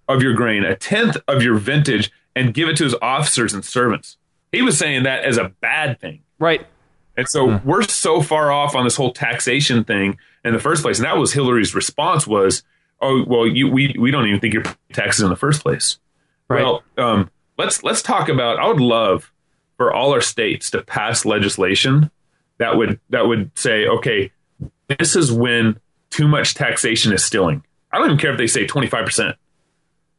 of 0.08 0.22
your 0.22 0.34
grain, 0.34 0.62
a 0.62 0.76
tenth 0.76 1.16
of 1.26 1.42
your 1.42 1.54
vintage, 1.54 2.10
and 2.36 2.52
give 2.52 2.68
it 2.68 2.76
to 2.76 2.84
his 2.84 2.94
officers 3.00 3.54
and 3.54 3.64
servants." 3.64 4.18
He 4.50 4.60
was 4.60 4.76
saying 4.76 5.04
that 5.04 5.24
as 5.24 5.38
a 5.38 5.52
bad 5.62 5.98
thing, 6.00 6.20
right? 6.38 6.66
And 7.16 7.26
so 7.26 7.62
we're 7.64 7.82
so 7.82 8.20
far 8.20 8.52
off 8.52 8.74
on 8.74 8.84
this 8.84 8.96
whole 8.96 9.12
taxation 9.12 9.84
thing 9.84 10.18
in 10.44 10.52
the 10.52 10.60
first 10.60 10.82
place, 10.82 10.98
and 10.98 11.06
that 11.06 11.16
was 11.16 11.32
Hillary's 11.32 11.74
response 11.74 12.26
was, 12.26 12.62
"Oh, 13.02 13.24
well, 13.26 13.46
you 13.46 13.68
we 13.68 13.94
we 13.98 14.10
don't 14.10 14.26
even 14.26 14.40
think 14.40 14.54
you're 14.54 14.62
paying 14.62 14.76
taxes 14.92 15.22
in 15.22 15.30
the 15.30 15.36
first 15.36 15.62
place." 15.62 15.98
Well, 16.48 16.82
um, 16.98 17.30
let's 17.58 17.82
let's 17.82 18.02
talk 18.02 18.28
about. 18.28 18.58
I 18.58 18.68
would 18.68 18.80
love 18.80 19.32
for 19.76 19.92
all 19.92 20.12
our 20.12 20.20
states 20.20 20.70
to 20.70 20.82
pass 20.82 21.24
legislation 21.24 22.10
that 22.58 22.76
would 22.76 23.00
that 23.10 23.26
would 23.26 23.50
say, 23.58 23.86
okay, 23.86 24.30
this 24.98 25.16
is 25.16 25.32
when 25.32 25.78
too 26.10 26.28
much 26.28 26.54
taxation 26.54 27.12
is 27.12 27.24
stealing. 27.24 27.64
I 27.90 27.98
don't 27.98 28.06
even 28.06 28.18
care 28.18 28.32
if 28.32 28.38
they 28.38 28.46
say 28.46 28.66
twenty 28.66 28.86
five 28.86 29.04
percent. 29.04 29.36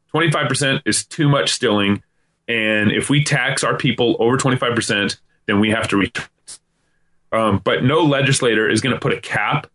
Twenty 0.10 0.32
five 0.32 0.48
percent 0.48 0.82
is 0.86 1.06
too 1.06 1.30
much 1.30 1.52
stealing, 1.52 2.04
and 2.48 2.92
if 2.92 3.10
we 3.10 3.24
tax 3.24 3.64
our 3.64 3.78
people 3.78 4.18
over 4.20 4.38
twenty 4.38 4.58
five 4.58 4.76
percent, 4.76 5.20
then 5.46 5.60
we 5.60 5.70
have 5.72 5.88
to 5.90 5.98
return. 5.98 6.26
Um, 7.32 7.62
but 7.64 7.84
no 7.84 8.04
legislator 8.04 8.70
is 8.70 8.82
going 8.82 8.94
to 8.94 9.00
put 9.00 9.14
a 9.14 9.22
cap 9.22 9.68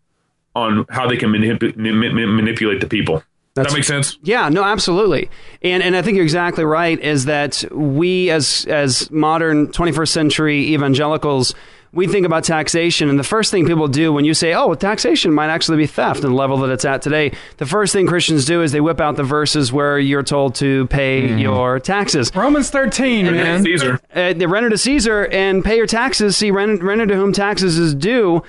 on 0.58 0.86
how 0.90 1.08
they 1.08 1.16
can 1.16 1.30
manip- 1.30 1.76
manip- 1.76 2.36
manipulate 2.36 2.80
the 2.80 2.86
people. 2.86 3.22
Does 3.54 3.66
that 3.66 3.74
makes 3.74 3.88
sense? 3.88 4.18
Yeah, 4.22 4.48
no, 4.48 4.62
absolutely. 4.62 5.30
And 5.62 5.82
and 5.82 5.96
I 5.96 6.02
think 6.02 6.14
you're 6.14 6.24
exactly 6.24 6.64
right 6.64 6.98
is 7.00 7.24
that 7.24 7.64
we 7.72 8.30
as 8.30 8.66
as 8.68 9.10
modern 9.10 9.68
21st 9.68 10.08
century 10.08 10.74
evangelicals 10.74 11.54
we 11.92 12.06
think 12.06 12.26
about 12.26 12.44
taxation 12.44 13.08
and 13.08 13.18
the 13.18 13.24
first 13.24 13.50
thing 13.50 13.66
people 13.66 13.88
do 13.88 14.12
when 14.12 14.24
you 14.24 14.34
say, 14.34 14.52
"Oh, 14.54 14.74
taxation 14.74 15.32
might 15.32 15.48
actually 15.48 15.78
be 15.78 15.86
theft," 15.86 16.22
and 16.22 16.32
the 16.32 16.36
level 16.36 16.58
that 16.58 16.70
it's 16.70 16.84
at 16.84 17.02
today, 17.02 17.32
the 17.56 17.66
first 17.66 17.92
thing 17.92 18.06
Christians 18.06 18.44
do 18.44 18.62
is 18.62 18.72
they 18.72 18.80
whip 18.80 19.00
out 19.00 19.16
the 19.16 19.24
verses 19.24 19.72
where 19.72 19.98
you're 19.98 20.22
told 20.22 20.54
to 20.56 20.86
pay 20.88 21.34
your 21.38 21.80
taxes. 21.80 22.30
Romans 22.34 22.70
13, 22.70 23.26
man. 23.26 23.62
Caesar. 23.62 23.98
Uh, 24.14 24.34
they 24.34 24.46
render 24.46 24.68
to 24.68 24.78
Caesar 24.78 25.26
and 25.28 25.64
pay 25.64 25.76
your 25.76 25.86
taxes. 25.86 26.36
See, 26.36 26.50
render, 26.50 26.84
render 26.84 27.06
to 27.06 27.16
whom 27.16 27.32
taxes 27.32 27.78
is 27.78 27.94
due, 27.94 28.42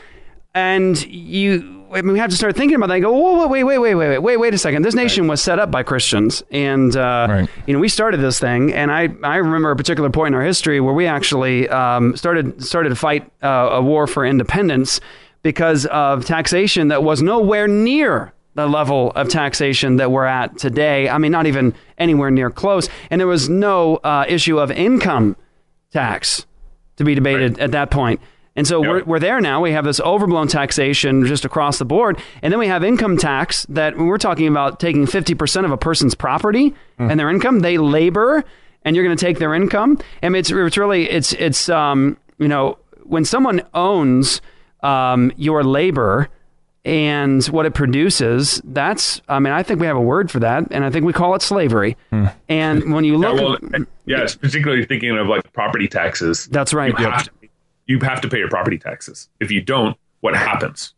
and 0.54 1.02
you. 1.08 1.79
I 1.92 2.02
mean, 2.02 2.14
we 2.14 2.20
have 2.20 2.30
to 2.30 2.36
start 2.36 2.56
thinking 2.56 2.76
about 2.76 2.88
that. 2.88 2.96
And 2.96 3.04
go, 3.04 3.12
whoa, 3.12 3.48
wait, 3.48 3.64
wait, 3.64 3.78
wait, 3.80 3.96
wait, 3.96 4.10
wait, 4.10 4.20
wait, 4.20 4.38
wait 4.38 4.54
a 4.54 4.58
second. 4.58 4.84
This 4.84 4.96
nation 4.96 5.28
was 5.28 5.42
set 5.42 5.60
up 5.60 5.72
by 5.72 5.84
Christians, 5.84 6.44
and 6.52 6.96
uh, 6.96 7.28
you 7.68 7.74
know 7.74 7.80
we 7.80 7.90
started 7.90 8.20
this 8.20 8.40
thing. 8.40 8.74
And 8.74 8.92
I, 8.92 9.10
I 9.24 9.38
remember 9.38 9.72
a 9.72 9.76
particular 9.76 10.10
point 10.10 10.34
in 10.34 10.36
our 10.36 10.46
history 10.46 10.80
where 10.80 10.94
we 10.94 11.08
actually 11.08 11.68
um, 11.70 12.16
started 12.16 12.64
started 12.64 12.90
to 12.90 12.96
fight 12.96 13.30
uh, 13.42 13.70
a 13.72 13.82
war 13.82 14.08
for 14.08 14.26
independence 14.26 15.02
because 15.42 15.86
of 15.88 16.26
taxation 16.26 16.90
that 16.90 17.04
was 17.04 17.22
nowhere 17.22 17.68
near 17.68 18.34
the 18.56 18.68
level 18.68 19.12
of 19.12 19.30
taxation 19.30 19.98
that 19.98 20.12
we're 20.12 20.26
at 20.26 20.58
today. 20.58 21.08
I 21.08 21.18
mean, 21.18 21.32
not 21.32 21.46
even 21.46 21.74
anywhere 21.98 22.30
near 22.30 22.50
close. 22.50 22.90
And 23.10 23.20
there 23.20 23.28
was 23.28 23.48
no 23.48 23.98
uh, 23.98 24.26
issue 24.28 24.60
of 24.60 24.70
income 24.72 25.38
tax 25.92 26.46
to 26.98 27.04
be 27.04 27.16
debated 27.16 27.60
at 27.60 27.72
that 27.72 27.90
point. 27.90 28.20
And 28.56 28.68
so 28.68 28.82
we're, 28.82 29.04
we're 29.04 29.20
there 29.20 29.40
now. 29.40 29.62
We 29.62 29.72
have 29.72 29.86
this 29.86 30.00
overblown 30.02 30.48
taxation 30.48 31.26
just 31.26 31.46
across 31.46 31.78
the 31.80 31.86
board. 31.86 32.20
And 32.42 32.52
then 32.52 32.60
we 32.60 32.68
have 32.68 32.84
income 32.84 33.16
tax 33.18 33.66
that 33.70 33.98
we're 33.98 34.18
talking 34.18 34.48
about 34.48 34.80
taking 34.80 35.06
50% 35.06 35.66
of 35.66 35.72
a 35.72 35.78
person's 35.78 36.16
property 36.16 36.74
and 36.98 37.18
their 37.20 37.30
income, 37.30 37.60
they 37.60 37.78
labor 37.78 38.44
and 38.84 38.96
you're 38.96 39.06
going 39.06 39.16
to 39.16 39.26
take 39.26 39.40
their 39.40 39.54
income. 39.54 40.00
And 40.22 40.36
it's, 40.36 40.52
it's 40.52 40.78
really, 40.78 41.10
it's, 41.10 41.34
it's, 41.34 41.70
um, 41.70 42.18
you 42.38 42.48
know, 42.48 42.78
when 43.04 43.24
someone 43.26 43.62
owns 43.74 44.42
um, 44.82 45.32
your 45.38 45.64
labor 45.64 46.30
and 46.86 47.44
what 47.46 47.66
it 47.66 47.74
produces, 47.74 48.62
that's, 48.64 49.22
I 49.28 49.40
mean, 49.40 49.54
I 49.54 49.64
think 49.64 49.80
we 49.80 49.88
have 49.88 49.98
a 49.98 50.02
word 50.02 50.32
for 50.32 50.40
that. 50.40 50.68
And 50.72 50.84
I 50.84 50.90
think 50.90 51.06
we 51.06 51.14
call 51.14 51.36
it 51.36 51.42
slavery. 51.42 51.98
And 52.48 52.94
when 52.94 53.04
you 53.04 53.18
look. 53.18 53.38
Yeah, 53.62 53.70
well, 53.72 53.86
yeah, 54.06 54.28
particularly 54.42 54.86
thinking 54.86 55.18
of 55.18 55.28
like 55.28 55.52
property 55.54 55.88
taxes. 55.88 56.48
That's 56.48 56.74
right. 56.74 56.98
You 56.98 57.06
have, 57.06 57.24
to, 57.24 57.32
you 57.90 58.00
have 58.02 58.22
to 58.22 58.30
pay 58.30 58.38
your 58.38 58.50
property 58.50 58.78
taxes. 58.78 59.30
If 59.40 59.50
you 59.50 59.62
don't, 59.62 59.98
what 60.22 60.36
happens? 60.36 60.94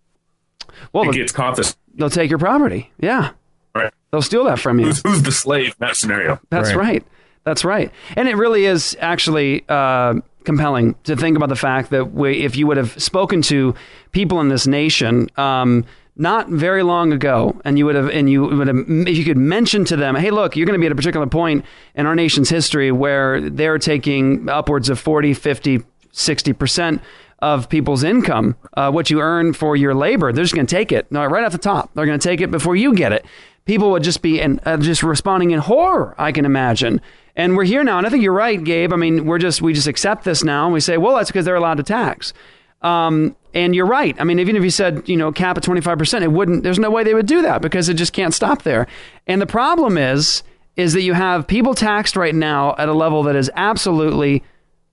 Well, 0.91 1.09
it 1.09 1.13
gets 1.13 1.31
confiscated. 1.31 1.79
they'll 1.95 2.09
take 2.09 2.29
your 2.29 2.37
property. 2.37 2.91
Yeah. 2.99 3.31
Right. 3.73 3.93
They'll 4.11 4.21
steal 4.21 4.43
that 4.43 4.59
from 4.59 4.77
you. 4.79 4.87
Who's, 4.87 5.01
who's 5.01 5.23
the 5.23 5.31
slave 5.31 5.69
in 5.69 5.87
that 5.87 5.95
scenario? 5.95 6.39
That's 6.49 6.73
right. 6.73 7.03
That's 7.45 7.63
right. 7.63 7.91
And 8.17 8.27
it 8.27 8.35
really 8.35 8.65
is 8.65 8.97
actually 8.99 9.63
uh, 9.69 10.15
compelling 10.43 10.95
to 11.05 11.15
think 11.15 11.37
about 11.37 11.49
the 11.49 11.55
fact 11.55 11.91
that 11.91 12.11
we, 12.11 12.43
if 12.43 12.57
you 12.57 12.67
would 12.67 12.77
have 12.77 13.01
spoken 13.01 13.41
to 13.43 13.73
people 14.11 14.41
in 14.41 14.49
this 14.49 14.67
nation 14.67 15.29
um, 15.37 15.85
not 16.17 16.49
very 16.49 16.83
long 16.83 17.13
ago, 17.13 17.59
and 17.63 17.77
you 17.77 17.85
would 17.85 17.95
have, 17.95 18.09
and 18.09 18.29
you 18.29 18.43
would 18.43 18.67
have, 18.67 18.77
if 18.77 19.17
you 19.17 19.23
could 19.23 19.37
mention 19.37 19.85
to 19.85 19.95
them, 19.95 20.15
hey, 20.15 20.29
look, 20.29 20.57
you're 20.57 20.65
going 20.65 20.77
to 20.77 20.81
be 20.81 20.87
at 20.87 20.91
a 20.91 20.95
particular 20.95 21.25
point 21.25 21.63
in 21.95 22.05
our 22.05 22.15
nation's 22.15 22.49
history 22.49 22.91
where 22.91 23.49
they're 23.49 23.79
taking 23.79 24.49
upwards 24.49 24.89
of 24.89 24.99
40, 24.99 25.33
50, 25.33 25.83
60 26.11 26.53
percent 26.53 27.01
of 27.41 27.69
people's 27.69 28.03
income, 28.03 28.55
uh, 28.77 28.91
what 28.91 29.09
you 29.09 29.19
earn 29.19 29.53
for 29.53 29.75
your 29.75 29.95
labor, 29.95 30.31
they're 30.31 30.43
just 30.43 30.53
going 30.53 30.67
to 30.67 30.75
take 30.75 30.91
it 30.91 31.07
right 31.09 31.43
off 31.43 31.51
the 31.51 31.57
top. 31.57 31.89
They're 31.93 32.05
going 32.05 32.19
to 32.19 32.27
take 32.27 32.39
it 32.39 32.51
before 32.51 32.75
you 32.75 32.93
get 32.93 33.11
it. 33.11 33.25
People 33.65 33.91
would 33.91 34.03
just 34.03 34.21
be 34.21 34.39
in, 34.39 34.59
uh, 34.65 34.77
just 34.77 35.01
responding 35.01 35.51
in 35.51 35.59
horror. 35.59 36.15
I 36.17 36.31
can 36.31 36.45
imagine. 36.45 37.01
And 37.35 37.55
we're 37.55 37.63
here 37.63 37.83
now, 37.83 37.97
and 37.97 38.05
I 38.05 38.09
think 38.09 38.23
you're 38.23 38.33
right, 38.33 38.63
Gabe. 38.63 38.93
I 38.93 38.95
mean, 38.95 39.25
we're 39.25 39.39
just 39.39 39.61
we 39.61 39.73
just 39.73 39.87
accept 39.87 40.23
this 40.23 40.43
now, 40.43 40.65
and 40.65 40.73
we 40.73 40.81
say, 40.81 40.97
well, 40.97 41.15
that's 41.15 41.29
because 41.29 41.45
they're 41.45 41.55
allowed 41.55 41.77
to 41.77 41.83
tax. 41.83 42.33
Um, 42.81 43.35
and 43.53 43.75
you're 43.75 43.85
right. 43.85 44.15
I 44.19 44.23
mean, 44.23 44.39
even 44.39 44.55
if 44.55 44.63
you 44.63 44.69
said, 44.69 45.07
you 45.07 45.17
know, 45.17 45.31
cap 45.31 45.57
at 45.57 45.63
25%, 45.63 46.21
it 46.21 46.31
wouldn't, 46.31 46.63
there's 46.63 46.79
no 46.79 46.89
way 46.89 47.03
they 47.03 47.13
would 47.13 47.25
do 47.25 47.41
that 47.41 47.61
because 47.61 47.89
it 47.89 47.95
just 47.95 48.13
can't 48.13 48.33
stop 48.33 48.63
there. 48.63 48.87
And 49.27 49.41
the 49.41 49.45
problem 49.45 49.97
is, 49.97 50.43
is 50.77 50.93
that 50.93 51.01
you 51.01 51.13
have 51.13 51.47
people 51.47 51.75
taxed 51.75 52.15
right 52.15 52.33
now 52.33 52.75
at 52.77 52.89
a 52.89 52.93
level 52.93 53.23
that 53.23 53.35
is 53.35 53.51
absolutely 53.55 54.43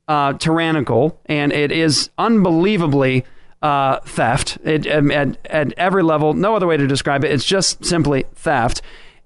uh, 0.08 0.32
tyrannical 0.32 1.20
and 1.26 1.52
it 1.52 1.70
is 1.70 2.10
unbelievably 2.18 3.24
uh, 3.62 4.00
theft 4.00 4.58
it, 4.64 4.86
at, 4.86 5.46
at 5.46 5.72
every 5.74 6.02
level. 6.02 6.32
No 6.32 6.56
other 6.56 6.66
way 6.66 6.76
to 6.76 6.86
describe 6.86 7.24
it. 7.24 7.30
It's 7.30 7.44
just 7.44 7.84
simply 7.84 8.24
theft. 8.34 8.82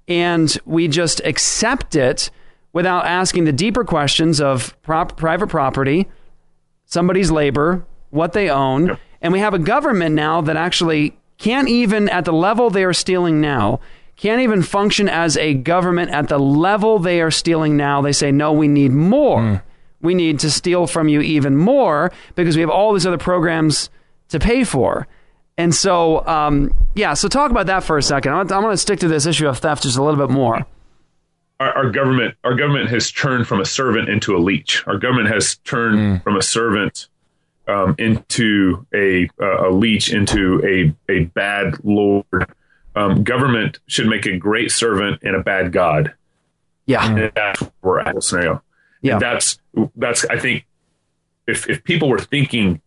And 0.09 0.56
we 0.64 0.88
just 0.88 1.20
accept 1.24 1.94
it 1.94 2.30
without 2.72 3.06
asking 3.06 3.44
the 3.44 3.52
deeper 3.52 3.84
questions 3.84 4.40
of 4.40 4.80
prop, 4.82 5.16
private 5.16 5.48
property, 5.48 6.09
somebody's 6.86 7.30
labor, 7.30 7.84
what 8.10 8.32
they 8.32 8.50
own. 8.50 8.98
And 9.20 9.32
we 9.32 9.38
have 9.38 9.54
a 9.54 9.59
government 9.59 10.14
now 10.14 10.40
that 10.40 10.56
actually 10.56 11.16
can't 11.38 11.68
even, 11.68 12.09
at 12.09 12.24
the 12.24 12.32
level 12.32 12.70
they 12.70 12.84
are 12.84 12.92
stealing 12.92 13.40
now, 13.40 13.80
can't 14.16 14.40
even 14.40 14.62
function 14.62 15.09
as 15.09 15.36
a 15.36 15.54
government 15.54 16.10
at 16.10 16.28
the 16.28 16.38
level 16.38 16.98
they 16.98 17.20
are 17.20 17.30
stealing 17.30 17.76
now. 17.76 18.00
They 18.02 18.12
say, 18.12 18.32
no, 18.32 18.52
we 18.52 18.68
need 18.68 18.92
more. 18.92 19.62
We 20.03 20.15
need 20.15 20.41
to 20.41 20.51
steal 20.51 20.87
from 20.87 21.09
you 21.09 21.20
even 21.20 21.57
more 21.57 22.12
because 22.35 22.57
we 22.57 22.61
have 22.61 22.70
all 22.70 22.93
these 22.93 23.07
other 23.07 23.19
programs 23.19 23.89
to 24.29 24.39
pay 24.39 24.65
for. 24.65 25.07
And 25.57 25.74
so, 25.74 26.27
um, 26.27 26.74
yeah, 26.95 27.15
so 27.15 27.29
talk 27.29 27.51
about 27.51 27.66
that 27.66 27.85
for 27.85 27.99
a 27.99 28.03
second. 28.03 28.33
I'm, 28.33 28.41
I'm 28.41 28.62
going 28.62 28.73
to 28.73 28.77
stick 28.77 29.01
to 29.01 29.09
this 29.09 29.27
issue 29.27 29.49
of 29.49 29.59
theft 29.59 29.85
just 29.85 29.97
a 29.97 30.03
little 30.03 30.27
bit 30.27 30.33
more. 30.33 30.66
Our, 31.61 31.73
our 31.73 31.91
government, 31.91 32.35
our 32.43 32.55
government 32.55 32.91
has 32.91 33.11
turned 33.12 33.47
from 33.47 33.61
a 33.61 33.65
servant 33.65 34.09
into 34.09 34.37
a 34.37 34.39
leech. 34.39 34.87
Our 34.87 34.99
government 34.99 35.29
has 35.29 35.57
turned 35.57 36.23
from 36.23 36.37
a 36.37 36.43
servant 36.43 37.07
um, 37.69 37.95
into 37.99 38.87
a 38.93 39.29
uh, 39.41 39.69
a 39.69 39.70
leech, 39.70 40.12
into 40.12 40.61
a 40.65 41.12
a 41.12 41.24
bad 41.27 41.77
lord. 41.85 42.24
Um, 42.95 43.23
government 43.23 43.79
should 43.87 44.09
make 44.09 44.27
a 44.27 44.37
great 44.37 44.70
servant 44.73 45.20
and 45.23 45.37
a 45.37 45.43
bad 45.43 45.73
god. 45.73 46.15
Yeah, 46.87 47.09
and 47.09 47.33
that's 47.35 47.61
where 47.61 47.70
we're 47.83 48.01
at 48.01 48.23
scenario. 48.23 48.62
Yeah, 49.03 49.15
And 49.15 49.20
that's 49.20 49.59
that's. 49.97 50.24
I 50.27 50.39
think 50.39 50.65
if 51.47 51.69
if 51.69 51.85
people 51.85 52.09
were 52.09 52.19
thinking 52.19 52.81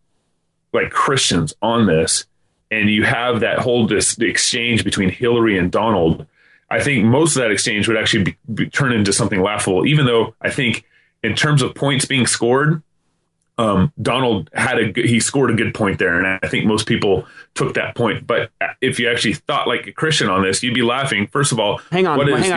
like 0.72 0.90
Christians 0.90 1.54
on 1.62 1.86
this, 1.86 2.26
and 2.70 2.90
you 2.90 3.04
have 3.04 3.40
that 3.40 3.58
whole 3.58 3.86
this 3.86 4.18
exchange 4.18 4.84
between 4.84 5.10
Hillary 5.10 5.58
and 5.58 5.70
Donald, 5.70 6.26
I 6.70 6.82
think 6.82 7.04
most 7.04 7.36
of 7.36 7.42
that 7.42 7.50
exchange 7.50 7.86
would 7.86 7.96
actually 7.96 8.24
be, 8.24 8.36
be 8.52 8.68
turn 8.68 8.92
into 8.92 9.12
something 9.12 9.40
laughable. 9.40 9.86
Even 9.86 10.06
though 10.06 10.34
I 10.40 10.50
think 10.50 10.84
in 11.22 11.34
terms 11.34 11.62
of 11.62 11.74
points 11.74 12.04
being 12.04 12.26
scored, 12.26 12.82
um, 13.58 13.92
Donald 14.00 14.50
had 14.52 14.78
a 14.78 14.92
he 15.02 15.18
scored 15.20 15.50
a 15.50 15.54
good 15.54 15.74
point 15.74 15.98
there, 15.98 16.18
and 16.18 16.38
I 16.42 16.48
think 16.48 16.66
most 16.66 16.86
people 16.86 17.26
took 17.54 17.74
that 17.74 17.94
point. 17.94 18.26
But 18.26 18.50
if 18.80 18.98
you 19.00 19.08
actually 19.08 19.34
thought 19.34 19.66
like 19.66 19.86
a 19.86 19.92
Christian 19.92 20.28
on 20.28 20.42
this, 20.42 20.62
you'd 20.62 20.74
be 20.74 20.82
laughing. 20.82 21.26
First 21.28 21.52
of 21.52 21.58
all, 21.58 21.78
Hang 21.90 22.06
on, 22.06 22.18
hang 22.20 22.34
on, 22.34 22.42
hang 22.42 22.52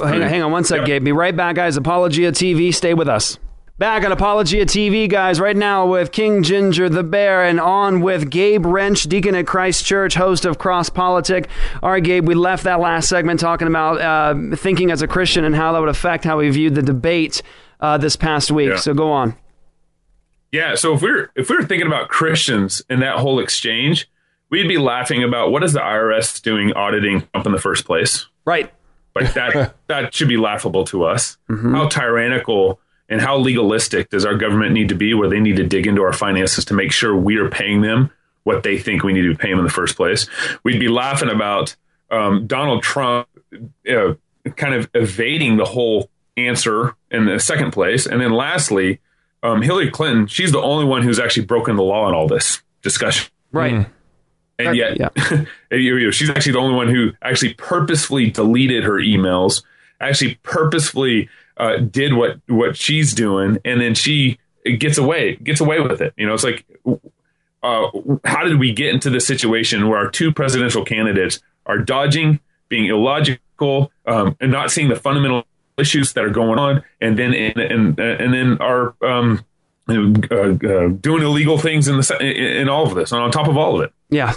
on, 0.00 0.20
hang 0.22 0.42
on 0.42 0.52
one 0.52 0.64
sec, 0.64 0.78
Yep. 0.78 0.86
Gabe. 0.86 1.04
Be 1.04 1.12
right 1.12 1.34
back, 1.36 1.56
guys. 1.56 1.76
Apologia 1.76 2.32
TV, 2.32 2.74
stay 2.74 2.92
with 2.94 3.08
us. 3.08 3.38
Back 3.78 4.04
on 4.04 4.12
Apologia 4.12 4.64
TV, 4.66 5.08
guys, 5.08 5.40
right 5.40 5.56
now 5.56 5.86
with 5.86 6.12
King 6.12 6.42
Ginger 6.44 6.88
the 6.88 7.02
Bear 7.02 7.42
and 7.42 7.58
on 7.58 8.00
with 8.00 8.30
Gabe 8.30 8.64
Rench, 8.66 9.04
Deacon 9.04 9.34
at 9.34 9.46
Christ 9.46 9.84
Church, 9.86 10.14
host 10.14 10.44
of 10.44 10.58
Cross 10.58 10.90
Politic. 10.90 11.48
All 11.82 11.90
right, 11.90 12.04
Gabe, 12.04 12.28
we 12.28 12.34
left 12.34 12.64
that 12.64 12.78
last 12.78 13.08
segment 13.08 13.40
talking 13.40 13.66
about 13.66 14.00
uh, 14.00 14.56
thinking 14.56 14.90
as 14.92 15.02
a 15.02 15.08
Christian 15.08 15.44
and 15.44 15.56
how 15.56 15.72
that 15.72 15.80
would 15.80 15.88
affect 15.88 16.22
how 16.24 16.38
we 16.38 16.50
viewed 16.50 16.74
the 16.74 16.82
debate 16.82 17.42
uh, 17.80 17.96
this 17.98 18.14
past 18.14 18.52
week. 18.52 18.68
Yeah. 18.68 18.76
So 18.76 18.94
go 18.94 19.10
on. 19.10 19.34
Yeah, 20.52 20.74
so 20.74 20.94
if 20.94 21.02
we 21.02 21.10
we're 21.10 21.30
if 21.34 21.48
we 21.48 21.56
were 21.56 21.64
thinking 21.64 21.86
about 21.86 22.08
Christians 22.08 22.82
in 22.90 23.00
that 23.00 23.18
whole 23.18 23.40
exchange, 23.40 24.08
we'd 24.50 24.68
be 24.68 24.78
laughing 24.78 25.24
about 25.24 25.50
what 25.50 25.64
is 25.64 25.72
the 25.72 25.80
IRS 25.80 26.40
doing 26.42 26.72
auditing 26.74 27.26
Trump 27.32 27.46
in 27.46 27.52
the 27.52 27.58
first 27.58 27.86
place? 27.86 28.26
Right. 28.44 28.72
Like 29.14 29.32
that 29.32 29.74
that 29.88 30.14
should 30.14 30.28
be 30.28 30.36
laughable 30.36 30.84
to 30.86 31.04
us. 31.04 31.38
Mm-hmm. 31.48 31.74
How 31.74 31.88
tyrannical 31.88 32.78
and 33.08 33.20
how 33.20 33.38
legalistic 33.38 34.10
does 34.10 34.24
our 34.24 34.34
government 34.34 34.72
need 34.72 34.90
to 34.90 34.94
be 34.94 35.14
where 35.14 35.28
they 35.28 35.40
need 35.40 35.56
to 35.56 35.66
dig 35.66 35.86
into 35.86 36.02
our 36.02 36.12
finances 36.12 36.66
to 36.66 36.74
make 36.74 36.92
sure 36.92 37.16
we 37.16 37.36
are 37.36 37.48
paying 37.48 37.80
them 37.80 38.10
what 38.44 38.62
they 38.62 38.78
think 38.78 39.02
we 39.02 39.12
need 39.12 39.22
to 39.22 39.34
pay 39.34 39.50
them 39.50 39.58
in 39.58 39.64
the 39.64 39.70
first 39.70 39.96
place? 39.96 40.26
We'd 40.64 40.80
be 40.80 40.88
laughing 40.88 41.30
about 41.30 41.74
um, 42.10 42.46
Donald 42.46 42.82
Trump 42.82 43.26
uh, 43.88 44.14
kind 44.56 44.74
of 44.74 44.90
evading 44.92 45.56
the 45.56 45.64
whole 45.64 46.10
answer 46.36 46.94
in 47.10 47.26
the 47.26 47.38
second 47.38 47.72
place. 47.72 48.06
And 48.06 48.20
then 48.20 48.32
lastly, 48.32 49.00
um, 49.42 49.62
Hillary 49.62 49.90
Clinton, 49.90 50.26
she's 50.26 50.52
the 50.52 50.60
only 50.60 50.84
one 50.84 51.02
who's 51.02 51.18
actually 51.18 51.46
broken 51.46 51.76
the 51.76 51.82
law 51.82 52.08
in 52.08 52.14
all 52.14 52.28
this 52.28 52.62
discussion. 52.82 53.30
Right. 53.50 53.86
And 54.58 54.76
yet, 54.76 54.98
you 55.70 56.00
know, 56.00 56.10
she's 56.10 56.30
actually 56.30 56.52
the 56.52 56.58
only 56.58 56.76
one 56.76 56.88
who 56.88 57.12
actually 57.22 57.54
purposefully 57.54 58.30
deleted 58.30 58.84
her 58.84 58.94
emails, 58.94 59.62
actually 60.00 60.36
purposefully 60.42 61.28
uh, 61.56 61.78
did 61.78 62.14
what 62.14 62.40
what 62.46 62.76
she's 62.76 63.12
doing, 63.14 63.58
and 63.64 63.80
then 63.80 63.94
she 63.94 64.38
gets 64.78 64.98
away 64.98 65.36
gets 65.36 65.60
away 65.60 65.80
with 65.80 66.00
it. 66.00 66.14
You 66.16 66.26
know, 66.26 66.34
it's 66.34 66.44
like, 66.44 66.64
uh, 67.62 67.88
how 68.24 68.44
did 68.44 68.58
we 68.58 68.72
get 68.72 68.94
into 68.94 69.10
this 69.10 69.26
situation 69.26 69.88
where 69.88 69.98
our 69.98 70.10
two 70.10 70.32
presidential 70.32 70.84
candidates 70.84 71.40
are 71.66 71.78
dodging, 71.78 72.38
being 72.68 72.86
illogical, 72.86 73.90
um, 74.06 74.36
and 74.40 74.52
not 74.52 74.70
seeing 74.70 74.88
the 74.88 74.96
fundamental 74.96 75.44
issues 75.78 76.12
that 76.12 76.24
are 76.24 76.30
going 76.30 76.58
on, 76.58 76.82
and 77.00 77.18
then 77.18 77.34
and 77.34 77.58
and, 77.58 77.98
and 77.98 78.34
then 78.34 78.58
are 78.58 78.94
um, 79.02 79.44
uh, 79.88 79.94
uh, 79.94 80.88
doing 80.88 81.22
illegal 81.22 81.58
things 81.58 81.88
in 81.88 81.96
the 81.96 82.18
in 82.60 82.68
all 82.68 82.86
of 82.86 82.94
this, 82.94 83.12
and 83.12 83.20
on 83.20 83.30
top 83.30 83.48
of 83.48 83.56
all 83.56 83.76
of 83.76 83.82
it. 83.82 83.92
Yeah, 84.10 84.34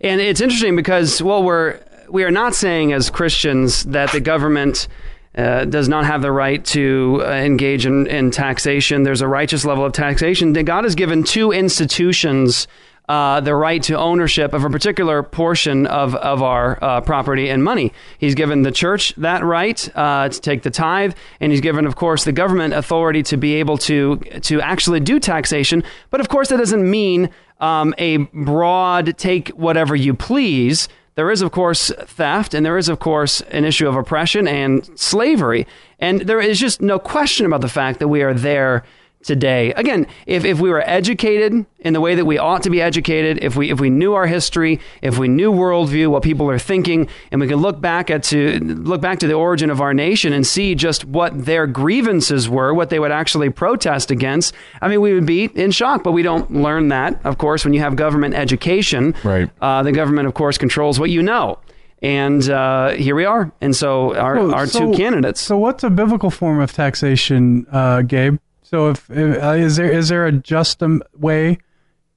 and 0.00 0.20
it's 0.20 0.40
interesting 0.40 0.76
because 0.76 1.22
well, 1.22 1.42
we're 1.42 1.80
we 2.08 2.24
are 2.24 2.30
not 2.30 2.54
saying 2.54 2.92
as 2.92 3.10
Christians 3.10 3.84
that 3.84 4.12
the 4.12 4.20
government 4.20 4.88
uh, 5.34 5.64
does 5.64 5.88
not 5.88 6.04
have 6.04 6.20
the 6.20 6.30
right 6.30 6.62
to 6.66 7.22
uh, 7.24 7.30
engage 7.30 7.86
in, 7.86 8.06
in 8.06 8.30
taxation. 8.30 9.02
There's 9.02 9.22
a 9.22 9.28
righteous 9.28 9.64
level 9.64 9.84
of 9.84 9.92
taxation. 9.92 10.52
God 10.52 10.84
has 10.84 10.94
given 10.94 11.24
two 11.24 11.52
institutions. 11.52 12.66
Uh, 13.08 13.40
the 13.40 13.54
right 13.54 13.82
to 13.82 13.98
ownership 13.98 14.52
of 14.52 14.64
a 14.64 14.70
particular 14.70 15.24
portion 15.24 15.86
of, 15.88 16.14
of 16.14 16.40
our 16.40 16.78
uh, 16.82 17.00
property 17.00 17.50
and 17.50 17.62
money. 17.62 17.92
He's 18.16 18.36
given 18.36 18.62
the 18.62 18.70
church 18.70 19.12
that 19.16 19.42
right 19.44 19.96
uh, 19.96 20.28
to 20.28 20.40
take 20.40 20.62
the 20.62 20.70
tithe, 20.70 21.12
and 21.40 21.50
he's 21.50 21.60
given, 21.60 21.84
of 21.84 21.96
course, 21.96 22.22
the 22.24 22.32
government 22.32 22.74
authority 22.74 23.22
to 23.24 23.36
be 23.36 23.56
able 23.56 23.76
to 23.78 24.16
to 24.42 24.60
actually 24.60 25.00
do 25.00 25.18
taxation. 25.18 25.82
But 26.10 26.20
of 26.20 26.28
course, 26.28 26.48
that 26.50 26.58
doesn't 26.58 26.88
mean 26.88 27.30
um, 27.58 27.92
a 27.98 28.18
broad 28.18 29.18
take 29.18 29.48
whatever 29.48 29.96
you 29.96 30.14
please. 30.14 30.88
There 31.14 31.30
is, 31.30 31.42
of 31.42 31.50
course, 31.50 31.92
theft, 32.06 32.54
and 32.54 32.64
there 32.64 32.78
is, 32.78 32.88
of 32.88 32.98
course, 32.98 33.42
an 33.50 33.64
issue 33.64 33.88
of 33.88 33.96
oppression 33.96 34.48
and 34.48 34.88
slavery. 34.98 35.66
And 35.98 36.22
there 36.22 36.40
is 36.40 36.58
just 36.58 36.80
no 36.80 36.98
question 36.98 37.46
about 37.46 37.60
the 37.60 37.68
fact 37.68 37.98
that 37.98 38.08
we 38.08 38.22
are 38.22 38.32
there 38.32 38.84
today. 39.22 39.72
Again, 39.74 40.06
if, 40.26 40.44
if 40.44 40.60
we 40.60 40.68
were 40.70 40.82
educated 40.88 41.64
in 41.80 41.92
the 41.92 42.00
way 42.00 42.14
that 42.14 42.24
we 42.24 42.38
ought 42.38 42.62
to 42.64 42.70
be 42.70 42.80
educated, 42.82 43.42
if 43.42 43.56
we 43.56 43.70
if 43.70 43.80
we 43.80 43.90
knew 43.90 44.14
our 44.14 44.26
history, 44.26 44.80
if 45.00 45.18
we 45.18 45.28
knew 45.28 45.52
worldview, 45.52 46.08
what 46.08 46.22
people 46.22 46.48
are 46.50 46.58
thinking, 46.58 47.08
and 47.30 47.40
we 47.40 47.46
could 47.48 47.58
look 47.58 47.80
back 47.80 48.10
at 48.10 48.22
to 48.24 48.58
look 48.60 49.00
back 49.00 49.18
to 49.20 49.26
the 49.26 49.34
origin 49.34 49.70
of 49.70 49.80
our 49.80 49.94
nation 49.94 50.32
and 50.32 50.46
see 50.46 50.74
just 50.74 51.04
what 51.04 51.44
their 51.44 51.66
grievances 51.66 52.48
were, 52.48 52.72
what 52.74 52.90
they 52.90 52.98
would 52.98 53.12
actually 53.12 53.50
protest 53.50 54.10
against, 54.10 54.54
I 54.80 54.88
mean, 54.88 55.00
we 55.00 55.12
would 55.14 55.26
be 55.26 55.44
in 55.44 55.70
shock. 55.70 56.02
But 56.04 56.12
we 56.12 56.22
don't 56.22 56.50
learn 56.52 56.88
that, 56.88 57.20
of 57.24 57.38
course, 57.38 57.64
when 57.64 57.74
you 57.74 57.80
have 57.80 57.96
government 57.96 58.34
education. 58.34 59.14
Right. 59.24 59.50
Uh, 59.60 59.82
the 59.82 59.92
government, 59.92 60.26
of 60.28 60.34
course, 60.34 60.58
controls 60.58 60.98
what 61.00 61.10
you 61.10 61.22
know. 61.22 61.58
And 62.02 62.48
uh, 62.50 62.90
here 62.90 63.14
we 63.14 63.24
are. 63.24 63.52
And 63.60 63.76
so 63.76 64.14
our, 64.16 64.36
Oh, 64.38 64.52
our 64.52 64.66
so- 64.66 64.90
two 64.90 64.96
candidates. 64.98 65.40
So, 65.40 65.56
what's 65.56 65.84
a 65.84 65.90
biblical 65.90 66.30
form 66.30 66.58
of 66.60 66.72
taxation, 66.72 67.64
uh, 67.70 68.02
Gabe? 68.02 68.38
So, 68.72 68.88
if, 68.88 69.10
if 69.10 69.42
uh, 69.42 69.50
is 69.50 69.76
there 69.76 69.90
is 69.90 70.08
there 70.08 70.26
a 70.26 70.32
just 70.32 70.82
um, 70.82 71.02
way 71.14 71.58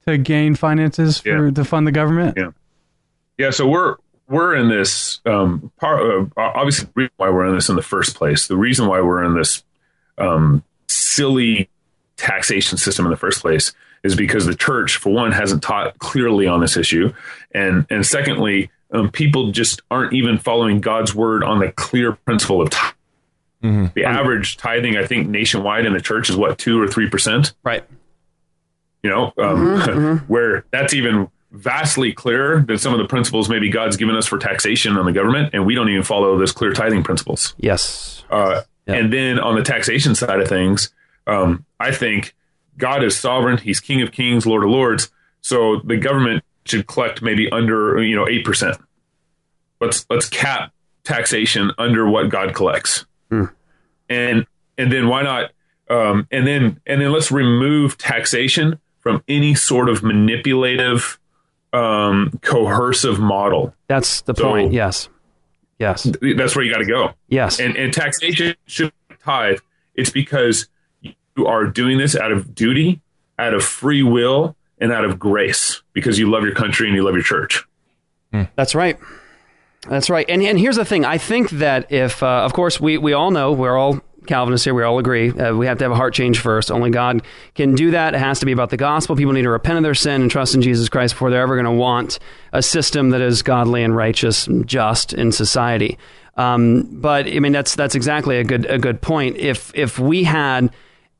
to 0.07 0.17
gain 0.17 0.55
finances 0.55 1.19
for 1.19 1.51
to 1.51 1.65
fund 1.65 1.85
the 1.85 1.91
government? 1.91 2.37
Yeah. 2.37 2.51
Yeah, 3.37 3.49
so 3.49 3.67
we're 3.67 3.97
we're 4.29 4.55
in 4.55 4.69
this 4.69 5.19
um, 5.25 5.69
part. 5.77 6.01
Uh, 6.01 6.25
obviously, 6.37 6.85
the 6.85 6.91
reason 6.95 7.13
why 7.17 7.29
we're 7.29 7.45
in 7.45 7.55
this 7.55 7.67
in 7.67 7.75
the 7.75 7.81
first 7.81 8.15
place. 8.15 8.47
The 8.47 8.55
reason 8.55 8.87
why 8.87 9.01
we're 9.01 9.23
in 9.25 9.35
this 9.35 9.63
um, 10.17 10.63
silly 10.87 11.69
taxation 12.15 12.77
system 12.77 13.05
in 13.05 13.11
the 13.11 13.17
first 13.17 13.41
place 13.41 13.73
is 14.05 14.15
because 14.15 14.45
the 14.45 14.55
church, 14.55 14.95
for 14.95 15.11
one, 15.11 15.33
hasn't 15.33 15.61
taught 15.61 15.99
clearly 15.99 16.47
on 16.47 16.61
this 16.61 16.77
issue, 16.77 17.11
and 17.53 17.85
and 17.89 18.05
secondly, 18.05 18.71
um, 18.91 19.11
people 19.11 19.51
just 19.51 19.81
aren't 19.91 20.13
even 20.13 20.37
following 20.37 20.79
God's 20.79 21.13
word 21.13 21.43
on 21.43 21.59
the 21.59 21.73
clear 21.73 22.13
principle 22.13 22.61
of 22.61 22.69
tithing. 22.69 22.95
The 23.95 24.03
average 24.05 24.57
tithing, 24.57 24.97
I 24.97 25.05
think, 25.05 25.27
nationwide 25.27 25.85
in 25.85 25.93
the 25.93 26.01
church 26.01 26.29
is 26.29 26.35
what 26.35 26.57
two 26.57 26.81
or 26.81 26.87
three 26.87 27.09
percent. 27.09 27.53
Right. 27.63 27.83
You 29.03 29.09
know, 29.09 29.33
um, 29.37 30.19
where 30.27 30.65
that's 30.71 30.93
even 30.93 31.29
vastly 31.51 32.11
clearer 32.11 32.61
than 32.61 32.77
some 32.77 32.91
of 32.93 32.99
the 32.99 33.05
principles 33.07 33.47
maybe 33.49 33.69
God's 33.69 33.95
given 33.97 34.15
us 34.15 34.25
for 34.25 34.37
taxation 34.37 34.97
on 34.97 35.05
the 35.05 35.11
government, 35.13 35.51
and 35.53 35.65
we 35.65 35.73
don't 35.75 35.89
even 35.89 36.03
follow 36.03 36.37
those 36.37 36.51
clear 36.51 36.73
tithing 36.73 37.03
principles. 37.03 37.53
Yes. 37.57 38.23
Uh, 38.29 38.61
And 38.87 39.11
then 39.13 39.39
on 39.39 39.55
the 39.55 39.63
taxation 39.63 40.15
side 40.15 40.39
of 40.41 40.47
things, 40.47 40.91
um, 41.27 41.65
I 41.79 41.91
think 41.91 42.35
God 42.77 43.03
is 43.03 43.15
sovereign. 43.17 43.57
He's 43.57 43.79
King 43.79 44.01
of 44.01 44.11
Kings, 44.11 44.45
Lord 44.45 44.63
of 44.63 44.69
Lords. 44.69 45.09
So 45.41 45.81
the 45.83 45.97
government 45.97 46.43
should 46.65 46.85
collect 46.87 47.21
maybe 47.21 47.49
under 47.51 48.01
you 48.03 48.15
know 48.15 48.27
eight 48.27 48.43
percent. 48.43 48.77
Let's 49.79 50.05
let's 50.09 50.27
cap 50.29 50.71
taxation 51.03 51.71
under 51.77 52.07
what 52.09 52.29
God 52.29 52.53
collects, 52.55 53.05
and 54.09 54.45
and 54.77 54.91
then 54.91 55.07
why 55.07 55.21
not? 55.23 55.51
Um, 55.89 56.27
and 56.31 56.45
then 56.47 56.79
and 56.85 57.01
then 57.01 57.11
let's 57.11 57.31
remove 57.31 57.97
taxation 57.97 58.79
from 58.99 59.23
any 59.27 59.53
sort 59.53 59.87
of 59.87 60.01
manipulative, 60.03 61.19
um, 61.73 62.39
coercive 62.41 63.19
model. 63.19 63.73
That's 63.87 64.21
the 64.21 64.33
So- 64.35 64.43
point. 64.43 64.73
Yes. 64.73 65.09
Yes. 65.77 66.03
That's 66.21 66.55
where 66.55 66.63
you 66.63 66.71
got 66.71 66.79
to 66.79 66.85
go. 66.85 67.13
Yes. 67.27 67.59
And 67.59 67.75
and 67.77 67.93
taxation 67.93 68.55
should 68.65 68.91
tithe. 69.23 69.59
It's 69.93 70.09
because 70.09 70.67
you 71.35 71.45
are 71.45 71.65
doing 71.65 71.97
this 71.97 72.15
out 72.15 72.31
of 72.31 72.55
duty, 72.55 73.01
out 73.37 73.53
of 73.53 73.63
free 73.63 74.01
will, 74.03 74.55
and 74.79 74.91
out 74.91 75.05
of 75.05 75.19
grace 75.19 75.81
because 75.93 76.17
you 76.17 76.29
love 76.31 76.43
your 76.43 76.55
country 76.55 76.87
and 76.87 76.95
you 76.95 77.03
love 77.03 77.13
your 77.13 77.23
church. 77.23 77.63
That's 78.57 78.75
right. 78.75 78.97
That's 79.87 80.09
right. 80.09 80.25
And 80.29 80.41
and 80.41 80.59
here's 80.59 80.77
the 80.77 80.85
thing. 80.85 81.05
I 81.05 81.17
think 81.17 81.49
that 81.51 81.91
if, 81.91 82.23
uh, 82.23 82.43
of 82.43 82.53
course, 82.53 82.79
we 82.79 82.97
we 82.97 83.13
all 83.13 83.31
know 83.31 83.51
we're 83.51 83.77
all 83.77 84.01
Calvinists 84.25 84.65
here. 84.65 84.73
We 84.73 84.83
all 84.83 84.97
agree 84.97 85.31
uh, 85.31 85.55
we 85.55 85.67
have 85.67 85.77
to 85.77 85.85
have 85.85 85.91
a 85.91 85.95
heart 85.95 86.13
change 86.13 86.39
first. 86.39 86.71
Only 86.71 86.89
God 86.89 87.21
can 87.53 87.75
do 87.75 87.91
that. 87.91 88.13
It 88.13 88.19
has 88.19 88.39
to 88.39 88.45
be 88.45 88.51
about 88.51 88.69
the 88.69 88.77
gospel. 88.77 89.15
People 89.15 89.33
need 89.33 89.43
to 89.43 89.49
repent 89.49 89.77
of 89.77 89.83
their 89.83 89.93
sin 89.93 90.23
and 90.23 90.31
trust 90.31 90.55
in 90.55 90.61
Jesus 90.61 90.89
Christ 90.89 91.13
before 91.13 91.29
they're 91.29 91.41
ever 91.41 91.55
going 91.55 91.65
to 91.65 91.71
want 91.71 92.19
a 92.51 92.61
system 92.61 93.11
that 93.11 93.21
is 93.21 93.43
godly 93.43 93.83
and 93.83 93.95
righteous 93.95 94.47
and 94.47 94.67
just 94.67 95.13
in 95.13 95.31
society. 95.31 95.97
Um, 96.37 96.87
but 96.91 97.27
I 97.27 97.39
mean, 97.39 97.51
that's 97.51 97.75
that's 97.75 97.95
exactly 97.95 98.37
a 98.37 98.43
good 98.43 98.65
a 98.65 98.77
good 98.77 99.01
point. 99.01 99.37
If 99.37 99.71
if 99.75 99.99
we 99.99 100.23
had 100.23 100.73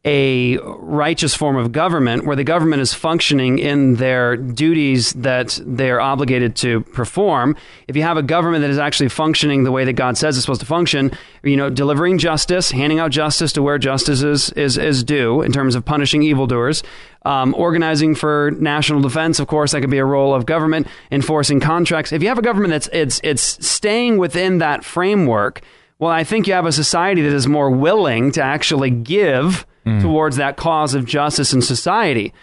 a 0.05 0.57
righteous 0.59 1.33
form 1.33 1.55
of 1.55 1.71
government 1.71 2.25
where 2.25 2.35
the 2.35 2.43
government 2.43 2.79
is 2.79 2.93
functioning 2.93 3.57
in 3.57 3.95
their 3.95 4.37
duties 4.37 5.13
that 5.13 5.59
they're 5.65 5.99
obligated 5.99 6.55
to 6.55 6.81
perform. 6.81 7.57
If 7.87 7.95
you 7.95 8.03
have 8.03 8.15
a 8.15 8.21
government 8.21 8.61
that 8.61 8.69
is 8.69 8.77
actually 8.77 9.09
functioning 9.09 9.63
the 9.63 9.71
way 9.71 9.83
that 9.83 9.93
God 9.93 10.15
says 10.15 10.37
it's 10.37 10.45
supposed 10.45 10.61
to 10.61 10.67
function, 10.67 11.11
you 11.41 11.57
know, 11.57 11.71
delivering 11.71 12.19
justice, 12.19 12.69
handing 12.69 12.99
out 12.99 13.09
justice 13.09 13.51
to 13.53 13.63
where 13.63 13.79
justice 13.79 14.21
is, 14.21 14.51
is, 14.51 14.77
is 14.77 15.03
due 15.03 15.41
in 15.41 15.51
terms 15.51 15.73
of 15.73 15.83
punishing 15.83 16.21
evildoers, 16.21 16.83
um, 17.25 17.55
organizing 17.55 18.13
for 18.13 18.51
national 18.59 19.01
defense, 19.01 19.39
of 19.39 19.47
course, 19.47 19.71
that 19.71 19.81
could 19.81 19.89
be 19.89 19.97
a 19.97 20.05
role 20.05 20.35
of 20.35 20.45
government, 20.45 20.85
enforcing 21.11 21.59
contracts. 21.59 22.11
If 22.11 22.21
you 22.21 22.27
have 22.27 22.37
a 22.37 22.43
government 22.43 22.71
that's 22.71 22.87
it's 22.93 23.19
it's 23.23 23.65
staying 23.65 24.19
within 24.19 24.59
that 24.59 24.85
framework, 24.85 25.61
well, 25.97 26.11
I 26.11 26.23
think 26.23 26.45
you 26.45 26.53
have 26.53 26.67
a 26.67 26.71
society 26.71 27.23
that 27.23 27.33
is 27.33 27.47
more 27.47 27.71
willing 27.71 28.31
to 28.33 28.43
actually 28.43 28.91
give 28.91 29.65
Mm. 29.85 30.01
towards 30.01 30.37
that 30.37 30.57
cause 30.57 30.95
of 30.95 31.05
justice 31.05 31.53
in 31.53 31.61
society. 31.61 32.33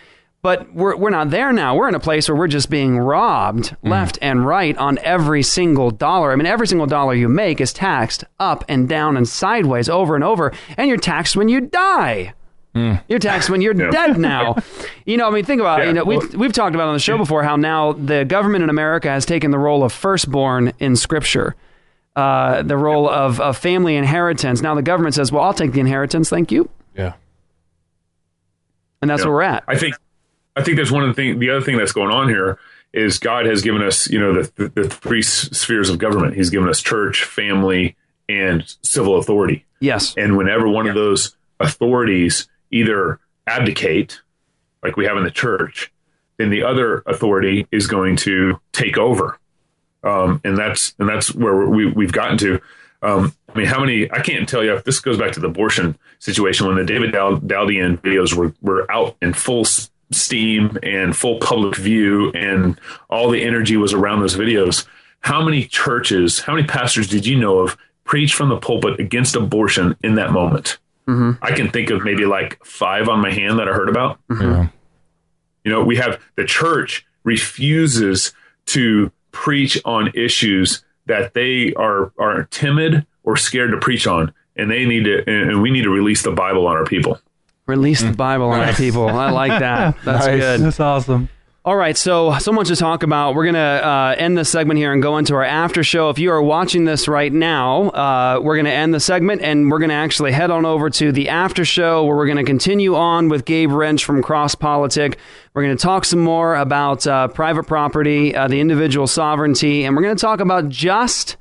But 0.42 0.72
we're, 0.74 0.96
we're 0.96 1.10
not 1.10 1.30
there 1.30 1.52
now. 1.52 1.76
We're 1.76 1.88
in 1.88 1.94
a 1.94 2.00
place 2.00 2.28
where 2.28 2.36
we're 2.36 2.48
just 2.48 2.68
being 2.68 2.98
robbed 2.98 3.70
mm. 3.70 3.90
left 3.90 4.18
and 4.20 4.44
right 4.44 4.76
on 4.76 4.98
every 4.98 5.42
single 5.42 5.92
dollar. 5.92 6.32
I 6.32 6.36
mean, 6.36 6.46
every 6.46 6.66
single 6.66 6.86
dollar 6.86 7.14
you 7.14 7.28
make 7.28 7.60
is 7.60 7.72
taxed 7.72 8.24
up 8.40 8.64
and 8.68 8.88
down 8.88 9.16
and 9.16 9.28
sideways 9.28 9.88
over 9.88 10.16
and 10.16 10.24
over, 10.24 10.52
and 10.76 10.88
you're 10.88 10.98
taxed 10.98 11.36
when 11.36 11.48
you 11.48 11.60
die. 11.60 12.34
Mm. 12.74 13.02
You're 13.08 13.20
taxed 13.20 13.50
when 13.50 13.60
you're 13.60 13.74
dead 13.90 14.18
now. 14.18 14.56
You 15.04 15.16
know, 15.16 15.28
I 15.28 15.30
mean, 15.30 15.44
think 15.44 15.60
about 15.60 15.80
it. 15.80 15.84
Yeah, 15.84 15.88
You 15.88 15.94
know, 15.94 16.04
we've, 16.04 16.34
we've 16.34 16.52
talked 16.52 16.74
about 16.74 16.88
on 16.88 16.94
the 16.94 17.00
show 17.00 17.18
before 17.18 17.44
how 17.44 17.54
now 17.54 17.92
the 17.92 18.24
government 18.24 18.64
in 18.64 18.70
America 18.70 19.08
has 19.08 19.24
taken 19.24 19.52
the 19.52 19.58
role 19.58 19.84
of 19.84 19.92
firstborn 19.92 20.72
in 20.80 20.96
Scripture, 20.96 21.54
uh, 22.16 22.62
the 22.62 22.76
role 22.76 23.08
of, 23.08 23.40
of 23.40 23.56
family 23.56 23.94
inheritance. 23.94 24.60
Now 24.60 24.74
the 24.74 24.82
government 24.82 25.14
says, 25.14 25.30
well, 25.30 25.44
I'll 25.44 25.54
take 25.54 25.72
the 25.72 25.80
inheritance. 25.80 26.30
Thank 26.30 26.50
you. 26.50 26.68
Yeah. 26.96 27.12
And 29.02 29.10
that's 29.10 29.20
Yeah. 29.22 29.26
where 29.26 29.34
we're 29.34 29.42
at. 29.42 29.64
I 29.68 29.76
think 29.76 29.96
I 30.56 30.62
think 30.62 30.76
that's 30.76 30.90
one 30.90 31.02
of 31.02 31.08
the 31.08 31.14
thing. 31.14 31.38
The 31.38 31.50
other 31.50 31.60
thing 31.62 31.76
that's 31.78 31.92
going 31.92 32.10
on 32.10 32.28
here 32.28 32.58
is 32.92 33.18
God 33.18 33.46
has 33.46 33.62
given 33.62 33.82
us, 33.82 34.08
you 34.10 34.20
know, 34.20 34.42
the, 34.42 34.52
the, 34.56 34.82
the 34.82 34.88
three 34.88 35.22
spheres 35.22 35.88
of 35.88 35.98
government. 35.98 36.34
He's 36.34 36.50
given 36.50 36.68
us 36.68 36.80
church, 36.82 37.24
family, 37.24 37.96
and 38.28 38.62
civil 38.82 39.16
authority. 39.18 39.64
Yes. 39.80 40.14
And 40.16 40.36
whenever 40.36 40.68
one 40.68 40.86
of 40.86 40.94
those 40.94 41.34
authorities 41.58 42.48
either 42.70 43.18
abdicate, 43.46 44.20
like 44.82 44.96
we 44.98 45.06
have 45.06 45.16
in 45.16 45.24
the 45.24 45.30
church, 45.30 45.90
then 46.36 46.50
the 46.50 46.62
other 46.64 47.02
authority 47.06 47.66
is 47.72 47.86
going 47.86 48.16
to 48.16 48.60
take 48.72 48.98
over. 48.98 49.38
Um, 50.04 50.40
and 50.44 50.56
that's 50.58 50.94
and 50.98 51.08
that's 51.08 51.34
where 51.34 51.66
we 51.66 51.86
we've 51.86 52.12
gotten 52.12 52.36
to. 52.38 52.60
Um, 53.02 53.34
I 53.52 53.58
mean, 53.58 53.66
how 53.66 53.80
many? 53.80 54.10
I 54.10 54.20
can't 54.20 54.48
tell 54.48 54.64
you. 54.64 54.80
This 54.84 55.00
goes 55.00 55.18
back 55.18 55.32
to 55.32 55.40
the 55.40 55.48
abortion 55.48 55.98
situation 56.18 56.66
when 56.66 56.76
the 56.76 56.84
David 56.84 57.12
Dal- 57.12 57.40
Daleiden 57.40 58.00
videos 58.00 58.34
were 58.34 58.54
were 58.62 58.90
out 58.90 59.16
in 59.20 59.34
full 59.34 59.64
steam 59.64 60.78
and 60.82 61.16
full 61.16 61.38
public 61.38 61.76
view, 61.76 62.30
and 62.32 62.80
all 63.10 63.28
the 63.28 63.42
energy 63.42 63.76
was 63.76 63.92
around 63.92 64.20
those 64.20 64.36
videos. 64.36 64.86
How 65.20 65.42
many 65.44 65.64
churches? 65.64 66.40
How 66.40 66.54
many 66.54 66.66
pastors 66.66 67.08
did 67.08 67.26
you 67.26 67.38
know 67.38 67.58
of 67.58 67.76
preach 68.04 68.34
from 68.34 68.48
the 68.48 68.56
pulpit 68.56 69.00
against 69.00 69.36
abortion 69.36 69.96
in 70.02 70.14
that 70.14 70.32
moment? 70.32 70.78
Mm-hmm. 71.08 71.44
I 71.44 71.52
can 71.52 71.70
think 71.70 71.90
of 71.90 72.04
maybe 72.04 72.24
like 72.24 72.64
five 72.64 73.08
on 73.08 73.20
my 73.20 73.32
hand 73.32 73.58
that 73.58 73.68
I 73.68 73.72
heard 73.72 73.88
about. 73.88 74.20
Yeah. 74.30 74.68
You 75.64 75.70
know, 75.70 75.84
we 75.84 75.96
have 75.96 76.20
the 76.36 76.44
church 76.44 77.06
refuses 77.24 78.32
to 78.66 79.10
preach 79.30 79.80
on 79.84 80.12
issues 80.14 80.84
that 81.06 81.34
they 81.34 81.72
are 81.74 82.12
are 82.18 82.44
timid 82.44 83.06
or 83.24 83.36
scared 83.36 83.70
to 83.72 83.78
preach 83.78 84.06
on, 84.06 84.32
and 84.56 84.70
they 84.70 84.84
need 84.84 85.04
to, 85.04 85.18
and 85.18 85.50
and 85.50 85.62
we 85.62 85.70
need 85.70 85.82
to 85.82 85.90
release 85.90 86.22
the 86.22 86.32
Bible 86.32 86.66
on 86.66 86.76
our 86.76 86.84
people. 86.84 87.18
Release 87.66 88.02
the 88.02 88.08
mm. 88.08 88.16
Bible 88.16 88.50
on 88.50 88.60
our 88.60 88.74
people. 88.74 89.08
I 89.08 89.30
like 89.30 89.60
that. 89.60 89.96
That's 90.04 90.26
Nice. 90.26 90.40
good. 90.40 90.60
That's 90.60 90.80
awesome. 90.80 91.28
All 91.64 91.76
right, 91.76 91.96
so 91.96 92.36
so 92.40 92.50
much 92.50 92.66
to 92.68 92.76
talk 92.76 93.04
about. 93.04 93.36
We're 93.36 93.44
to 93.54 93.60
uh, 93.60 94.16
end 94.18 94.36
this 94.36 94.50
segment 94.50 94.78
here 94.78 94.92
and 94.92 95.00
go 95.00 95.16
into 95.18 95.34
our 95.34 95.44
after 95.44 95.84
show. 95.84 96.10
If 96.10 96.18
you 96.18 96.32
are 96.32 96.42
watching 96.42 96.86
this 96.86 97.06
right 97.06 97.32
now, 97.32 97.90
uh, 97.90 98.40
we're 98.42 98.56
to 98.64 98.72
end 98.72 98.92
the 98.92 98.98
segment 98.98 99.42
and 99.42 99.70
we're 99.70 99.78
to 99.90 99.94
actually 99.94 100.32
head 100.32 100.50
on 100.50 100.66
over 100.66 100.90
to 100.90 101.12
the 101.12 101.28
after 101.28 101.64
show 101.64 102.04
where 102.04 102.16
we're 102.16 102.26
to 102.38 102.42
continue 102.42 102.96
on 102.96 103.28
with 103.28 103.44
Gabe 103.44 103.70
Rench 103.70 104.04
from 104.04 104.24
Cross 104.24 104.56
Politic. 104.56 105.18
We're 105.54 105.62
to 105.76 105.80
talk 105.80 106.04
some 106.04 106.18
more 106.18 106.56
about 106.56 107.06
uh, 107.06 107.28
private 107.28 107.68
property, 107.68 108.34
uh, 108.34 108.48
the 108.48 108.58
individual 108.58 109.06
sovereignty, 109.06 109.84
and 109.84 109.94
we're 109.94 110.02
to 110.16 110.20
talk 110.20 110.40
about 110.40 110.68
just. 110.68 111.36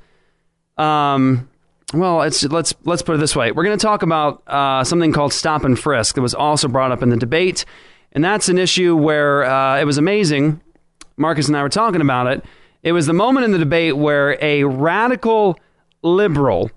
Um, 0.78 1.48
well, 1.92 2.22
it's 2.22 2.44
let's 2.44 2.74
let's 2.84 3.02
put 3.02 3.16
it 3.16 3.18
this 3.18 3.34
way. 3.34 3.50
We're 3.50 3.64
going 3.64 3.76
to 3.76 3.82
talk 3.82 4.04
about 4.04 4.44
uh, 4.46 4.84
something 4.84 5.12
called 5.12 5.32
stop 5.32 5.64
and 5.64 5.76
frisk 5.76 6.14
that 6.14 6.22
was 6.22 6.32
also 6.32 6.68
brought 6.68 6.92
up 6.92 7.02
in 7.02 7.08
the 7.08 7.16
debate, 7.16 7.64
and 8.12 8.24
that's 8.24 8.48
an 8.48 8.58
issue 8.58 8.96
where 8.96 9.44
uh, 9.44 9.80
it 9.80 9.84
was 9.84 9.98
amazing. 9.98 10.60
Marcus 11.16 11.48
and 11.48 11.56
I 11.56 11.62
were 11.62 11.68
talking 11.68 12.00
about 12.00 12.26
it. 12.26 12.44
It 12.82 12.92
was 12.92 13.06
the 13.06 13.12
moment 13.12 13.44
in 13.44 13.52
the 13.52 13.58
debate 13.58 13.96
where 13.96 14.36
a 14.42 14.64
radical 14.64 15.58
liberal 16.02 16.70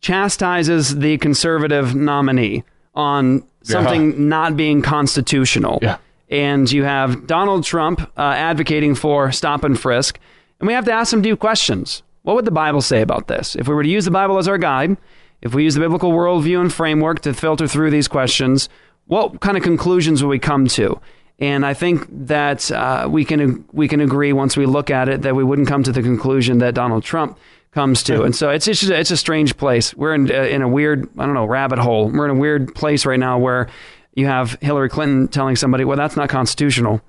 chastises 0.00 0.98
the 0.98 1.18
conservative 1.18 1.94
nominee 1.94 2.64
on 2.94 3.44
something 3.62 4.28
not 4.28 4.56
being 4.56 4.82
constitutional. 4.82 5.78
Yeah. 5.82 5.98
And 6.30 6.70
you 6.70 6.84
have 6.84 7.26
Donald 7.26 7.64
Trump 7.64 8.00
uh, 8.16 8.20
advocating 8.20 8.94
for 8.94 9.32
stop 9.32 9.64
and 9.64 9.78
frisk. 9.78 10.18
And 10.60 10.66
we 10.66 10.74
have 10.74 10.84
to 10.84 10.92
ask 10.92 11.10
some 11.10 11.22
deep 11.22 11.38
questions. 11.38 12.02
What 12.22 12.36
would 12.36 12.44
the 12.44 12.50
Bible 12.50 12.82
say 12.82 13.00
about 13.00 13.28
this? 13.28 13.56
If 13.56 13.68
we 13.68 13.74
were 13.74 13.82
to 13.82 13.88
use 13.88 14.04
the 14.04 14.10
Bible 14.10 14.38
as 14.38 14.48
our 14.48 14.58
guide, 14.58 14.96
if 15.40 15.54
we 15.54 15.64
use 15.64 15.74
the 15.74 15.80
biblical 15.80 16.12
worldview 16.12 16.60
and 16.60 16.72
framework 16.72 17.20
to 17.20 17.32
filter 17.32 17.66
through 17.66 17.90
these 17.90 18.08
questions, 18.08 18.68
what 19.08 19.40
kind 19.40 19.56
of 19.56 19.62
conclusions 19.62 20.22
will 20.22 20.30
we 20.30 20.38
come 20.38 20.66
to? 20.68 21.00
And 21.40 21.64
I 21.64 21.74
think 21.74 22.06
that 22.26 22.70
uh, 22.70 23.08
we 23.10 23.24
can 23.24 23.64
we 23.72 23.88
can 23.88 24.00
agree 24.00 24.32
once 24.32 24.56
we 24.56 24.66
look 24.66 24.90
at 24.90 25.08
it 25.08 25.22
that 25.22 25.34
we 25.34 25.44
wouldn't 25.44 25.68
come 25.68 25.82
to 25.84 25.92
the 25.92 26.02
conclusion 26.02 26.58
that 26.58 26.74
Donald 26.74 27.04
Trump 27.04 27.38
comes 27.72 28.02
to. 28.04 28.22
And 28.22 28.34
so 28.34 28.50
it's 28.50 28.66
it's, 28.66 28.80
just, 28.80 28.92
it's 28.92 29.10
a 29.10 29.16
strange 29.16 29.56
place. 29.56 29.94
We're 29.94 30.14
in 30.14 30.30
uh, 30.30 30.42
in 30.42 30.62
a 30.62 30.68
weird 30.68 31.08
I 31.18 31.26
don't 31.26 31.34
know 31.34 31.46
rabbit 31.46 31.78
hole. 31.78 32.10
We're 32.10 32.28
in 32.28 32.36
a 32.36 32.40
weird 32.40 32.74
place 32.74 33.06
right 33.06 33.18
now 33.18 33.38
where 33.38 33.68
you 34.14 34.26
have 34.26 34.58
Hillary 34.60 34.88
Clinton 34.88 35.28
telling 35.28 35.56
somebody, 35.56 35.84
"Well, 35.84 35.96
that's 35.96 36.16
not 36.16 36.28
constitutional." 36.28 37.00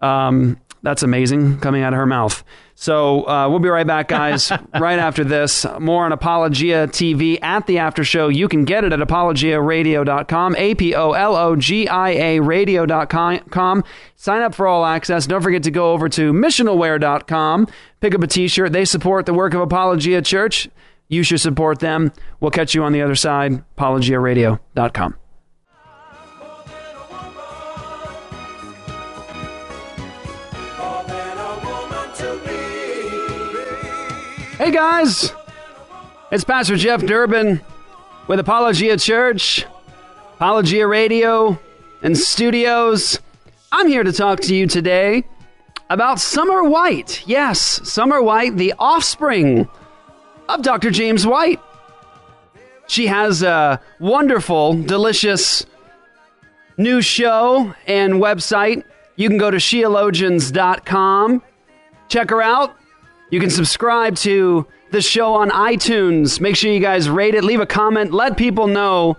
Um, 0.00 0.60
that's 0.82 1.02
amazing 1.02 1.60
coming 1.60 1.82
out 1.82 1.92
of 1.92 1.98
her 1.98 2.06
mouth. 2.06 2.42
So 2.80 3.28
uh, 3.28 3.46
we'll 3.50 3.58
be 3.58 3.68
right 3.68 3.86
back, 3.86 4.08
guys, 4.08 4.50
right 4.80 4.98
after 4.98 5.22
this. 5.22 5.66
More 5.78 6.06
on 6.06 6.12
Apologia 6.12 6.88
TV 6.88 7.38
at 7.42 7.66
the 7.66 7.76
after 7.76 8.04
show. 8.04 8.28
You 8.28 8.48
can 8.48 8.64
get 8.64 8.84
it 8.84 8.92
at 8.94 9.00
apologiaradio.com, 9.00 10.56
A 10.56 10.74
P 10.74 10.94
O 10.94 11.12
L 11.12 11.36
O 11.36 11.56
G 11.56 11.86
I 11.88 12.08
A 12.12 12.40
radio.com. 12.40 13.84
Sign 14.16 14.40
up 14.40 14.54
for 14.54 14.66
all 14.66 14.86
access. 14.86 15.26
Don't 15.26 15.42
forget 15.42 15.62
to 15.64 15.70
go 15.70 15.92
over 15.92 16.08
to 16.08 16.32
missionalwear.com, 16.32 17.68
pick 18.00 18.14
up 18.14 18.22
a 18.22 18.26
t 18.26 18.48
shirt. 18.48 18.72
They 18.72 18.86
support 18.86 19.26
the 19.26 19.34
work 19.34 19.52
of 19.52 19.60
Apologia 19.60 20.22
Church. 20.22 20.70
You 21.06 21.22
should 21.22 21.42
support 21.42 21.80
them. 21.80 22.12
We'll 22.40 22.50
catch 22.50 22.74
you 22.74 22.82
on 22.82 22.92
the 22.92 23.02
other 23.02 23.14
side, 23.14 23.62
apologiaradio.com. 23.76 25.19
Hey 34.60 34.72
guys, 34.72 35.32
it's 36.30 36.44
Pastor 36.44 36.76
Jeff 36.76 37.00
Durbin 37.00 37.62
with 38.26 38.40
Apologia 38.40 38.98
Church, 38.98 39.64
Apologia 40.34 40.86
Radio, 40.86 41.58
and 42.02 42.14
Studios. 42.14 43.20
I'm 43.72 43.88
here 43.88 44.04
to 44.04 44.12
talk 44.12 44.40
to 44.40 44.54
you 44.54 44.66
today 44.66 45.24
about 45.88 46.20
Summer 46.20 46.62
White. 46.62 47.26
Yes, 47.26 47.58
Summer 47.90 48.22
White, 48.22 48.58
the 48.58 48.74
offspring 48.78 49.66
of 50.46 50.60
Dr. 50.60 50.90
James 50.90 51.26
White. 51.26 51.58
She 52.86 53.06
has 53.06 53.42
a 53.42 53.80
wonderful, 53.98 54.74
delicious 54.82 55.64
new 56.76 57.00
show 57.00 57.74
and 57.86 58.12
website. 58.16 58.84
You 59.16 59.30
can 59.30 59.38
go 59.38 59.50
to 59.50 59.56
sheologians.com. 59.56 61.42
Check 62.10 62.28
her 62.28 62.42
out. 62.42 62.76
You 63.30 63.38
can 63.38 63.50
subscribe 63.50 64.16
to 64.16 64.66
the 64.90 65.00
show 65.00 65.34
on 65.34 65.50
iTunes. 65.50 66.40
Make 66.40 66.56
sure 66.56 66.72
you 66.72 66.80
guys 66.80 67.08
rate 67.08 67.34
it, 67.34 67.44
leave 67.44 67.60
a 67.60 67.66
comment, 67.66 68.12
let 68.12 68.36
people 68.36 68.66
know 68.66 69.16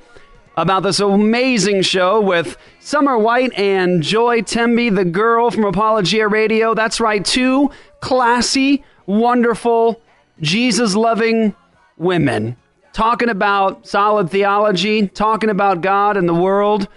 about 0.57 0.83
this 0.83 0.99
amazing 0.99 1.81
show 1.81 2.19
with 2.19 2.57
Summer 2.81 3.17
White 3.17 3.53
and 3.57 4.03
Joy 4.03 4.41
Temby, 4.41 4.93
the 4.93 5.05
girl 5.05 5.49
from 5.49 5.63
Apologia 5.63 6.27
Radio. 6.27 6.73
That's 6.73 6.99
right, 6.99 7.23
two 7.23 7.71
classy, 8.01 8.83
wonderful, 9.05 10.01
Jesus 10.41 10.93
loving 10.93 11.55
women 11.97 12.57
talking 12.93 13.29
about 13.29 13.87
solid 13.87 14.29
theology, 14.29 15.07
talking 15.07 15.49
about 15.49 15.81
God 15.81 16.17
and 16.17 16.27
the 16.27 16.33
world. 16.33 16.87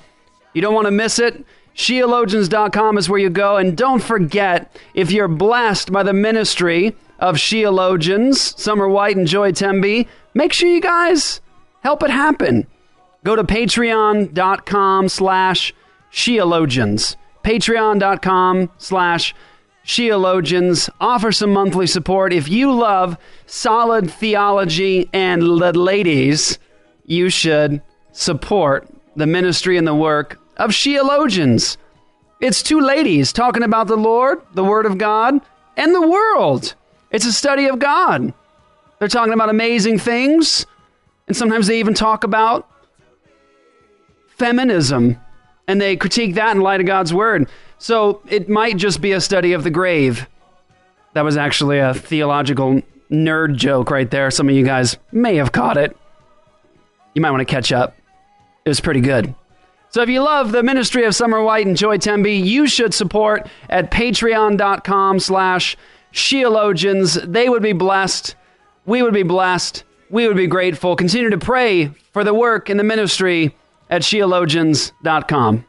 You 0.52 0.62
don't 0.62 0.74
want 0.74 0.86
to 0.86 0.90
miss 0.90 1.18
it. 1.18 1.44
Sheologians.com 1.76 2.98
is 2.98 3.08
where 3.08 3.18
you 3.18 3.30
go. 3.30 3.56
And 3.56 3.76
don't 3.76 4.02
forget, 4.02 4.76
if 4.94 5.10
you're 5.10 5.28
blessed 5.28 5.92
by 5.92 6.02
the 6.02 6.12
ministry 6.12 6.96
of 7.24 7.36
Sheologians, 7.36 8.58
Summer 8.58 8.86
White 8.86 9.16
and 9.16 9.26
Joy 9.26 9.50
Temby, 9.52 10.06
make 10.34 10.52
sure 10.52 10.68
you 10.68 10.82
guys 10.82 11.40
help 11.80 12.02
it 12.02 12.10
happen. 12.10 12.66
Go 13.24 13.34
to 13.34 13.42
patreon.com 13.42 15.08
slash 15.08 15.72
Sheologians. 16.12 17.16
Patreon.com 17.42 18.70
slash 18.76 19.34
Sheologians. 19.86 20.90
Offer 21.00 21.32
some 21.32 21.54
monthly 21.54 21.86
support. 21.86 22.34
If 22.34 22.50
you 22.50 22.70
love 22.70 23.16
solid 23.46 24.10
theology 24.10 25.08
and 25.14 25.40
the 25.40 25.72
ladies, 25.72 26.58
you 27.06 27.30
should 27.30 27.80
support 28.12 28.86
the 29.16 29.26
ministry 29.26 29.78
and 29.78 29.86
the 29.86 29.94
work 29.94 30.38
of 30.58 30.72
Sheologians. 30.72 31.78
It's 32.38 32.62
two 32.62 32.82
ladies 32.82 33.32
talking 33.32 33.62
about 33.62 33.86
the 33.86 33.96
Lord, 33.96 34.42
the 34.52 34.64
Word 34.64 34.84
of 34.84 34.98
God, 34.98 35.40
and 35.78 35.94
the 35.94 36.06
world. 36.06 36.74
It's 37.14 37.26
a 37.26 37.32
study 37.32 37.66
of 37.66 37.78
God. 37.78 38.34
They're 38.98 39.06
talking 39.06 39.32
about 39.32 39.48
amazing 39.48 40.00
things, 40.00 40.66
and 41.28 41.36
sometimes 41.36 41.68
they 41.68 41.78
even 41.78 41.94
talk 41.94 42.24
about 42.24 42.68
feminism, 44.26 45.20
and 45.68 45.80
they 45.80 45.94
critique 45.94 46.34
that 46.34 46.56
in 46.56 46.60
light 46.60 46.80
of 46.80 46.86
God's 46.86 47.14
Word. 47.14 47.48
So 47.78 48.20
it 48.28 48.48
might 48.48 48.78
just 48.78 49.00
be 49.00 49.12
a 49.12 49.20
study 49.20 49.52
of 49.52 49.62
the 49.62 49.70
grave. 49.70 50.26
That 51.12 51.22
was 51.22 51.36
actually 51.36 51.78
a 51.78 51.94
theological 51.94 52.82
nerd 53.12 53.54
joke 53.54 53.92
right 53.92 54.10
there. 54.10 54.32
Some 54.32 54.48
of 54.48 54.56
you 54.56 54.64
guys 54.64 54.96
may 55.12 55.36
have 55.36 55.52
caught 55.52 55.76
it. 55.76 55.96
You 57.14 57.22
might 57.22 57.30
want 57.30 57.46
to 57.46 57.54
catch 57.54 57.70
up. 57.70 57.96
It 58.64 58.68
was 58.68 58.80
pretty 58.80 59.00
good. 59.00 59.32
So 59.90 60.02
if 60.02 60.08
you 60.08 60.20
love 60.20 60.50
the 60.50 60.64
ministry 60.64 61.04
of 61.04 61.14
Summer 61.14 61.40
White 61.40 61.64
and 61.64 61.76
Joy 61.76 61.98
Temby, 61.98 62.44
you 62.44 62.66
should 62.66 62.92
support 62.92 63.48
at 63.70 63.92
patreon.com 63.92 65.20
slash 65.20 65.76
Sheologians. 66.14 67.20
They 67.30 67.48
would 67.48 67.62
be 67.62 67.72
blessed. 67.72 68.36
We 68.86 69.02
would 69.02 69.12
be 69.12 69.24
blessed. 69.24 69.82
We 70.10 70.28
would 70.28 70.36
be 70.36 70.46
grateful. 70.46 70.94
Continue 70.94 71.30
to 71.30 71.38
pray 71.38 71.86
for 72.12 72.22
the 72.22 72.32
work 72.32 72.70
in 72.70 72.76
the 72.76 72.84
ministry 72.84 73.56
at 73.90 74.02
Sheologians.com. 74.02 75.64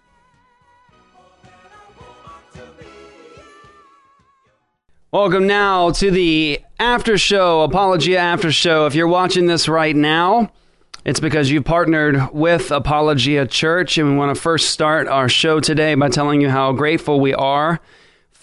Welcome 5.12 5.48
now 5.48 5.92
to 5.92 6.12
the 6.12 6.60
after 6.78 7.18
show, 7.18 7.62
Apologia 7.64 8.20
after 8.20 8.52
show. 8.52 8.86
If 8.86 8.94
you're 8.94 9.08
watching 9.08 9.48
this 9.48 9.68
right 9.68 9.96
now, 9.96 10.52
it's 11.06 11.20
because 11.20 11.50
you 11.50 11.64
partnered 11.64 12.34
with 12.34 12.70
Apologia 12.70 13.48
Church, 13.48 13.98
and 13.98 14.12
we 14.12 14.18
want 14.18 14.36
to 14.36 14.40
first 14.40 14.70
start 14.70 15.08
our 15.08 15.30
show 15.30 15.60
today 15.60 15.96
by 15.96 16.10
telling 16.10 16.42
you 16.42 16.50
how 16.50 16.74
grateful 16.74 17.20
we 17.20 17.34
are 17.34 17.80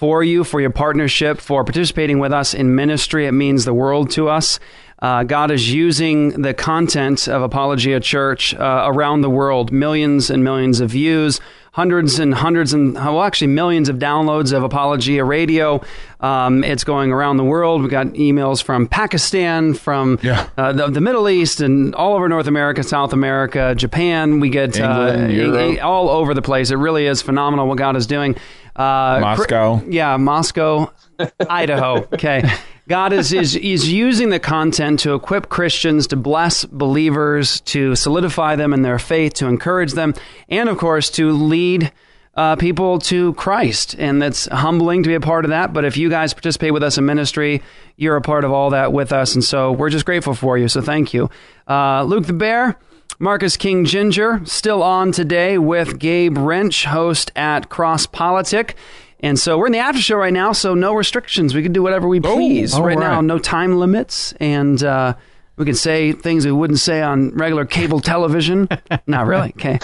for 0.03 0.25
you, 0.25 0.43
for 0.43 0.61
your 0.61 0.69
partnership, 0.69 1.41
for 1.41 1.63
participating 1.63 2.19
with 2.19 2.33
us 2.33 2.55
in 2.55 2.75
ministry. 2.75 3.29
It 3.29 3.31
means 3.31 3.65
the 3.65 3.73
world 3.73 4.11
to 4.11 4.29
us. 4.29 4.59
Uh, 4.99 5.23
God 5.23 5.53
is 5.53 5.73
using 5.73 6.43
the 6.43 6.53
content 6.53 7.29
of 7.29 7.41
Apologia 7.41 8.01
Church 8.01 8.53
uh, 8.53 8.83
around 8.93 9.21
the 9.21 9.31
world, 9.31 9.71
millions 9.71 10.29
and 10.29 10.43
millions 10.43 10.81
of 10.81 10.91
views, 10.91 11.41
hundreds 11.71 12.19
and 12.19 12.35
hundreds 12.35 12.73
and, 12.73 12.95
well, 12.95 13.23
actually 13.23 13.47
millions 13.47 13.89
of 13.89 13.97
downloads 13.97 14.53
of 14.53 14.65
Apologia 14.65 15.25
Radio. 15.25 15.81
Um, 16.19 16.65
it's 16.65 16.83
going 16.83 17.13
around 17.13 17.37
the 17.37 17.45
world. 17.45 17.83
We 17.83 17.89
got 17.89 18.09
emails 18.09 18.61
from 18.61 18.89
Pakistan, 18.89 19.73
from 19.73 20.19
uh, 20.59 20.73
the, 20.73 20.89
the 20.89 21.01
Middle 21.01 21.29
East, 21.29 21.61
and 21.61 21.95
all 21.95 22.15
over 22.15 22.29
North 22.29 22.49
America, 22.49 22.83
South 22.83 23.13
America, 23.13 23.77
Japan. 23.77 24.41
We 24.41 24.51
get 24.51 24.77
England, 24.77 25.79
uh, 25.79 25.87
all 25.87 26.09
over 26.11 26.35
the 26.35 26.43
place. 26.43 26.73
It 26.73 26.77
really 26.77 27.07
is 27.07 27.23
phenomenal 27.23 27.69
what 27.69 27.79
God 27.79 27.95
is 27.95 28.09
doing. 28.09 28.35
Uh, 28.75 29.19
Moscow. 29.21 29.79
pr- 29.81 29.91
yeah, 29.91 30.17
Moscow, 30.17 30.93
Idaho. 31.49 32.05
Okay. 32.13 32.43
God 32.89 33.13
is, 33.13 33.33
is 33.33 33.55
is 33.55 33.91
using 33.91 34.31
the 34.31 34.41
content 34.41 35.01
to 35.01 35.15
equip 35.15 35.49
Christians, 35.49 36.09
to 36.09 36.17
bless 36.17 36.65
believers, 36.65 37.61
to 37.63 37.95
solidify 37.95 38.57
them 38.57 38.73
in 38.75 38.83
their 38.83 38.99
faith, 38.99 39.35
to 39.35 39.47
encourage 39.47 39.93
them, 39.93 40.15
and 40.49 40.69
of 40.69 40.79
course 40.79 41.09
to 41.13 41.31
lead 41.31 41.93
uh, 42.35 42.57
people 42.57 42.99
to 42.99 43.35
Christ. 43.35 43.95
And 43.99 44.21
that's 44.21 44.47
humbling 44.47 45.05
to 45.05 45.09
be 45.09 45.15
a 45.15 45.21
part 45.21 45.45
of 45.45 45.51
that. 45.51 45.73
But 45.73 45.85
if 45.85 45.97
you 45.97 46.11
guys 46.11 46.35
participate 46.35 46.73
with 46.73 46.83
us 46.83 46.99
in 46.99 47.07
ministry, 47.07 47.63
you're 47.97 48.17
a 48.17 48.23
part 48.23 48.43
of 48.45 48.51
all 48.53 48.71
that 48.71 48.93
with 48.93 49.13
us, 49.13 49.35
and 49.35 49.45
so 49.45 49.71
we're 49.73 49.91
just 49.91 50.05
grateful 50.05 50.35
for 50.35 50.59
you. 50.59 50.67
So 50.67 50.81
thank 50.81 51.15
you, 51.15 51.31
uh, 51.69 52.03
Luke 52.03 52.27
the 52.27 52.33
Bear. 52.33 52.79
Marcus 53.19 53.57
King 53.57 53.85
Ginger 53.85 54.41
still 54.45 54.83
on 54.83 55.13
today 55.13 55.59
with 55.59 55.99
Gabe 55.99 56.37
Rench, 56.39 56.85
host 56.87 57.31
at 57.37 57.69
Cross 57.69 58.07
Politic. 58.07 58.77
And 59.21 59.39
so 59.39 59.57
we're 59.57 59.67
in 59.67 59.73
the 59.73 59.79
after 59.79 60.01
show 60.01 60.17
right 60.17 60.33
now, 60.33 60.53
so 60.53 60.75
no 60.75 60.95
restrictions. 60.95 61.55
We 61.55 61.63
can 61.63 61.73
do 61.73 61.83
whatever 61.83 62.09
we 62.09 62.19
please 62.21 62.75
all 62.75 62.85
right, 62.85 62.99
now. 62.99 63.17
right. 63.17 63.25
No 63.25 63.39
time 63.39 63.77
limits, 63.79 64.33
and 64.41 64.83
uh, 64.83 65.15
we 65.57 65.65
can 65.65 65.77
say 65.77 66.11
things 66.13 66.45
we 66.45 66.51
wouldn't 66.51 66.81
say 66.81 67.03
on 67.03 67.31
regular 67.37 67.65
cable 67.65 68.01
television. 68.01 68.69
Not 69.07 69.29
really. 69.29 69.51
Okay. 69.51 69.79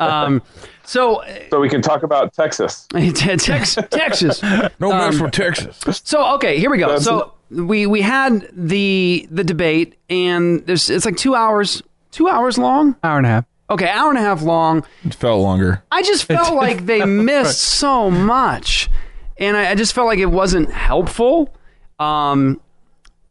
Um, 0.00 0.42
so 0.84 1.22
So 1.50 1.60
we 1.60 1.68
can 1.68 1.82
talk 1.82 2.02
about 2.02 2.32
Texas. 2.34 2.88
Tex- 2.92 3.76
Texas. 3.90 4.42
No 4.42 4.88
mess 4.90 5.14
Um, 5.16 5.22
with 5.22 5.32
Texas. 5.32 6.02
So 6.04 6.34
okay, 6.34 6.58
here 6.58 6.70
we 6.70 6.78
go. 6.78 6.88
That's- 6.88 7.04
So 7.04 7.34
we 7.50 7.86
we 7.86 8.00
had 8.00 8.48
the 8.52 9.28
the 9.30 9.44
debate, 9.44 9.94
and 10.08 10.66
there's 10.66 10.90
it's 10.90 11.04
like 11.04 11.16
two 11.16 11.36
hours 11.36 11.80
two 12.10 12.28
hours 12.28 12.58
long. 12.58 12.96
Hour 13.02 13.18
and 13.18 13.26
a 13.26 13.30
half. 13.30 13.44
Okay, 13.70 13.88
hour 13.88 14.10
and 14.10 14.18
a 14.18 14.22
half 14.22 14.42
long. 14.42 14.84
It 15.04 15.14
felt 15.14 15.40
longer. 15.42 15.82
I 15.92 16.02
just 16.02 16.24
felt 16.24 16.54
like 16.54 16.86
they 16.86 17.04
missed 17.04 17.60
so 17.60 18.10
much, 18.10 18.90
and 19.38 19.56
I, 19.56 19.70
I 19.70 19.74
just 19.76 19.92
felt 19.92 20.06
like 20.08 20.18
it 20.18 20.26
wasn't 20.26 20.72
helpful. 20.72 21.54
Um, 22.00 22.60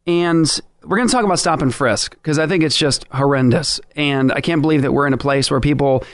and 0.06 0.60
we're 0.82 0.96
going 0.96 1.08
to 1.08 1.12
talk 1.12 1.24
about 1.24 1.38
stop 1.38 1.60
and 1.60 1.74
frisk 1.74 2.12
because 2.12 2.38
I 2.38 2.46
think 2.46 2.64
it's 2.64 2.76
just 2.76 3.04
horrendous, 3.12 3.80
and 3.96 4.32
I 4.32 4.40
can't 4.40 4.62
believe 4.62 4.80
that 4.82 4.92
we're 4.92 5.06
in 5.06 5.12
a 5.12 5.18
place 5.18 5.50
where 5.50 5.60
people, 5.60 6.04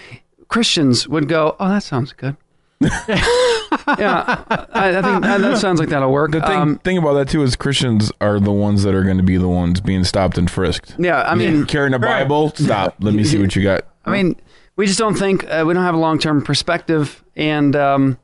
Christians, 0.49 1.07
would 1.09 1.29
go, 1.29 1.55
"Oh, 1.61 1.69
that 1.69 1.85
sounds 1.85 2.13
good." 2.13 2.37
yeah, 2.81 4.45
I, 4.73 4.99
I 4.99 5.03
think 5.03 5.23
that, 5.23 5.59
sounds 5.59 5.81
like 5.81 5.89
that'll 5.89 6.13
work. 6.13 6.33
The 6.33 6.41
thing, 6.41 6.51
Um, 6.59 6.79
thing 6.79 6.99
about 6.99 7.15
that 7.15 7.29
too 7.29 7.43
is 7.43 7.57
Christians 7.57 8.13
are 8.21 8.39
the 8.39 8.53
ones 8.53 8.83
that 8.83 8.95
are 8.95 9.03
going 9.03 9.17
to 9.17 9.23
be 9.23 9.37
the 9.39 9.49
ones 9.49 9.81
being 9.81 10.05
stopped 10.05 10.37
and 10.39 10.51
frisked. 10.51 10.95
Yeah, 10.99 11.23
I 11.23 11.35
mean- 11.35 11.65
carrying 11.67 11.95
a 11.95 11.99
Bible, 11.99 12.51
stop. 12.55 12.97
Let 13.01 13.15
me 13.15 13.25
see 13.25 13.39
what 13.39 13.57
you 13.57 13.63
got. 13.63 13.87
I 14.05 14.11
mean, 14.11 14.37
we 14.77 14.87
just 14.87 14.99
don't 14.99 15.15
think 15.15 15.45
uh, 15.45 15.65
we 15.67 15.75
don't 15.75 15.83
have 15.85 15.95
a 15.95 15.99
long 15.99 16.19
term 16.19 16.43
perspective, 16.43 17.25
and 17.35 17.75
um, 17.75 18.19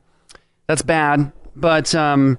that's 0.67 0.81
bad. 0.81 1.31
But 1.55 1.93
um, 1.95 2.37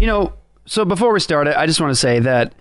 you 0.00 0.06
know, 0.06 0.32
so 0.64 0.84
before 0.84 1.12
we 1.12 1.20
start 1.20 1.48
it, 1.48 1.56
I 1.56 1.66
just 1.66 1.80
want 1.80 1.90
to 1.90 1.96
say 1.96 2.20
that 2.20 2.54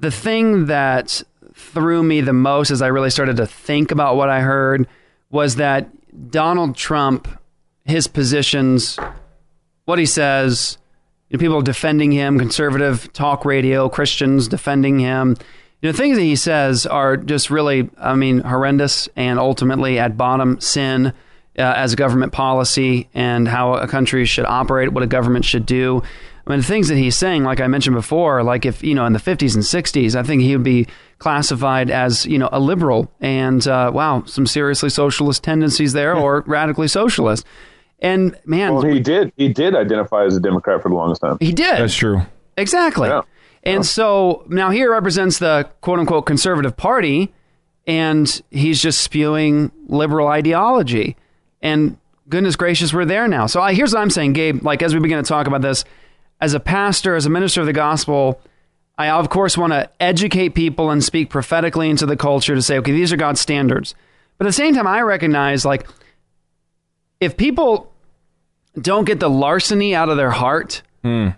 the 0.00 0.10
thing 0.10 0.66
that 0.66 1.22
threw 1.54 2.02
me 2.02 2.22
the 2.22 2.32
most 2.32 2.70
as 2.70 2.80
I 2.82 2.86
really 2.88 3.10
started 3.10 3.36
to 3.36 3.46
think 3.46 3.90
about 3.90 4.16
what 4.16 4.30
I 4.30 4.40
heard 4.40 4.88
was 5.30 5.56
that 5.56 5.90
Donald 6.30 6.76
Trump, 6.76 7.28
his 7.84 8.06
positions, 8.06 8.98
what 9.84 9.98
he 9.98 10.06
says, 10.06 10.78
you 11.28 11.36
know, 11.36 11.40
people 11.40 11.62
defending 11.62 12.12
him, 12.12 12.38
conservative 12.38 13.12
talk 13.12 13.44
radio, 13.44 13.88
Christians 13.88 14.48
defending 14.48 14.98
him. 14.98 15.36
You 15.80 15.90
know, 15.90 15.96
things 15.96 16.16
that 16.16 16.22
he 16.22 16.36
says 16.36 16.86
are 16.86 17.16
just 17.16 17.50
really, 17.50 17.90
I 17.98 18.14
mean, 18.14 18.40
horrendous 18.40 19.08
and 19.16 19.38
ultimately 19.38 19.98
at 19.98 20.16
bottom 20.16 20.60
sin 20.60 21.12
uh, 21.58 21.62
as 21.76 21.92
a 21.92 21.96
government 21.96 22.32
policy 22.32 23.08
and 23.14 23.48
how 23.48 23.74
a 23.74 23.88
country 23.88 24.24
should 24.24 24.44
operate, 24.44 24.92
what 24.92 25.02
a 25.02 25.08
government 25.08 25.44
should 25.44 25.66
do. 25.66 26.02
I 26.46 26.50
mean, 26.50 26.58
the 26.60 26.66
things 26.66 26.88
that 26.88 26.96
he's 26.96 27.16
saying, 27.16 27.44
like 27.44 27.60
I 27.60 27.66
mentioned 27.66 27.94
before, 27.94 28.42
like 28.42 28.66
if, 28.66 28.82
you 28.82 28.94
know, 28.94 29.06
in 29.06 29.12
the 29.12 29.18
50s 29.18 29.54
and 29.54 29.62
60s, 29.62 30.14
I 30.14 30.22
think 30.22 30.42
he 30.42 30.56
would 30.56 30.64
be 30.64 30.86
classified 31.18 31.88
as, 31.88 32.26
you 32.26 32.38
know, 32.38 32.48
a 32.50 32.58
liberal 32.58 33.12
and, 33.20 33.66
uh, 33.66 33.92
wow, 33.94 34.24
some 34.26 34.46
seriously 34.46 34.90
socialist 34.90 35.44
tendencies 35.44 35.92
there 35.92 36.14
or 36.14 36.40
radically 36.46 36.88
socialist. 36.88 37.46
And 38.02 38.36
man, 38.44 38.74
Well, 38.74 38.82
he 38.82 39.00
did. 39.00 39.32
He 39.36 39.48
did 39.48 39.74
identify 39.76 40.24
as 40.26 40.36
a 40.36 40.40
Democrat 40.40 40.82
for 40.82 40.88
the 40.90 40.94
longest 40.96 41.20
time. 41.22 41.38
he 41.40 41.52
did. 41.52 41.78
That's 41.78 41.94
true. 41.94 42.20
Exactly. 42.56 43.10
And 43.62 43.86
so 43.86 44.44
now 44.48 44.70
he 44.70 44.84
represents 44.84 45.38
the 45.38 45.70
quote 45.80 46.00
unquote 46.00 46.26
conservative 46.26 46.76
party, 46.76 47.32
and 47.86 48.42
he's 48.50 48.82
just 48.82 49.00
spewing 49.00 49.70
liberal 49.86 50.26
ideology. 50.26 51.16
And 51.62 51.96
goodness 52.28 52.56
gracious, 52.56 52.92
we're 52.92 53.04
there 53.04 53.28
now. 53.28 53.46
So 53.46 53.62
I, 53.62 53.72
here's 53.72 53.94
what 53.94 54.00
I'm 54.00 54.10
saying, 54.10 54.32
Gabe. 54.32 54.64
Like 54.64 54.82
as 54.82 54.94
we 54.94 55.00
begin 55.00 55.22
to 55.22 55.28
talk 55.28 55.46
about 55.46 55.62
this, 55.62 55.84
as 56.40 56.54
a 56.54 56.60
pastor, 56.60 57.14
as 57.14 57.24
a 57.24 57.30
minister 57.30 57.60
of 57.60 57.68
the 57.68 57.72
gospel, 57.72 58.40
I 58.98 59.10
of 59.10 59.28
course 59.30 59.56
want 59.56 59.72
to 59.74 59.88
educate 60.00 60.50
people 60.50 60.90
and 60.90 61.04
speak 61.04 61.30
prophetically 61.30 61.88
into 61.88 62.04
the 62.04 62.16
culture 62.16 62.56
to 62.56 62.62
say, 62.62 62.78
okay, 62.78 62.90
these 62.90 63.12
are 63.12 63.16
God's 63.16 63.40
standards. 63.40 63.94
But 64.38 64.46
at 64.46 64.48
the 64.48 64.54
same 64.54 64.74
time, 64.74 64.88
I 64.88 65.02
recognize 65.02 65.64
like 65.64 65.86
if 67.20 67.36
people 67.36 67.91
don't 68.80 69.04
get 69.04 69.20
the 69.20 69.30
larceny 69.30 69.94
out 69.94 70.08
of 70.08 70.16
their 70.16 70.30
heart, 70.30 70.82
then 71.02 71.36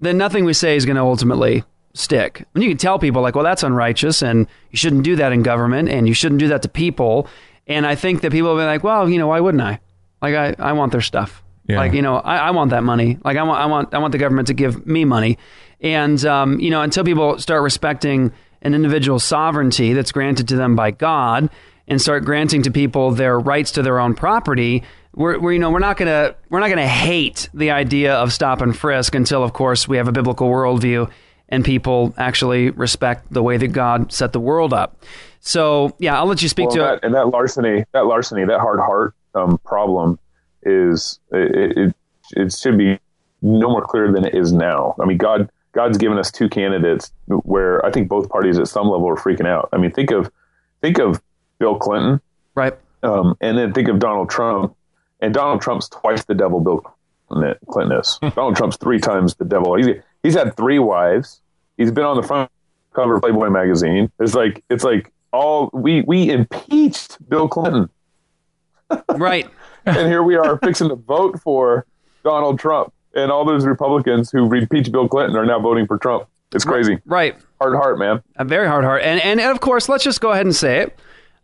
nothing 0.00 0.44
we 0.44 0.52
say 0.52 0.76
is 0.76 0.84
going 0.84 0.96
to 0.96 1.02
ultimately 1.02 1.64
stick. 1.94 2.46
And 2.54 2.62
you 2.62 2.70
can 2.70 2.78
tell 2.78 2.98
people 2.98 3.20
like, 3.22 3.34
well, 3.34 3.44
that's 3.44 3.62
unrighteous, 3.62 4.22
and 4.22 4.46
you 4.70 4.76
shouldn't 4.76 5.04
do 5.04 5.16
that 5.16 5.32
in 5.32 5.42
government, 5.42 5.88
and 5.88 6.08
you 6.08 6.14
shouldn't 6.14 6.40
do 6.40 6.48
that 6.48 6.62
to 6.62 6.68
people. 6.68 7.28
And 7.66 7.86
I 7.86 7.94
think 7.94 8.22
that 8.22 8.32
people 8.32 8.50
will 8.50 8.60
be 8.60 8.64
like, 8.64 8.82
well, 8.82 9.08
you 9.08 9.18
know, 9.18 9.28
why 9.28 9.40
wouldn't 9.40 9.62
I? 9.62 9.80
Like, 10.20 10.34
I, 10.34 10.54
I 10.58 10.72
want 10.72 10.92
their 10.92 11.00
stuff. 11.00 11.42
Yeah. 11.68 11.78
Like, 11.78 11.92
you 11.92 12.02
know, 12.02 12.16
I, 12.16 12.36
I 12.36 12.50
want 12.50 12.70
that 12.70 12.82
money. 12.82 13.18
Like, 13.24 13.36
I 13.36 13.42
want, 13.42 13.60
I 13.60 13.66
want, 13.66 13.94
I 13.94 13.98
want 13.98 14.12
the 14.12 14.18
government 14.18 14.48
to 14.48 14.54
give 14.54 14.86
me 14.86 15.04
money. 15.04 15.38
And 15.80 16.24
um, 16.24 16.58
you 16.58 16.70
know, 16.70 16.82
until 16.82 17.04
people 17.04 17.38
start 17.38 17.62
respecting 17.62 18.32
an 18.62 18.74
individual's 18.74 19.24
sovereignty 19.24 19.92
that's 19.92 20.12
granted 20.12 20.48
to 20.48 20.56
them 20.56 20.74
by 20.74 20.92
God, 20.92 21.50
and 21.88 22.00
start 22.00 22.24
granting 22.24 22.62
to 22.62 22.70
people 22.70 23.10
their 23.10 23.38
rights 23.38 23.72
to 23.72 23.82
their 23.82 23.98
own 23.98 24.14
property, 24.14 24.84
we're, 25.14 25.38
we're 25.38 25.52
you 25.52 25.58
know 25.58 25.70
we're 25.70 25.78
not 25.78 25.96
gonna 25.96 26.34
we're 26.48 26.60
not 26.60 26.68
gonna 26.68 26.86
hate 26.88 27.48
the 27.54 27.70
idea 27.70 28.14
of 28.14 28.32
stop 28.32 28.60
and 28.60 28.76
frisk 28.76 29.14
until, 29.14 29.42
of 29.42 29.52
course, 29.52 29.86
we 29.88 29.96
have 29.98 30.08
a 30.08 30.12
biblical 30.12 30.48
worldview 30.48 31.10
and 31.48 31.64
people 31.64 32.14
actually 32.16 32.70
respect 32.70 33.30
the 33.32 33.42
way 33.42 33.56
that 33.58 33.68
God 33.68 34.12
set 34.12 34.32
the 34.32 34.40
world 34.40 34.72
up. 34.72 35.02
So 35.40 35.94
yeah, 35.98 36.18
I'll 36.18 36.26
let 36.26 36.42
you 36.42 36.48
speak 36.48 36.68
Well, 36.68 36.76
to 36.76 36.82
that, 36.82 36.94
it. 36.94 37.00
and 37.04 37.14
that 37.14 37.28
larceny, 37.28 37.84
that 37.92 38.06
larceny, 38.06 38.44
that 38.46 38.60
hard 38.60 38.80
heart 38.80 39.14
um, 39.34 39.58
problem 39.58 40.18
is 40.62 41.18
it, 41.30 41.78
it. 41.78 41.96
It 42.34 42.52
should 42.52 42.78
be 42.78 42.98
no 43.42 43.68
more 43.68 43.84
clear 43.84 44.10
than 44.10 44.24
it 44.24 44.34
is 44.34 44.52
now. 44.52 44.94
I 44.98 45.04
mean, 45.04 45.18
God, 45.18 45.50
God's 45.72 45.98
given 45.98 46.16
us 46.16 46.30
two 46.30 46.48
candidates 46.48 47.12
where 47.26 47.84
I 47.84 47.90
think 47.90 48.08
both 48.08 48.28
parties 48.30 48.58
at 48.58 48.68
some 48.68 48.88
level 48.88 49.08
are 49.08 49.16
freaking 49.16 49.46
out. 49.46 49.68
I 49.72 49.76
mean, 49.76 49.90
think 49.90 50.12
of 50.12 50.30
think 50.80 50.98
of 50.98 51.20
Bill 51.58 51.76
Clinton, 51.76 52.20
right, 52.54 52.72
um, 53.02 53.36
and 53.40 53.58
then 53.58 53.74
think 53.74 53.88
of 53.88 53.98
Donald 53.98 54.30
Trump. 54.30 54.74
And 55.22 55.32
Donald 55.32 55.62
Trump's 55.62 55.88
twice 55.88 56.24
the 56.24 56.34
devil 56.34 56.60
Bill 56.60 56.84
Clinton 57.70 57.98
is. 57.98 58.18
Donald 58.34 58.56
Trump's 58.56 58.76
three 58.76 58.98
times 58.98 59.36
the 59.36 59.44
devil. 59.44 59.76
He's 59.76 59.86
he's 60.22 60.34
had 60.34 60.56
three 60.56 60.80
wives. 60.80 61.40
He's 61.78 61.92
been 61.92 62.04
on 62.04 62.16
the 62.16 62.22
front 62.24 62.50
cover 62.92 63.14
of 63.14 63.22
Playboy 63.22 63.48
magazine. 63.48 64.10
It's 64.18 64.34
like 64.34 64.64
it's 64.68 64.84
like 64.84 65.12
all 65.32 65.70
we 65.72 66.02
we 66.02 66.28
impeached 66.28 67.26
Bill 67.28 67.48
Clinton, 67.48 67.88
right? 69.14 69.48
and 69.86 70.08
here 70.08 70.24
we 70.24 70.34
are 70.34 70.58
fixing 70.58 70.88
to 70.88 70.96
vote 70.96 71.40
for 71.40 71.86
Donald 72.24 72.58
Trump, 72.58 72.92
and 73.14 73.30
all 73.30 73.44
those 73.44 73.64
Republicans 73.64 74.30
who 74.30 74.52
impeached 74.52 74.90
Bill 74.90 75.08
Clinton 75.08 75.36
are 75.36 75.46
now 75.46 75.60
voting 75.60 75.86
for 75.86 75.98
Trump. 75.98 76.26
It's 76.52 76.64
crazy. 76.64 76.98
Right. 77.06 77.34
Hard 77.60 77.76
heart, 77.76 77.98
man. 77.98 78.22
A 78.36 78.44
very 78.44 78.66
hard 78.66 78.84
heart. 78.84 79.02
And, 79.02 79.22
and 79.22 79.40
of 79.40 79.60
course, 79.60 79.88
let's 79.88 80.04
just 80.04 80.20
go 80.20 80.32
ahead 80.32 80.44
and 80.44 80.54
say 80.54 80.80
it 80.80 80.98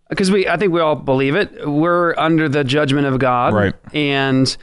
because 0.09 0.30
we 0.30 0.48
I 0.48 0.56
think 0.56 0.72
we 0.72 0.80
all 0.80 0.94
believe 0.97 1.35
it. 1.35 1.68
We're 1.68 2.14
under 2.16 2.48
the 2.48 2.64
judgment 2.64 3.06
of 3.06 3.18
God. 3.18 3.55
Right. 3.55 3.74
And 3.93 4.56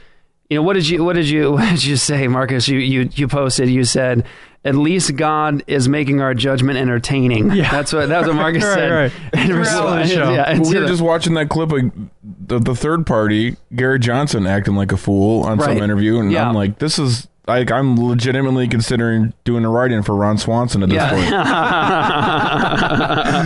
you 0.50 0.56
know, 0.56 0.62
what 0.62 0.74
did 0.74 0.88
you 0.88 1.04
what 1.04 1.14
did 1.16 1.28
you 1.28 1.52
what 1.54 1.68
did 1.70 1.84
you 1.84 1.96
say, 1.96 2.28
Marcus? 2.28 2.68
You 2.68 2.78
you 2.78 3.08
you 3.12 3.28
posted, 3.28 3.68
you 3.68 3.84
said 3.84 4.24
at 4.64 4.74
least 4.74 5.14
God 5.14 5.62
is 5.68 5.88
making 5.88 6.20
our 6.20 6.34
judgment 6.34 6.76
entertaining. 6.76 7.52
Yeah. 7.52 7.70
That's 7.70 7.92
what 7.92 8.08
that's 8.08 8.26
what 8.26 8.34
Marcus 8.34 8.64
Right, 8.64 8.74
said. 8.74 8.90
right. 8.90 9.12
In 9.44 9.54
Reality 9.56 9.58
response- 9.58 10.10
show. 10.12 10.32
yeah, 10.32 10.52
we 10.58 10.74
were 10.74 10.80
the- 10.80 10.86
just 10.88 11.02
watching 11.02 11.34
that 11.34 11.48
clip 11.48 11.70
of 11.72 11.80
the, 12.48 12.58
the 12.58 12.74
third 12.74 13.06
party, 13.06 13.56
Gary 13.74 13.98
Johnson 14.00 14.46
acting 14.46 14.74
like 14.74 14.90
a 14.92 14.96
fool 14.96 15.44
on 15.44 15.58
Right. 15.58 15.66
some 15.66 15.78
interview, 15.78 16.18
and 16.18 16.32
Yeah. 16.32 16.48
I'm 16.48 16.54
like, 16.54 16.78
this 16.80 16.98
is 16.98 17.28
like 17.46 17.70
I'm 17.70 17.96
legitimately 17.96 18.68
considering 18.68 19.32
doing 19.44 19.64
a 19.64 19.70
write-in 19.70 20.02
for 20.02 20.14
Ron 20.14 20.36
Swanson 20.38 20.82
at 20.82 20.88
this 20.88 21.10
point. 21.10 21.30
Yeah. 21.30 21.52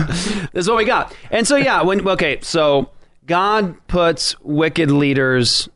this 0.53 0.65
is 0.65 0.67
what 0.67 0.77
we 0.77 0.85
got. 0.85 1.15
And 1.29 1.47
so 1.47 1.55
yeah, 1.55 1.83
when 1.83 2.07
okay, 2.07 2.39
so 2.41 2.89
God 3.27 3.75
puts 3.87 4.39
wicked 4.41 4.89
leaders 4.89 5.69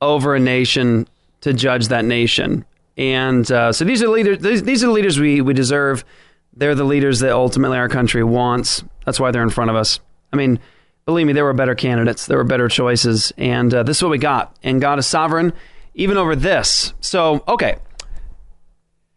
over 0.00 0.34
a 0.34 0.40
nation 0.40 1.08
to 1.40 1.52
judge 1.52 1.88
that 1.88 2.04
nation. 2.04 2.64
And 2.96 3.50
uh, 3.50 3.72
so 3.72 3.84
these 3.84 4.02
are 4.02 4.08
leaders 4.08 4.40
these, 4.40 4.62
these 4.62 4.84
are 4.84 4.88
the 4.88 4.92
leaders 4.92 5.18
we, 5.18 5.40
we 5.40 5.54
deserve. 5.54 6.04
They're 6.52 6.74
the 6.74 6.84
leaders 6.84 7.20
that 7.20 7.32
ultimately 7.32 7.78
our 7.78 7.88
country 7.88 8.22
wants. 8.24 8.84
That's 9.06 9.18
why 9.18 9.30
they're 9.30 9.42
in 9.42 9.50
front 9.50 9.70
of 9.70 9.76
us. 9.76 10.00
I 10.32 10.36
mean, 10.36 10.58
believe 11.06 11.26
me, 11.26 11.32
there 11.32 11.44
were 11.44 11.54
better 11.54 11.74
candidates. 11.74 12.26
There 12.26 12.36
were 12.36 12.44
better 12.44 12.68
choices. 12.68 13.32
And 13.38 13.72
uh, 13.72 13.84
this 13.84 13.98
is 13.98 14.02
what 14.02 14.10
we 14.10 14.18
got. 14.18 14.54
And 14.62 14.80
God 14.80 14.98
is 14.98 15.06
sovereign 15.06 15.54
even 15.94 16.16
over 16.16 16.34
this. 16.36 16.94
So, 17.00 17.42
okay. 17.48 17.76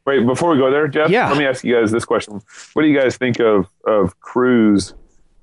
Wait, 0.06 0.26
before 0.26 0.52
we 0.52 0.58
go 0.58 0.70
there, 0.70 0.88
Jeff, 0.88 1.10
Yeah. 1.10 1.30
let 1.30 1.38
me 1.38 1.45
ask 1.45 1.64
you 1.64 1.74
guys 1.80 1.91
this 1.91 2.04
question: 2.06 2.41
What 2.74 2.82
do 2.82 2.88
you 2.90 2.98
guys 3.00 3.16
think 3.18 3.40
of 3.40 3.68
of 3.86 4.20
Cruz 4.20 4.94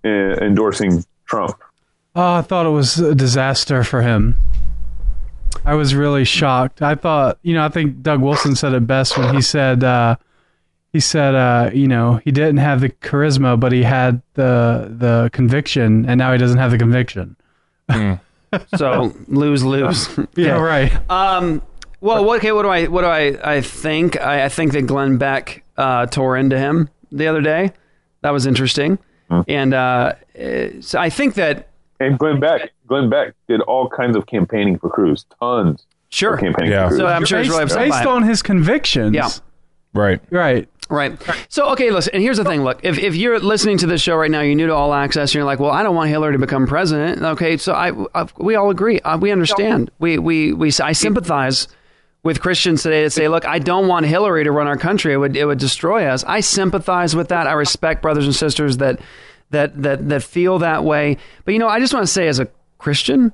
uh, 0.04 0.08
endorsing 0.08 1.04
Trump? 1.26 1.56
Oh, 2.14 2.34
I 2.34 2.42
thought 2.42 2.66
it 2.66 2.70
was 2.70 2.98
a 2.98 3.14
disaster 3.14 3.82
for 3.84 4.02
him. 4.02 4.36
I 5.64 5.74
was 5.74 5.94
really 5.94 6.24
shocked. 6.24 6.82
I 6.82 6.94
thought, 6.94 7.38
you 7.42 7.54
know, 7.54 7.64
I 7.64 7.68
think 7.68 8.02
Doug 8.02 8.20
Wilson 8.20 8.54
said 8.56 8.72
it 8.72 8.86
best 8.86 9.16
when 9.18 9.34
he 9.34 9.42
said, 9.42 9.82
uh, 9.84 10.16
he 10.92 11.00
said, 11.00 11.34
uh, 11.34 11.70
you 11.72 11.86
know, 11.86 12.20
he 12.24 12.30
didn't 12.30 12.56
have 12.58 12.80
the 12.80 12.88
charisma, 12.90 13.58
but 13.58 13.70
he 13.72 13.82
had 13.82 14.20
the 14.34 14.92
the 14.94 15.30
conviction, 15.32 16.04
and 16.06 16.18
now 16.18 16.32
he 16.32 16.38
doesn't 16.38 16.58
have 16.58 16.70
the 16.70 16.78
conviction. 16.78 17.36
So 18.76 19.14
lose 19.28 19.64
lose. 19.64 20.08
Yeah, 20.36 20.60
right. 20.60 20.92
Um. 21.10 21.62
Well, 22.00 22.24
what- 22.24 22.38
okay. 22.38 22.52
What 22.52 22.62
do 22.62 22.68
I? 22.68 22.86
What 22.86 23.02
do 23.02 23.06
I? 23.08 23.56
I 23.56 23.60
think. 23.60 24.20
I, 24.20 24.44
I 24.44 24.48
think 24.48 24.72
that 24.72 24.82
Glenn 24.82 25.18
Beck 25.18 25.62
uh, 25.76 26.06
tore 26.06 26.36
into 26.36 26.58
him 26.58 26.88
the 27.12 27.26
other 27.26 27.40
day. 27.40 27.72
That 28.22 28.30
was 28.30 28.46
interesting. 28.46 28.98
And 29.46 29.74
uh, 29.74 30.14
eh, 30.34 30.70
so 30.80 30.98
I 30.98 31.08
think 31.08 31.34
that. 31.34 31.68
And 32.00 32.18
Glenn 32.18 32.40
Beck, 32.40 32.72
Glenn 32.88 33.08
Beck 33.10 33.34
did 33.46 33.60
all 33.60 33.88
kinds 33.88 34.16
of 34.16 34.26
campaigning 34.26 34.78
for 34.78 34.88
Cruz, 34.90 35.24
tons. 35.38 35.86
Sure, 36.08 36.34
of 36.34 36.40
campaigning 36.40 36.72
for 36.72 36.88
Cruz. 36.88 36.98
So 36.98 37.06
I'm 37.06 37.24
sure 37.24 37.38
he's 37.38 37.48
really 37.48 37.64
based, 37.64 37.74
upset 37.76 37.90
by 37.90 37.96
based 37.98 38.00
it. 38.02 38.06
on 38.08 38.22
his 38.24 38.42
convictions. 38.42 39.14
Yeah. 39.14 39.28
Right. 39.92 40.20
Right. 40.30 40.68
Right. 40.90 41.16
So, 41.48 41.70
okay, 41.70 41.92
listen, 41.92 42.14
and 42.14 42.22
here's 42.22 42.38
the 42.38 42.44
thing. 42.44 42.64
Look, 42.64 42.80
if, 42.82 42.98
if 42.98 43.14
you're 43.14 43.38
listening 43.38 43.78
to 43.78 43.86
this 43.86 44.02
show 44.02 44.16
right 44.16 44.30
now, 44.30 44.40
you're 44.40 44.56
new 44.56 44.66
to 44.66 44.74
All 44.74 44.92
Access, 44.92 45.30
and 45.30 45.36
you're 45.36 45.44
like, 45.44 45.60
well, 45.60 45.70
I 45.70 45.84
don't 45.84 45.94
want 45.94 46.10
Hillary 46.10 46.32
to 46.32 46.38
become 46.38 46.66
president. 46.66 47.22
Okay, 47.22 47.56
so 47.58 47.72
I, 47.72 47.92
I 48.12 48.26
we 48.38 48.56
all 48.56 48.70
agree. 48.70 48.98
Uh, 49.00 49.16
we 49.16 49.30
understand. 49.30 49.92
We, 50.00 50.18
we, 50.18 50.52
we, 50.52 50.72
I 50.82 50.90
sympathize 50.92 51.68
with 52.24 52.40
Christians 52.40 52.82
today 52.82 53.04
that 53.04 53.10
say, 53.10 53.28
look, 53.28 53.46
I 53.46 53.60
don't 53.60 53.86
want 53.86 54.06
Hillary 54.06 54.42
to 54.42 54.50
run 54.50 54.66
our 54.66 54.76
country. 54.76 55.12
It 55.12 55.16
would, 55.18 55.36
it 55.36 55.44
would 55.44 55.60
destroy 55.60 56.06
us. 56.06 56.24
I 56.24 56.40
sympathize 56.40 57.14
with 57.14 57.28
that. 57.28 57.46
I 57.46 57.52
respect 57.52 58.02
brothers 58.02 58.26
and 58.26 58.34
sisters 58.34 58.78
that, 58.78 59.00
that, 59.50 59.80
that, 59.82 60.08
that 60.08 60.24
feel 60.24 60.58
that 60.58 60.84
way. 60.84 61.18
But, 61.44 61.52
you 61.52 61.60
know, 61.60 61.68
I 61.68 61.78
just 61.78 61.94
want 61.94 62.02
to 62.02 62.12
say 62.12 62.26
as 62.26 62.40
a 62.40 62.48
Christian, 62.78 63.32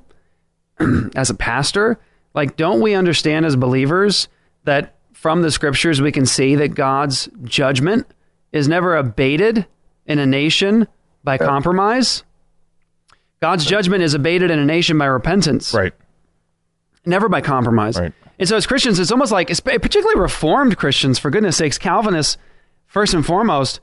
as 1.17 1.31
a 1.31 1.35
pastor, 1.35 1.99
like, 2.35 2.57
don't 2.57 2.83
we 2.83 2.95
understand 2.95 3.47
as 3.47 3.57
believers 3.57 4.29
that 4.65 4.96
from 5.27 5.43
the 5.43 5.51
scriptures 5.51 6.01
we 6.01 6.13
can 6.13 6.25
see 6.25 6.55
that 6.55 6.69
God's 6.69 7.29
judgment 7.43 8.07
is 8.53 8.69
never 8.69 8.95
abated 8.95 9.67
in 10.07 10.21
a 10.21 10.25
nation 10.25 10.87
by 11.25 11.37
compromise? 11.37 12.23
God's 13.41 13.65
judgment 13.65 14.05
is 14.05 14.15
abated 14.15 14.53
in 14.53 14.61
a 14.61 14.65
nation 14.65 14.97
by 14.97 15.07
repentance. 15.07 15.75
Right. 15.75 15.93
Never 17.05 17.29
by 17.29 17.41
compromise. 17.41 17.99
Right. 17.99 18.13
And 18.39 18.49
so 18.49 18.57
as 18.57 18.69
Christians, 18.69 19.01
it's 19.01 19.11
almost 19.11 19.33
like, 19.33 19.49
particularly 19.49 20.21
Reformed 20.21 20.77
Christians, 20.77 21.19
for 21.19 21.29
goodness 21.29 21.57
sakes, 21.57 21.77
Calvinists, 21.77 22.39
first 22.87 23.13
and 23.13 23.27
foremost, 23.27 23.81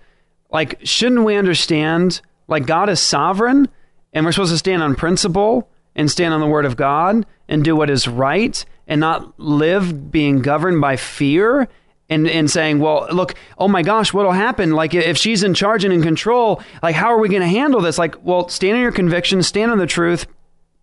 like, 0.50 0.80
shouldn't 0.86 1.26
we 1.26 1.36
understand, 1.36 2.22
like, 2.48 2.66
God 2.66 2.88
is 2.88 3.02
sovereign 3.02 3.68
and 4.14 4.26
we're 4.26 4.32
supposed 4.32 4.54
to 4.54 4.58
stand 4.58 4.82
on 4.82 4.96
principle 4.96 5.68
and 5.94 6.10
stand 6.10 6.34
on 6.34 6.40
the 6.40 6.48
word 6.48 6.64
of 6.64 6.78
God 6.78 7.26
and 7.50 7.66
do 7.66 7.76
what 7.76 7.90
is 7.90 8.08
right 8.08 8.64
and 8.88 9.00
not 9.00 9.40
live 9.40 10.12
being 10.12 10.42
governed 10.42 10.82
by 10.82 10.96
fear 10.96 11.68
and, 12.10 12.28
and 12.28 12.50
saying, 12.50 12.80
well, 12.80 13.08
look, 13.12 13.36
oh 13.58 13.68
my 13.68 13.82
gosh, 13.82 14.14
what'll 14.14 14.32
happen? 14.32 14.72
Like 14.72 14.94
if 14.94 15.18
she's 15.18 15.44
in 15.44 15.54
charge 15.54 15.84
and 15.84 15.94
in 15.94 16.02
control, 16.02 16.62
like 16.82 16.96
how 16.96 17.08
are 17.08 17.18
we 17.18 17.30
going 17.30 17.42
to 17.42 17.48
handle 17.48 17.82
this? 17.82 17.98
Like, 17.98 18.24
well, 18.24 18.50
stand 18.50 18.76
on 18.76 18.82
your 18.82 18.92
convictions, 18.92 19.48
stand 19.48 19.72
on 19.72 19.78
the 19.78 19.88
truth, 19.88 20.28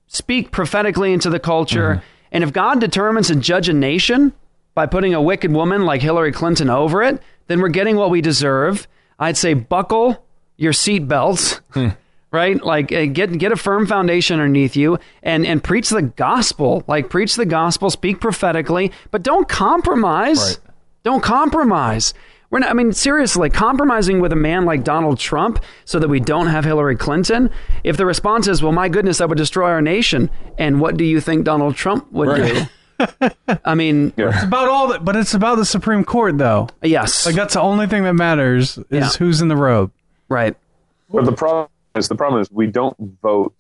speak 0.07 0.51
prophetically 0.51 1.13
into 1.13 1.31
the 1.31 1.39
culture. 1.39 1.97
Mm-hmm. 1.97 2.07
And 2.33 2.45
if 2.45 2.53
God 2.53 2.81
determines 2.81 3.29
to 3.29 3.37
judge 3.37 3.69
a 3.69 3.73
nation 3.73 4.33
by 4.75 4.87
putting 4.87 5.15
a 5.15 5.23
wicked 5.23 5.53
woman 5.53 5.85
like 5.85 6.01
Hillary 6.01 6.33
Clinton 6.33 6.71
over 6.71 7.03
it, 7.03 7.21
then 7.49 7.61
we're 7.61 7.69
getting 7.69 7.97
what 7.97 8.11
we 8.11 8.21
deserve. 8.21 8.87
I'd 9.19 9.37
say 9.37 9.55
buckle 9.55 10.25
your 10.57 10.73
seatbelts 10.73 11.61
hmm. 11.73 11.89
Right? 12.33 12.63
Like 12.63 12.93
uh, 12.93 13.07
get 13.07 13.37
get 13.39 13.53
a 13.53 13.57
firm 13.57 13.87
foundation 13.87 14.39
underneath 14.41 14.77
you 14.77 14.99
and 15.23 15.47
and 15.47 15.63
preach 15.63 15.89
the 15.91 16.03
gospel. 16.03 16.85
Like 16.87 17.09
preach 17.11 17.37
the 17.37 17.47
gospel, 17.47 17.91
speak 17.91 18.21
prophetically, 18.21 18.93
but 19.11 19.23
don't 19.23 19.49
compromise. 19.49 20.59
Don't 21.03 21.23
compromise. 21.23 22.13
We're 22.51 22.59
not, 22.59 22.71
I 22.71 22.73
mean, 22.75 22.93
seriously, 22.93 23.49
compromising 23.49 24.21
with 24.21 24.33
a 24.33 24.37
man 24.37 24.65
like 24.65 24.83
Donald 24.83 25.21
Trump 25.21 25.63
so 25.85 26.01
that 26.01 26.09
we 26.09 26.19
don't 26.19 26.49
have 26.49 26.65
Hillary 26.65 26.97
Clinton. 26.97 27.49
If 27.85 27.97
the 27.97 28.05
response 28.05 28.49
is, 28.49 28.61
well, 28.61 28.73
my 28.73 28.89
goodness, 28.89 29.19
that 29.19 29.29
would 29.29 29.39
destroy 29.39 29.69
our 29.71 29.81
nation. 29.81 30.29
And 30.59 30.81
what 30.81 30.97
do 30.97 31.05
you 31.05 31.21
think 31.21 31.45
Donald 31.45 31.77
Trump 31.77 32.11
would 32.11 32.29
Right. 32.29 32.69
do? 32.99 33.31
I 33.65 33.75
mean, 33.77 34.13
It's 34.17 34.43
about 34.43 34.69
all 34.69 34.89
that, 34.89 35.05
but 35.05 35.15
it's 35.15 35.33
about 35.33 35.59
the 35.59 35.65
Supreme 35.65 36.03
Court, 36.05 36.39
though. 36.39 36.69
Yes, 36.83 37.25
like 37.25 37.37
that's 37.37 37.55
the 37.55 37.61
only 37.61 37.87
thing 37.87 38.03
that 38.03 38.15
matters 38.15 38.79
is 38.79 38.85
Yeah. 38.91 39.09
who's 39.19 39.41
in 39.41 39.47
the 39.49 39.57
robe. 39.57 39.93
Right. 40.29 40.57
But 41.09 41.25
the 41.27 41.33
problem 41.33 41.69
is 41.97 42.09
the 42.09 42.15
problem 42.15 42.41
is 42.41 42.51
we 42.51 42.67
don't 42.67 42.97
vote 43.23 43.55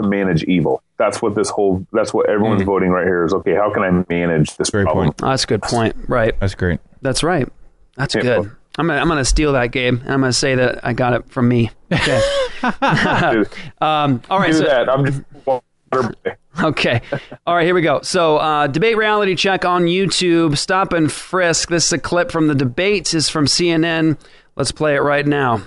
to 0.00 0.06
manage 0.06 0.44
evil. 0.44 0.82
That's 0.98 1.20
what 1.22 1.34
this 1.34 1.50
whole 1.50 1.86
that's 1.92 2.12
what 2.14 2.28
everyone's 2.28 2.62
voting 2.62 2.90
right 2.90 3.04
here 3.06 3.24
is 3.24 3.32
okay, 3.34 3.54
how 3.54 3.72
can 3.72 3.82
I 3.82 4.04
manage 4.12 4.56
this 4.56 4.70
problem? 4.70 5.12
Oh, 5.22 5.28
that's 5.30 5.44
a 5.44 5.46
good 5.46 5.62
point. 5.62 5.96
Right. 6.08 6.38
That's 6.40 6.54
great. 6.54 6.80
That's 7.02 7.22
right. 7.22 7.48
That's 7.96 8.14
Yeah, 8.14 8.22
good. 8.22 8.40
well- 8.40 8.50
I'm 8.78 8.88
gonna, 8.88 9.00
I'm 9.00 9.08
gonna 9.08 9.24
steal 9.24 9.54
that, 9.54 9.68
Gabe, 9.72 10.00
and 10.02 10.12
I'm 10.12 10.20
gonna 10.20 10.34
say 10.34 10.54
that 10.54 10.84
I 10.84 10.92
got 10.92 11.14
it 11.14 11.30
from 11.30 11.48
me. 11.48 11.70
Okay. 11.90 12.20
um, 13.80 14.20
all 14.28 14.38
right. 14.38 14.52
Do 14.52 14.58
so- 14.58 14.64
that. 14.64 14.88
I'm 14.90 15.06
just 15.06 15.22
Okay. 16.62 17.00
All 17.46 17.54
right, 17.54 17.64
here 17.64 17.74
we 17.74 17.82
go. 17.82 18.00
So, 18.02 18.38
uh, 18.38 18.66
debate 18.66 18.96
reality 18.96 19.34
check 19.34 19.64
on 19.64 19.84
YouTube. 19.84 20.56
Stop 20.56 20.92
and 20.92 21.10
frisk. 21.10 21.68
This 21.68 21.86
is 21.86 21.92
a 21.92 21.98
clip 21.98 22.30
from 22.30 22.48
the 22.48 22.54
debates. 22.54 23.14
is 23.14 23.28
from 23.28 23.46
CNN. 23.46 24.18
Let's 24.56 24.72
play 24.72 24.94
it 24.96 25.00
right 25.00 25.26
now. 25.26 25.62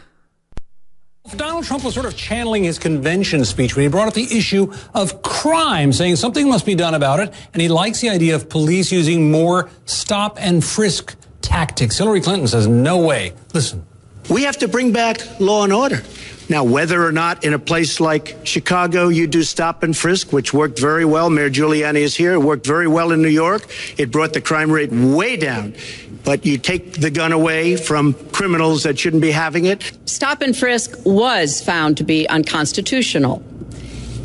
Donald 1.38 1.66
Trump 1.66 1.84
was 1.84 1.94
sort 1.94 2.06
of 2.06 2.16
channeling 2.16 2.64
his 2.64 2.80
convention 2.80 3.46
speech 3.46 3.76
when 3.76 3.84
he 3.84 3.90
brought 3.90 4.08
up 4.08 4.14
the 4.14 4.38
issue 4.38 4.74
of 4.94 5.22
crime, 5.22 5.94
saying 5.94 6.16
something 6.16 6.50
must 6.50 6.66
be 6.66 6.76
done 6.76 6.94
about 6.94 7.20
it, 7.20 7.34
and 7.54 7.62
he 7.62 7.68
likes 7.68 8.02
the 8.02 8.10
idea 8.10 8.36
of 8.36 8.50
police 8.50 8.92
using 8.92 9.32
more 9.32 9.70
stop 9.86 10.38
and 10.40 10.64
frisk 10.64 11.16
tactics. 11.42 11.98
Hillary 11.98 12.22
Clinton 12.22 12.48
says, 12.48 12.68
no 12.68 12.98
way. 13.06 13.34
Listen. 13.54 13.86
We 14.30 14.44
have 14.44 14.58
to 14.58 14.68
bring 14.68 14.92
back 14.92 15.40
law 15.40 15.64
and 15.64 15.74
order. 15.74 16.04
Now, 16.50 16.64
whether 16.64 17.04
or 17.04 17.12
not 17.12 17.44
in 17.44 17.54
a 17.54 17.60
place 17.60 18.00
like 18.00 18.38
Chicago 18.44 19.08
you 19.08 19.28
do 19.28 19.44
stop 19.44 19.84
and 19.84 19.96
frisk, 19.96 20.34
which 20.34 20.52
worked 20.52 20.80
very 20.80 21.06
well, 21.06 21.30
Mayor 21.30 21.50
Giuliani 21.50 21.98
is 21.98 22.16
here, 22.16 22.34
it 22.34 22.40
worked 22.40 22.66
very 22.66 22.88
well 22.88 23.12
in 23.12 23.22
New 23.22 23.30
York, 23.30 23.68
it 23.98 24.12
brought 24.12 24.34
the 24.34 24.42
crime 24.42 24.72
rate 24.72 24.92
way 24.92 25.38
down. 25.38 25.76
But 26.24 26.46
you 26.46 26.58
take 26.58 26.94
the 26.94 27.10
gun 27.10 27.32
away 27.32 27.76
from 27.76 28.14
criminals 28.32 28.84
that 28.84 29.00
shouldn't 29.00 29.22
be 29.22 29.32
having 29.32 29.66
it. 29.66 29.92
Stop 30.06 30.42
and 30.42 30.56
frisk 30.56 30.98
was 31.06 31.62
found 31.62 31.98
to 31.98 32.04
be 32.04 32.28
unconstitutional, 32.28 33.44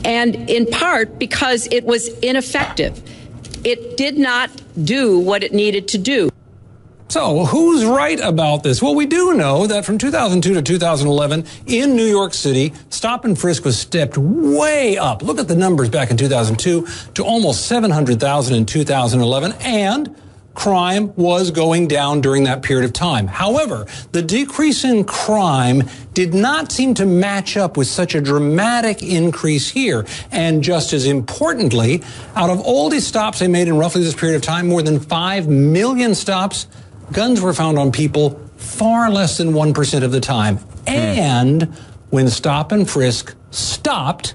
and 0.04 0.34
in 0.50 0.66
part 0.66 1.18
because 1.18 1.66
it 1.70 1.84
was 1.84 2.08
ineffective. 2.18 3.02
It 3.64 3.96
did 3.96 4.18
not 4.18 4.50
do 4.84 5.18
what 5.18 5.42
it 5.42 5.54
needed 5.54 5.88
to 5.88 5.98
do. 5.98 6.30
So, 7.08 7.44
who's 7.44 7.84
right 7.84 8.18
about 8.18 8.64
this? 8.64 8.82
Well, 8.82 8.94
we 8.94 9.06
do 9.06 9.34
know 9.34 9.68
that 9.68 9.84
from 9.84 9.98
2002 9.98 10.54
to 10.54 10.62
2011 10.62 11.46
in 11.66 11.94
New 11.94 12.06
York 12.06 12.34
City, 12.34 12.72
stop 12.90 13.24
and 13.24 13.38
frisk 13.38 13.64
was 13.64 13.78
stepped 13.78 14.18
way 14.18 14.98
up. 14.98 15.22
Look 15.22 15.38
at 15.38 15.46
the 15.46 15.54
numbers 15.54 15.90
back 15.90 16.10
in 16.10 16.16
2002 16.16 16.86
to 17.14 17.24
almost 17.24 17.66
700,000 17.66 18.56
in 18.56 18.66
2011, 18.66 19.52
and 19.60 20.16
crime 20.54 21.14
was 21.16 21.50
going 21.50 21.88
down 21.88 22.20
during 22.20 22.44
that 22.44 22.62
period 22.62 22.84
of 22.84 22.92
time. 22.92 23.26
However, 23.26 23.86
the 24.12 24.22
decrease 24.22 24.84
in 24.84 25.04
crime 25.04 25.84
did 26.14 26.32
not 26.32 26.70
seem 26.70 26.94
to 26.94 27.06
match 27.06 27.56
up 27.56 27.76
with 27.76 27.88
such 27.88 28.14
a 28.14 28.20
dramatic 28.20 29.02
increase 29.02 29.70
here. 29.70 30.06
And 30.30 30.62
just 30.62 30.92
as 30.92 31.06
importantly, 31.06 32.02
out 32.36 32.50
of 32.50 32.60
all 32.60 32.88
these 32.88 33.06
stops 33.06 33.40
they 33.40 33.48
made 33.48 33.68
in 33.68 33.76
roughly 33.76 34.02
this 34.02 34.14
period 34.14 34.36
of 34.36 34.42
time, 34.42 34.68
more 34.68 34.82
than 34.82 35.00
5 35.00 35.48
million 35.48 36.14
stops, 36.14 36.66
guns 37.12 37.40
were 37.40 37.52
found 37.52 37.78
on 37.78 37.92
people 37.92 38.40
far 38.56 39.10
less 39.10 39.36
than 39.36 39.52
1% 39.52 40.02
of 40.02 40.12
the 40.12 40.20
time. 40.20 40.58
Hmm. 40.86 40.90
And 40.94 41.62
when 42.10 42.28
stop 42.28 42.72
and 42.72 42.88
frisk 42.88 43.34
stopped, 43.50 44.34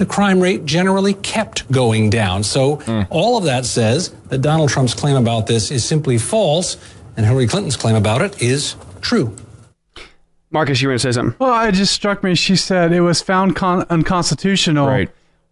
the 0.00 0.06
crime 0.06 0.40
rate 0.40 0.64
generally 0.64 1.12
kept 1.12 1.70
going 1.70 2.08
down. 2.08 2.42
So 2.42 2.80
all 3.10 3.36
of 3.36 3.44
that 3.44 3.66
says 3.66 4.08
that 4.30 4.38
Donald 4.38 4.70
Trump's 4.70 4.94
claim 4.94 5.14
about 5.14 5.46
this 5.46 5.70
is 5.70 5.84
simply 5.84 6.16
false, 6.16 6.78
and 7.18 7.26
Hillary 7.26 7.46
Clinton's 7.46 7.76
claim 7.76 7.94
about 7.96 8.22
it 8.22 8.40
is 8.42 8.76
true. 9.02 9.36
Marcus, 10.50 10.80
you 10.80 10.88
were 10.88 10.92
going 10.92 10.98
to 10.98 11.02
say 11.02 11.12
something. 11.12 11.36
Well, 11.38 11.68
it 11.68 11.72
just 11.72 11.92
struck 11.92 12.24
me. 12.24 12.34
She 12.34 12.56
said 12.56 12.92
it 12.92 13.02
was 13.02 13.20
found 13.20 13.54
con- 13.56 13.86
unconstitutional 13.90 14.86
Right. 14.88 15.10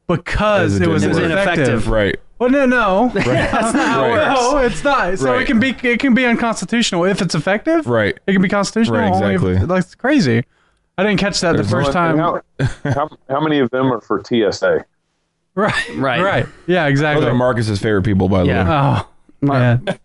because 0.08 0.76
it 0.76 0.82
it 0.82 0.88
was 0.88 1.02
didn't 1.02 1.30
ineffective. 1.30 1.88
Right. 1.88 2.16
Well, 2.38 2.48
no, 2.50 2.64
no, 2.66 3.10
Right. 3.14 3.24
that's 3.26 3.74
not 3.74 3.86
how 3.88 4.04
it 4.04 4.08
Right. 4.08 4.28
works. 4.28 4.40
No, 4.40 4.58
it's 4.58 4.84
not. 4.84 5.18
So 5.18 5.32
Right. 5.32 5.42
it 5.42 5.46
can 5.46 5.60
be 5.60 5.76
it 5.82 6.00
can 6.00 6.14
be 6.14 6.24
unconstitutional 6.24 7.04
if 7.04 7.20
it's 7.20 7.34
effective. 7.34 7.86
Right. 7.86 8.18
It 8.26 8.32
can 8.32 8.40
be 8.42 8.48
constitutional. 8.48 8.98
Right, 8.98 9.12
only 9.12 9.34
if- 9.34 9.42
exactly. 9.42 9.66
That's 9.66 9.94
crazy. 9.94 10.44
I 10.98 11.04
didn't 11.04 11.18
catch 11.20 11.40
that 11.40 11.56
the 11.56 11.64
first 11.64 11.94
one- 11.94 12.16
time. 12.16 12.18
How, 12.18 12.42
how, 12.84 13.08
how 13.30 13.40
many 13.40 13.60
of 13.60 13.70
them 13.70 13.90
are 13.92 14.00
for 14.00 14.22
TSA? 14.22 14.84
Right. 15.54 15.88
Right. 15.96 16.20
Right. 16.20 16.46
Yeah. 16.66 16.86
Exactly. 16.86 17.24
Those 17.24 17.32
are 17.32 17.36
Marcus's 17.36 17.80
favorite 17.80 18.02
people, 18.04 18.28
by 18.28 18.42
the 18.42 18.48
way. 18.50 18.64
Oh 18.66 19.08
man. 19.40 19.86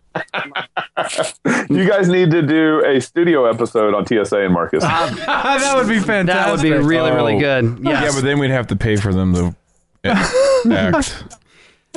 You 1.70 1.88
guys 1.88 2.08
need 2.08 2.30
to 2.32 2.42
do 2.44 2.84
a 2.86 3.00
studio 3.02 3.46
episode 3.50 3.96
on 3.96 4.06
TSA 4.06 4.42
and 4.46 4.54
Marcus. 4.54 4.84
that 4.84 5.74
would 5.76 5.88
be 5.88 6.00
fantastic. 6.00 6.28
That 6.28 6.52
would 6.52 6.62
be 6.62 6.88
really, 6.88 7.10
really 7.12 7.36
Oh. 7.38 7.40
good. 7.40 7.80
Yes. 7.84 8.04
Yeah, 8.04 8.12
but 8.14 8.24
then 8.24 8.38
we'd 8.38 8.52
have 8.52 8.68
to 8.68 8.76
pay 8.76 8.96
for 8.96 9.12
them 9.12 9.34
to 9.34 9.56
act. 10.72 11.24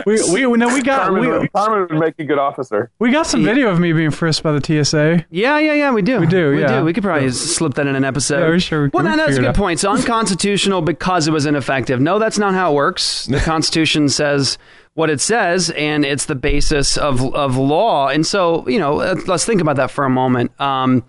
We 0.05 0.23
we 0.47 0.57
no 0.59 0.75
we 0.75 0.83
got 0.83 1.03
Carmen, 1.05 1.21
we, 1.21 1.29
would- 1.29 1.53
Carmen 1.53 1.87
would 1.89 1.99
make 1.99 2.19
a 2.19 2.25
good 2.25 2.39
officer. 2.39 2.91
we 2.99 3.11
got 3.11 3.27
some 3.27 3.45
video 3.45 3.71
of 3.71 3.81
me 3.81 3.93
being 3.93 4.11
frisked 4.11 4.43
by 4.43 4.53
the 4.53 4.61
TSA. 4.85 5.25
Yeah, 5.31 5.59
yeah, 5.59 5.73
yeah. 5.73 5.93
We 5.93 6.03
do. 6.03 6.21
We 6.21 6.27
do, 6.27 6.51
We 6.51 6.61
yeah. 6.61 6.81
do. 6.81 6.85
We 6.85 6.93
could 6.93 7.03
probably 7.03 7.31
slip 7.31 7.75
that 7.75 7.87
in 7.87 7.97
an 7.97 8.05
episode. 8.05 8.41
Yeah, 8.41 8.51
we 8.51 8.61
sure 8.61 8.83
we 8.85 8.89
well, 8.93 9.05
could. 9.05 9.11
no, 9.11 9.17
that's 9.17 9.37
a 9.39 9.41
good 9.41 9.49
out. 9.49 9.57
point. 9.57 9.81
So 9.81 9.91
unconstitutional 9.91 10.83
because 10.83 11.27
it 11.27 11.31
was 11.31 11.47
ineffective. 11.47 12.01
No, 12.01 12.19
that's 12.19 12.39
not 12.39 12.53
how 12.53 12.73
it 12.73 12.75
works. 12.75 13.27
The 13.27 13.39
Constitution 13.45 14.09
says 14.09 14.59
what 14.95 15.09
it 15.11 15.21
says, 15.21 15.71
and 15.71 16.05
it's 16.05 16.27
the 16.27 16.35
basis 16.35 16.97
of 16.99 17.23
of 17.35 17.57
law. 17.57 18.09
And 18.09 18.27
so, 18.27 18.69
you 18.69 18.79
know, 18.79 19.01
uh, 19.01 19.17
let's 19.27 19.45
think 19.47 19.61
about 19.61 19.77
that 19.77 19.91
for 19.91 20.05
a 20.05 20.11
moment. 20.11 20.59
Um, 20.61 21.05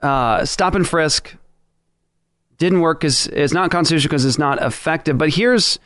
uh, 0.00 0.44
stop 0.44 0.74
and 0.74 0.86
frisk 0.86 1.34
didn't 2.58 2.80
work 2.80 3.00
because 3.00 3.26
it's 3.28 3.52
not 3.52 3.70
constitutional 3.70 4.10
because 4.10 4.24
it's 4.24 4.38
not 4.38 4.62
effective. 4.62 5.18
But 5.18 5.30
here's 5.30 5.78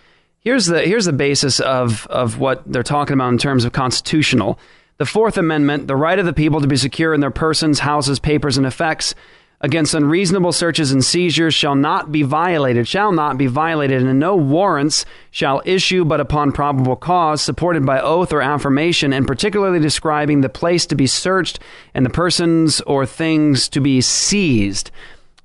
here's 0.42 0.66
the 0.66 0.82
here's 0.82 1.06
the 1.06 1.12
basis 1.12 1.60
of 1.60 2.06
of 2.08 2.38
what 2.38 2.62
they're 2.66 2.82
talking 2.82 3.14
about 3.14 3.30
in 3.30 3.38
terms 3.38 3.64
of 3.64 3.72
constitutional. 3.72 4.58
The 4.98 5.06
Fourth 5.06 5.36
Amendment, 5.36 5.88
the 5.88 5.96
right 5.96 6.18
of 6.18 6.26
the 6.26 6.32
people 6.32 6.60
to 6.60 6.68
be 6.68 6.76
secure 6.76 7.14
in 7.14 7.20
their 7.20 7.30
persons, 7.30 7.80
houses, 7.80 8.18
papers, 8.20 8.56
and 8.56 8.66
effects 8.66 9.14
against 9.62 9.94
unreasonable 9.94 10.52
searches 10.52 10.90
and 10.90 11.04
seizures 11.04 11.54
shall 11.54 11.76
not 11.76 12.10
be 12.10 12.22
violated, 12.22 12.86
shall 12.86 13.12
not 13.12 13.38
be 13.38 13.46
violated, 13.46 14.02
and 14.02 14.18
no 14.18 14.36
warrants 14.36 15.06
shall 15.30 15.62
issue 15.64 16.04
but 16.04 16.20
upon 16.20 16.52
probable 16.52 16.96
cause, 16.96 17.40
supported 17.40 17.86
by 17.86 18.00
oath 18.00 18.32
or 18.32 18.42
affirmation, 18.42 19.12
and 19.12 19.26
particularly 19.26 19.78
describing 19.78 20.40
the 20.40 20.48
place 20.48 20.84
to 20.86 20.96
be 20.96 21.06
searched 21.06 21.60
and 21.94 22.04
the 22.04 22.10
persons 22.10 22.80
or 22.82 23.06
things 23.06 23.68
to 23.68 23.80
be 23.80 24.00
seized. 24.00 24.90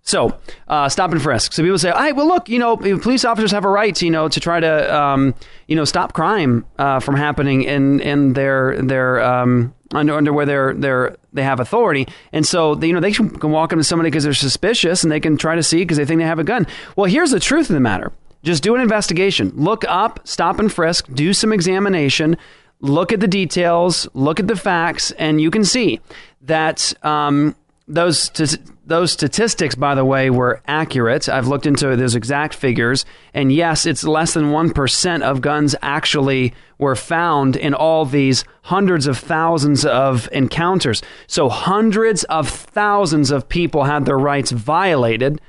So, 0.08 0.40
uh, 0.70 0.88
stop 0.88 1.12
and 1.12 1.22
frisk. 1.22 1.52
So 1.52 1.62
people 1.62 1.78
say, 1.78 1.92
"Hey, 1.92 2.14
well, 2.14 2.30
look, 2.30 2.48
you 2.48 2.60
know, 2.60 2.78
police 2.78 3.26
officers 3.26 3.52
have 3.52 3.66
a 3.66 3.70
right, 3.70 4.02
you 4.02 4.10
know, 4.10 4.30
to 4.30 4.40
try 4.40 4.58
to, 4.58 4.96
um, 4.96 5.36
you 5.68 5.76
know, 5.76 5.84
stop 5.84 6.14
crime 6.14 6.66
uh, 6.80 7.02
from 7.02 7.16
happening 7.16 7.64
in 7.64 8.00
in 8.00 8.32
their 8.32 8.82
their 8.82 9.22
um, 9.22 9.74
under 9.94 10.14
under 10.14 10.32
where 10.32 10.46
they're 10.46 10.74
they're 10.74 11.18
they 11.34 11.44
have 11.44 11.60
authority, 11.60 12.08
and 12.32 12.46
so 12.46 12.74
they, 12.74 12.88
you 12.88 12.94
know 12.94 13.02
they 13.02 13.12
can 13.12 13.52
walk 13.52 13.74
up 13.74 13.80
to 13.80 13.84
somebody 13.84 14.10
because 14.10 14.24
they're 14.24 14.34
suspicious, 14.34 15.04
and 15.04 15.12
they 15.12 15.20
can 15.20 15.36
try 15.36 15.56
to 15.56 15.64
see 15.64 15.80
because 15.80 15.98
they 15.98 16.06
think 16.06 16.22
they 16.22 16.26
have 16.26 16.40
a 16.40 16.46
gun. 16.46 16.66
Well, 16.96 17.12
here's 17.12 17.32
the 17.32 17.40
truth 17.42 17.70
of 17.70 17.74
the 17.74 17.82
matter: 17.82 18.14
just 18.44 18.64
do 18.64 18.76
an 18.76 18.82
investigation, 18.82 19.52
look 19.56 19.84
up, 19.90 20.22
stop 20.24 20.58
and 20.58 20.72
frisk, 20.72 21.14
do 21.14 21.34
some 21.34 21.52
examination, 21.52 22.38
look 22.80 23.12
at 23.12 23.20
the 23.20 23.28
details, 23.28 24.08
look 24.14 24.40
at 24.40 24.48
the 24.48 24.56
facts, 24.56 25.12
and 25.12 25.42
you 25.42 25.52
can 25.52 25.66
see 25.66 26.00
that 26.44 26.94
um, 27.04 27.58
those 27.90 28.30
t- 28.30 28.58
those 28.88 29.12
statistics, 29.12 29.76
by 29.76 29.96
the 29.96 30.06
way, 30.06 30.30
were 30.30 30.62
accurate. 30.66 31.28
I've 31.28 31.48
looked 31.48 31.66
into 31.66 31.96
those 31.96 32.16
exact 32.16 32.54
figures, 32.54 33.06
and 33.34 33.52
yes, 33.52 33.86
it's 33.86 34.04
less 34.04 34.34
than 34.34 34.52
one 34.52 34.72
percent 34.72 35.24
of 35.24 35.42
guns 35.42 35.76
actually 35.82 36.54
were 36.80 36.96
found 36.96 37.56
in 37.56 37.74
all 37.74 38.06
these 38.06 38.46
hundreds 38.64 39.06
of 39.06 39.18
thousands 39.18 39.86
of 39.86 40.30
encounters. 40.32 41.02
So 41.28 41.50
hundreds 41.50 42.24
of 42.26 42.48
thousands 42.48 43.30
of 43.30 43.50
people 43.50 43.84
had 43.84 44.06
their 44.06 44.18
rights 44.18 44.52
violated 44.52 45.42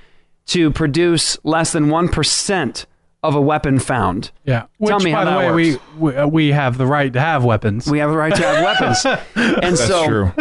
to 0.47 0.71
produce 0.73 1.39
less 1.45 1.73
than 1.73 1.91
one 1.91 2.09
percent 2.09 2.87
of 3.23 3.35
a 3.35 3.41
weapon 3.41 3.79
found. 3.81 4.31
Yeah. 4.45 4.67
Which, 4.79 4.91
Tell 4.91 5.01
me 5.01 5.11
by 5.13 5.19
how 5.19 5.25
the 5.25 5.31
that 5.31 5.55
way, 5.55 5.73
works. 5.73 5.85
we, 5.97 6.11
we 6.11 6.17
uh, 6.17 6.27
we 6.29 6.49
have 6.53 6.79
the 6.79 6.87
right 6.87 7.13
to 7.13 7.21
have 7.21 7.45
weapons. 7.45 7.91
We 7.91 7.99
have 7.99 8.11
the 8.11 8.17
right 8.17 8.35
to 8.35 8.43
have 8.43 8.65
weapons, 8.65 9.05
and 9.35 9.77
That's 9.77 9.87
so 9.87 10.07
true. 10.07 10.33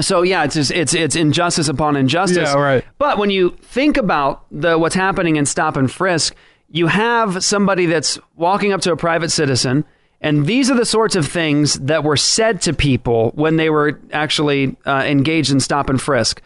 so 0.00 0.22
yeah, 0.22 0.44
it's 0.44 0.54
just, 0.54 0.70
it's 0.70 0.94
it's 0.94 1.14
injustice 1.16 1.68
upon 1.68 1.96
injustice. 1.96 2.48
Yeah, 2.48 2.54
right. 2.54 2.84
But 2.98 3.18
when 3.18 3.30
you 3.30 3.50
think 3.60 3.96
about 3.98 4.44
the 4.50 4.78
what's 4.78 4.94
happening 4.94 5.36
in 5.36 5.44
stop 5.46 5.76
and 5.76 5.90
frisk, 5.92 6.34
you 6.70 6.86
have 6.86 7.44
somebody 7.44 7.86
that's 7.86 8.18
walking 8.34 8.72
up 8.72 8.80
to 8.82 8.92
a 8.92 8.96
private 8.96 9.30
citizen, 9.30 9.84
and 10.22 10.46
these 10.46 10.70
are 10.70 10.74
the 10.76 10.86
sorts 10.86 11.16
of 11.16 11.26
things 11.26 11.74
that 11.74 12.02
were 12.02 12.16
said 12.16 12.62
to 12.62 12.72
people 12.72 13.30
when 13.34 13.56
they 13.56 13.68
were 13.68 14.00
actually 14.12 14.74
uh, 14.86 15.02
engaged 15.06 15.52
in 15.52 15.60
stop 15.60 15.90
and 15.90 16.00
frisk. 16.00 16.40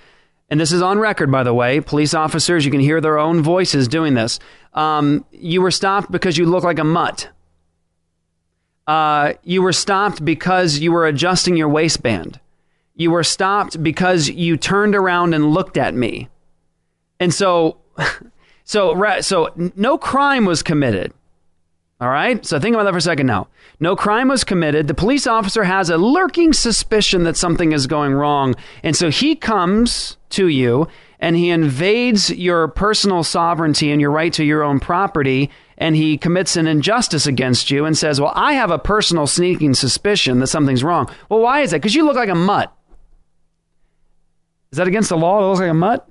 And 0.50 0.58
this 0.58 0.72
is 0.72 0.82
on 0.82 0.98
record, 0.98 1.30
by 1.30 1.44
the 1.44 1.54
way. 1.54 1.80
Police 1.80 2.12
officers, 2.12 2.64
you 2.64 2.72
can 2.72 2.80
hear 2.80 3.00
their 3.00 3.18
own 3.18 3.40
voices 3.40 3.86
doing 3.86 4.14
this. 4.14 4.40
Um, 4.74 5.24
you 5.30 5.62
were 5.62 5.70
stopped 5.70 6.10
because 6.10 6.36
you 6.36 6.44
look 6.46 6.64
like 6.64 6.80
a 6.80 6.84
mutt. 6.84 7.28
Uh, 8.86 9.34
you 9.44 9.62
were 9.62 9.72
stopped 9.72 10.24
because 10.24 10.80
you 10.80 10.90
were 10.90 11.06
adjusting 11.06 11.56
your 11.56 11.68
waistband. 11.68 12.40
You 12.96 13.12
were 13.12 13.22
stopped 13.22 13.80
because 13.80 14.28
you 14.28 14.56
turned 14.56 14.96
around 14.96 15.32
and 15.34 15.54
looked 15.54 15.76
at 15.76 15.94
me. 15.94 16.28
And 17.20 17.32
so, 17.32 17.78
so, 18.64 19.20
so 19.20 19.70
no 19.76 19.96
crime 19.96 20.44
was 20.44 20.64
committed. 20.64 21.12
All 22.00 22.08
right. 22.08 22.44
So 22.46 22.58
think 22.58 22.74
about 22.74 22.84
that 22.84 22.92
for 22.92 22.98
a 22.98 23.02
second 23.02 23.26
now. 23.26 23.48
No 23.78 23.94
crime 23.94 24.28
was 24.28 24.42
committed. 24.42 24.88
The 24.88 24.94
police 24.94 25.26
officer 25.26 25.64
has 25.64 25.90
a 25.90 25.98
lurking 25.98 26.54
suspicion 26.54 27.24
that 27.24 27.36
something 27.36 27.72
is 27.72 27.86
going 27.86 28.14
wrong. 28.14 28.54
And 28.82 28.96
so 28.96 29.10
he 29.10 29.36
comes 29.36 30.16
to 30.30 30.48
you 30.48 30.88
and 31.18 31.36
he 31.36 31.50
invades 31.50 32.30
your 32.30 32.68
personal 32.68 33.22
sovereignty 33.22 33.90
and 33.90 34.00
your 34.00 34.10
right 34.10 34.32
to 34.32 34.44
your 34.44 34.62
own 34.62 34.80
property. 34.80 35.50
And 35.76 35.94
he 35.94 36.16
commits 36.16 36.56
an 36.56 36.66
injustice 36.66 37.26
against 37.26 37.70
you 37.70 37.84
and 37.84 37.96
says, 37.96 38.18
Well, 38.18 38.32
I 38.34 38.54
have 38.54 38.70
a 38.70 38.78
personal 38.78 39.26
sneaking 39.26 39.74
suspicion 39.74 40.38
that 40.40 40.46
something's 40.46 40.84
wrong. 40.84 41.10
Well, 41.28 41.40
why 41.40 41.60
is 41.60 41.70
that? 41.72 41.78
Because 41.78 41.94
you 41.94 42.06
look 42.06 42.16
like 42.16 42.30
a 42.30 42.34
mutt. 42.34 42.74
Is 44.72 44.78
that 44.78 44.88
against 44.88 45.10
the 45.10 45.18
law? 45.18 45.38
It 45.38 45.48
looks 45.48 45.60
like 45.60 45.70
a 45.70 45.74
mutt? 45.74 46.09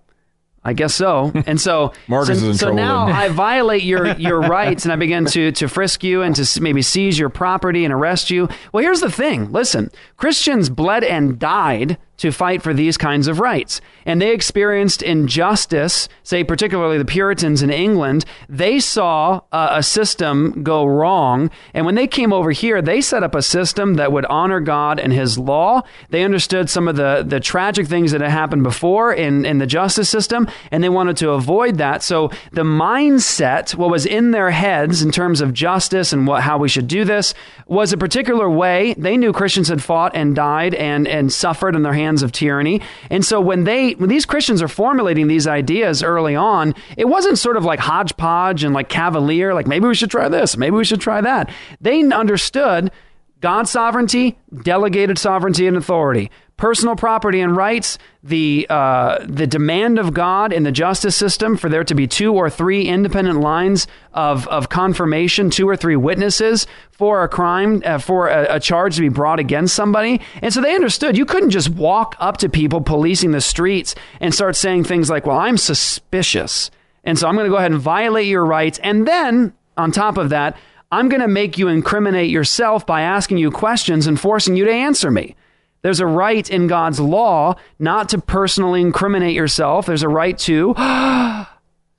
I 0.63 0.73
guess 0.73 0.93
so. 0.93 1.31
And 1.45 1.59
so, 1.59 1.93
Marcus 2.07 2.39
so, 2.39 2.53
so 2.53 2.71
now 2.73 3.07
then. 3.07 3.15
I 3.15 3.29
violate 3.29 3.83
your 3.83 4.07
your 4.17 4.41
rights, 4.41 4.85
and 4.85 4.91
I 4.91 4.95
begin 4.95 5.25
to 5.27 5.51
to 5.53 5.67
frisk 5.67 6.03
you 6.03 6.21
and 6.21 6.35
to 6.35 6.61
maybe 6.61 6.81
seize 6.81 7.17
your 7.17 7.29
property 7.29 7.85
and 7.85 7.93
arrest 7.93 8.29
you. 8.29 8.49
Well, 8.73 8.83
here's 8.83 9.01
the 9.01 9.11
thing. 9.11 9.51
Listen, 9.51 9.89
Christians 10.17 10.69
bled 10.69 11.03
and 11.03 11.39
died 11.39 11.97
to 12.19 12.31
fight 12.31 12.61
for 12.61 12.73
these 12.73 12.97
kinds 12.97 13.27
of 13.27 13.39
rights, 13.39 13.81
and 14.05 14.21
they 14.21 14.33
experienced 14.33 15.01
injustice. 15.01 16.07
Say, 16.23 16.43
particularly 16.43 16.97
the 16.97 17.05
Puritans 17.05 17.61
in 17.61 17.69
England, 17.69 18.25
they 18.47 18.79
saw 18.79 19.41
uh, 19.51 19.69
a 19.71 19.83
system 19.83 20.63
go 20.63 20.85
wrong, 20.85 21.49
and 21.73 21.85
when 21.85 21.95
they 21.95 22.07
came 22.07 22.33
over 22.33 22.51
here, 22.51 22.81
they 22.81 23.01
set 23.01 23.23
up 23.23 23.35
a 23.35 23.41
system 23.41 23.95
that 23.95 24.11
would 24.11 24.25
honor 24.25 24.59
God 24.59 24.99
and 24.99 25.13
His 25.13 25.37
law. 25.37 25.81
They 26.09 26.23
understood 26.23 26.69
some 26.69 26.87
of 26.87 26.97
the 26.97 27.23
the 27.25 27.39
tragic 27.39 27.87
things 27.87 28.11
that 28.11 28.21
had 28.21 28.31
happened 28.31 28.63
before 28.63 29.13
in 29.13 29.45
in 29.45 29.57
the 29.59 29.65
justice 29.65 30.09
system, 30.09 30.47
and 30.71 30.83
they 30.83 30.89
wanted 30.89 31.15
to 31.17 31.31
avoid 31.31 31.77
that. 31.77 32.03
So 32.03 32.31
the 32.51 32.63
mindset, 32.63 33.75
what 33.75 33.89
was 33.89 34.05
in 34.05 34.31
their 34.31 34.51
heads 34.51 35.01
in 35.01 35.11
terms 35.11 35.39
of 35.39 35.53
justice 35.53 36.11
and 36.11 36.27
what 36.27 36.43
how 36.43 36.57
we 36.57 36.67
should 36.67 36.87
do 36.87 37.05
this, 37.05 37.33
was 37.65 37.93
a 37.93 37.97
particular 37.97 38.49
way. 38.49 38.93
They 38.97 39.15
knew 39.15 39.31
Christians 39.31 39.69
had 39.69 39.81
fought 39.81 40.15
and 40.15 40.35
died 40.35 40.73
and 40.73 41.07
and 41.07 41.31
suffered 41.31 41.75
in 41.75 41.83
their 41.83 41.93
hands 41.93 42.08
of 42.23 42.31
tyranny, 42.31 42.81
and 43.09 43.23
so 43.23 43.39
when 43.39 43.63
they 43.63 43.93
when 43.93 44.09
these 44.09 44.25
Christians 44.25 44.61
are 44.61 44.67
formulating 44.67 45.27
these 45.27 45.47
ideas 45.47 46.03
early 46.03 46.35
on, 46.35 46.73
it 46.97 47.05
wasn't 47.05 47.37
sort 47.37 47.57
of 47.57 47.65
like 47.65 47.79
hodgepodge 47.79 48.63
and 48.63 48.73
like 48.73 48.89
cavalier, 48.89 49.53
like 49.53 49.67
maybe 49.67 49.87
we 49.87 49.95
should 49.95 50.11
try 50.11 50.27
this, 50.27 50.57
maybe 50.57 50.75
we 50.75 50.85
should 50.85 51.01
try 51.01 51.21
that. 51.21 51.49
They 51.81 52.01
understood 52.11 52.91
God's 53.41 53.69
sovereignty, 53.69 54.37
delegated 54.63 55.17
sovereignty 55.17 55.65
and 55.65 55.77
authority, 55.77 56.29
personal 56.57 56.97
property 56.97 57.39
and 57.39 57.55
rights, 57.55 57.97
the 58.21 58.67
uh, 58.69 59.25
the 59.25 59.47
demand 59.47 59.97
of 59.97 60.13
God 60.13 60.51
in 60.51 60.63
the 60.63 60.73
justice 60.73 61.15
system 61.15 61.55
for 61.55 61.69
there 61.69 61.85
to 61.85 61.95
be 61.95 62.05
two 62.05 62.33
or 62.33 62.49
three 62.49 62.83
independent 62.83 63.39
lines 63.39 63.87
of 64.13 64.45
of 64.49 64.67
confirmation, 64.67 65.49
two 65.49 65.69
or 65.69 65.77
three 65.77 65.95
witnesses 65.95 66.67
for 66.91 67.23
a 67.23 67.29
crime, 67.29 67.81
uh, 67.85 67.97
for 67.97 68.27
a, 68.27 68.55
a 68.55 68.59
charge 68.59 68.95
to 68.95 69.01
be 69.01 69.09
brought 69.09 69.39
against 69.39 69.73
somebody, 69.73 70.19
and 70.41 70.53
so 70.53 70.59
they 70.59 70.75
understood 70.75 71.17
you 71.17 71.25
couldn't 71.25 71.51
just 71.51 71.69
walk 71.69 72.17
up 72.19 72.37
to 72.37 72.49
people 72.49 72.81
policing 72.81 73.31
the 73.31 73.41
streets 73.41 73.95
and 74.19 74.35
start 74.35 74.57
saying 74.57 74.83
things 74.83 75.09
like, 75.09 75.25
"Well, 75.25 75.37
I'm 75.37 75.57
suspicious." 75.57 76.71
And 77.05 77.17
so 77.17 77.27
I'm 77.27 77.35
going 77.35 77.45
to 77.45 77.49
go 77.49 77.55
ahead 77.55 77.71
and 77.71 77.79
violate 77.79 78.27
your 78.27 78.45
rights. 78.45 78.77
And 78.83 79.07
then, 79.07 79.53
on 79.77 79.93
top 79.93 80.17
of 80.17 80.29
that, 80.29 80.57
I'm 80.91 81.07
going 81.07 81.21
to 81.21 81.27
make 81.27 81.57
you 81.57 81.67
incriminate 81.67 82.31
yourself 82.31 82.85
by 82.85 83.01
asking 83.01 83.37
you 83.37 83.51
questions 83.51 84.07
and 84.07 84.19
forcing 84.19 84.55
you 84.55 84.65
to 84.65 84.71
answer 84.71 85.11
me. 85.11 85.35
There's 85.81 85.99
a 85.99 86.07
right 86.07 86.49
in 86.49 86.67
God's 86.67 86.99
law 86.99 87.55
not 87.77 88.09
to 88.09 88.17
personally 88.17 88.81
incriminate 88.81 89.35
yourself. 89.35 89.85
There's 89.85 90.03
a 90.03 90.09
right 90.09 90.37
to 90.39 90.73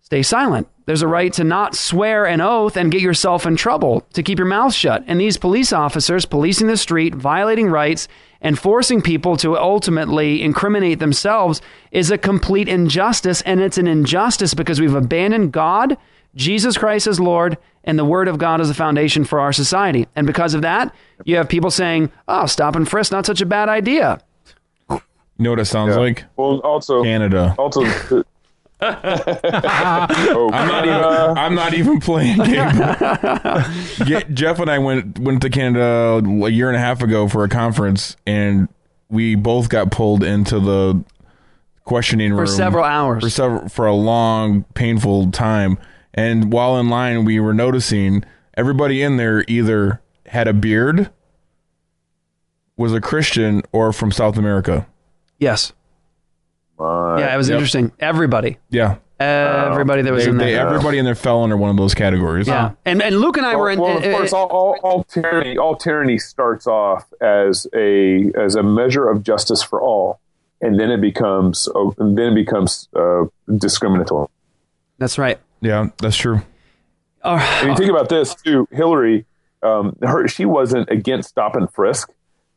stay 0.02 0.22
silent. 0.22 0.68
There's 0.86 1.02
a 1.02 1.08
right 1.08 1.32
to 1.34 1.44
not 1.44 1.76
swear 1.76 2.26
an 2.26 2.40
oath 2.40 2.76
and 2.76 2.90
get 2.90 3.00
yourself 3.00 3.46
in 3.46 3.54
trouble, 3.54 4.00
to 4.12 4.24
keep 4.24 4.38
your 4.38 4.48
mouth 4.48 4.74
shut. 4.74 5.04
And 5.06 5.20
these 5.20 5.36
police 5.36 5.72
officers 5.72 6.26
policing 6.26 6.66
the 6.66 6.76
street, 6.76 7.14
violating 7.14 7.68
rights, 7.68 8.08
and 8.40 8.58
forcing 8.58 9.00
people 9.00 9.36
to 9.36 9.56
ultimately 9.56 10.42
incriminate 10.42 10.98
themselves 10.98 11.62
is 11.92 12.10
a 12.10 12.18
complete 12.18 12.68
injustice. 12.68 13.40
And 13.42 13.60
it's 13.60 13.78
an 13.78 13.86
injustice 13.86 14.52
because 14.52 14.80
we've 14.80 14.96
abandoned 14.96 15.52
God, 15.52 15.96
Jesus 16.35 16.78
Christ 16.78 17.07
is 17.07 17.19
Lord, 17.19 17.59
and 17.85 17.98
the 17.98 18.05
Word 18.05 18.28
of 18.28 18.39
God 18.39 18.61
is 18.61 18.69
the 18.69 18.74
foundation 18.74 19.24
for 19.24 19.40
our 19.40 19.52
society. 19.52 20.07
And 20.15 20.27
because 20.27 20.55
of 20.55 20.62
that, 20.62 20.94
you 21.24 21.36
have 21.36 21.48
people 21.48 21.70
saying, 21.70 22.11
oh, 22.28 22.47
stop 22.47 22.77
and 22.77 22.89
frisk, 22.89 23.12
not 23.12 23.27
such 23.27 23.40
a 23.40 23.47
bad 23.47 23.69
idea. 23.69 24.20
You 24.89 25.44
know 25.44 25.51
what 25.51 25.61
it 25.61 25.65
sounds 25.65 25.97
like? 25.97 26.24
Well, 26.36 26.59
also 26.59 27.02
Canada. 27.02 27.55
Also, 27.59 27.82
I'm 28.82 28.98
not 29.82 30.11
oh, 30.31 31.28
even. 31.28 31.39
I'm 31.39 31.55
not 31.55 31.74
even 31.74 32.01
playing. 32.01 32.36
Gabe. 32.44 32.73
Ge- 34.05 34.35
Jeff 34.35 34.59
and 34.59 34.70
I 34.70 34.78
went 34.78 35.19
went 35.19 35.43
to 35.43 35.51
Canada 35.51 36.23
a 36.24 36.48
year 36.51 36.69
and 36.69 36.77
a 36.77 36.81
half 36.81 37.02
ago 37.02 37.27
for 37.28 37.44
a 37.44 37.48
conference, 37.48 38.16
and 38.27 38.69
we 39.09 39.35
both 39.35 39.69
got 39.69 39.90
pulled 39.90 40.23
into 40.23 40.61
the 40.61 41.02
questioning 41.85 42.32
room 42.32 42.47
For 42.47 42.52
several 42.52 42.85
hours. 42.85 43.23
for 43.23 43.31
several 43.31 43.69
for 43.69 43.86
a 43.86 43.94
long, 43.94 44.65
painful 44.74 45.31
time. 45.31 45.78
And 46.15 46.53
while 46.53 46.77
in 46.78 46.89
line, 46.89 47.24
we 47.24 47.39
were 47.41 47.55
noticing 47.55 48.24
everybody 48.57 49.03
in 49.03 49.16
there 49.16 49.45
either 49.49 50.01
had 50.27 50.49
a 50.49 50.53
beard, 50.53 51.11
was 52.77 52.93
a 52.93 53.01
Christian, 53.01 53.62
or 53.73 53.93
from 53.93 54.11
South 54.11 54.37
America. 54.37 54.87
Yes. 55.39 55.73
Yeah, 56.78 57.35
it 57.35 57.37
was 57.37 57.49
Yep. 57.49 57.57
interesting. 57.57 57.93
Everybody. 58.01 58.59
Yeah. 58.70 58.97
Everybody 59.19 60.01
that 60.03 60.12
was 60.15 60.24
They- 60.24 60.31
in 60.31 60.39
they- 60.39 60.55
there. 60.55 60.66
everybody 60.66 60.97
in 60.99 61.05
there 61.05 61.15
fell 61.15 61.43
under 61.43 61.57
one 61.59 61.69
of 61.69 61.77
those 61.77 61.93
categories. 61.95 62.49
Yeah, 62.49 62.70
and 62.87 63.03
and 63.03 63.16
Luke 63.20 63.37
and 63.37 63.45
I 63.45 63.51
well, 63.51 63.61
were 63.61 63.70
in. 63.70 63.78
well, 63.78 63.99
of 63.99 64.03
uh, 64.05 64.12
course, 64.12 64.32
all, 64.32 64.47
all, 64.47 64.77
all 64.82 65.05
tyranny, 65.05 65.59
all 65.59 65.77
tyranny 65.77 66.16
starts 66.16 66.66
off 66.66 67.05
as 67.20 67.66
a 67.77 68.32
as 68.35 68.55
a 68.55 68.62
measure 68.62 69.07
of 69.11 69.23
justice 69.23 69.62
for 69.62 69.78
all, 69.82 70.20
and 70.62 70.81
then 70.81 70.91
it 70.91 71.03
becomes 71.03 71.69
oh, 71.74 71.95
and 71.99 72.16
then 72.16 72.32
it 72.32 72.35
becomes 72.35 72.89
uh, 72.97 73.24
discriminatory. 73.59 74.27
That's 74.97 75.19
right. 75.19 75.39
Yeah, 75.61 75.89
that's 75.99 76.16
true. 76.16 76.43
and 77.23 77.69
you 77.70 77.77
think 77.77 77.91
about 77.91 78.09
this 78.09 78.35
too, 78.35 78.66
Hillary, 78.70 79.27
um, 79.62 79.97
her 80.03 80.27
she 80.28 80.45
wasn't 80.47 80.89
against 80.91 81.28
stop 81.31 81.55
and 81.55 81.70
frisk 81.73 82.11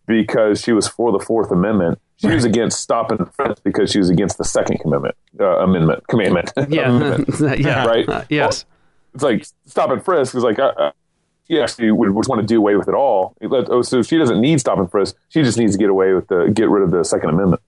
because 0.08 0.62
she 0.62 0.72
was 0.72 0.88
for 0.88 1.12
the 1.12 1.20
Fourth 1.20 1.52
Amendment. 1.52 2.00
She 2.18 2.28
was 2.28 2.46
against 2.46 2.80
stop 2.80 3.12
and 3.12 3.34
frisk 3.34 3.62
because 3.64 3.92
she 3.92 4.00
was 4.00 4.10
against 4.10 4.38
the 4.38 4.46
Second 4.46 4.80
Amendment. 4.86 5.16
Uh, 5.40 5.58
amendment, 5.60 6.08
commandment. 6.08 6.52
Yeah. 6.70 6.90
Amendment. 6.96 7.60
Yeah. 7.60 7.86
right. 7.86 8.08
Uh, 8.08 8.24
yes. 8.30 8.64
it's 9.14 9.24
like 9.24 9.46
stop 9.66 9.90
and 9.90 10.04
frisk 10.04 10.34
is 10.36 10.44
like 10.44 10.58
uh, 10.60 10.72
uh, 10.78 10.92
she 11.50 11.60
actually 11.60 11.92
would, 11.92 12.12
would 12.12 12.28
want 12.30 12.40
to 12.40 12.48
do 12.48 12.58
away 12.58 12.78
with 12.78 12.88
it 12.88 12.94
all. 12.94 13.36
It 13.42 13.50
let- 13.52 13.70
oh, 13.70 13.82
so 13.82 14.02
she 14.02 14.18
doesn't 14.18 14.40
need 14.40 14.62
stop 14.62 14.78
and 14.78 14.90
frisk. 14.90 15.18
She 15.30 15.42
just 15.44 15.58
needs 15.58 15.74
to 15.74 15.78
get 15.78 15.90
away 15.90 16.14
with 16.14 16.28
the 16.30 16.50
get 16.54 16.70
rid 16.70 16.84
of 16.84 16.92
the 16.92 17.04
Second 17.04 17.32
Amendment. 17.32 17.62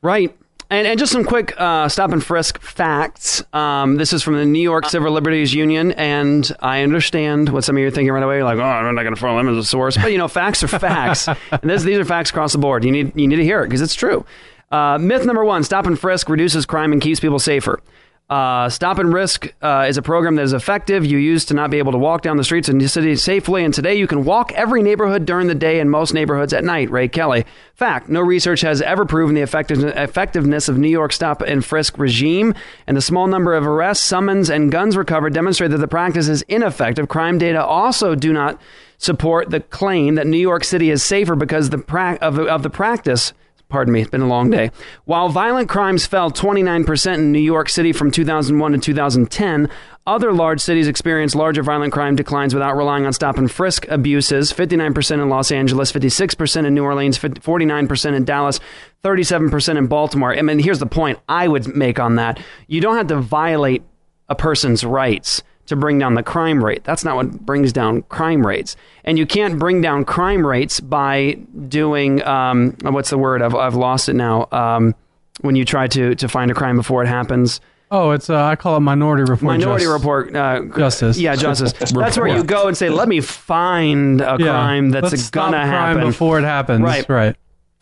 Right. 0.00 0.34
And, 0.70 0.86
and 0.86 0.98
just 0.98 1.12
some 1.12 1.24
quick 1.24 1.54
uh, 1.58 1.88
stop 1.88 2.12
and 2.12 2.22
frisk 2.22 2.60
facts. 2.60 3.42
Um, 3.54 3.96
this 3.96 4.12
is 4.12 4.22
from 4.22 4.34
the 4.34 4.44
New 4.44 4.60
York 4.60 4.84
Civil 4.86 5.12
Liberties 5.12 5.54
Union, 5.54 5.92
and 5.92 6.50
I 6.60 6.82
understand 6.82 7.48
what 7.48 7.64
some 7.64 7.76
of 7.76 7.80
you 7.80 7.86
are 7.86 7.90
thinking 7.90 8.12
right 8.12 8.22
away. 8.22 8.36
You're 8.36 8.44
like, 8.44 8.58
oh, 8.58 8.62
I'm 8.62 8.94
not 8.94 9.02
going 9.02 9.14
to 9.14 9.20
follow 9.20 9.38
them 9.38 9.48
as 9.48 9.56
a 9.56 9.64
source. 9.64 9.96
But, 9.96 10.12
you 10.12 10.18
know, 10.18 10.28
facts 10.28 10.62
are 10.62 10.68
facts. 10.68 11.26
and 11.50 11.62
this, 11.62 11.84
these 11.84 11.96
are 11.96 12.04
facts 12.04 12.28
across 12.28 12.52
the 12.52 12.58
board. 12.58 12.84
You 12.84 12.92
need, 12.92 13.18
you 13.18 13.26
need 13.26 13.36
to 13.36 13.44
hear 13.44 13.62
it 13.62 13.68
because 13.68 13.80
it's 13.80 13.94
true. 13.94 14.26
Uh, 14.70 14.98
myth 14.98 15.24
number 15.24 15.44
one 15.44 15.64
stop 15.64 15.86
and 15.86 15.98
frisk 15.98 16.28
reduces 16.28 16.66
crime 16.66 16.92
and 16.92 17.00
keeps 17.00 17.20
people 17.20 17.38
safer. 17.38 17.80
Uh, 18.28 18.68
Stop 18.68 18.98
and 18.98 19.10
Frisk 19.10 19.54
uh, 19.62 19.86
is 19.88 19.96
a 19.96 20.02
program 20.02 20.34
that 20.34 20.42
is 20.42 20.52
effective. 20.52 21.02
You 21.06 21.16
use 21.16 21.46
to 21.46 21.54
not 21.54 21.70
be 21.70 21.78
able 21.78 21.92
to 21.92 21.98
walk 21.98 22.20
down 22.20 22.36
the 22.36 22.44
streets 22.44 22.68
in 22.68 22.76
the 22.76 22.86
city 22.86 23.16
safely, 23.16 23.64
and 23.64 23.72
today 23.72 23.94
you 23.94 24.06
can 24.06 24.22
walk 24.22 24.52
every 24.52 24.82
neighborhood 24.82 25.24
during 25.24 25.46
the 25.46 25.54
day 25.54 25.80
and 25.80 25.90
most 25.90 26.12
neighborhoods 26.12 26.52
at 26.52 26.62
night. 26.62 26.90
Ray 26.90 27.08
Kelly. 27.08 27.46
Fact: 27.72 28.10
No 28.10 28.20
research 28.20 28.60
has 28.60 28.82
ever 28.82 29.06
proven 29.06 29.34
the 29.34 29.40
effective- 29.40 29.82
effectiveness 29.82 30.68
of 30.68 30.76
New 30.76 30.90
York 30.90 31.14
Stop 31.14 31.40
and 31.40 31.64
Frisk 31.64 31.96
regime, 31.98 32.54
and 32.86 32.94
the 32.98 33.00
small 33.00 33.28
number 33.28 33.54
of 33.54 33.66
arrests, 33.66 34.04
summons, 34.04 34.50
and 34.50 34.70
guns 34.70 34.94
recovered 34.94 35.32
demonstrate 35.32 35.70
that 35.70 35.78
the 35.78 35.88
practice 35.88 36.28
is 36.28 36.42
ineffective. 36.48 37.08
Crime 37.08 37.38
data 37.38 37.64
also 37.64 38.14
do 38.14 38.34
not 38.34 38.60
support 38.98 39.48
the 39.48 39.60
claim 39.60 40.16
that 40.16 40.26
New 40.26 40.36
York 40.36 40.64
City 40.64 40.90
is 40.90 41.02
safer 41.02 41.34
because 41.34 41.70
the 41.70 41.78
pra- 41.78 42.18
of, 42.20 42.38
of 42.38 42.62
the 42.62 42.70
practice. 42.70 43.32
Pardon 43.68 43.92
me, 43.92 44.00
it's 44.00 44.10
been 44.10 44.22
a 44.22 44.26
long 44.26 44.50
day. 44.50 44.70
While 45.04 45.28
violent 45.28 45.68
crimes 45.68 46.06
fell 46.06 46.30
29% 46.30 47.14
in 47.14 47.32
New 47.32 47.38
York 47.38 47.68
City 47.68 47.92
from 47.92 48.10
2001 48.10 48.72
to 48.72 48.78
2010, 48.78 49.68
other 50.06 50.32
large 50.32 50.62
cities 50.62 50.88
experienced 50.88 51.34
larger 51.34 51.62
violent 51.62 51.92
crime 51.92 52.16
declines 52.16 52.54
without 52.54 52.78
relying 52.78 53.04
on 53.04 53.12
stop 53.12 53.36
and 53.36 53.50
frisk 53.50 53.86
abuses 53.88 54.50
59% 54.54 55.22
in 55.22 55.28
Los 55.28 55.52
Angeles, 55.52 55.92
56% 55.92 56.64
in 56.64 56.74
New 56.74 56.82
Orleans, 56.82 57.18
49% 57.18 58.16
in 58.16 58.24
Dallas, 58.24 58.58
37% 59.04 59.76
in 59.76 59.86
Baltimore. 59.86 60.34
I 60.34 60.40
mean, 60.40 60.60
here's 60.60 60.78
the 60.78 60.86
point 60.86 61.18
I 61.28 61.46
would 61.46 61.76
make 61.76 62.00
on 62.00 62.14
that 62.14 62.40
you 62.68 62.80
don't 62.80 62.96
have 62.96 63.08
to 63.08 63.20
violate 63.20 63.82
a 64.30 64.34
person's 64.34 64.82
rights 64.82 65.42
to 65.68 65.76
bring 65.76 65.98
down 65.98 66.14
the 66.14 66.22
crime 66.22 66.62
rate. 66.64 66.84
That's 66.84 67.04
not 67.04 67.16
what 67.16 67.30
brings 67.46 67.72
down 67.72 68.02
crime 68.02 68.46
rates. 68.46 68.76
And 69.04 69.18
you 69.18 69.24
can't 69.26 69.58
bring 69.58 69.80
down 69.80 70.04
crime 70.04 70.46
rates 70.46 70.80
by 70.80 71.34
doing 71.68 72.22
um, 72.24 72.76
what's 72.82 73.10
the 73.10 73.18
word? 73.18 73.40
I've, 73.42 73.54
I've 73.54 73.74
lost 73.74 74.08
it 74.08 74.14
now. 74.14 74.48
Um, 74.52 74.94
when 75.40 75.54
you 75.54 75.64
try 75.64 75.86
to 75.86 76.14
to 76.16 76.28
find 76.28 76.50
a 76.50 76.54
crime 76.54 76.76
before 76.76 77.02
it 77.04 77.06
happens. 77.06 77.60
Oh, 77.90 78.10
it's 78.10 78.28
uh, 78.28 78.44
I 78.44 78.56
call 78.56 78.76
it 78.76 78.80
Minority 78.80 79.22
Report. 79.22 79.42
Minority 79.58 79.84
Justice. 79.84 80.00
Report. 80.00 80.36
Uh, 80.36 80.60
Justice. 80.76 81.18
Yeah, 81.18 81.36
justice. 81.36 81.72
That's 81.92 82.18
where 82.18 82.26
you 82.26 82.42
go 82.42 82.66
and 82.68 82.76
say, 82.76 82.88
"Let 82.90 83.08
me 83.08 83.20
find 83.20 84.20
a 84.20 84.36
Yeah. 84.38 84.46
crime 84.46 84.90
that's 84.90 85.12
Let's 85.12 85.30
gonna 85.30 85.56
crime 85.56 85.68
happen 85.68 86.04
before 86.06 86.38
it 86.38 86.44
happens. 86.44 86.82
Right. 86.82 87.08
Right. 87.08 87.36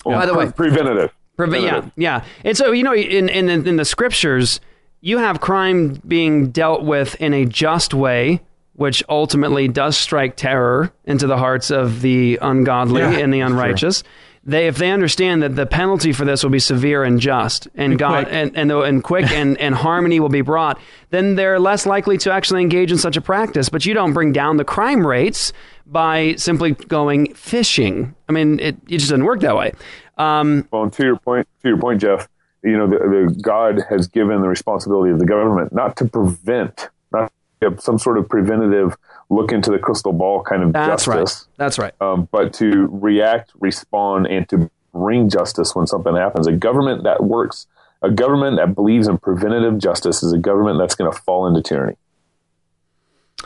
By 0.04 0.26
the 0.26 0.34
way, 0.34 0.50
preventative. 0.52 1.12
Preve- 1.36 1.62
yeah, 1.62 1.88
yeah. 1.96 2.24
And 2.44 2.56
so 2.56 2.70
you 2.72 2.82
know, 2.84 2.94
in 2.94 3.28
in 3.28 3.48
in 3.66 3.76
the 3.76 3.84
scriptures, 3.84 4.60
you 5.06 5.18
have 5.18 5.40
crime 5.40 6.00
being 6.06 6.50
dealt 6.50 6.82
with 6.82 7.14
in 7.20 7.32
a 7.32 7.44
just 7.44 7.94
way, 7.94 8.40
which 8.74 9.04
ultimately 9.08 9.68
does 9.68 9.96
strike 9.96 10.36
terror 10.36 10.92
into 11.04 11.26
the 11.28 11.36
hearts 11.36 11.70
of 11.70 12.02
the 12.02 12.38
ungodly 12.42 13.00
Yeah, 13.02 13.10
and 13.18 13.32
the 13.32 13.38
that's 13.38 13.50
true. 13.50 13.56
unrighteous. 13.60 14.02
They, 14.48 14.66
if 14.68 14.76
they 14.78 14.90
understand 14.90 15.42
that 15.42 15.56
the 15.56 15.66
penalty 15.66 16.12
for 16.12 16.24
this 16.24 16.42
will 16.44 16.50
be 16.50 16.58
severe 16.60 17.02
and 17.04 17.18
just, 17.20 17.66
and, 17.74 17.92
And 17.92 17.98
God 17.98 18.24
quick. 18.26 18.34
and 18.36 18.56
and, 18.56 18.70
and 18.70 19.02
quick 19.02 19.30
and, 19.30 19.58
and 19.58 19.74
harmony 19.74 20.20
will 20.20 20.28
be 20.28 20.40
brought, 20.42 20.78
then 21.10 21.34
they're 21.36 21.58
less 21.58 21.84
likely 21.86 22.16
to 22.18 22.32
actually 22.32 22.62
engage 22.62 22.90
in 22.92 22.98
such 22.98 23.16
a 23.16 23.20
practice. 23.20 23.68
But 23.68 23.86
you 23.86 23.92
don't 23.94 24.12
bring 24.12 24.32
down 24.32 24.56
the 24.56 24.64
crime 24.64 25.04
rates 25.06 25.52
by 25.86 26.34
simply 26.36 26.72
going 26.72 27.34
fishing. 27.34 28.14
I 28.28 28.32
mean, 28.32 28.60
it, 28.60 28.76
it 28.88 28.98
just 28.98 29.10
doesn't 29.10 29.24
work 29.24 29.40
that 29.40 29.56
way. 29.56 29.72
Um, 30.16 30.68
Well, 30.72 30.84
and 30.84 30.92
to 30.92 31.02
your 31.04 31.16
point, 31.16 31.48
to 31.62 31.68
your 31.68 31.78
point, 31.78 32.00
Jeff, 32.00 32.28
you 32.62 32.76
know, 32.76 32.88
the, 32.88 32.98
the 32.98 33.40
God 33.42 33.84
has 33.88 34.08
given 34.08 34.40
the 34.40 34.48
responsibility 34.48 35.12
of 35.12 35.18
the 35.18 35.26
government 35.26 35.72
not 35.72 35.96
to 35.96 36.06
prevent, 36.06 36.88
not 37.12 37.32
to 37.60 37.70
have 37.70 37.80
some 37.80 37.98
sort 37.98 38.18
of 38.18 38.28
preventative 38.28 38.96
look 39.28 39.52
into 39.52 39.70
the 39.70 39.78
crystal 39.78 40.12
ball 40.12 40.42
kind 40.42 40.62
of 40.62 40.72
That's 40.72 41.06
right. 41.06 41.20
justice. 41.20 41.48
That's 41.56 41.78
right. 41.78 41.92
Um, 42.00 42.28
but 42.30 42.52
to 42.54 42.88
react, 42.90 43.52
respond, 43.58 44.26
and 44.26 44.48
to 44.50 44.70
bring 44.92 45.28
justice 45.28 45.74
when 45.74 45.86
something 45.86 46.14
happens. 46.14 46.46
A 46.46 46.52
government 46.52 47.04
that 47.04 47.24
works, 47.24 47.66
a 48.02 48.10
government 48.10 48.56
that 48.56 48.74
believes 48.74 49.08
in 49.08 49.18
preventative 49.18 49.78
justice, 49.78 50.22
is 50.22 50.32
a 50.32 50.38
government 50.38 50.78
that's 50.78 50.94
going 50.94 51.10
to 51.10 51.18
fall 51.18 51.46
into 51.46 51.62
tyranny. 51.62 51.96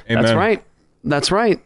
That's 0.08 0.32
right. 0.32 0.62
That's 1.02 1.30
right. 1.30 1.60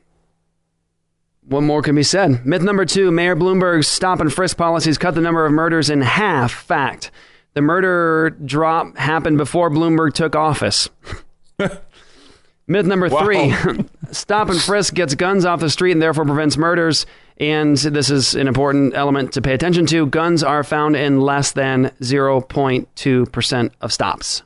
What 1.47 1.61
more 1.61 1.83
can 1.83 1.95
be 1.95 2.03
said? 2.03 2.47
Myth 2.47 2.63
number 2.63 2.87
two 2.87 3.11
Mayor 3.11 3.37
Bloomberg's 3.37 3.87
stop 3.87 4.21
and 4.21 4.33
frisk 4.33 4.57
policies 4.57 4.97
cut 4.97 5.15
the 5.15 5.21
number 5.21 5.45
of 5.45 5.53
murders 5.53 5.91
in 5.91 6.01
half. 6.01 6.53
Fact. 6.53 7.11
The 7.55 7.63
murder 7.63 8.31
drop 8.45 8.97
happened 8.97 9.39
before 9.39 9.71
Bloomberg 9.71 10.13
took 10.13 10.35
office. 10.35 10.89
Myth 12.67 12.87
number 12.87 13.09
three 13.09 13.55
stop 14.11 14.49
and 14.49 14.61
frisk 14.61 14.95
gets 14.95 15.15
guns 15.15 15.45
off 15.45 15.61
the 15.61 15.71
street 15.71 15.93
and 15.93 16.03
therefore 16.03 16.25
prevents 16.25 16.57
murders. 16.57 17.07
And 17.39 17.77
this 17.77 18.11
is 18.11 18.35
an 18.35 18.49
important 18.49 18.95
element 18.95 19.33
to 19.33 19.43
pay 19.43 19.55
attention 19.55 19.87
to. 19.87 20.07
Guns 20.07 20.43
are 20.43 20.65
found 20.65 20.97
in 20.97 21.21
less 21.21 21.53
than 21.53 21.91
0.2% 22.01 23.71
of 23.81 23.93
stops. 23.93 24.43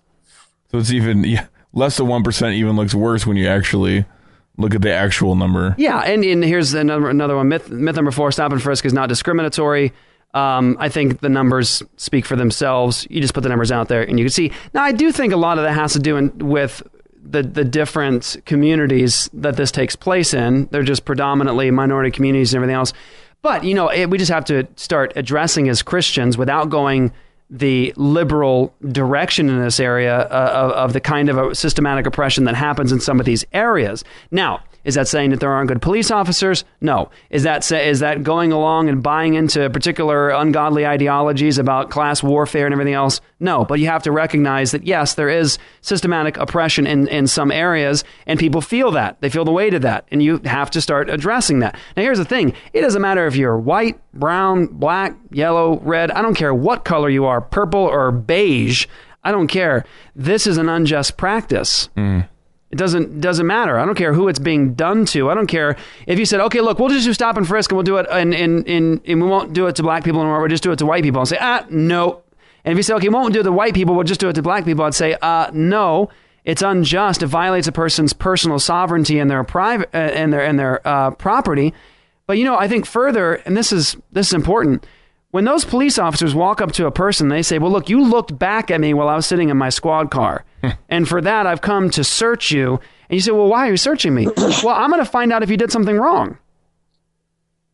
So 0.71 0.79
it's 0.79 0.91
even 0.91 1.25
yeah, 1.25 1.47
less 1.73 1.97
than 1.97 2.09
one 2.09 2.23
percent. 2.23 2.55
Even 2.57 2.77
looks 2.77 2.95
worse 2.95 3.27
when 3.27 3.37
you 3.37 3.47
actually 3.47 4.05
look 4.59 4.75
at 4.75 4.83
the 4.83 4.93
actual 4.93 5.35
number. 5.35 5.75
Yeah, 5.79 6.01
and, 6.01 6.25
and 6.25 6.45
here's 6.45 6.75
another 6.75 7.09
another 7.09 7.37
one. 7.37 7.49
Myth 7.49 7.71
myth 7.71 7.97
number 7.97 8.11
four: 8.11 8.33
stop 8.33 8.53
and 8.53 8.61
frisk 8.61 8.85
is 8.85 8.93
not 8.93 9.09
discriminatory. 9.09 9.93
Um, 10.35 10.77
I 10.79 10.89
think 10.89 11.21
the 11.21 11.29
numbers 11.29 11.83
speak 11.97 12.27
for 12.27 12.37
themselves. 12.37 13.07
You 13.11 13.21
just 13.21 13.35
put 13.35 13.43
the 13.43 13.49
numbers 13.49 13.73
out 13.73 13.89
there, 13.89 14.03
and 14.03 14.19
you 14.19 14.27
can 14.27 14.33
see. 14.33 14.53
Now, 14.75 14.83
I 14.83 14.93
do 14.93 15.11
think 15.11 15.33
a 15.33 15.37
lot 15.37 15.59
of 15.59 15.65
that 15.65 15.73
has 15.73 15.95
to 15.95 15.99
do 15.99 16.17
in, 16.17 16.37
with 16.39 16.83
the 17.23 17.43
the 17.43 17.65
different 17.65 18.37
communities 18.45 19.31
that 19.33 19.57
this 19.57 19.71
takes 19.71 19.97
place 19.97 20.35
in. 20.35 20.67
They're 20.71 20.83
just 20.83 21.05
predominantly 21.05 21.71
minority 21.71 22.11
communities 22.11 22.53
and 22.53 22.59
everything 22.59 22.77
else. 22.77 22.93
But 23.43 23.65
you 23.65 23.75
know, 23.75 23.89
it, 23.89 24.11
we 24.11 24.19
just 24.19 24.31
have 24.31 24.45
to 24.47 24.67
start 24.77 25.13
addressing 25.17 25.69
as 25.69 25.83
Christians 25.83 26.37
without 26.37 26.69
going 26.69 27.13
the 27.51 27.95
liberal 27.97 28.75
direction 28.93 29.49
in 29.49 29.63
this 29.63 29.81
area 29.81 30.19
uh, 30.19 30.51
of, 30.53 30.71
of 30.73 30.93
the 30.93 31.01
kind 31.01 31.31
of 31.31 31.57
systematic 31.57 32.05
oppression 32.07 32.45
that 32.45 32.55
happens 32.55 32.93
in 32.93 33.01
some 33.01 33.19
of 33.19 33.25
these 33.25 33.45
areas. 33.53 34.05
Now, 34.31 34.61
is 34.85 34.95
that 34.95 35.09
saying 35.09 35.31
that 35.31 35.41
there 35.41 35.53
aren't 35.53 35.69
good 35.69 35.83
police 35.83 36.11
officers? 36.11 36.65
No. 36.81 37.11
Is 37.31 37.43
that 37.43 37.65
say, 37.65 37.89
is 37.89 38.01
that 38.01 38.23
going 38.23 38.53
along 38.53 38.89
and 38.89 39.03
buying 39.03 39.35
into 39.35 39.69
particular 39.71 40.31
ungodly 40.31 40.87
ideologies 40.87 41.59
about 41.59 41.91
class 41.91 42.23
warfare 42.23 42.67
and 42.67 42.73
everything 42.73 42.95
else? 42.95 43.21
No. 43.41 43.65
But 43.65 43.81
you 43.81 43.87
have 43.87 44.03
to 44.05 44.13
recognize 44.13 44.71
that 44.71 44.85
yes, 44.87 45.15
there 45.15 45.29
is 45.29 45.59
systematic 45.81 46.37
oppression 46.37 46.87
in, 46.87 47.09
in 47.09 47.27
some 47.27 47.51
areas, 47.51 48.05
and 48.27 48.39
people 48.39 48.61
feel 48.61 48.91
that 48.93 49.21
they 49.21 49.29
feel 49.29 49.45
the 49.45 49.53
weight 49.53 49.75
of 49.75 49.83
that, 49.83 50.07
and 50.11 50.23
you 50.23 50.39
have 50.45 50.71
to 50.71 50.81
start 50.81 51.11
addressing 51.11 51.59
that. 51.59 51.77
Now, 51.97 52.03
here's 52.03 52.19
the 52.19 52.25
thing: 52.25 52.55
it 52.73 52.81
doesn't 52.81 53.03
matter 53.03 53.27
if 53.27 53.37
you're 53.37 53.59
white, 53.59 54.01
brown, 54.15 54.67
black, 54.67 55.17
yellow, 55.31 55.81
red. 55.81 56.11
I 56.11 56.23
don't 56.23 56.35
care 56.35 56.55
what 56.55 56.85
color 56.85 57.09
you 57.09 57.25
are, 57.27 57.41
purple 57.41 57.81
or 57.81 58.11
beige. 58.11 58.87
I 59.25 59.33
don't 59.33 59.49
care. 59.49 59.85
This 60.15 60.47
is 60.47 60.57
an 60.57 60.69
unjust 60.69 61.17
practice. 61.17 61.89
Mm. 61.97 62.29
It 62.71 62.77
doesn't 62.77 63.21
doesn't 63.21 63.47
matter. 63.47 63.79
I 63.79 63.87
don't 63.87 63.95
care 63.95 64.13
who 64.13 64.29
it's 64.29 64.39
being 64.39 64.75
done 64.75 65.07
to. 65.07 65.31
I 65.31 65.35
don't 65.35 65.47
care 65.47 65.77
if 66.07 66.19
you 66.19 66.27
said, 66.27 66.41
okay, 66.41 66.61
look, 66.61 66.79
we'll 66.79 66.91
just 66.91 67.07
do 67.07 67.15
stop 67.15 67.39
and 67.39 67.49
frisk 67.49 67.71
and 67.71 67.77
we'll 67.77 67.85
do 67.85 67.97
it 67.97 68.07
and 68.11 68.35
and, 68.35 68.69
and, 68.69 69.01
we 69.07 69.15
won't 69.15 69.55
do 69.55 69.67
it 69.69 69.77
to 69.77 69.83
black 69.83 70.05
people 70.05 70.21
anymore. 70.21 70.41
We'll 70.41 70.49
just 70.49 70.63
do 70.63 70.73
it 70.73 70.79
to 70.81 70.87
white 70.87 71.03
people 71.03 71.21
and 71.21 71.29
say, 71.29 71.39
ah, 71.41 71.65
no. 71.71 72.23
And 72.65 72.73
if 72.73 72.77
you 72.77 72.83
say, 72.83 72.95
okay, 72.95 73.09
we 73.09 73.15
won't 73.15 73.33
do 73.33 73.41
it 73.41 73.45
to 73.45 73.53
white 73.53 73.73
people, 73.75 73.95
we'll 73.95 74.05
just 74.05 74.21
do 74.21 74.29
it 74.29 74.35
to 74.35 74.43
black 74.43 74.67
people, 74.67 74.85
I'd 74.85 74.95
say, 74.95 75.17
uh, 75.23 75.51
no. 75.53 76.11
It's 76.45 76.63
unjust. 76.63 77.23
It 77.23 77.27
violates 77.27 77.67
a 77.67 77.73
person's 77.73 78.13
personal 78.13 78.59
sovereignty 78.59 79.19
and 79.19 79.31
their 79.31 79.45
private 79.45 79.91
uh, 79.93 79.99
and 79.99 80.33
their 80.33 80.45
and 80.45 80.59
their 80.59 80.87
uh, 80.87 81.11
property. 81.13 81.75
But 82.27 82.39
you 82.39 82.45
know, 82.45 82.59
I 82.59 82.69
think 82.69 82.87
further, 82.87 83.35
and 83.35 83.57
this 83.57 83.73
is 83.73 83.97
this 84.13 84.29
is 84.29 84.35
important. 84.35 84.87
When 85.31 85.45
those 85.45 85.65
police 85.65 85.99
officers 85.99 86.35
walk 86.35 86.63
up 86.63 86.73
to 86.73 86.87
a 86.87 86.91
person, 86.91 87.29
they 87.29 87.43
say, 87.43 87.59
Well, 87.59 87.71
look, 87.71 87.89
you 87.89 88.03
looked 88.03 88.39
back 88.39 88.71
at 88.71 88.81
me 88.81 88.95
while 88.95 89.09
I 89.09 89.17
was 89.17 89.27
sitting 89.27 89.51
in 89.51 89.57
my 89.57 89.69
squad 89.69 90.11
car. 90.11 90.45
Hmm. 90.63 90.71
and 90.89 91.09
for 91.09 91.21
that, 91.21 91.47
I've 91.47 91.61
come 91.61 91.91
to 91.91 92.03
search 92.03 92.51
you. 92.51 92.81
And 93.09 93.17
you 93.17 93.21
say, 93.21 93.33
Well, 93.33 93.47
why 93.47 93.69
are 93.69 93.71
you 93.73 93.77
searching 93.77 94.15
me? 94.15 94.27
well, 94.37 94.69
I'm 94.69 94.91
going 94.91 95.05
to 95.05 95.11
find 95.11 95.33
out 95.33 95.43
if 95.43 95.51
you 95.51 95.57
did 95.57 95.71
something 95.71 95.97
wrong. 95.97 96.39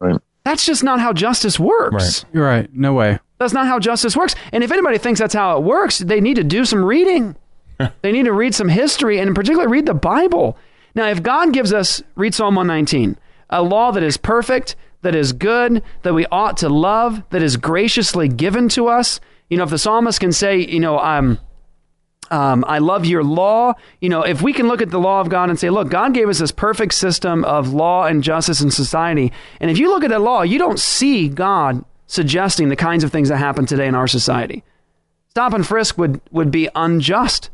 Right. 0.01 0.21
That's 0.45 0.67
just 0.67 0.83
not 0.83 1.01
how 1.01 1.13
justice 1.13 1.59
works. 1.59 2.25
You're 2.33 2.45
right. 2.45 2.69
No 2.75 2.93
way. 2.93 3.19
That's 3.39 3.55
not 3.55 3.67
how 3.67 3.79
justice 3.79 4.17
works. 4.17 4.35
And 4.53 4.63
if 4.63 4.71
anybody 4.71 4.99
thinks 4.99 5.21
that's 5.21 5.35
how 5.35 5.57
it 5.57 5.65
works, 5.65 5.99
they 5.99 6.21
need 6.21 6.37
to 6.37 6.45
do 6.45 6.65
some 6.65 6.85
reading. 6.85 7.37
they 8.03 8.13
need 8.13 8.25
to 8.25 8.33
read 8.33 8.55
some 8.55 8.69
history 8.69 9.19
and 9.19 9.29
in 9.29 9.35
particular 9.35 9.69
read 9.69 9.87
the 9.87 9.95
Bible. 9.95 10.57
Now, 10.95 11.09
if 11.09 11.23
God 11.23 11.53
gives 11.53 11.73
us, 11.73 12.03
read 12.15 12.35
Psalm 12.35 12.55
119, 12.55 13.17
a 13.51 13.63
law 13.63 13.91
that 13.91 14.03
is 14.03 14.17
perfect, 14.17 14.77
that 15.05 15.15
is 15.15 15.33
good, 15.33 15.83
that 16.03 16.15
we 16.15 16.27
ought 16.27 16.57
to 16.59 16.69
love, 16.69 17.23
that 17.31 17.43
is 17.43 17.57
graciously 17.57 18.27
given 18.27 18.69
to 18.71 18.89
us. 18.89 19.21
You 19.49 19.59
know, 19.59 19.65
if 19.65 19.71
the 19.71 19.79
psalmist 19.79 20.19
can 20.19 20.33
say, 20.33 20.59
you 20.59 20.81
know, 20.81 20.99
um, 20.99 21.39
um, 22.31 22.65
I 22.67 22.79
love 22.79 23.05
your 23.05 23.23
law. 23.23 23.75
You 24.01 24.09
know, 24.09 24.23
if 24.23 24.41
we 24.41 24.53
can 24.53 24.67
look 24.67 24.81
at 24.81 24.91
the 24.91 24.99
law 24.99 25.21
of 25.21 25.29
God 25.29 25.51
and 25.51 25.59
say, 25.59 25.69
look, 25.69 25.91
God 25.91 26.15
gave 26.15 26.29
us 26.29 26.39
this 26.39 26.51
perfect 26.51 26.95
system 26.95 27.45
of 27.45 27.73
law 27.73 28.07
and 28.07 28.23
justice 28.23 28.63
in 28.63 28.71
society. 28.71 29.31
And 29.61 29.71
if 29.71 29.79
you 29.79 29.91
look 29.91 30.05
at 30.05 30.11
that 30.11 30.23
law, 30.23 30.43
you 30.43 30.59
don't 30.59 30.81
see 30.81 31.29
God 31.29 31.85
suggesting 32.07 32.71
the 32.71 32.77
kinds 32.77 33.05
of 33.05 33.13
things 33.13 33.29
that 33.29 33.37
happen 33.37 33.67
today 33.67 33.87
in 33.87 33.95
our 33.95 34.09
society. 34.09 34.65
Stop 35.29 35.53
and 35.53 35.67
frisk 35.67 35.99
would, 35.99 36.21
would 36.31 36.51
be 36.51 36.69
unjust 36.75 37.51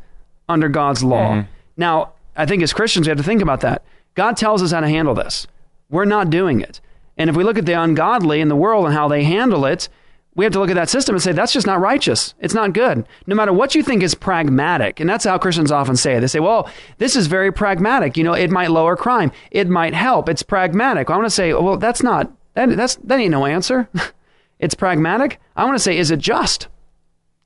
under 0.47 0.69
God's 0.69 1.03
law. 1.03 1.33
Now, 1.75 2.13
I 2.35 2.45
think 2.45 2.63
as 2.63 2.71
Christians, 2.71 3.07
we 3.07 3.09
have 3.09 3.17
to 3.17 3.23
think 3.23 3.41
about 3.41 3.61
that. 3.61 3.83
God 4.15 4.37
tells 4.37 4.63
us 4.63 4.71
how 4.71 4.79
to 4.79 4.89
handle 4.89 5.15
this. 5.15 5.47
We're 5.89 6.05
not 6.05 6.29
doing 6.29 6.61
it. 6.61 6.79
And 7.21 7.29
if 7.29 7.35
we 7.35 7.43
look 7.43 7.59
at 7.59 7.67
the 7.67 7.79
ungodly 7.79 8.41
in 8.41 8.47
the 8.47 8.55
world 8.55 8.87
and 8.87 8.95
how 8.95 9.07
they 9.07 9.23
handle 9.23 9.63
it, 9.65 9.89
we 10.33 10.43
have 10.43 10.53
to 10.53 10.59
look 10.59 10.71
at 10.71 10.75
that 10.75 10.89
system 10.89 11.13
and 11.13 11.21
say 11.21 11.31
that's 11.31 11.53
just 11.53 11.67
not 11.67 11.79
righteous. 11.79 12.33
It's 12.39 12.55
not 12.55 12.73
good. 12.73 13.05
No 13.27 13.35
matter 13.35 13.53
what 13.53 13.75
you 13.75 13.83
think 13.83 14.01
is 14.01 14.15
pragmatic, 14.15 14.99
and 14.99 15.07
that's 15.07 15.25
how 15.25 15.37
Christians 15.37 15.71
often 15.71 15.95
say 15.95 16.15
it. 16.15 16.21
They 16.21 16.27
say, 16.27 16.39
"Well, 16.39 16.67
this 16.97 17.15
is 17.15 17.27
very 17.27 17.51
pragmatic. 17.51 18.17
You 18.17 18.23
know, 18.23 18.33
it 18.33 18.49
might 18.49 18.71
lower 18.71 18.95
crime. 18.95 19.31
It 19.51 19.69
might 19.69 19.93
help. 19.93 20.29
It's 20.29 20.41
pragmatic." 20.41 21.11
I 21.11 21.15
want 21.15 21.27
to 21.27 21.29
say, 21.29 21.53
"Well, 21.53 21.77
that's 21.77 22.01
not 22.01 22.31
that, 22.55 22.75
that's 22.75 22.95
that 22.95 23.19
ain't 23.19 23.29
no 23.29 23.45
answer. 23.45 23.87
it's 24.59 24.73
pragmatic." 24.73 25.39
I 25.55 25.63
want 25.65 25.75
to 25.75 25.83
say, 25.83 25.95
"Is 25.99 26.09
it 26.09 26.19
just?" 26.19 26.69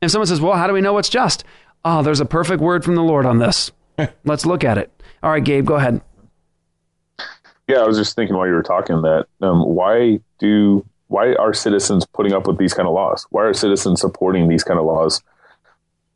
If 0.02 0.10
someone 0.10 0.28
says, 0.28 0.40
"Well, 0.40 0.54
how 0.54 0.68
do 0.68 0.74
we 0.74 0.80
know 0.80 0.94
what's 0.94 1.10
just?" 1.10 1.44
Oh, 1.84 2.02
there's 2.02 2.22
a 2.22 2.26
perfect 2.26 2.62
word 2.62 2.86
from 2.86 2.96
the 2.96 3.04
Lord 3.04 3.26
on 3.26 3.40
this. 3.40 3.74
Let's 4.24 4.46
look 4.46 4.64
at 4.64 4.78
it. 4.78 4.90
All 5.22 5.32
right, 5.32 5.44
Gabe, 5.44 5.66
go 5.66 5.76
ahead. 5.76 6.00
Yeah, 7.68 7.78
I 7.78 7.88
was 7.88 7.98
just 7.98 8.16
thinking 8.16 8.36
while 8.36 8.48
you 8.48 8.54
were 8.54 8.64
talking 8.64 9.02
that 9.02 9.28
um, 9.42 9.62
why 9.64 10.20
do 10.40 10.86
why 11.08 11.34
are 11.36 11.54
citizens 11.54 12.06
putting 12.06 12.34
up 12.34 12.48
with 12.48 12.58
these 12.58 12.74
kind 12.74 12.88
of 12.88 12.94
laws? 12.94 13.26
Why 13.30 13.44
are 13.44 13.54
citizens 13.54 14.02
supporting 14.02 14.48
these 14.48 14.64
kind 14.64 14.80
of 14.80 14.86
laws? 14.86 15.22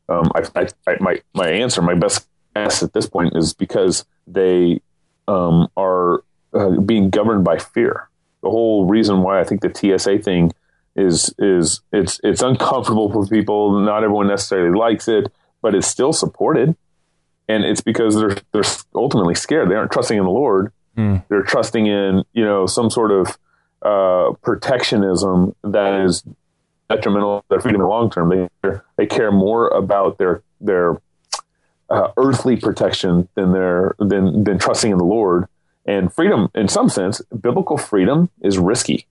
Um, 0.08 0.30
I, 0.34 0.42
I, 0.60 0.68
I, 0.86 0.96
my 1.00 1.20
my 1.34 1.48
answer, 1.48 1.82
my 1.82 1.94
best 1.94 2.28
guess 2.54 2.82
at 2.82 2.92
this 2.92 3.06
point 3.06 3.36
is 3.36 3.54
because 3.54 4.04
they 4.26 4.80
um, 5.28 5.68
are 5.76 6.22
uh, 6.52 6.80
being 6.80 7.10
governed 7.10 7.44
by 7.44 7.58
fear. 7.58 8.08
The 8.42 8.50
whole 8.50 8.86
reason 8.86 9.22
why 9.22 9.40
I 9.40 9.44
think 9.44 9.60
the 9.60 9.72
TSA 9.72 10.20
thing 10.20 10.52
is 10.96 11.34
is 11.38 11.80
it's 11.92 12.20
it's 12.22 12.42
uncomfortable 12.42 13.10
for 13.10 13.26
people. 13.26 13.80
Not 13.80 14.04
everyone 14.04 14.28
necessarily 14.28 14.76
likes 14.76 15.08
it, 15.08 15.32
but 15.62 15.74
it's 15.74 15.86
still 15.86 16.12
supported, 16.12 16.76
and 17.48 17.64
it's 17.64 17.80
because 17.80 18.16
they're 18.16 18.36
they're 18.52 18.70
ultimately 18.94 19.34
scared. 19.34 19.70
They 19.70 19.74
aren't 19.74 19.92
trusting 19.92 20.16
in 20.16 20.24
the 20.24 20.30
Lord. 20.30 20.72
They're 21.28 21.42
trusting 21.42 21.86
in 21.86 22.24
you 22.32 22.44
know 22.44 22.66
some 22.66 22.90
sort 22.90 23.10
of 23.10 23.38
uh, 23.82 24.34
protectionism 24.42 25.54
that 25.64 26.04
is 26.04 26.22
detrimental 26.88 27.40
to 27.40 27.46
their 27.48 27.60
freedom 27.60 27.80
in 27.80 27.86
the 27.86 27.88
long 27.88 28.10
term. 28.10 28.28
They 28.62 28.70
they 28.96 29.06
care 29.06 29.32
more 29.32 29.68
about 29.68 30.18
their 30.18 30.42
their 30.60 31.00
uh, 31.88 32.12
earthly 32.16 32.56
protection 32.56 33.28
than 33.34 33.52
their 33.52 33.94
than 33.98 34.44
than 34.44 34.58
trusting 34.58 34.90
in 34.90 34.98
the 34.98 35.04
Lord. 35.04 35.46
And 35.86 36.12
freedom, 36.12 36.50
in 36.54 36.68
some 36.68 36.88
sense, 36.88 37.22
biblical 37.40 37.78
freedom 37.78 38.28
is 38.42 38.58
risky, 38.58 39.06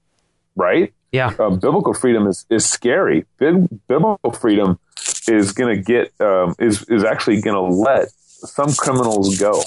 right? 0.56 0.94
Yeah. 1.12 1.34
Um, 1.40 1.60
biblical 1.60 1.94
freedom 1.94 2.28
is 2.28 2.46
is 2.50 2.66
scary. 2.66 3.26
Bib- 3.38 3.68
biblical 3.88 4.32
freedom 4.32 4.80
is 5.28 5.52
going 5.52 5.76
to 5.76 5.82
get 5.82 6.14
um, 6.22 6.56
is 6.60 6.84
is 6.84 7.04
actually 7.04 7.42
going 7.42 7.56
to 7.56 7.76
let 7.76 8.12
some 8.12 8.74
criminals 8.74 9.38
go. 9.40 9.64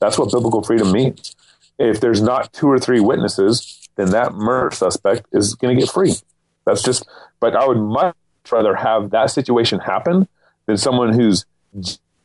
That's 0.00 0.18
what 0.18 0.30
biblical 0.32 0.62
freedom 0.62 0.92
means. 0.92 1.34
If 1.78 2.00
there's 2.00 2.22
not 2.22 2.52
two 2.52 2.68
or 2.68 2.78
three 2.78 3.00
witnesses, 3.00 3.88
then 3.96 4.10
that 4.10 4.34
murder 4.34 4.74
suspect 4.74 5.26
is 5.32 5.54
going 5.54 5.76
to 5.76 5.80
get 5.80 5.90
free. 5.90 6.14
That's 6.64 6.82
just. 6.82 7.06
But 7.40 7.56
I 7.56 7.66
would 7.66 7.78
much 7.78 8.16
rather 8.50 8.74
have 8.74 9.10
that 9.10 9.30
situation 9.30 9.80
happen 9.80 10.28
than 10.66 10.76
someone 10.76 11.12
who's 11.12 11.44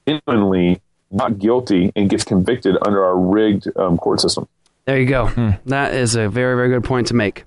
genuinely 0.07 0.81
not 1.11 1.39
guilty 1.39 1.91
and 1.95 2.09
gets 2.09 2.23
convicted 2.23 2.77
under 2.85 3.03
our 3.03 3.17
rigged 3.17 3.67
um, 3.75 3.97
court 3.97 4.21
system. 4.21 4.47
There 4.85 4.99
you 4.99 5.07
go. 5.07 5.55
That 5.65 5.93
is 5.93 6.15
a 6.15 6.29
very, 6.29 6.55
very 6.55 6.69
good 6.69 6.83
point 6.83 7.07
to 7.07 7.13
make. 7.13 7.45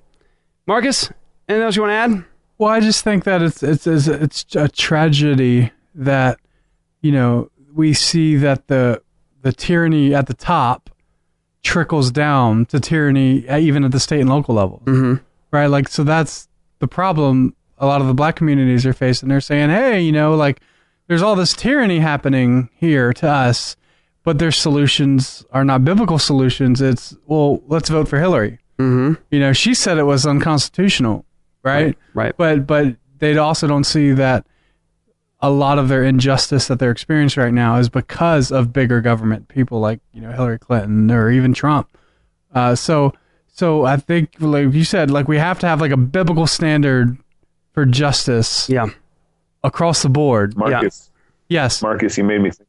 Marcus, 0.65 1.11
anything 1.47 1.63
else 1.63 1.75
you 1.75 1.81
want 1.81 1.91
to 1.91 1.95
add? 1.95 2.25
Well, 2.57 2.69
I 2.69 2.79
just 2.79 3.03
think 3.03 3.25
that 3.25 3.41
it's 3.41 3.63
it's 3.63 3.87
it's, 3.87 4.07
it's 4.07 4.55
a 4.55 4.69
tragedy 4.69 5.71
that 5.95 6.39
you 7.01 7.11
know 7.11 7.49
we 7.73 7.93
see 7.93 8.35
that 8.37 8.67
the 8.67 9.01
the 9.41 9.51
tyranny 9.51 10.13
at 10.15 10.27
the 10.27 10.33
top 10.33 10.89
trickles 11.63 12.11
down 12.11 12.65
to 12.67 12.79
tyranny 12.79 13.47
uh, 13.47 13.57
even 13.57 13.83
at 13.83 13.91
the 13.91 13.99
state 13.99 14.21
and 14.21 14.29
local 14.29 14.55
level. 14.55 14.81
Mm-hmm. 14.85 15.23
Right? 15.51 15.67
Like 15.67 15.87
so 15.87 16.03
that's 16.03 16.47
the 16.79 16.87
problem 16.87 17.55
a 17.77 17.85
lot 17.85 18.01
of 18.01 18.07
the 18.07 18.13
black 18.13 18.35
communities 18.35 18.85
are 18.85 18.93
facing. 18.93 19.29
They're 19.29 19.41
saying, 19.41 19.69
"Hey, 19.69 20.01
you 20.01 20.11
know, 20.11 20.35
like 20.35 20.61
there's 21.07 21.21
all 21.21 21.35
this 21.35 21.53
tyranny 21.53 21.99
happening 21.99 22.69
here 22.75 23.13
to 23.13 23.27
us, 23.27 23.75
but 24.23 24.39
their 24.39 24.51
solutions 24.51 25.45
are 25.51 25.65
not 25.65 25.83
biblical 25.83 26.19
solutions. 26.19 26.81
It's, 26.81 27.15
well, 27.25 27.61
let's 27.67 27.89
vote 27.89 28.07
for 28.07 28.19
Hillary." 28.19 28.59
Mm-hmm. 28.79 29.21
You 29.31 29.39
know, 29.39 29.53
she 29.53 29.73
said 29.73 29.97
it 29.97 30.03
was 30.03 30.25
unconstitutional, 30.25 31.25
right? 31.63 31.97
Right. 32.13 32.33
But 32.37 32.65
but 32.65 32.95
they 33.19 33.37
also 33.37 33.67
don't 33.67 33.83
see 33.83 34.11
that 34.11 34.45
a 35.43 35.51
lot 35.51 35.77
of 35.77 35.89
their 35.89 36.03
injustice 36.03 36.67
that 36.69 36.79
they're 36.79 36.89
experiencing 36.89 37.43
right 37.43 37.53
now 37.53 37.75
is 37.77 37.89
because 37.89 38.51
of 38.51 38.73
bigger 38.73 39.01
government, 39.01 39.49
people 39.49 39.79
like 39.79 39.99
you 40.13 40.21
know 40.21 40.31
Hillary 40.31 40.57
Clinton 40.57 41.11
or 41.11 41.29
even 41.29 41.53
Trump. 41.53 41.95
Uh, 42.55 42.73
so 42.73 43.13
so 43.47 43.85
I 43.85 43.97
think 43.97 44.35
like 44.39 44.73
you 44.73 44.83
said, 44.85 45.11
like 45.11 45.27
we 45.27 45.37
have 45.37 45.59
to 45.59 45.67
have 45.67 45.81
like 45.81 45.91
a 45.91 45.97
biblical 45.97 46.47
standard 46.47 47.17
for 47.73 47.85
justice. 47.85 48.69
Yeah. 48.69 48.87
Across 49.63 50.03
the 50.03 50.09
board. 50.09 50.57
Marcus. 50.57 51.09
Yes. 51.47 51.81
Marcus, 51.81 52.17
you 52.17 52.23
made 52.23 52.41
me 52.41 52.51
think 52.51 52.67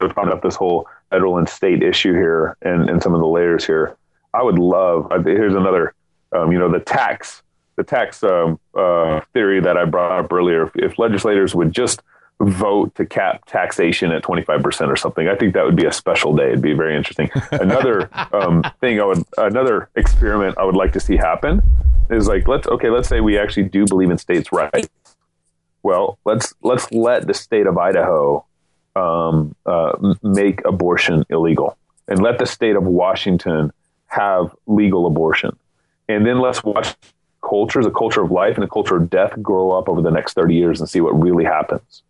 about 0.00 0.42
this 0.42 0.54
whole 0.54 0.86
federal 1.10 1.38
and 1.38 1.48
state 1.48 1.82
issue 1.82 2.12
here 2.12 2.56
and, 2.62 2.90
and 2.90 3.02
some 3.02 3.14
of 3.14 3.20
the 3.20 3.26
layers 3.26 3.64
here. 3.64 3.96
I 4.34 4.42
would 4.42 4.58
love, 4.58 5.10
I- 5.10 5.22
here's 5.22 5.54
another, 5.54 5.94
um, 6.32 6.52
you 6.52 6.58
know, 6.58 6.70
the 6.70 6.80
tax, 6.80 7.42
the 7.76 7.84
tax 7.84 8.22
um, 8.22 8.58
uh, 8.74 9.20
theory 9.32 9.60
that 9.60 9.76
I 9.76 9.84
brought 9.84 10.24
up 10.24 10.32
earlier. 10.32 10.66
If, 10.66 10.76
if 10.76 10.98
legislators 10.98 11.54
would 11.54 11.72
just 11.72 12.02
vote 12.40 12.94
to 12.96 13.06
cap 13.06 13.44
taxation 13.46 14.12
at 14.12 14.22
25% 14.22 14.88
or 14.88 14.96
something, 14.96 15.28
I 15.28 15.36
think 15.36 15.54
that 15.54 15.64
would 15.64 15.76
be 15.76 15.86
a 15.86 15.92
special 15.92 16.34
day. 16.34 16.48
It'd 16.48 16.60
be 16.60 16.74
very 16.74 16.96
interesting. 16.96 17.30
Another 17.52 18.10
um, 18.32 18.62
thing 18.80 19.00
I 19.00 19.04
would, 19.04 19.24
another 19.38 19.88
experiment 19.94 20.58
I 20.58 20.64
would 20.64 20.76
like 20.76 20.92
to 20.92 21.00
see 21.00 21.16
happen 21.16 21.62
is 22.10 22.26
like, 22.26 22.48
let's, 22.48 22.66
okay, 22.66 22.90
let's 22.90 23.08
say 23.08 23.20
we 23.20 23.38
actually 23.38 23.64
do 23.64 23.86
believe 23.86 24.10
in 24.10 24.18
states' 24.18 24.52
rights. 24.52 24.88
Well, 25.82 26.18
let's 26.24 26.52
let's 26.62 26.90
let 26.90 27.28
the 27.28 27.34
state 27.34 27.68
of 27.68 27.78
Idaho 27.78 28.44
um, 28.96 29.54
uh, 29.64 30.14
make 30.20 30.64
abortion 30.64 31.24
illegal, 31.30 31.78
and 32.08 32.20
let 32.20 32.40
the 32.40 32.46
state 32.46 32.74
of 32.74 32.82
Washington 32.82 33.72
have 34.06 34.52
legal 34.66 35.06
abortion, 35.06 35.56
and 36.08 36.26
then 36.26 36.40
let's 36.40 36.64
watch 36.64 36.96
cultures, 37.48 37.86
a 37.86 37.90
culture 37.90 38.22
of 38.22 38.30
life 38.30 38.56
and 38.56 38.64
a 38.64 38.68
culture 38.68 38.96
of 38.96 39.08
death, 39.08 39.32
grow 39.42 39.70
up 39.72 39.88
over 39.88 40.02
the 40.02 40.10
next 40.10 40.34
thirty 40.34 40.54
years 40.54 40.80
and 40.80 40.88
see 40.88 41.00
what 41.00 41.12
really 41.20 41.44
happens. 41.44 42.02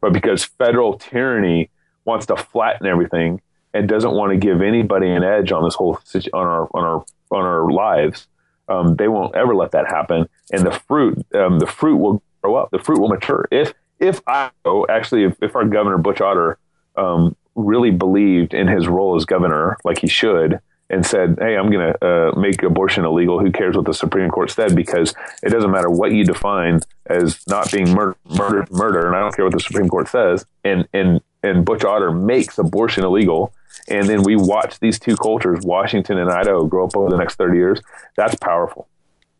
But 0.00 0.12
because 0.12 0.44
federal 0.44 0.98
tyranny 0.98 1.70
wants 2.04 2.26
to 2.26 2.36
flatten 2.36 2.86
everything 2.86 3.40
and 3.74 3.88
doesn't 3.88 4.12
want 4.12 4.32
to 4.32 4.36
give 4.36 4.62
anybody 4.62 5.10
an 5.10 5.22
edge 5.22 5.52
on 5.52 5.64
this 5.64 5.74
whole 5.74 5.98
on 6.32 6.46
our 6.46 6.68
on 6.74 6.84
our 6.84 7.04
on 7.30 7.44
our 7.44 7.70
lives, 7.70 8.26
um, 8.68 8.96
they 8.96 9.08
won't 9.08 9.34
ever 9.34 9.54
let 9.54 9.70
that 9.72 9.86
happen. 9.86 10.28
And 10.52 10.66
the 10.66 10.72
fruit, 10.72 11.24
um, 11.34 11.58
the 11.58 11.66
fruit 11.66 11.96
will 11.96 12.22
grow 12.42 12.56
up. 12.56 12.70
The 12.70 12.78
fruit 12.78 13.00
will 13.00 13.08
mature. 13.08 13.46
If 13.50 13.74
if 13.98 14.20
Idaho 14.26 14.86
actually, 14.88 15.24
if, 15.24 15.36
if 15.42 15.54
our 15.54 15.64
governor 15.64 15.98
Butch 15.98 16.20
Otter 16.20 16.58
um, 16.96 17.36
really 17.54 17.90
believed 17.90 18.54
in 18.54 18.66
his 18.66 18.88
role 18.88 19.16
as 19.16 19.24
governor, 19.24 19.76
like 19.84 19.98
he 19.98 20.08
should, 20.08 20.60
and 20.90 21.06
said, 21.06 21.38
"Hey, 21.38 21.56
I'm 21.56 21.70
going 21.70 21.92
to 21.92 22.06
uh, 22.06 22.38
make 22.38 22.62
abortion 22.62 23.04
illegal. 23.04 23.38
Who 23.38 23.50
cares 23.50 23.76
what 23.76 23.86
the 23.86 23.94
Supreme 23.94 24.28
Court 24.28 24.50
said? 24.50 24.74
Because 24.74 25.14
it 25.42 25.50
doesn't 25.50 25.70
matter 25.70 25.88
what 25.88 26.12
you 26.12 26.24
define 26.24 26.80
as 27.06 27.46
not 27.46 27.70
being 27.72 27.92
murder, 27.94 28.16
murder, 28.28 28.66
murder, 28.70 29.06
and 29.06 29.16
I 29.16 29.20
don't 29.20 29.34
care 29.34 29.44
what 29.44 29.54
the 29.54 29.60
Supreme 29.60 29.88
Court 29.88 30.08
says." 30.08 30.44
And 30.64 30.86
and 30.92 31.20
and 31.42 31.64
Butch 31.64 31.84
Otter 31.84 32.10
makes 32.10 32.58
abortion 32.58 33.04
illegal, 33.04 33.54
and 33.88 34.08
then 34.08 34.22
we 34.22 34.36
watch 34.36 34.78
these 34.80 34.98
two 34.98 35.16
cultures, 35.16 35.60
Washington 35.62 36.18
and 36.18 36.30
Idaho, 36.30 36.66
grow 36.66 36.86
up 36.86 36.96
over 36.96 37.08
the 37.08 37.16
next 37.16 37.36
thirty 37.36 37.56
years. 37.56 37.80
That's 38.16 38.34
powerful. 38.34 38.88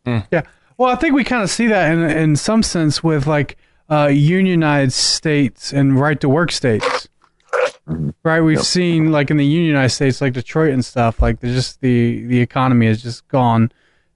Yeah. 0.05 0.43
Well, 0.77 0.89
I 0.89 0.95
think 0.95 1.13
we 1.13 1.23
kind 1.23 1.43
of 1.43 1.49
see 1.49 1.67
that 1.67 1.91
in 1.91 1.99
in 2.01 2.35
some 2.35 2.63
sense 2.63 3.03
with 3.03 3.27
like 3.27 3.57
uh, 3.89 4.07
unionized 4.07 4.93
states 4.93 5.73
and 5.73 5.99
right 5.99 6.19
to 6.21 6.29
work 6.29 6.51
states. 6.51 7.00
Mm-hmm. 7.91 8.09
Right, 8.23 8.41
we've 8.41 8.61
seen 8.61 9.11
like 9.11 9.31
in 9.31 9.37
the 9.37 9.45
unionized 9.45 9.95
states, 9.95 10.21
like 10.21 10.33
Detroit 10.33 10.73
and 10.73 10.83
stuff. 10.83 11.21
Like, 11.21 11.39
there's 11.39 11.55
just 11.55 11.81
the 11.81 12.25
the 12.25 12.39
economy 12.39 12.87
has 12.87 13.01
just 13.01 13.27
gone 13.27 13.71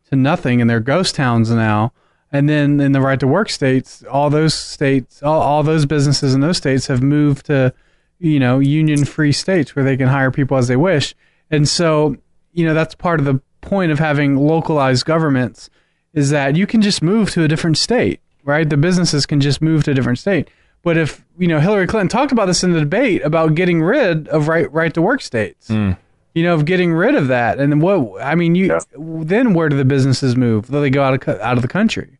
to 0.09 0.15
nothing, 0.15 0.61
and 0.61 0.69
they're 0.69 0.79
ghost 0.79 1.15
towns 1.15 1.49
now. 1.51 1.93
And 2.31 2.49
then 2.49 2.79
in 2.81 2.91
the 2.91 3.01
right 3.01 3.19
to 3.19 3.27
work 3.27 3.49
states, 3.49 4.03
all 4.11 4.29
those 4.29 4.53
states, 4.53 5.23
all, 5.23 5.41
all 5.41 5.63
those 5.63 5.85
businesses 5.85 6.33
in 6.33 6.41
those 6.41 6.57
states 6.57 6.87
have 6.87 7.01
moved 7.01 7.45
to, 7.45 7.73
you 8.19 8.39
know, 8.39 8.59
union 8.59 9.05
free 9.05 9.31
states 9.31 9.75
where 9.75 9.85
they 9.85 9.95
can 9.95 10.09
hire 10.09 10.31
people 10.31 10.57
as 10.57 10.67
they 10.67 10.75
wish. 10.75 11.15
And 11.49 11.69
so, 11.69 12.17
you 12.51 12.65
know, 12.65 12.73
that's 12.73 12.93
part 12.95 13.19
of 13.19 13.25
the 13.25 13.41
point 13.61 13.91
of 13.91 13.99
having 13.99 14.35
localized 14.35 15.05
governments 15.05 15.69
is 16.13 16.29
that 16.31 16.55
you 16.55 16.67
can 16.67 16.81
just 16.81 17.01
move 17.01 17.31
to 17.31 17.43
a 17.43 17.47
different 17.47 17.77
state, 17.77 18.19
right? 18.43 18.69
The 18.69 18.77
businesses 18.77 19.25
can 19.25 19.39
just 19.39 19.61
move 19.61 19.83
to 19.85 19.91
a 19.91 19.93
different 19.93 20.19
state. 20.19 20.49
But 20.85 20.95
if, 20.97 21.25
you 21.37 21.47
know, 21.49 21.59
Hillary 21.59 21.87
Clinton 21.87 22.07
talked 22.07 22.31
about 22.31 22.45
this 22.45 22.63
in 22.63 22.71
the 22.71 22.79
debate 22.79 23.21
about 23.25 23.55
getting 23.55 23.81
rid 23.81 24.27
of 24.29 24.47
right 24.47 24.71
right 24.71 24.93
to 24.93 25.01
work 25.01 25.19
states. 25.21 25.69
You 25.69 26.43
know, 26.43 26.53
of 26.53 26.65
getting 26.65 26.93
rid 26.93 27.15
of 27.15 27.27
that. 27.29 27.59
And 27.59 27.71
then 27.71 27.79
what 27.79 28.21
I 28.23 28.35
mean, 28.35 28.55
you 28.55 28.77
then 28.97 29.53
where 29.53 29.67
do 29.67 29.75
the 29.75 29.85
businesses 29.85 30.35
move? 30.37 30.67
Do 30.67 30.79
they 30.79 30.89
go 30.89 31.01
out 31.03 31.27
of 31.27 31.39
out 31.41 31.57
of 31.57 31.61
the 31.61 31.67
country? 31.67 32.17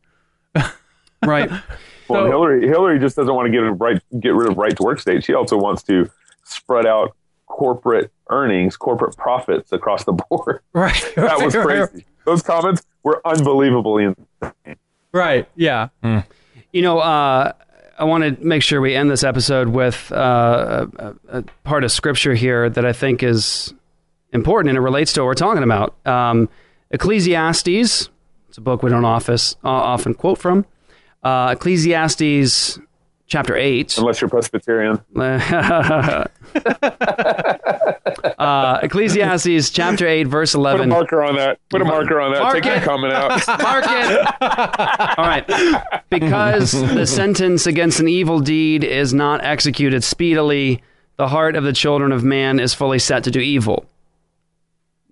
right. 1.26 1.50
Well, 2.08 2.28
Hillary 2.28 2.68
Hillary 2.68 3.00
just 3.00 3.16
doesn't 3.16 3.34
want 3.34 3.48
to 3.48 3.52
get 3.52 3.58
rid 3.58 3.72
of 3.72 3.82
right 3.82 4.00
get 4.20 4.36
rid 4.36 4.48
of 4.52 4.58
right 4.58 4.78
to 4.78 4.84
work 4.84 5.00
states. 5.00 5.26
She 5.26 5.34
also 5.34 5.58
wants 5.58 5.82
to 5.84 6.08
spread 6.44 6.86
out 6.86 7.16
corporate 7.48 8.12
earnings, 8.30 8.78
corporate 8.78 9.18
profits 9.18 9.72
across 9.72 10.04
the 10.04 10.12
board. 10.30 10.60
Right. 10.72 11.14
that 11.16 11.42
was 11.42 11.56
Right, 11.56 11.66
right. 11.66 11.90
crazy. 11.90 12.06
Those 12.26 12.44
comments 12.44 12.84
were 13.02 13.22
unbelievably 13.26 14.04
insane. 14.04 14.76
Right. 15.14 15.50
Yeah. 15.56 15.88
You 16.04 16.82
know, 16.84 17.00
uh, 17.00 17.54
I 17.98 18.04
want 18.04 18.24
to 18.40 18.46
make 18.46 18.62
sure 18.62 18.82
we 18.82 18.96
end 18.96 19.10
this 19.10 19.24
episode 19.24 19.70
with 19.70 20.12
uh, 20.12 20.88
a, 21.00 21.14
a- 21.30 21.44
part 21.64 21.84
of 21.84 21.92
scripture 21.92 22.34
here 22.36 22.70
that 22.70 22.86
I 22.86 22.92
think 22.94 23.24
is 23.24 23.74
important 24.34 24.70
and 24.70 24.78
it 24.78 24.82
relates 24.82 25.14
to 25.14 25.22
what 25.22 25.28
we're 25.28 25.34
talking 25.36 25.64
about. 25.64 25.96
Um, 26.06 26.50
Ecclesiastes, 26.92 28.10
it's 28.50 28.58
a 28.58 28.62
book 28.62 28.84
we 28.84 28.90
don't 28.90 29.06
office, 29.06 29.56
uh, 29.64 29.70
often 29.70 30.14
quote 30.14 30.38
from. 30.38 30.66
Uh, 31.24 31.52
Ecclesiastes 31.58 32.80
chapter 33.28 33.56
8. 33.56 33.98
Unless 33.98 34.22
you're 34.22 34.30
Presbyterian. 34.30 35.02
uh, 38.38 38.80
Ecclesiastes 38.84 39.70
chapter 39.72 40.08
8, 40.08 40.26
verse 40.26 40.54
11. 40.54 40.78
Put 40.78 40.82
a 40.82 40.86
11. 40.86 40.90
marker 40.90 41.24
on 41.24 41.36
that. 41.36 41.60
Put 41.70 41.82
a 41.82 41.86
marker 41.86 42.20
on 42.20 42.34
that. 42.34 42.42
Mark 42.42 42.54
Take 42.54 42.64
that 42.64 42.84
comment 42.84 43.14
out. 43.14 43.30
Mark 43.62 43.86
it. 43.88 45.18
All 45.18 45.26
right. 45.26 46.04
Because 46.10 46.72
the 46.72 47.06
sentence 47.08 47.66
against 47.68 48.00
an 48.00 48.08
evil 48.08 48.40
deed 48.40 48.84
is 48.84 49.14
not 49.14 49.44
executed 49.44 50.04
speedily, 50.04 50.82
the 51.18 51.28
heart 51.28 51.56
of 51.56 51.64
the 51.64 51.74
children 51.74 52.12
of 52.12 52.24
man 52.24 52.60
is 52.60 52.74
fully 52.74 53.00
set 53.00 53.24
to 53.24 53.32
do 53.32 53.40
evil. 53.40 53.86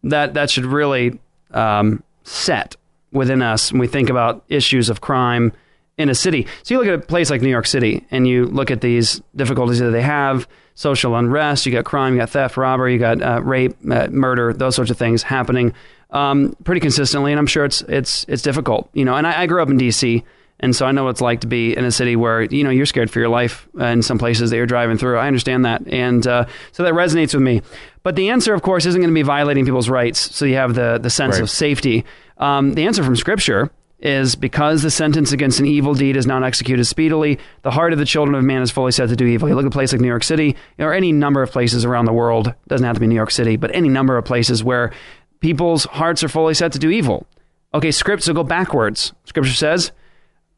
That 0.04 0.34
that 0.34 0.50
should 0.50 0.66
really 0.66 1.20
um, 1.52 2.04
set 2.24 2.76
within 3.14 3.42
us 3.42 3.72
when 3.72 3.80
we 3.80 3.88
think 3.88 4.10
about 4.10 4.44
issues 4.50 4.90
of 4.90 5.00
crime 5.00 5.54
in 5.98 6.10
a 6.10 6.16
city. 6.16 6.48
So 6.64 6.74
you 6.74 6.80
look 6.80 6.88
at 6.88 6.94
a 6.94 7.00
place 7.06 7.30
like 7.30 7.42
New 7.42 7.50
York 7.50 7.68
City, 7.68 8.06
and 8.12 8.28
you 8.28 8.46
look 8.46 8.72
at 8.72 8.82
these 8.82 9.22
difficulties 9.36 9.80
that 9.80 9.92
they 9.92 10.02
have: 10.02 10.48
social 10.76 11.16
unrest, 11.16 11.66
you 11.66 11.72
got 11.72 11.86
crime, 11.86 12.14
you 12.14 12.20
got 12.20 12.30
theft, 12.32 12.58
robbery, 12.58 12.94
you 12.94 13.00
got 13.00 13.22
uh, 13.22 13.42
rape, 13.44 13.76
uh, 13.90 14.08
murder, 14.08 14.54
those 14.54 14.76
sorts 14.76 14.90
of 14.92 14.98
things 14.98 15.22
happening 15.24 15.74
um, 16.12 16.56
pretty 16.64 16.82
consistently. 16.82 17.32
And 17.32 17.40
I'm 17.40 17.48
sure 17.48 17.66
it's 17.66 17.82
it's 17.84 18.26
it's 18.28 18.42
difficult, 18.42 18.90
you 18.94 19.06
know. 19.06 19.16
And 19.16 19.28
I, 19.28 19.44
I 19.44 19.46
grew 19.46 19.62
up 19.62 19.70
in 19.70 19.78
D.C. 19.78 20.24
And 20.60 20.74
so 20.74 20.86
I 20.86 20.94
know 20.94 21.04
what 21.04 21.10
it's 21.10 21.22
like 21.22 21.42
to 21.42 21.48
be 21.48 21.76
in 21.76 21.84
a 21.84 21.92
city 21.92 22.16
where 22.16 22.44
you 22.44 22.64
know 22.64 22.70
you're 22.70 22.86
scared 22.86 23.12
for 23.12 23.20
your 23.20 23.28
life 23.28 23.68
in 23.78 24.02
some 24.02 24.18
places 24.18 24.50
that 24.50 24.56
you're 24.56 24.66
driving 24.66 24.98
through. 24.98 25.18
I 25.18 25.28
understand 25.28 25.66
that, 25.66 25.86
and 25.88 26.26
uh, 26.26 26.46
so 26.72 26.84
that 26.84 26.94
resonates 26.94 27.34
with 27.34 27.44
me. 27.44 27.62
But 28.02 28.16
the 28.16 28.30
answer, 28.30 28.54
of 28.54 28.62
course, 28.62 28.86
isn't 28.86 29.02
going 29.02 29.10
to 29.10 29.14
be 29.14 29.24
violating 29.24 29.66
people's 29.66 29.90
rights. 29.90 30.34
So 30.34 30.46
you 30.46 30.56
have 30.56 30.74
the 30.74 31.00
the 31.02 31.10
sense 31.10 31.36
Right. 31.36 31.42
of 31.42 31.50
safety. 31.50 32.06
Um, 32.38 32.76
the 32.76 32.86
answer 32.86 33.04
from 33.04 33.16
Scripture 33.18 33.72
is 34.04 34.36
because 34.36 34.82
the 34.84 34.92
sentence 34.92 35.32
against 35.32 35.60
an 35.62 35.66
evil 35.66 35.96
deed 35.96 36.18
is 36.18 36.28
not 36.28 36.44
executed 36.44 36.84
speedily, 36.84 37.40
the 37.62 37.72
heart 37.72 37.94
of 37.94 38.00
the 38.00 38.06
children 38.06 38.36
of 38.36 38.44
man 38.44 38.62
is 38.62 38.70
fully 38.70 38.92
set 38.92 39.08
to 39.08 39.16
do 39.16 39.26
evil. 39.26 39.48
You 39.48 39.56
look 39.56 39.64
at 39.64 39.70
a 39.70 39.72
place 39.72 39.94
like 39.94 40.02
New 40.02 40.10
York 40.10 40.26
City, 40.26 40.58
or 40.78 40.94
any 40.94 41.14
number 41.14 41.42
of 41.42 41.52
places 41.52 41.86
around 41.86 42.06
the 42.06 42.14
world. 42.14 42.54
Doesn't 42.68 42.86
have 42.86 42.98
to 42.98 43.00
be 43.00 43.08
New 43.08 43.16
York 43.16 43.32
City, 43.32 43.56
but 43.56 43.74
any 43.74 43.88
number 43.88 44.18
of 44.18 44.26
places 44.26 44.62
where 44.62 44.92
people's 45.40 45.86
hearts 45.86 46.22
are 46.22 46.28
fully 46.28 46.54
set 46.54 46.74
to 46.74 46.80
do 46.80 46.90
evil. 46.90 47.26
Okay, 47.74 47.92
script. 47.92 48.28
will 48.28 48.36
go 48.36 48.44
backwards. 48.44 49.14
Scripture 49.24 49.54
says 49.54 49.92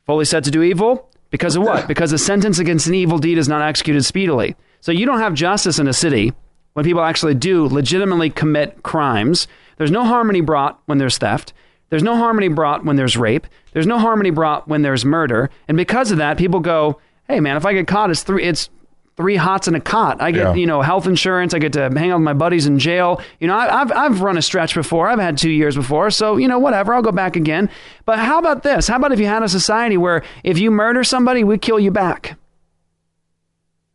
fully 0.08 0.26
set 0.26 0.44
to 0.46 0.52
do 0.52 0.64
evil 0.64 1.10
because 1.30 1.56
of 1.56 1.64
what? 1.64 1.88
Because 1.88 2.12
the 2.12 2.18
sentence 2.18 2.60
against 2.60 2.88
an 2.88 2.96
evil 2.96 3.20
deed 3.20 3.38
is 3.38 3.48
not 3.48 3.62
executed 3.62 4.04
speedily. 4.04 4.56
So 4.82 4.92
you 4.92 5.06
don't 5.06 5.20
have 5.20 5.34
justice 5.34 5.80
in 5.80 5.88
a 5.88 5.94
city 5.94 6.34
when 6.74 6.84
people 6.84 7.02
actually 7.02 7.36
do 7.36 7.68
legitimately 7.68 8.32
commit 8.32 8.84
crimes. 8.84 9.48
There's 9.78 9.92
no 9.92 10.04
harmony 10.04 10.42
brought 10.42 10.82
when 10.86 10.98
there's 10.98 11.18
theft. 11.18 11.54
There's 11.90 12.04
no 12.04 12.16
harmony 12.18 12.48
brought 12.48 12.84
when 12.84 12.96
there's 12.96 13.16
rape. 13.18 13.48
There's 13.74 13.88
no 13.88 14.00
harmony 14.00 14.32
brought 14.32 14.68
when 14.68 14.82
there's 14.82 15.06
murder. 15.06 15.50
And 15.68 15.78
because 15.78 16.12
of 16.12 16.18
that, 16.18 16.38
people 16.38 16.60
go, 16.60 17.00
"Hey, 17.28 17.40
man, 17.40 17.58
if 17.58 17.66
I 17.66 17.74
get 17.74 17.88
caught, 17.88 18.10
it's 18.10 18.24
three. 18.24 18.44
It's 18.44 18.70
three 19.18 19.38
hots 19.38 19.68
in 19.70 19.76
a 19.76 19.80
cot. 19.80 20.22
I 20.22 20.32
get 20.32 20.44
Yeah. 20.44 20.54
you 20.56 20.66
know 20.66 20.82
health 20.82 21.08
insurance. 21.08 21.54
I 21.54 21.60
get 21.60 21.72
to 21.74 21.84
hang 21.90 22.12
out 22.12 22.18
with 22.18 22.26
my 22.26 22.34
buddies 22.34 22.66
in 22.66 22.80
jail. 22.80 23.22
You 23.40 23.48
know, 23.48 23.56
I, 23.56 23.82
I've 23.82 23.92
I've 23.94 24.22
run 24.22 24.38
a 24.38 24.42
stretch 24.42 24.74
before. 24.76 25.08
I've 25.08 25.20
had 25.20 25.38
two 25.38 25.52
years 25.52 25.76
before. 25.76 26.10
So 26.10 26.36
you 26.38 26.48
know, 26.48 26.60
whatever. 26.60 26.94
I'll 26.94 27.02
go 27.02 27.12
back 27.14 27.36
again. 27.38 27.70
But 28.06 28.20
how 28.20 28.40
about 28.40 28.64
this? 28.64 28.88
How 28.88 28.98
about 28.98 29.12
if 29.14 29.20
you 29.20 29.28
had 29.28 29.44
a 29.44 29.48
society 29.48 29.96
where 29.96 30.24
if 30.44 30.58
you 30.58 30.72
murder 30.72 31.04
somebody, 31.04 31.44
we 31.46 31.58
kill 31.58 31.80
you 31.80 31.92
back? 31.92 32.38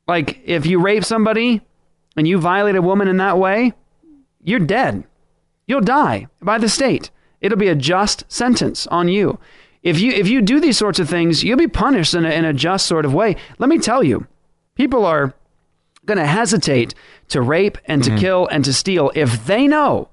Like 0.09 0.41
if 0.45 0.67
you 0.67 0.81
rape 0.81 1.05
somebody 1.05 1.61
and 2.17 2.27
you 2.27 2.39
violate 2.39 2.77
a 2.77 2.83
woman 2.83 3.09
in 3.09 3.19
that 3.19 3.39
way, 3.39 3.75
you're 4.43 4.59
dead. 4.61 5.05
You'll 5.67 5.81
die 5.83 6.27
by 6.43 6.59
the 6.59 6.69
state. 6.69 7.11
It'll 7.41 7.59
be 7.59 7.69
a 7.69 7.75
just 7.75 8.25
sentence 8.31 8.87
on 8.89 9.09
you. 9.09 9.39
If 9.83 9.99
you 9.99 10.13
if 10.13 10.29
you 10.29 10.43
do 10.43 10.61
these 10.61 10.77
sorts 10.77 10.99
of 10.99 11.09
things, 11.09 11.43
you'll 11.43 11.57
be 11.57 11.69
punished 11.69 12.15
in 12.15 12.27
a, 12.27 12.31
in 12.31 12.45
a 12.45 12.53
just 12.53 12.87
sort 12.87 13.05
of 13.05 13.15
way. 13.15 13.37
Let 13.59 13.71
me 13.71 13.79
tell 13.79 14.03
you, 14.03 14.27
people 14.75 15.07
are 15.07 15.35
going 16.07 16.19
to 16.19 16.27
hesitate 16.27 16.95
to 17.29 17.41
rape 17.41 17.79
and 17.87 18.03
to 18.05 18.17
kill 18.17 18.47
and 18.49 18.65
to 18.65 18.73
steal 18.73 19.13
if 19.15 19.47
they 19.47 19.67
know 19.67 20.09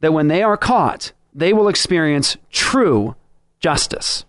that 0.00 0.12
when 0.12 0.28
they 0.28 0.42
are 0.42 0.56
caught, 0.56 1.12
they 1.34 1.52
will 1.52 1.68
experience 1.68 2.36
true 2.50 3.14
justice. 3.60 4.24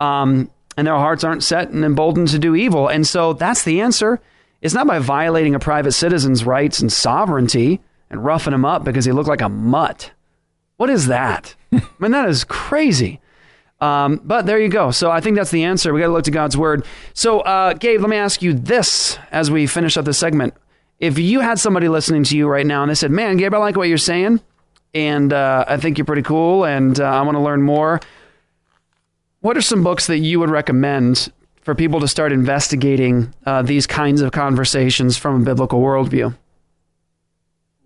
Um, 0.00 0.50
and 0.76 0.86
their 0.86 0.96
hearts 0.96 1.24
aren't 1.24 1.42
set 1.42 1.70
and 1.70 1.84
emboldened 1.84 2.28
to 2.28 2.38
do 2.38 2.54
evil. 2.54 2.88
And 2.88 3.06
so 3.06 3.34
that's 3.34 3.64
the 3.64 3.80
answer. 3.80 4.20
It's 4.62 4.74
not 4.74 4.86
by 4.86 4.98
violating 4.98 5.54
a 5.54 5.58
private 5.58 5.92
citizen's 5.92 6.44
rights 6.44 6.80
and 6.80 6.92
sovereignty 6.92 7.80
and 8.08 8.24
roughing 8.24 8.54
him 8.54 8.64
up 8.64 8.84
because 8.84 9.04
he 9.04 9.12
looked 9.12 9.28
like 9.28 9.42
a 9.42 9.48
mutt. 9.48 10.12
What 10.76 10.90
is 10.90 11.06
that? 11.06 11.54
I 11.72 11.80
mean, 11.98 12.12
that 12.12 12.28
is 12.28 12.44
crazy. 12.44 13.20
Um, 13.80 14.20
but 14.22 14.46
there 14.46 14.60
you 14.60 14.68
go. 14.68 14.92
So 14.92 15.10
I 15.10 15.20
think 15.20 15.36
that's 15.36 15.50
the 15.50 15.64
answer. 15.64 15.92
We 15.92 16.00
got 16.00 16.06
to 16.06 16.12
look 16.12 16.24
to 16.24 16.30
God's 16.30 16.56
word. 16.56 16.86
So, 17.14 17.40
uh, 17.40 17.72
Gabe, 17.74 18.00
let 18.00 18.08
me 18.08 18.16
ask 18.16 18.40
you 18.40 18.52
this 18.54 19.18
as 19.32 19.50
we 19.50 19.66
finish 19.66 19.96
up 19.96 20.04
this 20.04 20.18
segment. 20.18 20.54
If 21.00 21.18
you 21.18 21.40
had 21.40 21.58
somebody 21.58 21.88
listening 21.88 22.22
to 22.24 22.36
you 22.36 22.46
right 22.46 22.64
now 22.64 22.82
and 22.82 22.90
they 22.90 22.94
said, 22.94 23.10
"Man, 23.10 23.36
Gabe, 23.36 23.52
I 23.52 23.58
like 23.58 23.76
what 23.76 23.88
you're 23.88 23.98
saying, 23.98 24.40
and 24.94 25.32
uh, 25.32 25.64
I 25.66 25.76
think 25.78 25.98
you're 25.98 26.04
pretty 26.04 26.22
cool, 26.22 26.64
and 26.64 26.98
uh, 27.00 27.04
I 27.04 27.22
want 27.22 27.34
to 27.34 27.40
learn 27.40 27.60
more," 27.60 28.00
what 29.40 29.56
are 29.56 29.62
some 29.62 29.82
books 29.82 30.06
that 30.06 30.18
you 30.18 30.38
would 30.38 30.50
recommend 30.50 31.32
for 31.62 31.74
people 31.74 31.98
to 32.00 32.06
start 32.06 32.30
investigating 32.30 33.34
uh, 33.44 33.62
these 33.62 33.88
kinds 33.88 34.20
of 34.20 34.30
conversations 34.30 35.16
from 35.16 35.42
a 35.42 35.44
biblical 35.44 35.80
worldview? 35.80 36.36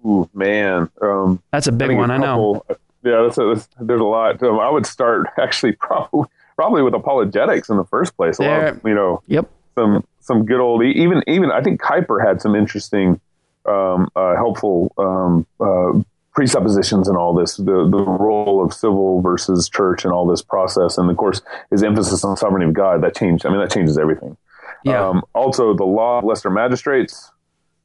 Ooh, 0.07 0.29
man. 0.35 0.89
Um, 1.03 1.43
That's 1.51 1.67
a 1.67 1.73
big 1.73 1.89
think 1.89 1.99
one, 1.99 2.11
I 2.11 2.17
know. 2.17 2.65
Yeah, 3.03 3.23
that's 3.23 3.39
a, 3.39 3.55
that's, 3.55 3.69
there's 3.81 4.01
a 4.01 4.05
lot. 4.05 4.43
Um, 4.43 4.59
I 4.59 4.69
would 4.69 4.87
start 4.87 5.29
actually 5.39 5.73
probably 5.73 6.29
probably 6.57 6.83
with 6.83 6.95
apologetics 6.95 7.69
in 7.69 7.77
the 7.77 7.85
first 7.85 8.17
place. 8.17 8.39
A 8.39 8.43
lot 8.43 8.65
of, 8.65 8.81
you 8.85 8.95
know, 8.95 9.23
yep. 9.27 9.49
Some 9.77 10.05
some 10.21 10.45
good 10.45 10.61
old 10.61 10.83
even 10.83 11.23
even 11.27 11.53
I 11.53 11.61
think 11.61 11.81
Kuyper 11.81 12.27
had 12.27 12.41
some 12.41 12.57
interesting, 12.57 13.21
um, 13.67 14.09
uh, 14.17 14.35
helpful 14.35 14.93
um, 14.97 15.47
uh, 15.61 16.01
presuppositions 16.33 17.09
in 17.09 17.17
all 17.17 17.35
this. 17.35 17.59
The 17.59 17.89
the 17.89 18.05
role 18.05 18.65
of 18.65 18.73
civil 18.73 19.21
versus 19.21 19.69
church 19.69 20.05
and 20.05 20.13
all 20.13 20.27
this 20.27 20.43
process, 20.43 20.99
and 20.99 21.11
of 21.11 21.17
course 21.17 21.43
his 21.71 21.83
emphasis 21.83 22.25
on 22.25 22.37
sovereignty 22.37 22.67
of 22.67 22.73
God 22.73 23.03
that 23.03 23.15
changed. 23.15 23.45
I 23.45 23.51
mean 23.51 23.61
that 23.61 23.71
changes 23.71 23.99
everything. 23.99 24.37
Yeah. 24.83 25.09
Um, 25.09 25.23
also, 25.35 25.75
the 25.75 25.85
law 25.85 26.19
of 26.19 26.25
lesser 26.25 26.51
magistrates 26.51 27.31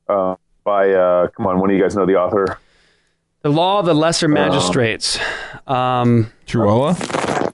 uh, 0.08 0.36
by 0.64 0.92
uh, 0.92 1.28
come 1.30 1.48
on, 1.48 1.60
one 1.60 1.70
of 1.70 1.76
you 1.76 1.82
guys 1.82 1.96
know 1.96 2.06
the 2.06 2.16
author? 2.16 2.58
The 3.42 3.50
Law 3.50 3.80
of 3.80 3.86
the 3.86 3.94
Lesser 3.96 4.28
Magistrates. 4.28 5.18
Um, 5.68 6.32
Trewhella? 6.46 7.52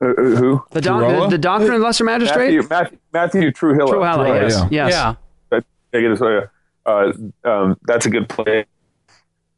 Uh, 0.00 0.06
who? 0.14 0.62
The, 0.70 0.80
doc- 0.80 1.00
the, 1.00 1.28
the 1.30 1.38
Doctrine 1.38 1.72
of 1.74 1.80
the 1.80 1.84
Lesser 1.84 2.04
Magistrates? 2.04 2.68
Matthew, 2.68 2.68
Matthew, 2.68 2.98
Matthew 3.12 3.50
Trewhella. 3.50 3.88
Trewhella, 3.88 4.40
yes. 4.50 4.66
Yes. 4.70 5.16
That- 5.50 5.64
take 5.92 6.04
it 6.04 6.08
this 6.10 6.20
way. 6.20 6.42
Uh, 6.86 7.12
um, 7.44 7.76
that's 7.82 8.06
a 8.06 8.10
good 8.10 8.28
play. 8.28 8.64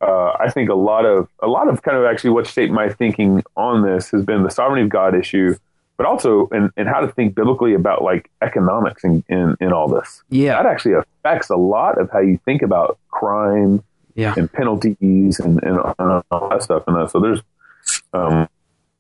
uh, 0.01 0.33
I 0.41 0.51
think 0.51 0.71
a 0.71 0.75
lot 0.75 1.05
of 1.05 1.29
a 1.41 1.47
lot 1.47 1.69
of 1.69 1.83
kind 1.83 1.97
of 1.97 2.05
actually 2.05 2.31
what 2.31 2.47
shaped 2.47 2.73
my 2.73 2.89
thinking 2.89 3.43
on 3.57 3.83
this 3.83 4.11
has 4.13 4.25
been 4.25 4.43
the 4.43 4.51
sovereignty 4.51 4.85
of 4.85 4.89
God 4.89 5.15
issue, 5.15 5.55
but 6.01 6.07
also 6.07 6.47
in, 6.47 6.71
in 6.79 6.87
how 6.87 7.01
to 7.01 7.09
think 7.09 7.35
biblically 7.35 7.75
about 7.75 8.03
like 8.03 8.31
economics 8.41 9.05
in, 9.05 9.23
in, 9.29 9.55
in 9.61 9.71
all 9.71 9.87
this. 9.87 10.23
Yeah, 10.31 10.63
that 10.63 10.65
actually 10.65 10.95
affects 10.95 11.51
a 11.51 11.57
lot 11.57 12.01
of 12.01 12.11
how 12.11 12.21
you 12.21 12.41
think 12.47 12.63
about 12.63 12.99
crime, 13.11 13.83
yeah. 14.15 14.33
and 14.35 14.51
penalties 14.51 15.39
and, 15.41 15.63
and 15.63 15.79
all 15.79 16.49
that 16.49 16.63
stuff. 16.63 16.85
And 16.87 16.97
uh, 16.97 17.07
so 17.07 17.21
there's, 17.21 17.43
um, 18.15 18.49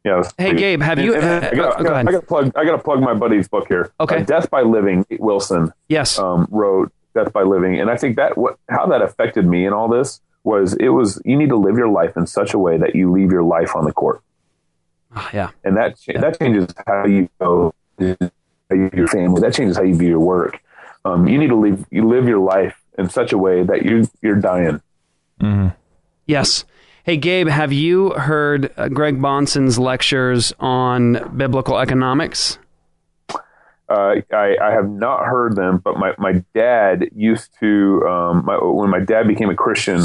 yeah. 0.04 0.22
Hey, 0.36 0.52
Gabe, 0.54 0.82
have 0.82 0.98
you- 0.98 1.14
And- 1.14 1.24
and 1.24 1.44
I 1.46 1.54
got, 1.54 1.80
uh, 1.80 1.82
go 1.84 1.92
ahead. 1.94 2.06
I 2.08 2.12
got 2.12 2.20
to 2.20 2.26
plug. 2.26 2.52
I 2.54 2.64
got 2.66 2.72
to 2.72 2.82
plug 2.82 3.00
my 3.00 3.14
buddy's 3.14 3.48
book 3.48 3.66
here. 3.68 3.90
Okay. 3.98 4.18
Uh, 4.18 4.24
Death 4.24 4.50
by 4.50 4.60
Living. 4.60 5.06
Nate 5.08 5.20
Wilson. 5.20 5.72
Yes. 5.88 6.18
Um, 6.18 6.48
wrote 6.50 6.92
Death 7.14 7.32
by 7.32 7.44
Living, 7.44 7.80
and 7.80 7.88
I 7.90 7.96
think 7.96 8.16
that 8.16 8.36
what 8.36 8.58
how 8.68 8.84
that 8.88 9.00
affected 9.00 9.46
me 9.46 9.64
in 9.64 9.72
all 9.72 9.88
this 9.88 10.20
was 10.44 10.74
it 10.74 10.90
was 10.90 11.18
you 11.24 11.34
need 11.34 11.48
to 11.48 11.56
live 11.56 11.78
your 11.78 11.88
life 11.88 12.14
in 12.18 12.26
such 12.26 12.52
a 12.52 12.58
way 12.58 12.76
that 12.76 12.94
you 12.94 13.10
leave 13.10 13.32
your 13.32 13.42
life 13.42 13.74
on 13.74 13.86
the 13.86 13.92
court, 13.92 14.20
yeah. 15.32 15.50
and 15.64 15.76
that 15.76 15.98
cha- 15.98 16.20
that 16.20 16.38
changes 16.38 16.66
how 16.86 17.04
you 17.06 17.28
go 17.38 17.74
how 17.98 18.06
you 18.70 18.88
view 18.88 18.90
your 18.94 19.08
family. 19.08 19.40
That 19.40 19.54
changes 19.54 19.76
how 19.76 19.82
you 19.82 19.96
view 19.96 20.08
your 20.08 20.20
work. 20.20 20.60
Um, 21.04 21.26
you 21.28 21.38
need 21.38 21.48
to 21.48 21.56
live 21.56 21.84
you 21.90 22.08
live 22.08 22.28
your 22.28 22.40
life 22.40 22.80
in 22.98 23.08
such 23.08 23.32
a 23.32 23.38
way 23.38 23.62
that 23.62 23.84
you 23.84 24.08
you're 24.22 24.36
dying. 24.36 24.80
Yes. 26.26 26.64
Hey, 27.02 27.16
Gabe, 27.16 27.48
have 27.48 27.72
you 27.72 28.10
heard 28.10 28.72
uh, 28.76 28.88
Greg 28.88 29.18
Bahnsen's 29.18 29.78
lectures 29.78 30.52
on 30.60 31.36
biblical 31.36 31.78
economics? 31.78 32.58
Uh, 33.88 34.16
I, 34.32 34.56
I 34.62 34.70
have 34.70 34.88
not 34.88 35.24
heard 35.24 35.56
them, 35.56 35.78
but 35.78 35.96
my, 35.96 36.12
my 36.18 36.44
dad 36.54 37.08
used 37.16 37.50
to, 37.58 38.06
um, 38.06 38.44
my, 38.44 38.56
when 38.58 38.90
my 38.90 39.00
dad 39.00 39.26
became 39.26 39.50
a 39.50 39.56
Christian 39.56 40.02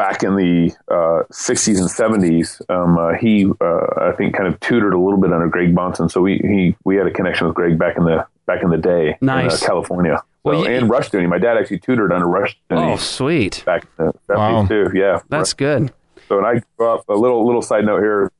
back 0.00 0.22
in 0.22 0.34
the 0.34 0.72
uh, 0.88 1.24
60s 1.30 1.78
and 1.78 1.90
70s, 1.90 2.62
um, 2.70 2.96
uh, 2.96 3.12
he, 3.20 3.44
uh, 3.60 4.10
I 4.10 4.12
think, 4.16 4.34
kind 4.34 4.48
of 4.48 4.58
tutored 4.60 4.94
a 4.94 4.98
little 4.98 5.20
bit 5.20 5.30
under 5.30 5.46
Greg 5.48 5.74
Bahnsen. 5.74 6.10
So 6.10 6.22
we, 6.22 6.38
he, 6.38 6.74
we 6.84 6.96
had 6.96 7.06
a 7.06 7.10
connection 7.10 7.46
with 7.46 7.54
Greg 7.54 7.78
back 7.78 7.98
in 7.98 8.04
the, 8.04 8.26
back 8.46 8.62
in 8.62 8.70
the 8.70 8.78
day 8.78 9.18
Nice. 9.20 9.60
in 9.60 9.64
uh, 9.64 9.66
California. 9.68 10.22
Well, 10.42 10.62
So, 10.64 10.68
you- 10.70 10.74
and 10.74 10.88
Rushdoony. 10.90 11.28
My 11.28 11.36
dad 11.36 11.58
actually 11.58 11.80
tutored 11.80 12.12
under 12.14 12.24
Rushdoony. 12.26 12.54
Oh, 12.70 12.96
sweet. 12.96 13.62
Back 13.66 13.86
in 13.98 14.06
the 14.06 14.12
70s 14.30 14.36
Wow. 14.38 14.66
too. 14.66 14.90
Yeah. 14.94 15.20
That's 15.28 15.52
good. 15.52 15.92
So, 16.28 16.38
and 16.38 16.46
I 16.46 16.62
grew 16.78 16.88
up, 16.94 17.06
a 17.10 17.14
little, 17.14 17.44
little 17.44 17.60
side 17.60 17.84
note 17.84 18.00
here, 18.00 18.32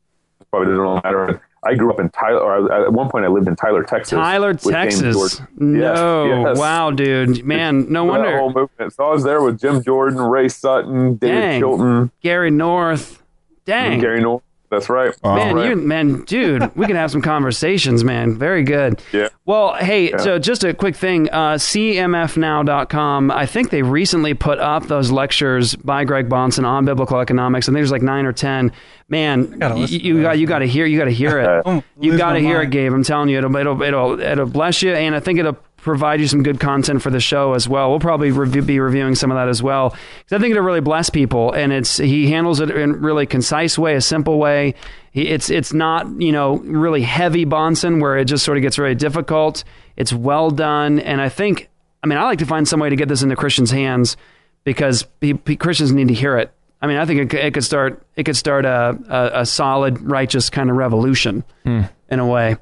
probably 0.51 0.69
doesn't 0.75 1.05
matter. 1.05 1.43
I 1.63 1.75
grew 1.75 1.93
up 1.93 2.01
in 2.01 2.09
Tyler, 2.09 2.39
or 2.41 2.73
I- 2.73 2.83
at 2.87 2.93
one 2.93 3.11
point 3.11 3.25
I 3.25 3.29
lived 3.29 3.47
in 3.47 3.55
Tyler, 3.55 3.83
Texas. 3.83 4.17
Tyler, 4.17 4.55
Texas. 4.55 5.41
No. 5.59 6.25
Yes, 6.25 6.47
yes. 6.47 6.59
Wow, 6.59 6.91
dude. 6.91 7.45
Man, 7.45 7.91
no 7.93 8.05
wonder. 8.05 8.39
whole 8.39 8.53
movement. 8.53 8.93
So 8.95 9.05
I 9.05 9.13
was 9.13 9.25
there 9.25 9.43
with 9.43 9.61
Jim 9.61 9.83
Jordan, 9.83 10.19
Ray 10.21 10.49
Sutton, 10.49 11.17
David 11.17 11.41
Dang. 11.41 11.61
Chilton, 11.61 12.11
Gary 12.23 12.51
North. 12.51 13.23
Dang. 13.67 14.01
Gary 14.01 14.21
North. 14.23 14.43
That's 14.71 14.89
right. 14.89 15.13
Man, 15.25 15.57
Right. 15.57 15.69
you 15.71 15.75
man, 15.77 16.23
dude, 16.23 16.71
we 16.77 16.87
can 16.87 16.95
have 16.95 17.11
some 17.11 17.21
conversations, 17.23 18.05
man. 18.05 18.37
Very 18.39 18.63
good. 18.63 19.03
Yeah. 19.13 19.29
Well, 19.45 19.75
hey, 19.75 20.11
Yeah. 20.11 20.19
so 20.19 20.39
just 20.39 20.63
a 20.63 20.73
quick 20.73 20.95
thing, 20.95 21.29
uh, 21.31 21.55
cmfnow.com. 21.55 23.31
I 23.31 23.47
think 23.47 23.71
they 23.71 23.83
recently 23.83 24.35
put 24.35 24.59
up 24.59 24.87
those 24.87 25.11
lectures 25.11 25.75
by 25.77 26.05
Greg 26.05 26.29
Bahnsen 26.29 26.65
on 26.65 26.85
biblical 26.85 27.19
economics. 27.21 27.67
I 27.67 27.71
think 27.71 27.79
there's 27.79 27.91
like 27.93 28.03
nine 28.03 28.27
or 28.27 28.33
ten. 28.33 28.73
Man, 29.09 29.57
y- 29.61 29.87
you 29.91 30.23
got 30.23 30.39
you 30.39 30.47
got 30.47 30.61
to 30.61 30.67
hear 30.67 30.87
you 30.87 30.99
got 30.99 31.07
to 31.07 31.11
hear 31.13 31.39
it. 31.41 31.85
You 32.01 32.17
got 32.17 32.29
to 32.33 32.41
my 32.41 32.41
hear 32.41 32.63
it. 32.63 32.71
Gabe. 32.71 32.93
I'm 32.95 33.03
telling 33.03 33.29
you, 33.29 33.37
it'll 33.39 33.55
it'll 33.57 33.83
it'll 33.83 34.21
it'll 34.21 34.47
bless 34.47 34.83
you, 34.83 34.93
and 34.95 35.15
I 35.15 35.21
think 35.21 35.39
it'll 35.39 35.59
provide 35.83 36.21
you 36.21 36.27
some 36.27 36.43
good 36.43 36.61
content 36.61 37.03
for 37.03 37.11
the 37.11 37.21
show 37.21 37.55
as 37.55 37.69
well. 37.69 37.91
We'll 37.91 38.01
probably 38.01 38.31
review, 38.31 38.63
be 38.63 38.81
reviewing 38.81 39.15
some 39.15 39.31
of 39.31 39.37
that 39.37 39.49
as 39.49 39.63
well 39.63 39.91
because 40.19 40.33
I 40.33 40.39
think 40.39 40.51
it'll 40.53 40.63
really 40.65 40.81
bless 40.81 41.11
people, 41.11 41.53
and 41.53 41.73
it's 41.73 41.97
he 41.97 42.31
handles 42.31 42.61
it 42.61 42.71
in 42.71 43.01
really 43.01 43.27
concise 43.27 43.79
way, 43.79 43.95
a 43.95 44.01
simple 44.01 44.39
way. 44.39 44.75
He, 45.13 45.29
it's 45.29 45.51
it's 45.51 45.73
not 45.73 46.07
you 46.21 46.33
know 46.33 46.59
really 46.59 47.03
heavy 47.03 47.45
Bahnsen 47.47 48.01
where 48.01 48.17
it 48.19 48.27
just 48.27 48.45
sort 48.45 48.59
of 48.59 48.63
gets 48.63 48.77
very 48.77 48.95
difficult. 48.95 49.65
It's 49.97 50.13
well 50.13 50.51
done, 50.51 50.99
and 51.01 51.21
I 51.21 51.29
think 51.29 51.69
I 52.03 52.07
mean 52.07 52.19
I 52.19 52.25
like 52.25 52.39
to 52.41 52.47
find 52.47 52.67
some 52.69 52.81
way 52.81 52.91
to 52.91 52.97
get 52.97 53.09
this 53.09 53.23
into 53.23 53.37
Christians' 53.37 53.71
hands 53.71 54.17
because 54.65 55.03
pe- 55.21 55.33
pe- 55.35 55.57
Christians 55.57 55.93
need 55.93 56.09
to 56.09 56.15
hear 56.15 56.37
it. 56.39 56.53
I 56.83 56.87
mean, 56.87 56.97
I 56.97 57.05
think 57.05 57.21
it, 57.21 57.31
could- 57.31 57.41
it 57.41 57.55
could 57.55 57.65
start 57.65 58.03
it 58.17 58.25
could 58.25 58.37
start 58.37 58.65
a, 58.65 58.99
a, 59.09 59.41
a 59.41 59.47
solid 59.47 60.01
righteous 60.01 60.49
kind 60.51 60.71
of 60.71 60.77
revolution 60.77 61.45
Hmm. 61.65 61.83
in 62.11 62.19
a 62.21 62.27
way. 62.27 62.57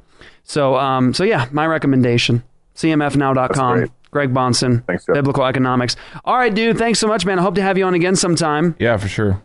So 0.44 0.76
um 0.76 1.12
so 1.14 1.24
yeah, 1.24 1.46
my 1.52 1.66
recommendation 1.66 2.42
cmfnow.com. 2.78 3.90
Greg 4.10 4.32
Bahnsen, 4.32 4.86
thanks, 4.86 5.04
Biblical 5.04 5.44
Economics. 5.44 5.94
All 6.24 6.36
right, 6.38 6.54
dude. 6.54 6.78
Thanks 6.78 6.98
so 6.98 7.06
much, 7.06 7.26
man. 7.26 7.38
I 7.38 7.42
hope 7.42 7.56
to 7.56 7.62
have 7.62 7.76
you 7.76 7.84
on 7.84 7.92
again 7.92 8.16
sometime. 8.16 8.74
Yeah, 8.78 8.96
for 8.96 9.06
sure. 9.06 9.42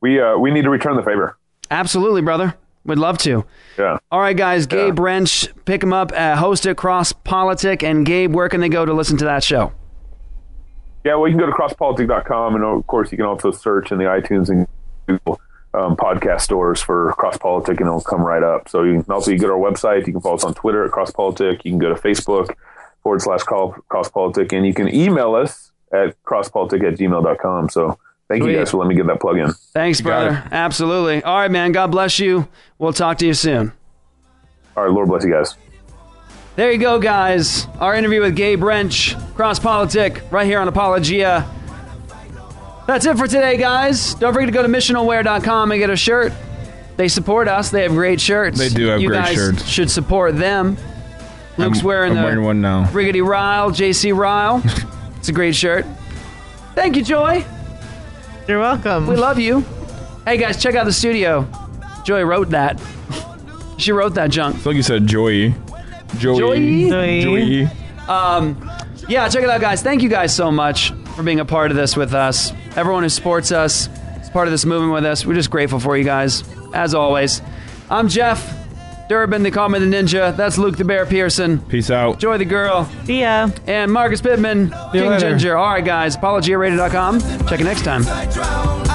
We 0.00 0.20
uh, 0.20 0.36
we 0.36 0.50
need 0.50 0.62
to 0.62 0.70
return 0.70 0.96
the 0.96 1.02
favor. 1.02 1.36
Absolutely, 1.70 2.22
brother. 2.22 2.54
We'd 2.84 2.98
love 2.98 3.18
to. 3.18 3.44
Yeah. 3.78 3.98
All 4.10 4.18
right, 4.18 4.36
guys. 4.36 4.66
Gabe 4.66 4.98
Rench, 4.98 5.48
pick 5.64 5.84
him 5.84 5.92
up, 5.92 6.10
at 6.12 6.38
host 6.38 6.66
at 6.66 6.76
Cross 6.76 7.12
Politic. 7.12 7.84
And 7.84 8.04
Gabe, 8.04 8.34
where 8.34 8.48
can 8.48 8.60
they 8.60 8.68
go 8.68 8.84
to 8.84 8.92
listen 8.92 9.16
to 9.18 9.24
that 9.26 9.44
show? 9.44 9.72
Yeah, 11.04 11.14
well, 11.14 11.28
you 11.28 11.36
can 11.36 11.40
go 11.40 11.46
to 11.46 11.52
crosspolitic.com, 11.52 12.56
and 12.56 12.64
of 12.64 12.86
course, 12.88 13.12
you 13.12 13.18
can 13.18 13.26
also 13.26 13.52
search 13.52 13.92
in 13.92 13.98
the 13.98 14.04
iTunes 14.04 14.48
and 14.48 14.66
Google 15.06 15.40
um, 15.74 15.96
podcast 15.96 16.42
stores 16.42 16.80
for 16.82 17.12
Cross 17.14 17.38
Politic, 17.38 17.80
and 17.80 17.86
it'll 17.88 18.00
come 18.00 18.20
right 18.22 18.42
up. 18.42 18.68
So 18.68 18.82
you 18.82 19.02
can 19.02 19.12
also 19.12 19.30
you 19.30 19.38
go 19.38 19.46
to 19.48 19.52
our 19.54 19.58
website. 19.58 20.06
You 20.06 20.12
can 20.12 20.20
follow 20.20 20.34
us 20.36 20.44
on 20.44 20.54
Twitter 20.54 20.84
at 20.84 20.90
Cross 20.92 21.12
Politic. 21.12 21.64
You 21.64 21.72
can 21.72 21.78
go 21.78 21.88
to 21.94 22.00
Facebook 22.00 22.54
forward 23.02 23.22
slash 23.22 23.42
call- 23.42 23.76
Cross 23.88 24.10
Politic, 24.10 24.52
and 24.52 24.66
you 24.66 24.74
can 24.74 24.94
email 24.94 25.34
us 25.34 25.72
at 25.92 26.22
crosspolitic 26.24 26.86
at 26.86 26.98
gmail.com. 26.98 27.68
So 27.70 27.98
thank 28.28 28.42
Sweet. 28.42 28.52
you 28.52 28.58
guys 28.58 28.70
for 28.70 28.78
letting 28.78 28.90
me 28.90 28.94
get 28.96 29.06
that 29.06 29.20
plug 29.20 29.38
in. 29.38 29.52
Thanks, 29.72 30.00
brother. 30.00 30.42
Absolutely. 30.50 31.22
All 31.22 31.36
right, 31.38 31.50
man. 31.50 31.72
God 31.72 31.90
bless 31.90 32.18
you. 32.18 32.48
We'll 32.78 32.92
talk 32.92 33.18
to 33.18 33.26
you 33.26 33.34
soon. 33.34 33.72
All 34.76 34.84
right, 34.84 34.92
Lord 34.92 35.08
bless 35.08 35.24
you 35.24 35.30
guys. 35.32 35.54
There 36.56 36.70
you 36.70 36.78
go, 36.78 36.98
guys. 36.98 37.66
Our 37.80 37.94
interview 37.94 38.20
with 38.20 38.36
Gabe 38.36 38.62
Rench, 38.62 39.16
Cross 39.34 39.60
Politic, 39.60 40.22
right 40.30 40.46
here 40.46 40.60
on 40.60 40.68
Apologia. 40.68 41.48
That's 42.86 43.06
it 43.06 43.16
for 43.16 43.26
today, 43.26 43.56
guys. 43.56 44.14
Don't 44.14 44.32
forget 44.32 44.48
to 44.48 44.52
go 44.52 44.62
to 44.62 44.68
missionalwear.com 44.68 45.70
and 45.72 45.78
get 45.78 45.90
a 45.90 45.96
shirt. 45.96 46.32
They 46.96 47.08
support 47.08 47.48
us. 47.48 47.70
They 47.70 47.82
have 47.82 47.92
great 47.92 48.20
shirts. 48.20 48.58
They 48.58 48.68
do 48.68 48.86
have 48.88 49.00
you 49.00 49.08
great 49.08 49.18
guys 49.24 49.34
shirts. 49.34 49.66
should 49.66 49.90
support 49.90 50.36
them. 50.36 50.76
Luke's 51.58 51.78
I'm- 51.78 51.86
wearing 51.86 52.10
I'm 52.12 52.16
the 52.16 52.22
wearing 52.22 52.42
one 52.44 52.60
now. 52.60 52.84
Riggedy 52.86 53.24
Ryle, 53.26 53.70
JC 53.70 54.16
Ryle. 54.16 54.62
it's 55.16 55.28
a 55.28 55.32
great 55.32 55.54
shirt. 55.54 55.86
Thank 56.74 56.96
you, 56.96 57.04
Joy. 57.04 57.44
You're 58.48 58.58
welcome. 58.58 59.06
We 59.06 59.16
love 59.16 59.38
you. 59.38 59.64
Hey, 60.26 60.36
guys, 60.36 60.60
check 60.60 60.74
out 60.74 60.84
the 60.84 60.92
studio. 60.92 61.46
Joy 62.04 62.22
wrote 62.24 62.50
that. 62.50 62.80
she 63.78 63.92
wrote 63.92 64.14
that 64.14 64.30
junk. 64.30 64.56
It's 64.56 64.66
like 64.66 64.76
you 64.76 64.82
said, 64.82 65.06
Joey. 65.06 65.54
Joey. 66.18 66.88
Joey. 66.88 67.22
Joey. 67.22 67.68
Um, 68.08 68.70
yeah, 69.08 69.28
check 69.28 69.44
it 69.44 69.48
out, 69.50 69.60
guys. 69.60 69.82
Thank 69.82 70.02
you 70.02 70.08
guys 70.08 70.34
so 70.34 70.50
much 70.50 70.92
for 71.16 71.22
being 71.22 71.40
a 71.40 71.44
part 71.44 71.70
of 71.70 71.76
this 71.76 71.96
with 71.96 72.12
us. 72.14 72.52
Everyone 72.76 73.02
who 73.02 73.08
supports 73.08 73.52
us, 73.52 73.88
is 74.22 74.30
part 74.30 74.48
of 74.48 74.52
this 74.52 74.64
movement 74.64 74.92
with 74.94 75.04
us. 75.04 75.26
We're 75.26 75.34
just 75.34 75.50
grateful 75.50 75.78
for 75.80 75.96
you 75.96 76.04
guys, 76.04 76.44
as 76.72 76.94
always. 76.94 77.42
I'm 77.90 78.08
Jeff 78.08 78.62
Durbin. 79.08 79.42
They 79.42 79.50
call 79.50 79.68
me 79.68 79.78
the 79.78 79.86
Ninja. 79.86 80.34
That's 80.36 80.56
Luke 80.56 80.76
the 80.78 80.84
Bear 80.84 81.04
Pearson. 81.04 81.58
Peace 81.58 81.90
out. 81.90 82.18
Joy 82.18 82.38
the 82.38 82.44
Girl. 82.46 82.88
See 83.04 83.20
ya. 83.20 83.50
And 83.66 83.92
Marcus 83.92 84.22
Pittman. 84.22 84.68
you 84.94 85.00
King 85.00 85.10
later. 85.10 85.30
Ginger. 85.30 85.56
All 85.56 85.72
right, 85.74 85.84
guys. 85.84 86.16
ApologiaRadio.com. 86.16 87.20
Check 87.46 87.58
you 87.58 87.64
next 87.66 87.84
time. 87.84 88.91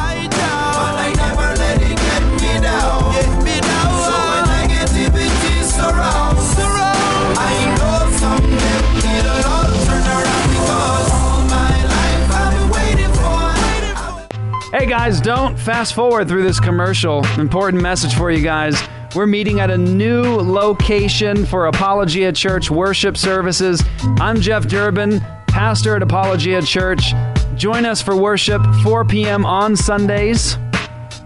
Hey 14.72 14.85
guys, 14.85 15.22
don't 15.22 15.57
fast 15.57 15.94
forward 15.94 16.27
through 16.27 16.44
this 16.44 16.60
commercial. 16.60 17.26
Important 17.39 17.81
message 17.81 18.14
for 18.15 18.30
you 18.31 18.41
guys. 18.44 18.76
We're 19.15 19.26
meeting 19.26 19.60
at 19.61 19.72
a 19.72 19.77
new 19.77 20.22
location 20.23 21.45
for 21.45 21.68
Apologia 21.68 22.31
Church 22.34 22.69
worship 22.69 23.15
services. 23.18 23.81
I'm 24.19 24.41
Jeff 24.41 24.68
Durbin, 24.68 25.22
pastor 25.48 25.95
at 25.95 26.03
Apologia 26.03 26.61
Church. 26.61 27.14
Join 27.56 27.85
us 27.85 28.02
for 28.02 28.15
worship 28.18 28.61
4 28.84 29.06
p.m. 29.06 29.45
on 29.45 29.76
Sundays. 29.77 30.57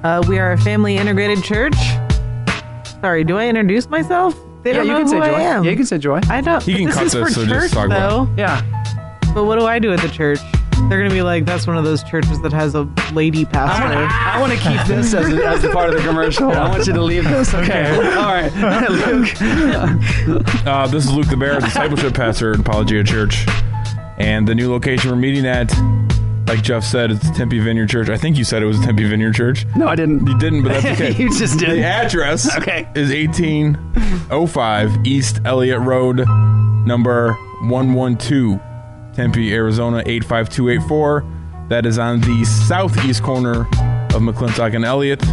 Uh, 0.04 0.24
we 0.28 0.38
are 0.38 0.52
a 0.54 0.58
family 0.58 0.98
integrated 0.98 1.44
church. 1.44 1.76
Sorry, 3.02 3.24
do 3.24 3.38
I 3.38 3.48
introduce 3.48 3.90
myself? 3.90 4.36
They 4.64 4.72
Yeah, 4.72 4.78
don't 4.78 4.86
you 4.86 4.92
know 4.94 5.00
can 5.00 5.08
say 5.08 5.16
who 5.18 5.24
joy. 5.26 5.32
I 5.32 5.42
am. 5.42 5.64
Yeah, 5.64 5.70
you 5.72 5.76
can 5.78 5.86
say 5.88 5.98
joy. 5.98 6.20
I 6.30 6.42
don't. 6.42 6.68
You 6.68 6.76
can 6.76 6.86
this 6.86 6.96
cut 6.96 7.06
is 7.08 7.12
this, 7.14 7.24
for 7.28 7.34
so 7.34 7.46
church, 7.46 7.62
just 7.64 7.74
talk 7.74 7.88
about 7.88 8.28
though. 8.28 8.34
Yeah. 8.38 8.62
But 9.34 9.46
what 9.46 9.58
do 9.58 9.66
I 9.66 9.80
do 9.80 9.92
at 9.94 10.00
the 10.00 10.10
church? 10.10 10.40
They're 10.90 11.00
gonna 11.02 11.10
be 11.14 11.22
like, 11.22 11.46
that's 11.46 11.68
one 11.68 11.78
of 11.78 11.84
those 11.86 12.04
churches 12.04 12.42
that 12.42 12.52
has 12.52 12.76
a 12.76 12.84
lady 13.14 13.46
pastor. 13.46 13.84
I 13.86 14.40
want 14.42 14.52
to 14.52 14.60
keep 14.60 14.82
this 14.88 15.14
as, 15.14 15.34
as 15.34 15.64
a 15.64 15.70
part 15.70 15.90
of 15.90 15.96
the 15.96 16.02
commercial. 16.02 16.52
I 16.52 16.68
want 16.70 16.86
you 16.86 16.94
to 16.94 17.02
leave 17.02 17.24
this. 17.24 17.54
Okay. 17.62 17.96
All 18.18 18.34
right. 18.34 18.52
Luke. 20.28 20.66
Uh, 20.66 20.88
this 20.88 21.06
is 21.06 21.12
Luke 21.14 21.28
the 21.28 21.38
Bear, 21.38 21.60
discipleship 21.60 22.14
pastor 22.14 22.54
at 22.54 22.60
Apologia 22.60 23.04
Church. 23.04 23.46
And 24.18 24.48
the 24.48 24.56
new 24.56 24.70
location 24.72 25.10
we're 25.12 25.16
meeting 25.18 25.46
at, 25.46 25.72
Like 26.48 26.62
Jeff 26.64 26.84
said, 26.84 27.12
it's 27.12 27.30
Tempe 27.32 27.60
Vineyard 27.60 27.88
Church. 27.90 28.10
I 28.10 28.18
think 28.18 28.38
you 28.38 28.44
said 28.44 28.62
it 28.62 28.66
was 28.66 28.80
Tempe 28.82 29.04
Vineyard 29.08 29.34
Church. 29.36 29.66
No, 29.76 29.88
I 29.88 29.96
didn't. 29.96 30.26
You 30.28 30.38
didn't, 30.38 30.64
but 30.64 30.74
that's 30.82 30.86
okay. 31.02 31.14
You 31.16 31.30
just 31.38 31.60
did. 31.60 31.70
The 31.72 31.84
address 31.84 32.56
Okay. 32.58 32.88
is 32.96 33.10
1805 33.12 35.06
East 35.06 35.40
Elliott 35.46 35.80
Road, 35.82 36.26
number 36.86 37.34
112, 37.64 38.60
Tempe, 39.14 39.54
Arizona 39.54 40.04
85284. 40.06 41.26
That 41.70 41.86
is 41.86 41.98
on 41.98 42.22
the 42.22 42.44
southeast 42.46 43.24
corner 43.24 43.62
of 43.62 44.22
McClintock 44.22 44.76
and 44.76 44.86
Elliott. 44.86 45.24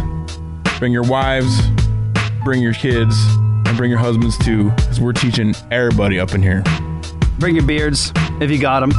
Bring 0.79 0.93
your 0.93 1.03
wives, 1.03 1.61
bring 2.43 2.61
your 2.61 2.73
kids, 2.73 3.15
and 3.35 3.75
bring 3.77 3.89
your 3.89 3.99
husbands 3.99 4.37
too, 4.37 4.69
because 4.71 4.99
we're 4.99 5.13
teaching 5.13 5.53
everybody 5.71 6.19
up 6.19 6.33
in 6.33 6.41
here. 6.41 6.63
Bring 7.39 7.55
your 7.55 7.65
beards 7.65 8.11
if 8.41 8.51
you 8.51 8.59
got 8.59 8.81
them. 8.81 8.91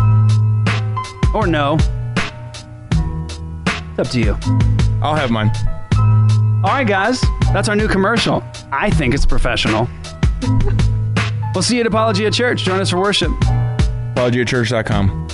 Or 1.34 1.46
no. 1.46 1.78
It's 3.90 3.98
up 3.98 4.08
to 4.08 4.20
you. 4.20 4.36
I'll 5.02 5.16
have 5.16 5.30
mine. 5.30 5.50
All 6.62 6.72
right, 6.72 6.86
guys. 6.86 7.22
That's 7.52 7.68
our 7.68 7.76
new 7.76 7.88
commercial. 7.88 8.42
I 8.72 8.90
think 8.90 9.14
it's 9.14 9.26
professional. 9.26 9.88
we'll 11.54 11.62
see 11.62 11.76
you 11.76 11.80
at 11.80 11.86
Apologia 11.86 12.30
Church. 12.30 12.64
Join 12.64 12.80
us 12.80 12.90
for 12.90 12.98
worship. 12.98 13.32
ApologiaChurch.com. 14.20 15.29